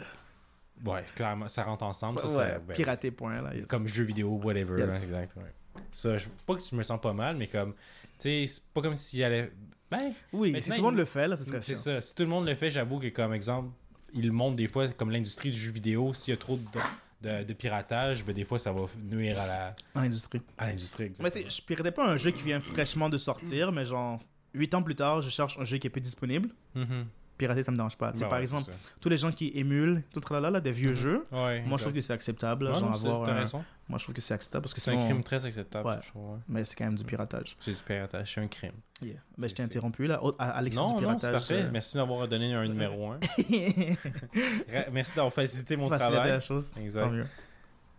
ouais, 0.85 1.05
clairement, 1.15 1.49
ça 1.49 1.65
rentre 1.65 1.85
ensemble. 1.85 2.21
Ça, 2.21 2.29
ça- 2.29 2.37
ouais, 2.39 2.59
ben, 2.67 2.75
pirater, 2.75 3.11
point, 3.11 3.41
là. 3.43 3.55
yes. 3.55 3.67
Comme 3.67 3.87
jeu 3.89 4.05
vidéo, 4.05 4.41
whatever. 4.43 4.79
Yes. 4.79 4.89
là, 4.89 4.95
exact, 4.97 5.37
ouais. 5.37 5.83
Ça, 5.91 6.17
je, 6.17 6.27
pas 6.47 6.55
que 6.57 6.63
je 6.63 6.75
me 6.75 6.83
sens 6.83 7.01
pas 7.01 7.13
mal, 7.13 7.37
mais 7.37 7.47
comme, 7.47 7.73
tu 7.75 7.79
sais, 8.19 8.45
c'est 8.47 8.63
pas 8.73 8.83
comme 8.83 8.97
s'il 8.97 9.23
allait. 9.25 9.53
Ben, 9.91 10.13
Oui, 10.33 10.55
si 10.63 10.71
tout 10.71 10.77
le 10.77 10.83
monde 10.83 10.97
le 10.97 11.05
fait, 11.05 11.29
là, 11.29 11.37
ce 11.37 11.45
serait 11.45 11.61
c'est 11.63 11.75
ça. 11.75 12.01
Si 12.01 12.15
tout 12.15 12.23
le 12.23 12.29
monde 12.29 12.47
le 12.47 12.55
fait, 12.55 12.71
j'avoue 12.71 12.99
que, 12.99 13.09
comme 13.09 13.33
exemple, 13.35 13.71
il 14.13 14.31
montre 14.33 14.57
des 14.57 14.69
fois, 14.69 14.89
comme 14.89 15.11
l'industrie 15.11 15.51
du 15.51 15.59
jeu 15.59 15.71
vidéo, 15.71 16.13
s'il 16.15 16.33
y 16.33 16.37
a 16.37 16.39
trop 16.39 16.57
de, 16.57 17.29
de, 17.41 17.45
de 17.45 17.53
piratage, 17.53 18.25
ben 18.25 18.35
des 18.35 18.45
fois, 18.45 18.59
ça 18.59 18.73
va 18.73 18.83
nuire 19.05 19.41
à 19.41 19.47
la- 19.47 19.75
En 19.95 20.01
industrie. 20.01 20.41
à 20.59 20.67
l'industrie. 20.69 21.13
Mais 21.21 21.31
tu 21.31 21.39
je 21.49 21.63
piratais 21.63 21.91
pas 21.93 22.09
un 22.09 22.17
jeu 22.17 22.31
qui 22.31 22.43
vient 22.43 22.61
fraîchement 22.61 23.09
de 23.09 23.19
sortir, 23.19 23.73
mais 23.73 23.85
genre, 23.85 24.19
8 24.55 24.75
ans 24.75 24.83
plus 24.83 24.95
tard, 24.95 25.21
je 25.21 25.31
cherche 25.31 25.59
un 25.59 25.65
jeu 25.65 25.79
qui 25.79 25.87
est 25.87 25.91
plus 25.91 26.01
disponible. 26.01 26.49
Mhm. 26.75 27.07
Pirater, 27.37 27.63
ça 27.65 27.73
me 27.73 27.77
dérange 27.77 27.97
pas. 27.97 28.13
Ben 28.13 28.21
par 28.21 28.33
ouais, 28.33 28.41
exemple, 28.43 28.71
tous 29.01 29.09
les 29.09 29.17
gens 29.17 29.33
qui 29.33 29.51
émulent, 29.55 30.03
tout 30.13 30.21
le 30.21 30.25
tralala, 30.25 30.51
là, 30.51 30.61
des 30.61 30.71
vieux 30.71 30.91
Mhm. 30.91 30.95
jeux, 30.95 31.25
Ouais, 31.33 31.63
moi 31.63 31.79
je 31.79 31.83
trouve 31.83 31.93
que 31.95 32.01
c'est 32.01 32.13
acceptable. 32.13 32.65
là, 32.67 32.73
Ouais, 32.73 32.79
genre, 32.79 32.91
non, 32.91 32.97
c'est- 32.97 33.07
avoir 33.09 33.27
t'as 33.27 33.33
un- 33.33 33.41
raison. 33.41 33.65
Moi 33.89 33.99
je 33.99 34.05
trouve 34.05 34.15
que 34.15 34.21
c'est 34.21 34.35
acceptable 34.35 34.63
parce 34.63 34.73
que 34.73 34.81
C'est 34.81 34.93
un 34.93 34.97
crime 35.05 35.23
très 35.25 35.45
acceptable, 35.45 35.99
je 36.03 36.09
trouve. 36.09 36.39
Mais 36.49 36.63
c'est 36.65 36.77
quand 36.77 36.85
même 36.85 36.95
du 36.95 37.05
piratage. 37.05 37.57
C'est 37.61 37.73
du 37.73 37.83
piratage, 37.83 38.33
c'est 38.35 38.41
un 38.41 38.47
crime. 38.49 38.73
Yeah. 39.03 39.17
Ben, 39.37 39.49
je 39.49 39.55
t'ai 39.55 39.63
interrompu 39.65 40.07
là. 40.07 40.21
Non, 40.23 40.31
du 40.31 40.77
non, 40.77 40.95
piratage. 40.97 41.21
c'est 41.21 41.31
parfait. 41.33 41.63
euh, 41.65 41.71
Merci 41.73 41.97
d'avoir 41.97 42.27
donné 42.29 42.55
un 42.55 42.67
numéro 42.69 43.11
1. 43.11 43.19
Merci 44.93 45.15
d'avoir 45.17 45.33
facilité 45.33 45.77
mon 45.77 45.89
travail. 45.89 46.29
la 46.29 46.41
chose. 46.41 46.73
Exact. 46.81 47.01
Tant 47.01 47.11
mieux. 47.11 47.27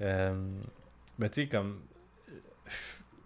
Euh, 0.01 0.33
ben, 1.19 1.29
tu 1.29 1.41
sais, 1.41 1.47
comme. 1.47 1.79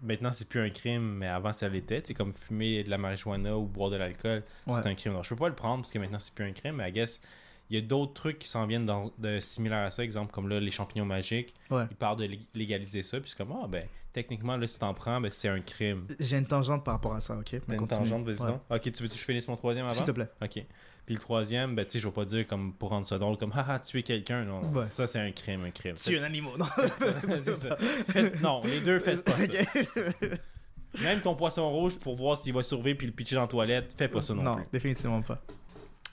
Maintenant, 0.02 0.32
c'est 0.32 0.48
plus 0.48 0.60
un 0.60 0.70
crime, 0.70 1.02
mais 1.18 1.26
avant, 1.26 1.52
ça 1.52 1.68
l'était. 1.68 2.00
Sais, 2.04 2.14
comme 2.14 2.32
fumer 2.32 2.82
de 2.84 2.90
la 2.90 2.98
marijuana 2.98 3.56
ou 3.56 3.64
boire 3.66 3.90
de 3.90 3.96
l'alcool, 3.96 4.42
Ouais. 4.66 4.74
c'est 4.82 4.88
un 4.88 4.94
crime. 4.94 5.12
Donc, 5.12 5.24
je 5.24 5.28
peux 5.30 5.36
pas 5.36 5.48
le 5.48 5.54
prendre 5.54 5.82
parce 5.82 5.92
que 5.92 5.98
maintenant, 5.98 6.18
c'est 6.18 6.32
plus 6.34 6.44
un 6.44 6.52
crime, 6.52 6.76
mais 6.76 6.88
I 6.88 6.92
guess, 6.92 7.20
il 7.68 7.76
y 7.76 7.78
a 7.78 7.86
d'autres 7.86 8.14
trucs 8.14 8.38
qui 8.38 8.48
s'en 8.48 8.66
viennent 8.66 8.86
dans, 8.86 9.12
de 9.18 9.38
similaires 9.40 9.84
à 9.86 9.90
ça. 9.90 10.02
Exemple, 10.02 10.32
comme 10.32 10.48
là, 10.48 10.58
les 10.58 10.70
champignons 10.70 11.04
magiques. 11.04 11.54
Ouais. 11.70 11.84
Ils 11.90 11.96
parlent 11.96 12.16
de 12.18 12.24
lég- 12.24 12.46
légaliser 12.54 13.02
ça, 13.02 13.20
puis 13.20 13.30
c'est 13.30 13.36
comme, 13.36 13.52
ah, 13.62 13.66
ben, 13.68 13.86
techniquement, 14.12 14.56
là, 14.56 14.66
si 14.66 14.78
t'en 14.78 14.92
prends, 14.94 15.20
ben, 15.20 15.30
c'est 15.30 15.48
un 15.48 15.60
crime. 15.60 16.06
J'ai 16.18 16.38
une 16.38 16.46
tangente 16.46 16.82
par 16.84 16.94
rapport 16.94 17.14
à 17.14 17.20
ça, 17.20 17.36
ok? 17.36 17.60
Mais 17.68 17.76
une 17.76 17.86
tangente, 17.86 18.24
vas-y 18.24 18.42
Ouais. 18.50 18.58
Ok, 18.70 18.90
tu 18.92 19.02
veux 19.02 19.08
que 19.08 19.14
je 19.14 19.18
finisse 19.24 19.46
mon 19.46 19.56
troisième 19.56 19.84
avant? 19.86 19.94
S'il 19.94 20.04
te 20.04 20.10
plaît. 20.10 20.28
Ok. 20.42 20.64
Puis 21.10 21.16
le 21.16 21.22
troisième, 21.22 21.74
ben, 21.74 21.84
tu 21.84 21.90
sais, 21.90 21.98
je 21.98 22.06
vais 22.06 22.14
pas 22.14 22.24
dire 22.24 22.46
comme 22.46 22.72
pour 22.72 22.90
rendre 22.90 23.04
ça 23.04 23.18
drôle, 23.18 23.36
comme 23.36 23.50
haha, 23.50 23.80
tuer 23.80 24.04
quelqu'un. 24.04 24.44
Non, 24.44 24.60
Ouais. 24.70 24.84
ça 24.84 25.08
c'est 25.08 25.18
un 25.18 25.32
crime, 25.32 25.64
un 25.64 25.72
crime. 25.72 25.96
Tu 25.96 26.14
es 26.14 26.20
un 26.20 26.22
animal, 26.22 26.52
non? 26.56 26.66
c'est 27.40 27.54
ça. 27.54 27.76
Faites- 27.76 28.40
non, 28.40 28.62
les 28.62 28.80
deux, 28.80 29.00
faites 29.00 29.24
pas 29.24 29.36
ça. 29.36 31.02
Même 31.02 31.20
ton 31.20 31.34
poisson 31.34 31.68
rouge 31.68 31.98
pour 31.98 32.14
voir 32.14 32.38
s'il 32.38 32.54
va 32.54 32.62
survivre 32.62 32.96
puis 32.98 33.08
le 33.08 33.12
pitcher 33.12 33.34
dans 33.34 33.40
la 33.40 33.48
toilette, 33.48 33.92
fais 33.98 34.06
pas 34.06 34.22
ça 34.22 34.34
non, 34.34 34.44
non, 34.44 34.56
plus. 34.58 34.66
définitivement 34.72 35.20
pas. 35.20 35.42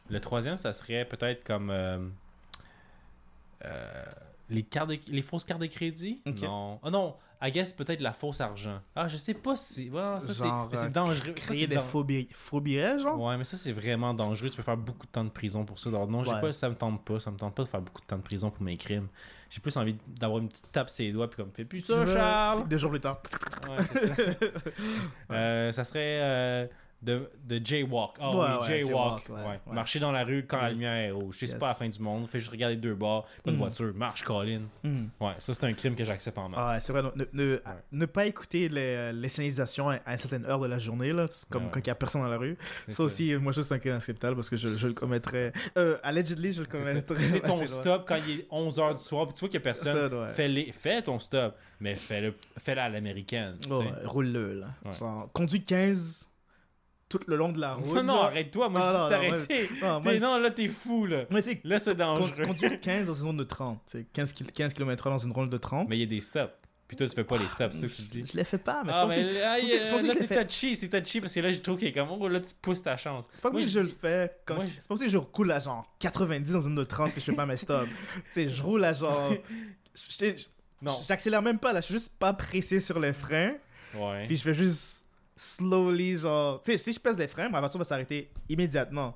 Le 0.10 0.20
troisième, 0.20 0.58
ça 0.58 0.74
serait 0.74 1.06
peut-être 1.06 1.44
comme 1.44 1.70
euh, 1.70 2.00
euh, 3.66 4.04
les 4.50 4.64
cartes 4.64 4.90
de- 4.90 5.00
les 5.10 5.22
fausses 5.22 5.44
cartes 5.44 5.62
de 5.62 5.68
crédit? 5.68 6.22
Non. 6.42 6.80
Ah 6.82 6.90
non, 6.90 7.16
I 7.42 7.52
guess 7.52 7.72
peut-être 7.74 8.02
la 8.02 8.14
fausse 8.14 8.42
argent. 8.42 8.80
Ah, 8.96 9.08
je 9.08 9.18
sais 9.18 9.36
pas 9.36 9.56
si. 9.56 9.90
Ouais, 9.92 10.04
ça, 10.20 10.20
c'est 10.34 10.44
euh, 10.86 10.90
dangereux. 10.90 11.18
Ça, 11.28 11.34
Créer 11.34 11.62
c'est 11.62 11.68
des 11.68 11.76
dan- 11.76 11.84
faux, 11.84 12.60
billets, 12.62 12.98
genre? 13.00 13.20
Ouais, 13.22 13.38
mais 13.38 13.44
ça, 13.44 13.58
c'est 13.58 13.72
vraiment 13.72 14.14
dangereux. 14.14 14.50
Tu 14.50 14.58
peux 14.58 14.64
faire 14.64 14.76
beaucoup 14.78 15.06
de 15.06 15.12
temps 15.12 15.24
de 15.24 15.30
prison 15.30 15.64
pour 15.64 15.78
ça. 15.78 15.90
Alors, 15.90 16.08
non, 16.08 16.24
je 16.24 16.30
sais 16.30 16.36
Ouais. 16.36 16.42
pas, 16.42 16.52
ça 16.54 16.68
me 16.70 16.76
tente 16.76 17.04
pas. 17.06 17.20
Ça 17.20 17.30
me 17.30 17.38
tente 17.38 17.54
pas 17.54 17.64
de 17.64 17.68
faire 17.68 17.82
beaucoup 17.82 18.02
de 18.02 18.08
temps 18.08 18.18
de 18.18 18.24
prison 18.24 18.50
pour 18.50 18.64
mes 18.64 18.76
crimes. 18.78 19.08
J'ai 19.50 19.60
plus 19.62 19.78
envie 19.78 19.96
d'avoir 20.08 20.40
une 20.40 20.50
petite 20.50 20.72
tape 20.72 20.90
sur 20.90 21.06
les 21.06 21.12
doigts, 21.12 21.30
puis 21.30 21.38
comme, 21.38 21.52
fais 21.54 21.64
plus 21.66 21.82
ça. 21.82 22.06
Charles! 22.06 22.68
Deux 22.68 22.78
jours 22.78 22.90
plus 22.92 23.00
tard. 23.00 23.22
Ouais, 23.70 23.84
c'est 23.94 24.08
ça. 24.08 24.16
Euh, 25.32 25.72
ça 25.72 25.84
serait 25.84 26.20
euh, 26.22 26.68
de, 27.02 27.30
de 27.48 27.62
jaywalk. 27.64 28.16
Ah 28.20 28.30
Ouais, 28.32 28.36
oui, 28.38 28.42
ouais, 28.42 28.68
jaywalk. 28.84 29.28
jaywalk, 29.28 29.48
ouais. 29.68 29.74
Marcher 29.74 30.00
dans 30.00 30.12
la 30.12 30.24
rue 30.24 30.46
quand 30.48 30.60
la 30.60 30.72
lumière 30.72 30.96
est 30.96 31.12
rouge. 31.12 31.38
C'est 31.40 31.46
Yes. 31.48 31.56
pas 31.56 31.68
la 31.68 31.74
fin 31.76 31.88
du 31.88 32.00
monde. 32.00 32.28
Fais 32.28 32.40
juste 32.40 32.52
regarder 32.52 32.76
deux 32.76 32.96
bords, 32.96 33.28
pas 33.44 33.52
de 33.52 33.56
Mm. 33.56 33.60
voiture. 33.60 33.94
Marche, 33.94 34.24
Colin. 34.24 34.62
Hmm. 34.84 35.06
Ouais, 35.20 35.34
ça, 35.38 35.54
c'est 35.54 35.66
un 35.66 35.74
crime 35.74 35.96
que 35.96 36.04
j'accepte 36.04 36.38
en 36.38 36.50
masse. 36.50 36.60
Ah 36.62 36.74
ouais, 36.74 36.80
c'est 36.80 36.92
vrai, 36.94 37.04
ne, 37.16 37.26
ne, 37.34 37.60
ne 37.92 38.06
pas 38.08 38.26
écouter 38.26 38.68
les, 38.70 39.14
les 39.14 39.30
signalisations 39.30 39.90
à, 39.90 39.96
à 40.06 40.14
une 40.14 40.18
certaine 40.18 40.46
heure 40.48 40.60
de 40.60 40.68
la 40.68 40.80
journée, 40.80 41.14
là, 41.14 41.28
comme 41.50 41.70
quand 41.70 41.80
il 41.80 41.84
n'y 41.84 41.92
a 41.92 41.96
personne 41.96 42.22
dans 42.24 42.30
la 42.30 42.38
rue. 42.38 42.58
Ça, 42.88 43.04
aussi, 43.04 43.36
moi, 43.36 43.52
je 43.52 43.62
trouve 43.62 43.78
c'est 43.78 43.86
inacceptable 43.88 44.36
parce 44.36 44.50
que 44.50 44.56
je, 44.58 44.70
je 44.70 44.88
le 44.88 44.94
commettrais. 44.94 45.54
Euh, 45.78 45.98
allegedly, 46.04 46.54
je 46.54 46.62
le 46.62 46.68
commettrais. 46.68 47.16
Tu 47.16 47.30
sais, 47.32 47.40
ton 47.42 47.58
loin. 47.58 47.68
stop 47.68 48.06
quand 48.08 48.18
il 48.28 48.40
est 48.40 48.48
11h 48.52 48.98
du 48.98 49.04
soir, 49.04 49.28
puis 49.28 49.34
tu 49.36 49.40
vois 49.42 49.50
qu'il 49.50 49.56
y 49.56 49.58
a 49.58 49.62
personne. 49.62 50.28
Fais, 50.34 50.48
les, 50.48 50.72
fais 50.72 51.02
ton 51.04 51.20
stop, 51.20 51.56
mais 51.80 51.96
fais-le 51.96 52.34
fais 52.58 52.72
à 52.78 52.90
l'américaine. 52.90 53.56
Oh, 53.70 53.84
roule-le, 54.06 54.62
là. 54.62 54.68
Conduis 55.34 55.64
15 55.64 56.30
tout 57.10 57.20
le 57.28 57.36
long 57.38 57.52
de 57.52 57.60
la 57.60 57.76
route. 57.76 57.96
Non, 57.96 58.04
non, 58.04 58.22
arrête-toi. 58.22 58.70
Moi, 58.70 58.82
Ah, 58.84 58.88
je 58.88 58.94
non, 58.98 59.04
non, 59.04 59.10
d'arrêter. 59.30 59.70
Non, 59.82 60.02
moi, 60.02 60.14
Non, 60.20 60.38
là, 60.40 60.52
t'es 60.52 60.68
fou, 60.68 61.06
là. 61.06 61.26
moi, 61.30 61.40
Là, 61.64 61.80
c'est 61.80 61.96
dangereux. 61.96 62.44
conduire 62.46 62.80
15 62.82 63.08
dans 63.08 63.14
une 63.14 63.20
zone 63.22 63.38
de 63.38 63.44
30. 63.44 63.82
tu 63.90 64.00
sais, 64.00 64.06
15, 64.12 64.34
kil- 64.34 64.52
15 64.52 64.74
km/h 64.74 65.10
dans 65.12 65.18
une 65.18 65.32
ronde 65.32 65.50
de 65.50 65.58
30. 65.58 65.88
Mais 65.90 65.96
il 65.96 66.00
y 66.02 66.04
a 66.04 66.06
des 66.08 66.20
stops. 66.20 66.52
Puis 66.88 66.96
toi, 66.96 67.06
tu 67.08 67.16
fais 67.16 67.24
pas 67.26 67.38
les 67.38 67.48
stops, 67.50 67.74
c'est 67.76 67.82
ça 67.82 67.88
que 67.88 67.94
tu 67.94 68.02
dis. 68.04 68.24
Je 68.32 68.38
les 68.38 68.46
fais 68.46 68.58
pas, 68.58 68.82
mais 68.86 68.94
c'est 68.94 69.00
Ah, 69.00 69.02
pas 69.08 69.08
que 69.10 69.22
c'est 69.68 69.84
ça 69.86 69.98
que 69.98 70.04
c'est 70.20 70.26
fait. 70.28 70.46
touchy, 70.46 70.74
c'est 70.76 70.88
touchy 70.88 71.20
parce 71.20 71.34
que 71.34 71.40
là, 71.42 71.52
je 71.52 71.60
trouve 71.60 71.78
qu'il 71.78 71.90
est 71.90 71.94
comme, 71.94 72.10
oh, 72.12 72.28
là, 72.30 72.40
tu 72.40 72.54
pousses 72.62 72.82
ta 72.82 72.96
chance. 72.96 73.28
C'est 73.34 73.42
pas 73.44 73.52
si 73.58 73.68
je 73.68 73.80
le 73.80 73.90
fais. 73.90 74.32
quand- 74.46 74.56
C'est 74.66 74.88
pas 74.88 74.96
comme 74.96 74.98
si 74.98 75.10
je 75.10 75.18
roule 75.18 75.52
à 75.52 75.60
genre 75.60 75.86
90 76.00 76.52
dans 76.54 76.60
une 76.60 76.64
zone 76.68 76.76
de 76.76 76.84
30 76.86 77.14
que 77.14 77.20
je 77.20 77.26
fais 77.26 77.34
pas 77.36 77.46
mes 77.46 77.58
stops. 77.58 77.90
tu 78.16 78.32
sais, 78.32 78.48
je 78.50 78.64
roule 78.64 78.86
à 78.86 78.94
genre. 78.94 79.34
Non. 80.82 80.94
J'accélère 81.08 81.42
même 81.42 81.60
pas 81.60 81.74
là, 81.74 81.82
je 81.82 81.86
suis 81.86 81.94
juste 81.96 82.14
pas 82.20 82.34
pressé 82.34 82.80
sur 82.80 83.00
les 83.00 83.12
freins. 83.14 83.54
Ouais. 83.96 84.26
Puis 84.28 84.36
je 84.36 84.44
fais 84.44 84.54
juste 84.54 85.07
slowly, 85.38 86.18
genre. 86.18 86.62
Tu 86.62 86.72
sais, 86.72 86.78
si 86.78 86.92
je 86.94 87.00
pèse 87.00 87.18
les 87.18 87.28
freins, 87.28 87.48
ma 87.50 87.60
voiture 87.60 87.78
va 87.78 87.84
s'arrêter 87.86 88.30
immédiatement. 88.50 89.16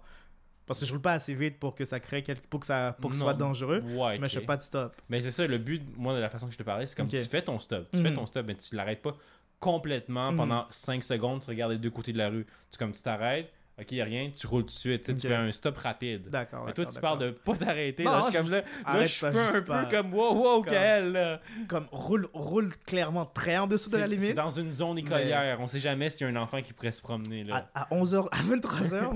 Parce 0.66 0.80
que 0.80 0.86
je 0.86 0.92
roule 0.92 1.02
pas 1.02 1.14
assez 1.14 1.34
vite 1.34 1.60
pour 1.60 1.76
que 1.76 1.84
ça 1.84 2.00
crée 2.00 2.22
quelque... 2.24 2.48
pour 2.48 2.62
que 2.62 2.66
ça 2.66 2.96
pour 3.02 3.10
que 3.10 3.16
ce 3.18 3.22
soit 3.22 3.34
dangereux. 3.34 3.82
Ouais, 3.98 4.18
Mais 4.20 4.30
je 4.30 4.40
fais 4.40 4.46
pas 4.46 4.56
de 4.56 4.62
stop. 4.62 4.96
Mais 5.10 5.20
c'est 5.20 5.32
ça, 5.32 5.46
le 5.46 5.58
but, 5.58 5.82
moi, 5.98 6.14
de 6.16 6.20
la 6.20 6.30
façon 6.30 6.46
que 6.48 6.54
je 6.54 6.58
te 6.58 6.64
parlais, 6.64 6.86
c'est 6.86 6.96
comme 6.96 7.08
tu 7.08 7.20
fais 7.20 7.42
ton 7.42 7.60
stop. 7.60 7.90
Tu 7.92 8.02
fais 8.02 8.10
Mhm. 8.10 8.16
ton 8.16 8.26
stop, 8.26 8.46
mais 8.48 8.56
tu 8.56 8.74
l'arrêtes 8.76 9.02
pas 9.02 9.18
complètement 9.60 10.32
Mhm. 10.32 10.38
pendant 10.38 10.68
5 10.70 11.04
secondes. 11.04 11.42
Tu 11.42 11.50
regardes 11.50 11.74
les 11.74 11.78
deux 11.78 11.90
côtés 11.90 12.14
de 12.14 12.18
la 12.18 12.30
rue. 12.30 12.46
Tu 12.72 12.78
comme 12.78 12.94
tu 12.94 13.02
t'arrêtes, 13.02 13.52
ok, 13.80 13.88
rien, 13.90 14.32
tu 14.36 14.48
roules 14.48 14.62
tout 14.64 14.68
de 14.68 14.72
suite. 14.72 15.04
Tu 15.16 15.28
fais 15.28 15.34
un 15.36 15.52
stop 15.52 15.78
rapide. 15.78 16.30
D'accord. 16.30 16.64
Mais 16.66 16.74
toi, 16.74 16.86
tu 16.86 17.00
parles 17.00 17.20
de 17.20 17.32
pas 17.32 17.56
t'arrêter. 17.56 18.04
Là, 18.04 18.26
je 18.32 18.38
comme 18.38 18.50
là, 18.50 18.62
là, 18.86 19.06
je 19.06 19.08
suis 19.12 19.26
un 19.26 19.52
peu 19.52 19.64
pas. 19.64 19.86
comme 19.86 20.14
wow, 20.14 20.34
wow, 20.36 20.62
Comme- 20.62 20.74
Kael. 20.74 21.40
Comme 21.68 21.88
roule, 21.92 22.28
roule 22.34 22.72
clairement 22.86 23.26
très 23.26 23.58
en 23.58 23.68
dessous 23.68 23.90
de 23.90 23.98
la 23.98 24.08
C'est- 24.08 24.14
C'est 24.14 24.20
limite. 24.20 24.36
dans 24.36 24.52
une 24.52 24.70
zone 24.70 24.98
écolière. 25.00 25.58
On 25.62 25.68
sait 25.68 25.80
jamais 25.80 26.10
s'il 26.10 26.28
y 26.28 26.30
a 26.30 26.34
un 26.34 26.42
enfant 26.42 26.62
qui 26.62 26.74
pourrait 26.74 26.92
se 26.92 27.02
promener. 27.02 27.44
Là. 27.44 27.70
À, 27.74 27.84
à 27.84 27.88
11h, 27.96 28.26
à 28.32 28.38
23h. 28.38 29.12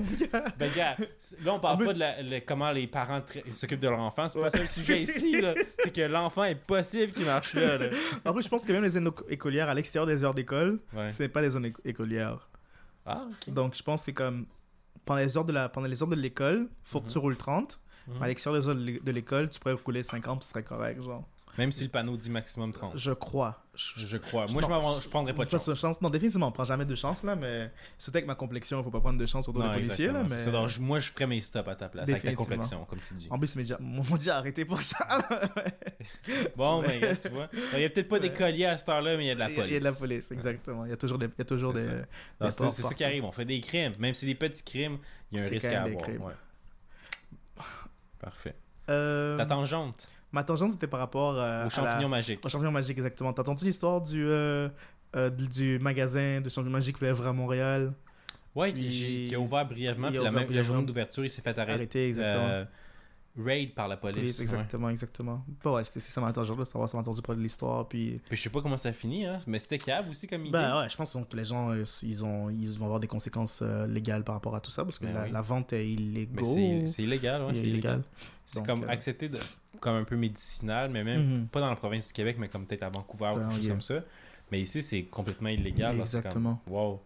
Ben, 0.58 0.70
gars, 0.74 0.96
là, 1.44 1.54
on 1.54 1.60
parle 1.60 1.78
plus- 1.78 1.86
pas 1.86 1.94
de 1.94 1.98
la- 1.98 2.22
le- 2.22 2.40
comment 2.40 2.70
les 2.72 2.86
parents 2.86 3.22
s'occupent 3.50 3.80
de 3.80 3.88
leur 3.88 4.00
enfant. 4.00 4.28
C'est 4.28 4.40
pas 4.40 4.50
ça 4.50 4.58
le 4.60 4.66
sujet 4.66 5.02
ici. 5.02 5.36
C'est 5.78 5.92
que 5.92 6.02
l'enfant 6.02 6.44
est 6.44 6.54
possible 6.54 7.12
qu'il 7.12 7.24
marche 7.26 7.54
là. 7.54 7.78
là. 7.78 7.86
en 8.24 8.32
plus, 8.32 8.42
je 8.42 8.48
pense 8.48 8.64
que 8.64 8.72
même 8.72 8.82
les 8.82 8.88
zones 8.90 9.10
écolières 9.28 9.68
à 9.68 9.74
l'extérieur 9.74 10.06
des 10.06 10.24
heures 10.24 10.34
d'école, 10.34 10.78
Ouais. 10.94 11.10
c'est 11.10 11.28
pas 11.28 11.42
des 11.42 11.50
zones 11.50 11.66
éco- 11.66 11.80
écolières. 11.84 12.48
Ah, 13.06 13.26
ok. 13.30 13.54
Donc, 13.54 13.74
je 13.76 13.82
pense 13.82 14.00
que 14.00 14.04
c'est 14.06 14.12
comme. 14.12 14.46
Pendant 15.04 15.20
les 15.20 15.36
heures 15.36 15.44
de 15.44 15.52
la- 15.52 15.68
pendant 15.68 15.86
les 15.86 16.02
heures 16.02 16.08
de 16.08 16.16
l'école, 16.16 16.68
faut 16.82 17.00
que 17.00 17.08
tu 17.08 17.18
roules 17.18 17.36
30. 17.36 17.78
Mhm. 18.08 18.22
À 18.22 18.26
l'extérieur 18.26 18.60
des 18.60 18.68
heures 18.68 18.74
de 18.74 19.10
l'école, 19.12 19.48
tu 19.48 19.60
pourrais 19.60 19.74
rouler 19.74 20.02
50, 20.02 20.42
ce 20.42 20.50
serait 20.50 20.64
correct, 20.64 21.00
genre. 21.02 21.24
Même 21.58 21.72
si 21.72 21.84
le 21.84 21.90
panneau 21.90 22.16
dit 22.16 22.30
maximum 22.30 22.72
30. 22.72 22.96
Je 22.96 23.12
crois. 23.12 23.62
Je, 23.74 24.06
Je 24.06 24.16
crois. 24.16 24.46
Je 24.46 24.52
Moi, 24.52 24.62
je, 24.62 25.02
je 25.02 25.08
prendrais 25.08 25.34
pas 25.34 25.44
de 25.44 25.50
Pas 25.50 25.58
chance. 25.58 25.68
de 25.68 25.74
chance. 25.74 26.00
Non, 26.00 26.10
définitivement, 26.10 26.48
on 26.48 26.52
prend 26.52 26.64
jamais 26.64 26.84
de 26.84 26.94
chance, 26.94 27.22
là, 27.22 27.36
mais 27.36 27.70
surtout 27.98 28.16
avec 28.18 28.26
ma 28.26 28.34
complexion, 28.34 28.80
il 28.80 28.84
faut 28.84 28.90
pas 28.90 29.00
prendre 29.00 29.18
de 29.18 29.26
chance 29.26 29.48
autour 29.48 29.62
Non, 29.62 29.68
des 29.68 29.74
policiers, 29.74 30.08
là, 30.08 30.22
mais. 30.28 30.46
Donc, 30.50 30.78
moi, 30.78 30.98
je 30.98 31.10
ferais 31.12 31.26
mes 31.26 31.40
stops 31.40 31.68
à 31.68 31.74
ta 31.74 31.88
place, 31.88 32.08
avec 32.08 32.22
ta 32.22 32.34
complexion, 32.34 32.84
comme 32.84 33.00
tu 33.00 33.14
dis. 33.14 33.28
En 33.30 33.38
plus, 33.38 33.54
ils 33.54 33.76
m'ont 33.80 34.16
déjà, 34.16 34.38
arrêté 34.38 34.64
pour 34.64 34.80
ça. 34.80 35.06
Bon, 36.56 36.82
ben, 36.82 37.00
gars, 37.00 37.16
tu 37.16 37.28
vois. 37.28 37.48
Il 37.74 37.80
y 37.80 37.84
a 37.84 37.90
peut-être 37.90 38.08
pas 38.08 38.18
des 38.18 38.32
colliers 38.32 38.66
à 38.66 38.78
cette 38.78 38.88
heure-là, 38.88 39.16
mais 39.16 39.24
il 39.24 39.28
y 39.28 39.30
a 39.30 39.34
de 39.34 39.40
la 39.40 39.46
police. 39.48 39.64
il 39.66 39.72
y 39.72 39.76
a 39.76 39.80
de 39.80 39.84
la 39.84 39.92
police, 39.92 40.30
exactement. 40.30 40.84
Il 40.84 40.90
y 40.90 40.94
a 40.94 40.96
toujours 40.96 41.18
des. 41.18 41.26
Il 41.26 41.38
y 41.38 41.42
a 41.42 41.44
toujours 41.44 41.74
C'est 41.76 41.88
des, 41.88 42.50
C'est 42.70 42.82
ça 42.82 42.94
qui 42.94 43.04
arrive. 43.04 43.24
On 43.24 43.32
fait 43.32 43.44
des 43.44 43.60
crimes. 43.60 43.92
Même 43.98 44.14
si 44.14 44.20
c'est 44.20 44.26
des 44.26 44.34
petits 44.34 44.64
crimes, 44.64 44.98
il 45.32 45.38
y 45.38 45.42
a 45.42 45.46
un 45.46 45.48
risque 45.48 45.66
à 45.68 45.82
avoir. 45.82 46.32
Parfait. 48.18 48.54
Euh, 48.88 49.36
Ta 49.36 49.46
tangente 49.46 50.06
ma 50.32 50.42
tangente, 50.44 50.72
c'était 50.72 50.86
par 50.86 51.00
rapport 51.00 51.34
euh, 51.38 51.66
au 51.66 51.70
champignon 51.70 52.02
la- 52.02 52.08
magique. 52.08 52.44
au 52.44 52.48
champignon 52.48 52.72
magique, 52.72 52.96
exactement. 52.98 53.32
T'as 53.32 53.42
entendu 53.42 53.64
l'histoire 53.64 54.00
du, 54.00 54.24
euh, 54.26 54.68
euh, 55.14 55.30
du 55.30 55.78
magasin 55.78 56.40
de 56.40 56.48
champignons 56.48 56.72
magiques 56.72 56.98
qui 56.98 57.04
à 57.06 57.32
Montréal? 57.32 57.92
Ouais, 58.54 58.72
qui, 58.72 58.82
Puis- 58.82 59.26
qui 59.28 59.34
a 59.34 59.38
ouvert 59.40 59.66
brièvement, 59.66 60.08
puis 60.08 60.16
la, 60.16 60.22
ouvert 60.22 60.32
même, 60.32 60.50
la 60.52 60.62
journée 60.62 60.84
d'ouverture, 60.86 61.24
il 61.24 61.30
s'est 61.30 61.42
fait 61.42 61.50
arrêter. 61.58 61.72
Arrêté, 61.72 62.08
exactement. 62.08 62.44
euh, 62.46 62.64
raid 63.38 63.74
par 63.74 63.86
la 63.86 63.98
police. 63.98 64.16
Police, 64.18 64.38
ouais. 64.38 64.42
exactement, 64.44 64.88
exactement. 64.88 65.44
Bah 65.62 65.72
ouais, 65.72 65.84
c'était 65.84 66.00
c'est 66.00 66.10
ça 66.10 66.22
m'a 66.22 66.28
de 66.56 66.64
savoir, 66.64 66.88
ça 66.88 66.96
m'a 66.96 67.02
entendu 67.02 67.20
parler 67.20 67.38
de 67.40 67.42
l'histoire, 67.42 67.86
puis... 67.86 68.18
Puis 68.28 68.36
je 68.38 68.42
sais 68.42 68.48
pas 68.48 68.62
comment 68.62 68.78
ça 68.78 68.94
finit, 68.94 69.26
hein, 69.26 69.36
mais 69.46 69.58
c'était 69.58 69.76
cave 69.76 70.08
aussi 70.08 70.26
comme 70.26 70.40
idée. 70.40 70.52
Bah 70.52 70.80
ouais, 70.80 70.88
je 70.88 70.96
pense 70.96 71.12
donc, 71.14 71.28
que 71.28 71.36
les 71.36 71.44
gens, 71.44 71.70
euh, 71.70 71.84
ils, 72.02 72.24
ont, 72.24 72.48
ils 72.48 72.70
vont 72.78 72.86
avoir 72.86 72.98
des 72.98 73.06
conséquences 73.08 73.60
légales 73.88 74.24
par 74.24 74.36
rapport 74.36 74.54
à 74.56 74.60
tout 74.60 74.70
ça, 74.70 74.84
parce 74.84 74.98
que 74.98 75.04
Ben 75.04 75.12
la, 75.12 75.24
oui. 75.24 75.30
la 75.32 75.42
vente 75.42 75.74
est 75.74 75.86
illégale. 75.86 76.86
c'est- 76.86 77.02
illégal, 77.02 77.42
ouais, 77.42 77.52
c'est 77.54 77.60
illégal. 77.60 78.02
C'est 78.46 78.64
comme 78.64 78.88
accepté 78.88 79.28
de, 79.28 79.38
comme 79.80 79.96
un 79.96 80.04
peu 80.04 80.16
médicinal, 80.16 80.90
mais 80.90 81.04
même 81.04 81.40
Mhm. 81.40 81.46
pas 81.48 81.60
dans 81.60 81.70
la 81.70 81.76
province 81.76 82.08
du 82.08 82.12
Québec, 82.12 82.36
mais 82.38 82.48
comme 82.48 82.66
peut-être 82.66 82.82
à 82.82 82.88
Vancouver 82.90 83.30
ou 83.34 83.38
quelque 83.40 83.54
chose 83.54 83.64
yeah. 83.64 83.72
comme 83.72 83.82
ça. 83.82 83.94
Mais 84.52 84.60
ici, 84.60 84.82
c'est 84.82 85.02
complètement 85.04 85.48
illégal. 85.48 85.96
là, 85.96 86.02
Exactement. 86.02 86.60
Comme, 86.64 86.74
wow. 86.74 87.00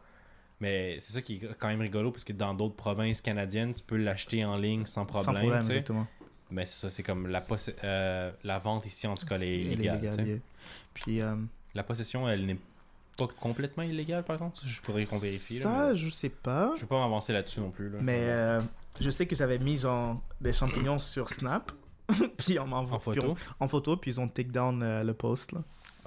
Mais 0.60 0.98
c'est 1.00 1.12
ça 1.14 1.22
qui 1.22 1.36
est 1.36 1.48
quand 1.58 1.68
même 1.68 1.80
rigolo, 1.80 2.10
parce 2.10 2.24
que 2.24 2.34
dans 2.34 2.52
d'autres 2.52 2.74
provinces 2.76 3.20
canadiennes, 3.22 3.72
tu 3.72 3.82
peux 3.82 3.96
l'acheter 3.96 4.44
en 4.44 4.56
ligne 4.56 4.84
sans 4.84 5.06
problème. 5.06 5.24
Sans 5.34 5.40
problème, 5.40 5.64
exactement. 5.64 6.06
Mais 6.50 6.66
c'est 6.66 6.80
ça, 6.80 6.90
c'est 6.90 7.02
comme 7.02 7.28
la, 7.28 7.42
euh, 7.84 8.30
la 8.44 8.58
vente 8.58 8.84
ici, 8.84 9.06
en 9.06 9.14
tout 9.14 9.24
cas, 9.26 9.36
elle 9.36 9.44
est 9.44 9.58
illégale. 9.60 10.26
yeah. 10.26 10.36
Puis, 10.92 11.20
euh, 11.22 11.34
La 11.74 11.82
possession, 11.84 12.28
elle 12.28 12.44
n'est 12.44 12.58
pas 13.16 13.28
complètement 13.40 13.84
illégale, 13.84 14.24
par 14.24 14.34
exemple. 14.34 14.58
Je 14.66 14.80
pourrais 14.80 15.06
qu'on 15.06 15.18
vérifie. 15.18 15.54
là, 15.54 15.60
ça, 15.60 15.88
mais 15.90 15.94
je 15.94 16.08
sais 16.10 16.28
pas. 16.28 16.72
Je 16.76 16.80
vais 16.82 16.86
pas 16.88 16.98
m'avancer 17.00 17.32
là-dessus 17.32 17.60
non 17.60 17.70
plus. 17.70 17.88
Là. 17.88 17.98
Mais 18.02 18.18
euh, 18.24 18.60
je 19.00 19.08
sais 19.10 19.26
que 19.26 19.36
j'avais 19.36 19.58
mis 19.58 19.78
genre 19.78 20.20
des 20.40 20.52
champignons 20.52 20.98
sur 20.98 21.30
Snap. 21.30 21.70
puis 22.36 22.58
on 22.58 22.66
m'envoie 22.66 22.96
En 22.96 23.00
photo. 23.00 23.34
en 23.60 23.68
photo, 23.68 23.96
puis 23.96 24.12
ils 24.12 24.20
ont 24.20 24.28
take 24.28 24.50
down 24.50 24.82
euh, 24.82 25.02
le 25.04 25.14
post. 25.14 25.52
Là. 25.52 25.60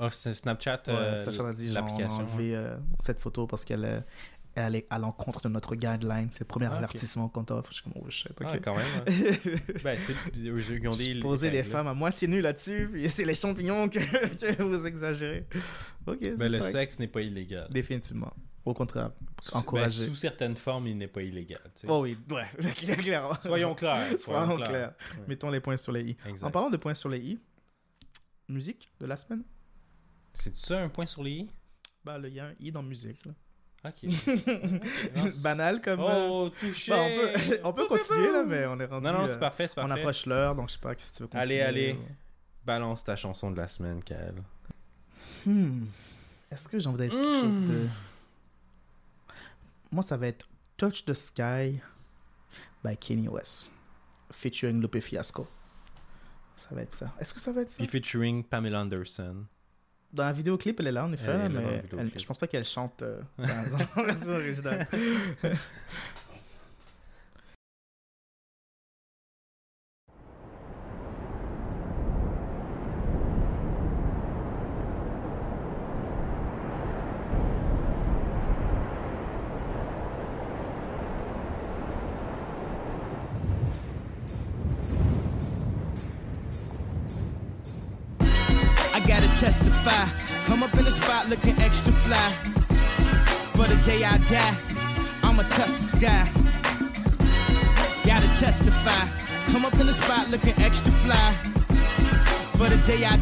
C'est 0.10 0.34
Snapchat, 0.34 0.82
Ouais, 0.88 0.94
euh, 0.94 1.18
Sacha 1.18 1.44
m'a 1.44 1.54
dit 1.54 1.70
genre, 1.72 1.84
on 1.84 1.86
a 1.86 1.90
l'application. 1.92 2.24
enlevé 2.24 2.56
euh, 2.56 2.76
cette 3.00 3.20
photo 3.20 3.46
parce 3.48 3.64
qu'elle 3.64 4.04
à 4.56 5.00
l'encontre 5.00 5.42
de 5.42 5.50
notre 5.50 5.76
guideline. 5.76 6.30
C'est 6.32 6.42
le 6.42 6.46
premier 6.46 6.68
Ah, 6.72 6.76
avertissement 6.78 7.28
qu'on 7.30 7.44
t'offre. 7.44 7.72
Je 7.72 7.76
suis 7.76 7.84
comme, 7.84 7.94
oh 7.96 8.10
shit, 8.10 8.32
ok. 8.40 8.48
Ah, 8.50 8.58
quand 8.60 8.76
même. 8.76 8.86
hein. 9.08 9.60
ben, 9.84 9.98
c'est, 9.98 10.14
ils 10.36 10.88
ont 10.88 10.92
des. 10.92 11.20
Poser 11.20 11.50
des 11.50 11.64
ben, 11.64 11.72
femmes 11.72 11.88
à 11.88 11.94
moitié 11.94 12.28
nues 12.28 12.42
là-dessus, 12.42 12.90
puis 12.92 13.10
c'est 13.10 13.26
les 13.26 13.34
champignons 13.36 13.90
que, 13.90 14.00
que 14.56 14.62
vous 14.64 14.86
exagérez. 14.86 15.48
Ok, 16.06 16.20
Ben, 16.38 16.52
le 16.52 16.60
correct. 16.60 16.72
sexe 16.72 17.00
n'est 17.00 17.08
pas 17.08 17.22
illégal. 17.22 17.68
Définitivement. 17.72 18.34
Au 18.66 18.74
contraire, 18.74 19.12
Sous- 19.42 19.58
encouragé. 19.58 20.04
ben, 20.04 20.08
sous 20.10 20.16
certaines 20.16 20.56
formes, 20.56 20.88
il 20.88 20.98
n'est 20.98 21.08
pas 21.10 21.22
illégal. 21.22 21.60
tu 21.76 21.82
sais. 21.82 21.88
Oh 21.90 22.02
oui, 22.04 22.18
ouais, 22.30 22.48
clairement. 22.98 23.34
Soyons 23.42 23.76
clairs. 23.76 24.20
Soyons 24.20 24.46
Soyons 24.46 24.64
clairs. 24.64 24.94
Mettons 25.28 25.50
les 25.52 25.60
points 25.60 25.76
sur 25.76 25.92
les 25.92 26.12
i. 26.12 26.18
Exact. 26.28 26.48
En 26.48 26.52
parlant 26.52 26.70
de 26.70 26.78
points 26.78 26.94
sur 26.94 27.10
les 27.10 27.20
i, 27.20 27.40
musique 28.48 28.90
de 29.02 29.06
la 29.06 29.18
semaine? 29.18 29.44
C'est 30.34 30.56
ça 30.56 30.80
un 30.82 30.88
point 30.90 31.06
sur 31.06 31.24
les 31.24 31.32
i? 31.32 31.50
Bah, 32.06 32.18
là, 32.18 32.28
il 32.30 32.34
y 32.36 32.40
a 32.40 32.46
un 32.48 32.54
i 32.60 32.72
dans 32.72 32.84
musique. 32.84 33.26
Là. 33.26 33.34
Ok. 33.86 34.06
Banal 35.44 35.82
comme. 35.82 36.00
euh, 36.00 36.28
Oh, 36.30 36.50
touché. 36.60 36.92
bah, 36.92 36.98
on 37.02 37.10
peut, 37.10 37.60
on 37.66 37.74
peut 37.74 37.88
continuer 37.88 38.32
là, 38.32 38.44
mais 38.48 38.66
on 38.66 38.80
est 38.80 38.86
rendu. 38.86 39.06
Non, 39.06 39.14
non, 39.14 39.24
euh, 39.24 39.28
c'est 39.28 39.40
parfait, 39.40 39.68
c'est 39.68 39.78
on 39.80 39.88
parfait. 39.88 40.02
approche 40.02 40.26
l'heure, 40.26 40.56
donc 40.56 40.70
je 40.70 40.74
sais 40.76 40.80
pas 40.80 40.94
si 40.98 41.12
tu 41.14 41.24
veux 41.24 41.28
continuer. 41.28 41.62
Allez, 41.62 41.92
allez. 41.92 42.00
Balance 42.66 43.04
ta 43.04 43.16
chanson 43.18 43.52
de 43.52 43.58
la 43.58 43.68
semaine, 43.68 44.02
Kael. 44.04 44.36
Hmm. 45.46 45.84
Est-ce 46.50 46.70
que 46.70 46.80
j'ai 46.80 46.88
envie 46.88 46.98
d'aller 46.98 47.10
sur 47.10 47.22
quelque 47.22 47.42
chose 47.42 47.56
Hmm. 47.56 47.66
de. 47.66 47.88
Moi, 49.92 50.02
ça 50.04 50.16
va 50.18 50.28
être 50.28 50.48
Touch 50.78 51.04
the 51.06 51.14
Sky 51.14 51.82
by 52.84 52.96
Kanye 52.98 53.28
West, 53.28 53.70
featuring 54.32 54.80
Lupe 54.82 55.00
Fiasco. 55.00 55.46
Ça 56.56 56.70
va 56.72 56.82
être 56.84 56.94
ça. 56.94 57.14
Est-ce 57.20 57.34
que 57.34 57.40
ça 57.40 57.52
va 57.52 57.62
être 57.62 57.72
ça? 57.72 57.78
Puis 57.84 57.88
featuring 57.88 58.44
Pamela 58.44 58.82
Anderson. 58.82 59.44
Dans 60.14 60.26
la 60.26 60.32
vidéoclip, 60.34 60.80
elle 60.80 60.88
est 60.88 60.92
là, 60.92 61.06
en 61.06 61.12
effet, 61.12 61.32
Elle 61.32 61.52
dans 61.54 61.60
mais 61.60 61.84
elle- 61.98 62.12
je 62.20 62.26
pense 62.26 62.38
pas 62.38 62.46
qu'elle 62.48 62.64
chante 62.66 63.02
euh, 63.02 63.20
dans, 63.38 63.46
dans 63.96 64.02
la 64.02 64.14
version 64.14 64.32
originale. 64.34 64.88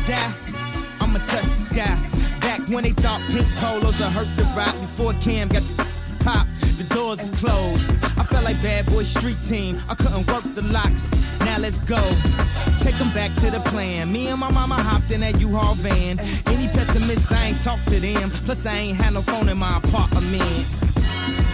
die, 0.06 0.34
I'ma 0.99 1.20
touch 1.20 1.43
the 1.43 1.68
sky. 1.70 1.97
Back 2.41 2.62
when 2.70 2.84
they 2.84 2.91
thought 2.91 3.22
pink 3.32 3.47
polos 3.58 3.99
would 3.99 4.12
hurt 4.12 4.28
the 4.36 4.43
rock 4.56 4.74
before 4.80 5.14
Cam 5.22 5.47
got 5.47 5.64
the 5.64 5.86
pop, 6.24 6.47
the 6.78 6.84
doors 6.95 7.30
closed. 7.32 7.91
I 8.18 8.24
felt 8.24 8.43
like 8.43 8.62
bad 8.62 8.86
boy 8.88 9.04
street 9.04 9.41
team. 9.41 9.80
I 9.89 9.95
couldn't 9.95 10.28
work 10.28 10.43
the 10.56 10.62
locks. 10.64 11.14
Now 11.39 11.58
let's 11.60 11.80
go. 11.80 12.02
Take 12.84 12.95
them 12.95 13.12
back 13.14 13.34
to 13.41 13.52
the 13.52 13.62
plan. 13.70 14.12
Me 14.12 14.28
and 14.28 14.39
my 14.39 14.52
mama 14.52 14.76
hopped 14.76 15.12
in 15.12 15.22
that 15.22 15.39
U-Haul 15.39 15.76
van. 15.76 16.20
Any 16.20 16.68
pessimists, 16.68 17.32
I 17.32 17.45
ain't 17.47 17.62
talk 17.64 17.80
to 17.86 17.99
them. 17.99 18.30
Plus, 18.45 18.66
I 18.66 18.76
ain't 18.76 18.97
had 18.97 19.14
no 19.14 19.22
phone 19.22 19.49
in 19.49 19.58
my 19.58 19.78
apartment. 19.78 20.80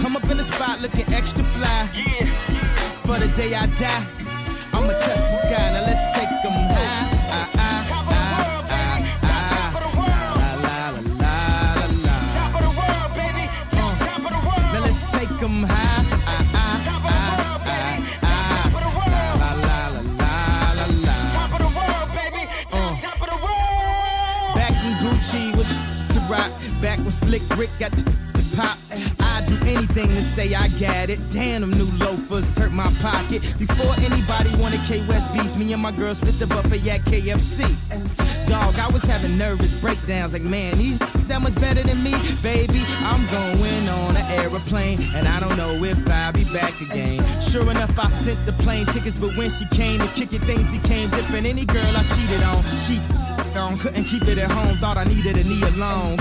Come 0.00 0.16
up 0.16 0.24
in 0.30 0.36
the 0.36 0.44
spot 0.44 0.80
looking 0.80 1.12
extra 1.12 1.42
fly. 1.42 1.88
Yeah. 1.92 2.26
For 3.06 3.18
the 3.18 3.28
day 3.36 3.54
I 3.54 3.66
die, 3.66 4.04
I'ma 4.72 4.92
touch 4.92 5.02
the 5.02 5.38
sky. 5.38 5.70
Now 5.72 5.82
let's 5.82 6.06
take 6.14 6.28
them 6.42 6.52
high. 6.52 7.06
Ah, 7.32 7.48
ah, 7.56 7.82
ah, 8.10 8.70
ah, 8.70 8.98
ah. 9.22 9.70
La, 9.96 10.20
la, 10.40 10.50
la, 10.64 10.90
la, 11.22 11.36
la, 11.74 11.86
la. 12.06 12.16
Uh. 13.72 14.72
Now 14.72 14.80
let's 14.84 15.02
take 15.12 15.34
them 15.38 15.56
high. 15.64 15.74
Ah, 15.74 16.40
ah, 16.54 16.80
ah, 17.04 17.62
ah, 17.66 17.82
ah. 18.22 18.66
La, 18.72 19.50
la, 19.64 19.66
la, 19.66 19.80
la, 20.20 20.32
la, 20.78 20.86
la. 21.06 21.16
Uh. 22.72 22.94
Back 24.54 24.76
in 24.84 24.92
Gucci 25.02 25.42
with 25.56 25.70
the 26.14 26.20
rock. 26.30 26.50
Back 26.82 26.98
when 26.98 27.10
Slick 27.10 27.42
Rick 27.56 27.70
got 27.78 27.92
the, 27.92 28.02
anything 29.66 30.08
to 30.08 30.22
say 30.22 30.54
I 30.54 30.68
got 30.80 31.10
it. 31.10 31.18
Damn, 31.30 31.62
them 31.62 31.70
new 31.72 31.90
loafers 31.98 32.56
hurt 32.56 32.72
my 32.72 32.90
pocket. 33.00 33.42
Before 33.58 33.92
anybody 33.98 34.50
wanted 34.62 34.80
K 34.86 35.00
West 35.08 35.32
beats, 35.32 35.56
me 35.56 35.72
and 35.72 35.82
my 35.82 35.92
girl 35.92 36.14
split 36.14 36.38
the 36.38 36.46
buffet 36.46 36.88
at 36.88 37.00
KFC. 37.02 37.66
Dog, 38.48 38.74
I 38.78 38.88
was 38.92 39.02
having 39.02 39.36
nervous 39.36 39.78
breakdowns 39.80 40.32
like, 40.32 40.42
man, 40.42 40.78
these 40.78 40.98
that 41.28 41.42
much 41.42 41.54
better 41.56 41.82
than 41.82 42.02
me, 42.02 42.14
baby. 42.42 42.80
I'm 43.02 43.22
going 43.34 43.88
on 44.06 44.16
an 44.16 44.26
aeroplane, 44.38 45.00
and 45.14 45.26
I 45.26 45.40
don't 45.40 45.56
know 45.56 45.82
if 45.82 45.98
I'll 46.08 46.32
be 46.32 46.44
back 46.52 46.80
again. 46.80 47.22
Sure 47.40 47.68
enough, 47.68 47.98
I 47.98 48.08
sent 48.08 48.38
the 48.46 48.52
plane 48.62 48.86
tickets, 48.86 49.18
but 49.18 49.36
when 49.36 49.50
she 49.50 49.66
came 49.66 49.98
to 50.00 50.06
kick 50.14 50.32
it, 50.32 50.42
things 50.42 50.70
became 50.70 51.10
different. 51.10 51.46
Any 51.46 51.64
girl 51.64 51.92
I 51.96 52.02
cheated 52.14 52.42
on, 52.46 52.62
she 52.86 53.00
on, 53.58 53.78
couldn't 53.78 54.04
keep 54.04 54.28
it 54.28 54.38
at 54.38 54.50
home, 54.50 54.76
thought 54.76 54.96
I 54.96 55.04
needed 55.04 55.36
a 55.36 55.44
knee 55.44 55.62
alone. 55.74 56.18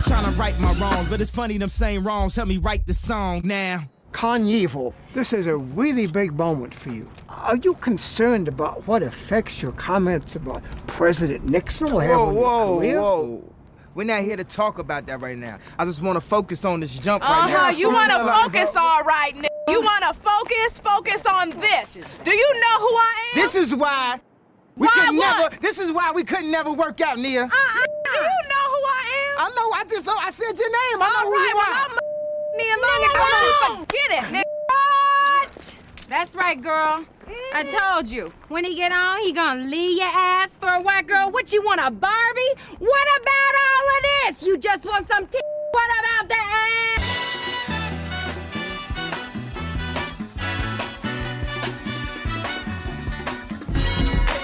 I'm 0.00 0.06
trying 0.06 0.32
to 0.32 0.40
right 0.40 0.58
my 0.60 0.72
wrongs, 0.74 1.08
but 1.10 1.20
it's 1.20 1.30
funny 1.30 1.58
them 1.58 1.68
same 1.68 2.06
wrongs 2.06 2.34
help 2.34 2.48
me 2.48 2.56
write 2.56 2.86
the 2.86 2.94
song 2.94 3.42
now. 3.44 3.84
Kanye, 4.12 4.94
this 5.12 5.34
is 5.34 5.46
a 5.46 5.58
really 5.58 6.06
big 6.06 6.32
moment 6.32 6.74
for 6.74 6.88
you. 6.88 7.10
Are 7.28 7.56
you 7.56 7.74
concerned 7.74 8.48
about 8.48 8.86
what 8.88 9.02
effects 9.02 9.60
your 9.60 9.72
comments 9.72 10.36
about 10.36 10.62
President 10.86 11.44
Nixon 11.44 11.90
will 11.92 12.00
have 12.00 12.16
Whoa, 12.16 12.26
on 12.28 12.34
your 12.34 12.42
whoa, 12.42 12.78
career? 12.78 13.00
whoa. 13.02 13.52
We're 13.94 14.04
not 14.04 14.22
here 14.22 14.36
to 14.38 14.44
talk 14.44 14.78
about 14.78 15.04
that 15.04 15.20
right 15.20 15.36
now. 15.36 15.58
I 15.78 15.84
just 15.84 16.00
want 16.00 16.16
to 16.16 16.22
focus 16.22 16.64
on 16.64 16.80
this 16.80 16.98
jump 16.98 17.22
right 17.22 17.44
Uh 17.44 17.46
now. 17.48 17.56
huh. 17.66 17.70
You 17.72 17.90
want 17.92 18.10
to 18.10 18.18
Focus 18.42 18.74
all 18.76 19.02
right, 19.02 19.34
nigga. 19.34 19.48
You 19.68 19.82
want 19.82 20.02
to 20.04 20.14
focus? 20.14 20.78
Focus 20.78 21.26
on 21.26 21.50
this. 21.50 21.98
Do 22.24 22.30
you 22.30 22.54
know 22.54 22.78
who 22.78 22.86
I 22.96 23.32
am? 23.34 23.42
This 23.42 23.54
is 23.54 23.74
why 23.74 24.18
we 24.76 24.86
Why 24.86 24.92
could 25.08 25.16
what? 25.18 25.40
never. 25.50 25.56
This 25.60 25.78
is 25.78 25.92
why 25.92 26.10
we 26.12 26.24
couldn't 26.24 26.50
never 26.50 26.72
work 26.72 27.02
out, 27.02 27.18
Nia. 27.18 27.42
Uh-uh. 27.42 27.48
Do 27.52 28.10
you 28.12 28.48
know 28.48 28.66
who 28.66 28.82
I 28.86 29.04
am? 29.14 29.19
I 29.40 29.48
know. 29.56 29.72
I 29.72 29.84
just. 29.88 30.06
Oh, 30.06 30.18
I 30.20 30.30
said 30.30 30.52
your 30.58 30.68
name. 30.68 31.00
I 31.00 31.08
know 31.08 31.16
all 31.16 31.24
who 31.24 31.38
you 31.40 31.56
Well, 31.56 31.64
are. 31.64 31.88
I'm 31.88 31.96
Nia 32.58 32.76
Long, 32.76 33.00
and 33.04 33.12
don't 33.16 33.40
you 33.40 33.52
forget 33.80 34.10
it, 34.10 34.24
nigga. 34.36 34.52
What? 34.68 35.78
That's 36.10 36.34
right, 36.34 36.60
girl. 36.60 37.06
I 37.54 37.64
mm. 37.64 37.70
told 37.70 38.08
you. 38.08 38.34
When 38.48 38.64
he 38.64 38.74
get 38.74 38.92
on, 38.92 39.20
he 39.22 39.32
gonna 39.32 39.64
leave 39.64 39.96
your 39.96 40.10
ass 40.12 40.58
for 40.58 40.68
a 40.68 40.80
white 40.82 41.06
girl. 41.06 41.30
What 41.30 41.54
you 41.54 41.62
want, 41.64 41.80
a 41.80 41.90
Barbie? 41.90 42.54
What 42.80 43.08
about 43.18 43.54
all 43.64 43.86
of 43.96 44.02
this? 44.12 44.42
You 44.42 44.58
just 44.58 44.84
want 44.84 45.08
some 45.08 45.26
t- 45.26 45.40
What 45.72 45.90
about 46.00 46.28
the 46.28 46.36
ass? 46.36 47.06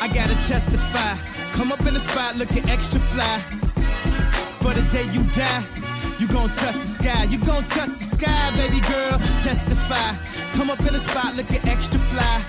I 0.00 0.08
gotta 0.08 0.36
testify. 0.48 1.16
Come 1.52 1.70
up 1.70 1.80
in 1.80 1.92
the 1.92 2.00
spot 2.00 2.36
looking 2.36 2.66
extra 2.70 2.98
fly. 2.98 3.55
For 4.66 4.74
the 4.74 4.82
day 4.90 5.04
you 5.12 5.22
die, 5.30 5.64
you 6.18 6.26
gon' 6.26 6.48
touch 6.48 6.74
the 6.74 6.88
sky. 6.98 7.22
You 7.30 7.38
gon' 7.38 7.66
touch 7.66 7.86
the 7.86 8.04
sky, 8.16 8.50
baby 8.56 8.80
girl. 8.80 9.20
Testify. 9.44 10.16
Come 10.56 10.70
up 10.70 10.80
in 10.80 10.92
the 10.92 10.98
spot 10.98 11.36
looking 11.36 11.60
extra 11.68 12.00
fly. 12.00 12.40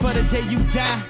For 0.00 0.12
the 0.12 0.24
day 0.24 0.42
you 0.50 0.58
die, 0.72 1.02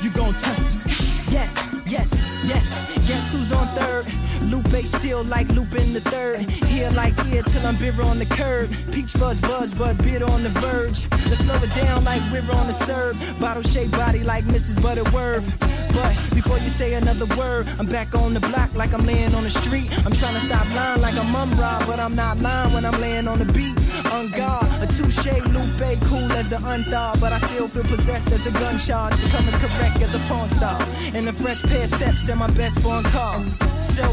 you 0.00 0.08
gon' 0.08 0.32
touch 0.32 0.56
the 0.56 0.68
sky. 0.68 1.11
Yes, 1.32 1.70
yes, 1.86 2.44
yes. 2.46 3.08
Guess 3.08 3.32
who's 3.32 3.52
on 3.52 3.66
third? 3.68 4.04
Lupe 4.52 4.84
still 4.84 5.24
like 5.24 5.48
Lupin 5.48 5.94
the 5.94 6.00
third. 6.00 6.40
Here 6.68 6.90
like 6.90 7.18
here 7.24 7.42
till 7.42 7.66
I'm 7.66 7.74
bitter 7.76 8.02
on 8.02 8.18
the 8.18 8.26
curb. 8.26 8.68
Peach 8.92 9.12
fuzz 9.12 9.40
buzz, 9.40 9.72
but 9.72 9.96
bitter 10.04 10.26
on 10.26 10.42
the 10.42 10.50
verge. 10.60 11.08
Let's 11.10 11.38
slow 11.38 11.56
it 11.56 11.72
down 11.74 12.04
like 12.04 12.20
we're 12.30 12.44
on 12.52 12.66
the 12.66 12.72
serve. 12.72 13.16
Bottle 13.40 13.62
shaped 13.62 13.92
body 13.92 14.22
like 14.22 14.44
Mrs. 14.44 14.82
Butterworth. 14.82 15.48
But 15.92 16.12
before 16.34 16.56
you 16.56 16.68
say 16.68 16.94
another 16.94 17.26
word, 17.36 17.66
I'm 17.78 17.86
back 17.86 18.14
on 18.14 18.34
the 18.34 18.40
block 18.40 18.74
like 18.74 18.92
I'm 18.92 19.04
laying 19.04 19.34
on 19.34 19.44
the 19.44 19.50
street. 19.50 19.88
I'm 20.04 20.12
trying 20.12 20.34
to 20.34 20.40
stop 20.40 20.66
lying 20.74 21.00
like 21.00 21.16
I'm 21.16 21.30
mum 21.32 21.50
rob, 21.58 21.86
but 21.86 21.98
I'm 21.98 22.14
not 22.14 22.38
lying 22.40 22.72
when 22.74 22.84
I'm 22.84 22.98
laying 23.00 23.28
on 23.28 23.38
the 23.38 23.46
beat. 23.52 23.76
On 24.12 24.28
guard, 24.30 24.64
a 24.82 24.86
touche, 24.86 25.32
Lupe, 25.52 26.00
cool 26.08 26.32
as 26.32 26.48
the 26.48 26.60
unthawed, 26.64 27.20
but 27.20 27.32
I 27.32 27.38
still 27.38 27.68
feel 27.68 27.84
possessed 27.84 28.32
as 28.32 28.46
a 28.46 28.50
gun 28.52 28.78
charge. 28.78 29.14
Come 29.32 29.46
as 29.48 29.56
correct 29.56 30.00
as 30.00 30.14
a 30.14 30.20
porn 30.32 30.48
star. 30.48 30.80
And 31.14 31.21
a 31.28 31.32
fresh 31.32 31.62
pair 31.62 31.82
of 31.82 31.88
steps 31.88 32.28
and 32.28 32.38
my 32.38 32.50
best 32.50 32.80
phone 32.80 33.04
call. 33.04 33.42
So, 33.68 34.04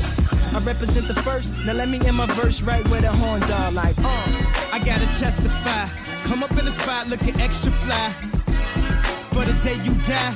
I 0.58 0.62
represent 0.64 1.08
the 1.08 1.16
first. 1.22 1.54
Now 1.66 1.74
let 1.74 1.90
me 1.90 2.00
in 2.06 2.16
my 2.16 2.26
verse 2.28 2.62
right 2.62 2.88
where 2.90 3.02
the 3.02 3.12
horns 3.12 3.50
are, 3.50 3.72
like, 3.72 3.96
uh. 3.98 4.74
I 4.74 4.80
gotta 4.80 5.08
testify. 5.20 5.88
Come 6.28 6.44
up 6.44 6.52
in 6.52 6.66
the 6.66 6.72
spot 6.72 7.08
looking 7.08 7.40
extra 7.40 7.72
fly. 7.72 8.10
For 9.34 9.46
the 9.46 9.54
day 9.64 9.76
you 9.84 9.94
die, 10.04 10.36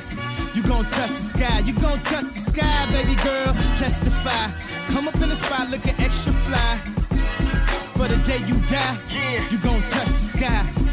you 0.56 0.64
gon' 0.64 0.86
touch 0.86 1.10
the 1.10 1.26
sky. 1.34 1.60
You 1.60 1.74
gon' 1.74 2.00
touch 2.02 2.26
the 2.26 2.44
sky, 2.52 2.86
baby 2.92 3.16
girl. 3.22 3.54
Testify. 3.78 4.46
Come 4.94 5.08
up 5.08 5.16
in 5.16 5.30
the 5.30 5.36
spot 5.36 5.70
looking 5.70 5.96
extra 6.00 6.34
fly. 6.34 6.78
For 7.98 8.08
the 8.08 8.18
day 8.24 8.40
you 8.48 8.56
die, 8.68 8.98
yeah. 9.12 9.50
you 9.50 9.58
gon' 9.60 9.82
touch 9.82 10.08
the 10.08 10.38
sky. 10.38 10.93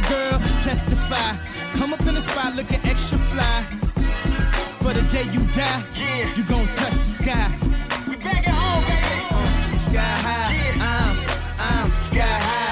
Baby 0.00 0.14
girl. 0.14 0.38
Testify. 0.62 1.36
Come 1.78 1.92
up 1.92 2.00
in 2.00 2.14
the 2.14 2.20
spot 2.20 2.54
looking 2.54 2.80
extra 2.84 3.18
fly. 3.18 3.62
For 4.82 4.92
the 4.94 5.02
day 5.10 5.24
you 5.32 5.44
die, 5.52 5.82
you 6.36 6.44
gon' 6.44 6.66
touch 6.68 6.92
the 6.92 7.22
sky. 7.22 7.50
We 8.08 8.16
back 8.16 8.48
at 8.48 8.54
home, 8.54 8.84
baby. 8.84 9.20
Uh, 9.30 9.76
sky 9.76 10.14
high, 10.26 10.52
I'm, 10.80 11.16
I'm 11.58 11.92
sky 11.92 12.20
high, 12.20 12.69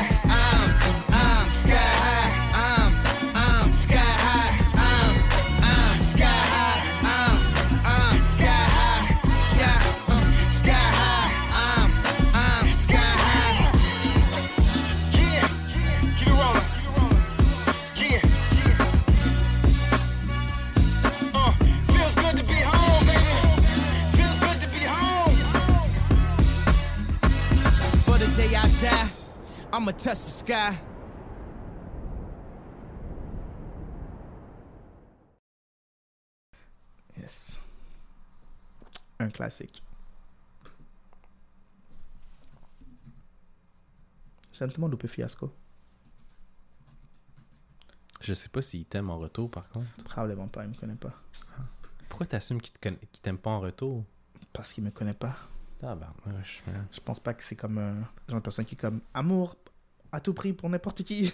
I'ma 29.88 29.96
touch 29.96 30.18
the 30.18 30.44
sky. 30.44 30.78
Yes. 37.18 37.58
Un 39.18 39.30
classique. 39.30 39.82
J'aime 44.52 44.70
tellement 44.70 44.88
Lupe 44.88 45.06
Fiasco. 45.06 45.54
Je 48.20 48.34
sais 48.34 48.50
pas 48.50 48.60
s'il 48.60 48.84
t'aime 48.84 49.08
en 49.08 49.18
retour, 49.18 49.50
par 49.50 49.70
contre. 49.70 49.88
Probablement 50.04 50.48
pas, 50.48 50.64
il 50.64 50.68
me 50.68 50.74
connaît 50.74 50.96
pas. 50.96 51.14
Pourquoi 52.10 52.26
t'assumes 52.26 52.60
qu'il 52.60 52.74
t'aime 53.22 53.38
pas 53.38 53.50
en 53.50 53.60
retour? 53.60 54.04
Parce 54.52 54.74
qu'il 54.74 54.84
me 54.84 54.90
connaît 54.90 55.14
pas. 55.14 55.34
Ah 55.82 55.94
ben, 55.94 56.12
je... 56.42 56.60
je 56.90 57.00
pense 57.00 57.20
pas 57.20 57.32
que 57.32 57.42
c'est 57.42 57.56
comme 57.56 57.78
un 57.78 58.00
genre 58.28 58.40
de 58.40 58.40
personne 58.40 58.66
qui 58.66 58.76
comme 58.76 59.00
amour, 59.14 59.56
à 60.10 60.20
tout 60.20 60.32
prix 60.32 60.52
pour 60.52 60.70
n'importe 60.70 61.02
qui. 61.02 61.32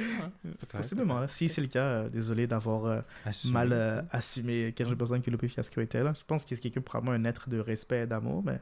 Possiblement. 0.68 1.18
hein. 1.18 1.26
Si 1.26 1.48
c'est 1.48 1.60
le 1.60 1.66
cas, 1.66 1.84
euh, 1.84 2.08
désolé 2.08 2.46
d'avoir 2.46 2.84
euh, 2.84 3.00
mal 3.46 3.72
euh, 3.72 4.02
assumé 4.10 4.72
quelle 4.76 4.96
personne 4.96 5.22
que 5.22 5.30
Lupe 5.30 5.46
Fiasco 5.46 5.80
était 5.80 6.02
là. 6.04 6.12
Je 6.16 6.22
pense 6.24 6.44
que 6.44 6.54
c'est 6.54 6.60
quelqu'un 6.60 6.80
probablement 6.82 7.16
un 7.16 7.24
être 7.28 7.48
de 7.48 7.58
respect 7.58 8.02
et 8.02 8.06
d'amour, 8.06 8.42
mais 8.44 8.60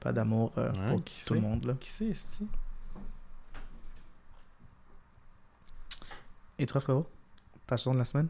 pas 0.00 0.12
d'amour 0.12 0.52
euh, 0.58 0.72
Ouais, 0.72 0.86
pour 0.88 1.04
qui 1.04 1.24
tout 1.24 1.34
le 1.34 1.40
monde. 1.40 1.64
Là. 1.64 1.74
Qui 1.80 1.88
c'est, 1.88 2.12
c'est 2.14 2.44
Et 6.58 6.66
toi, 6.66 6.80
frérot? 6.80 7.06
Ta 7.66 7.76
chanson 7.76 7.94
de 7.94 7.98
la 7.98 8.04
semaine? 8.04 8.28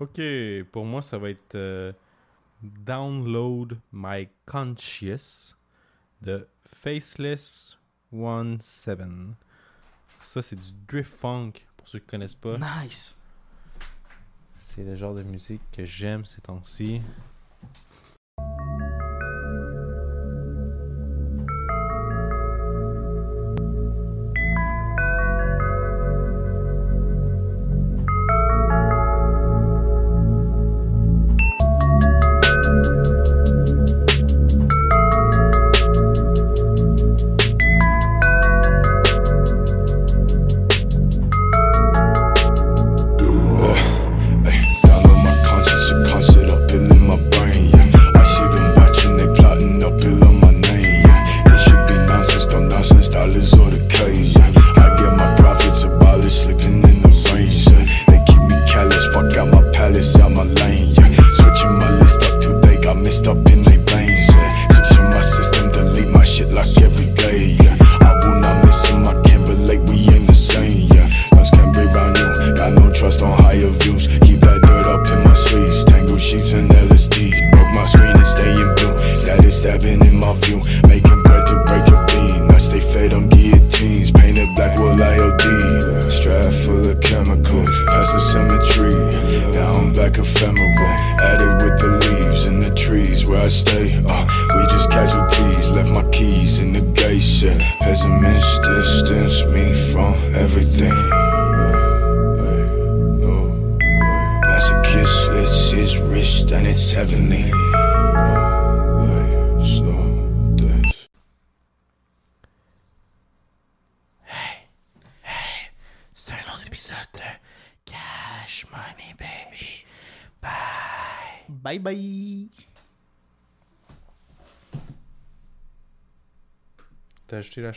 Ok, 0.00 0.20
pour 0.72 0.84
moi, 0.84 1.00
ça 1.02 1.16
va 1.18 1.30
être 1.30 1.54
euh, 1.54 1.92
Download 2.62 3.78
My 3.92 4.28
Conscious 4.46 5.54
de 6.22 6.46
Faceless 6.74 7.78
One 8.12 8.60
Seven. 8.60 9.34
Ça, 10.18 10.42
c'est 10.42 10.56
du 10.56 10.72
drift 10.86 11.12
funk, 11.14 11.52
pour 11.76 11.88
ceux 11.88 11.98
qui 11.98 12.06
connaissent 12.06 12.34
pas. 12.34 12.58
Nice 12.58 13.20
C'est 14.56 14.84
le 14.84 14.94
genre 14.94 15.14
de 15.14 15.22
musique 15.22 15.62
que 15.72 15.84
j'aime 15.84 16.24
ces 16.24 16.40
temps-ci. 16.40 17.00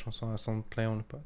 Chanson 0.06 0.32
à 0.32 0.38
son 0.38 0.62
play 0.62 0.86
on 0.86 0.96
le 0.98 1.04
pot? 1.04 1.22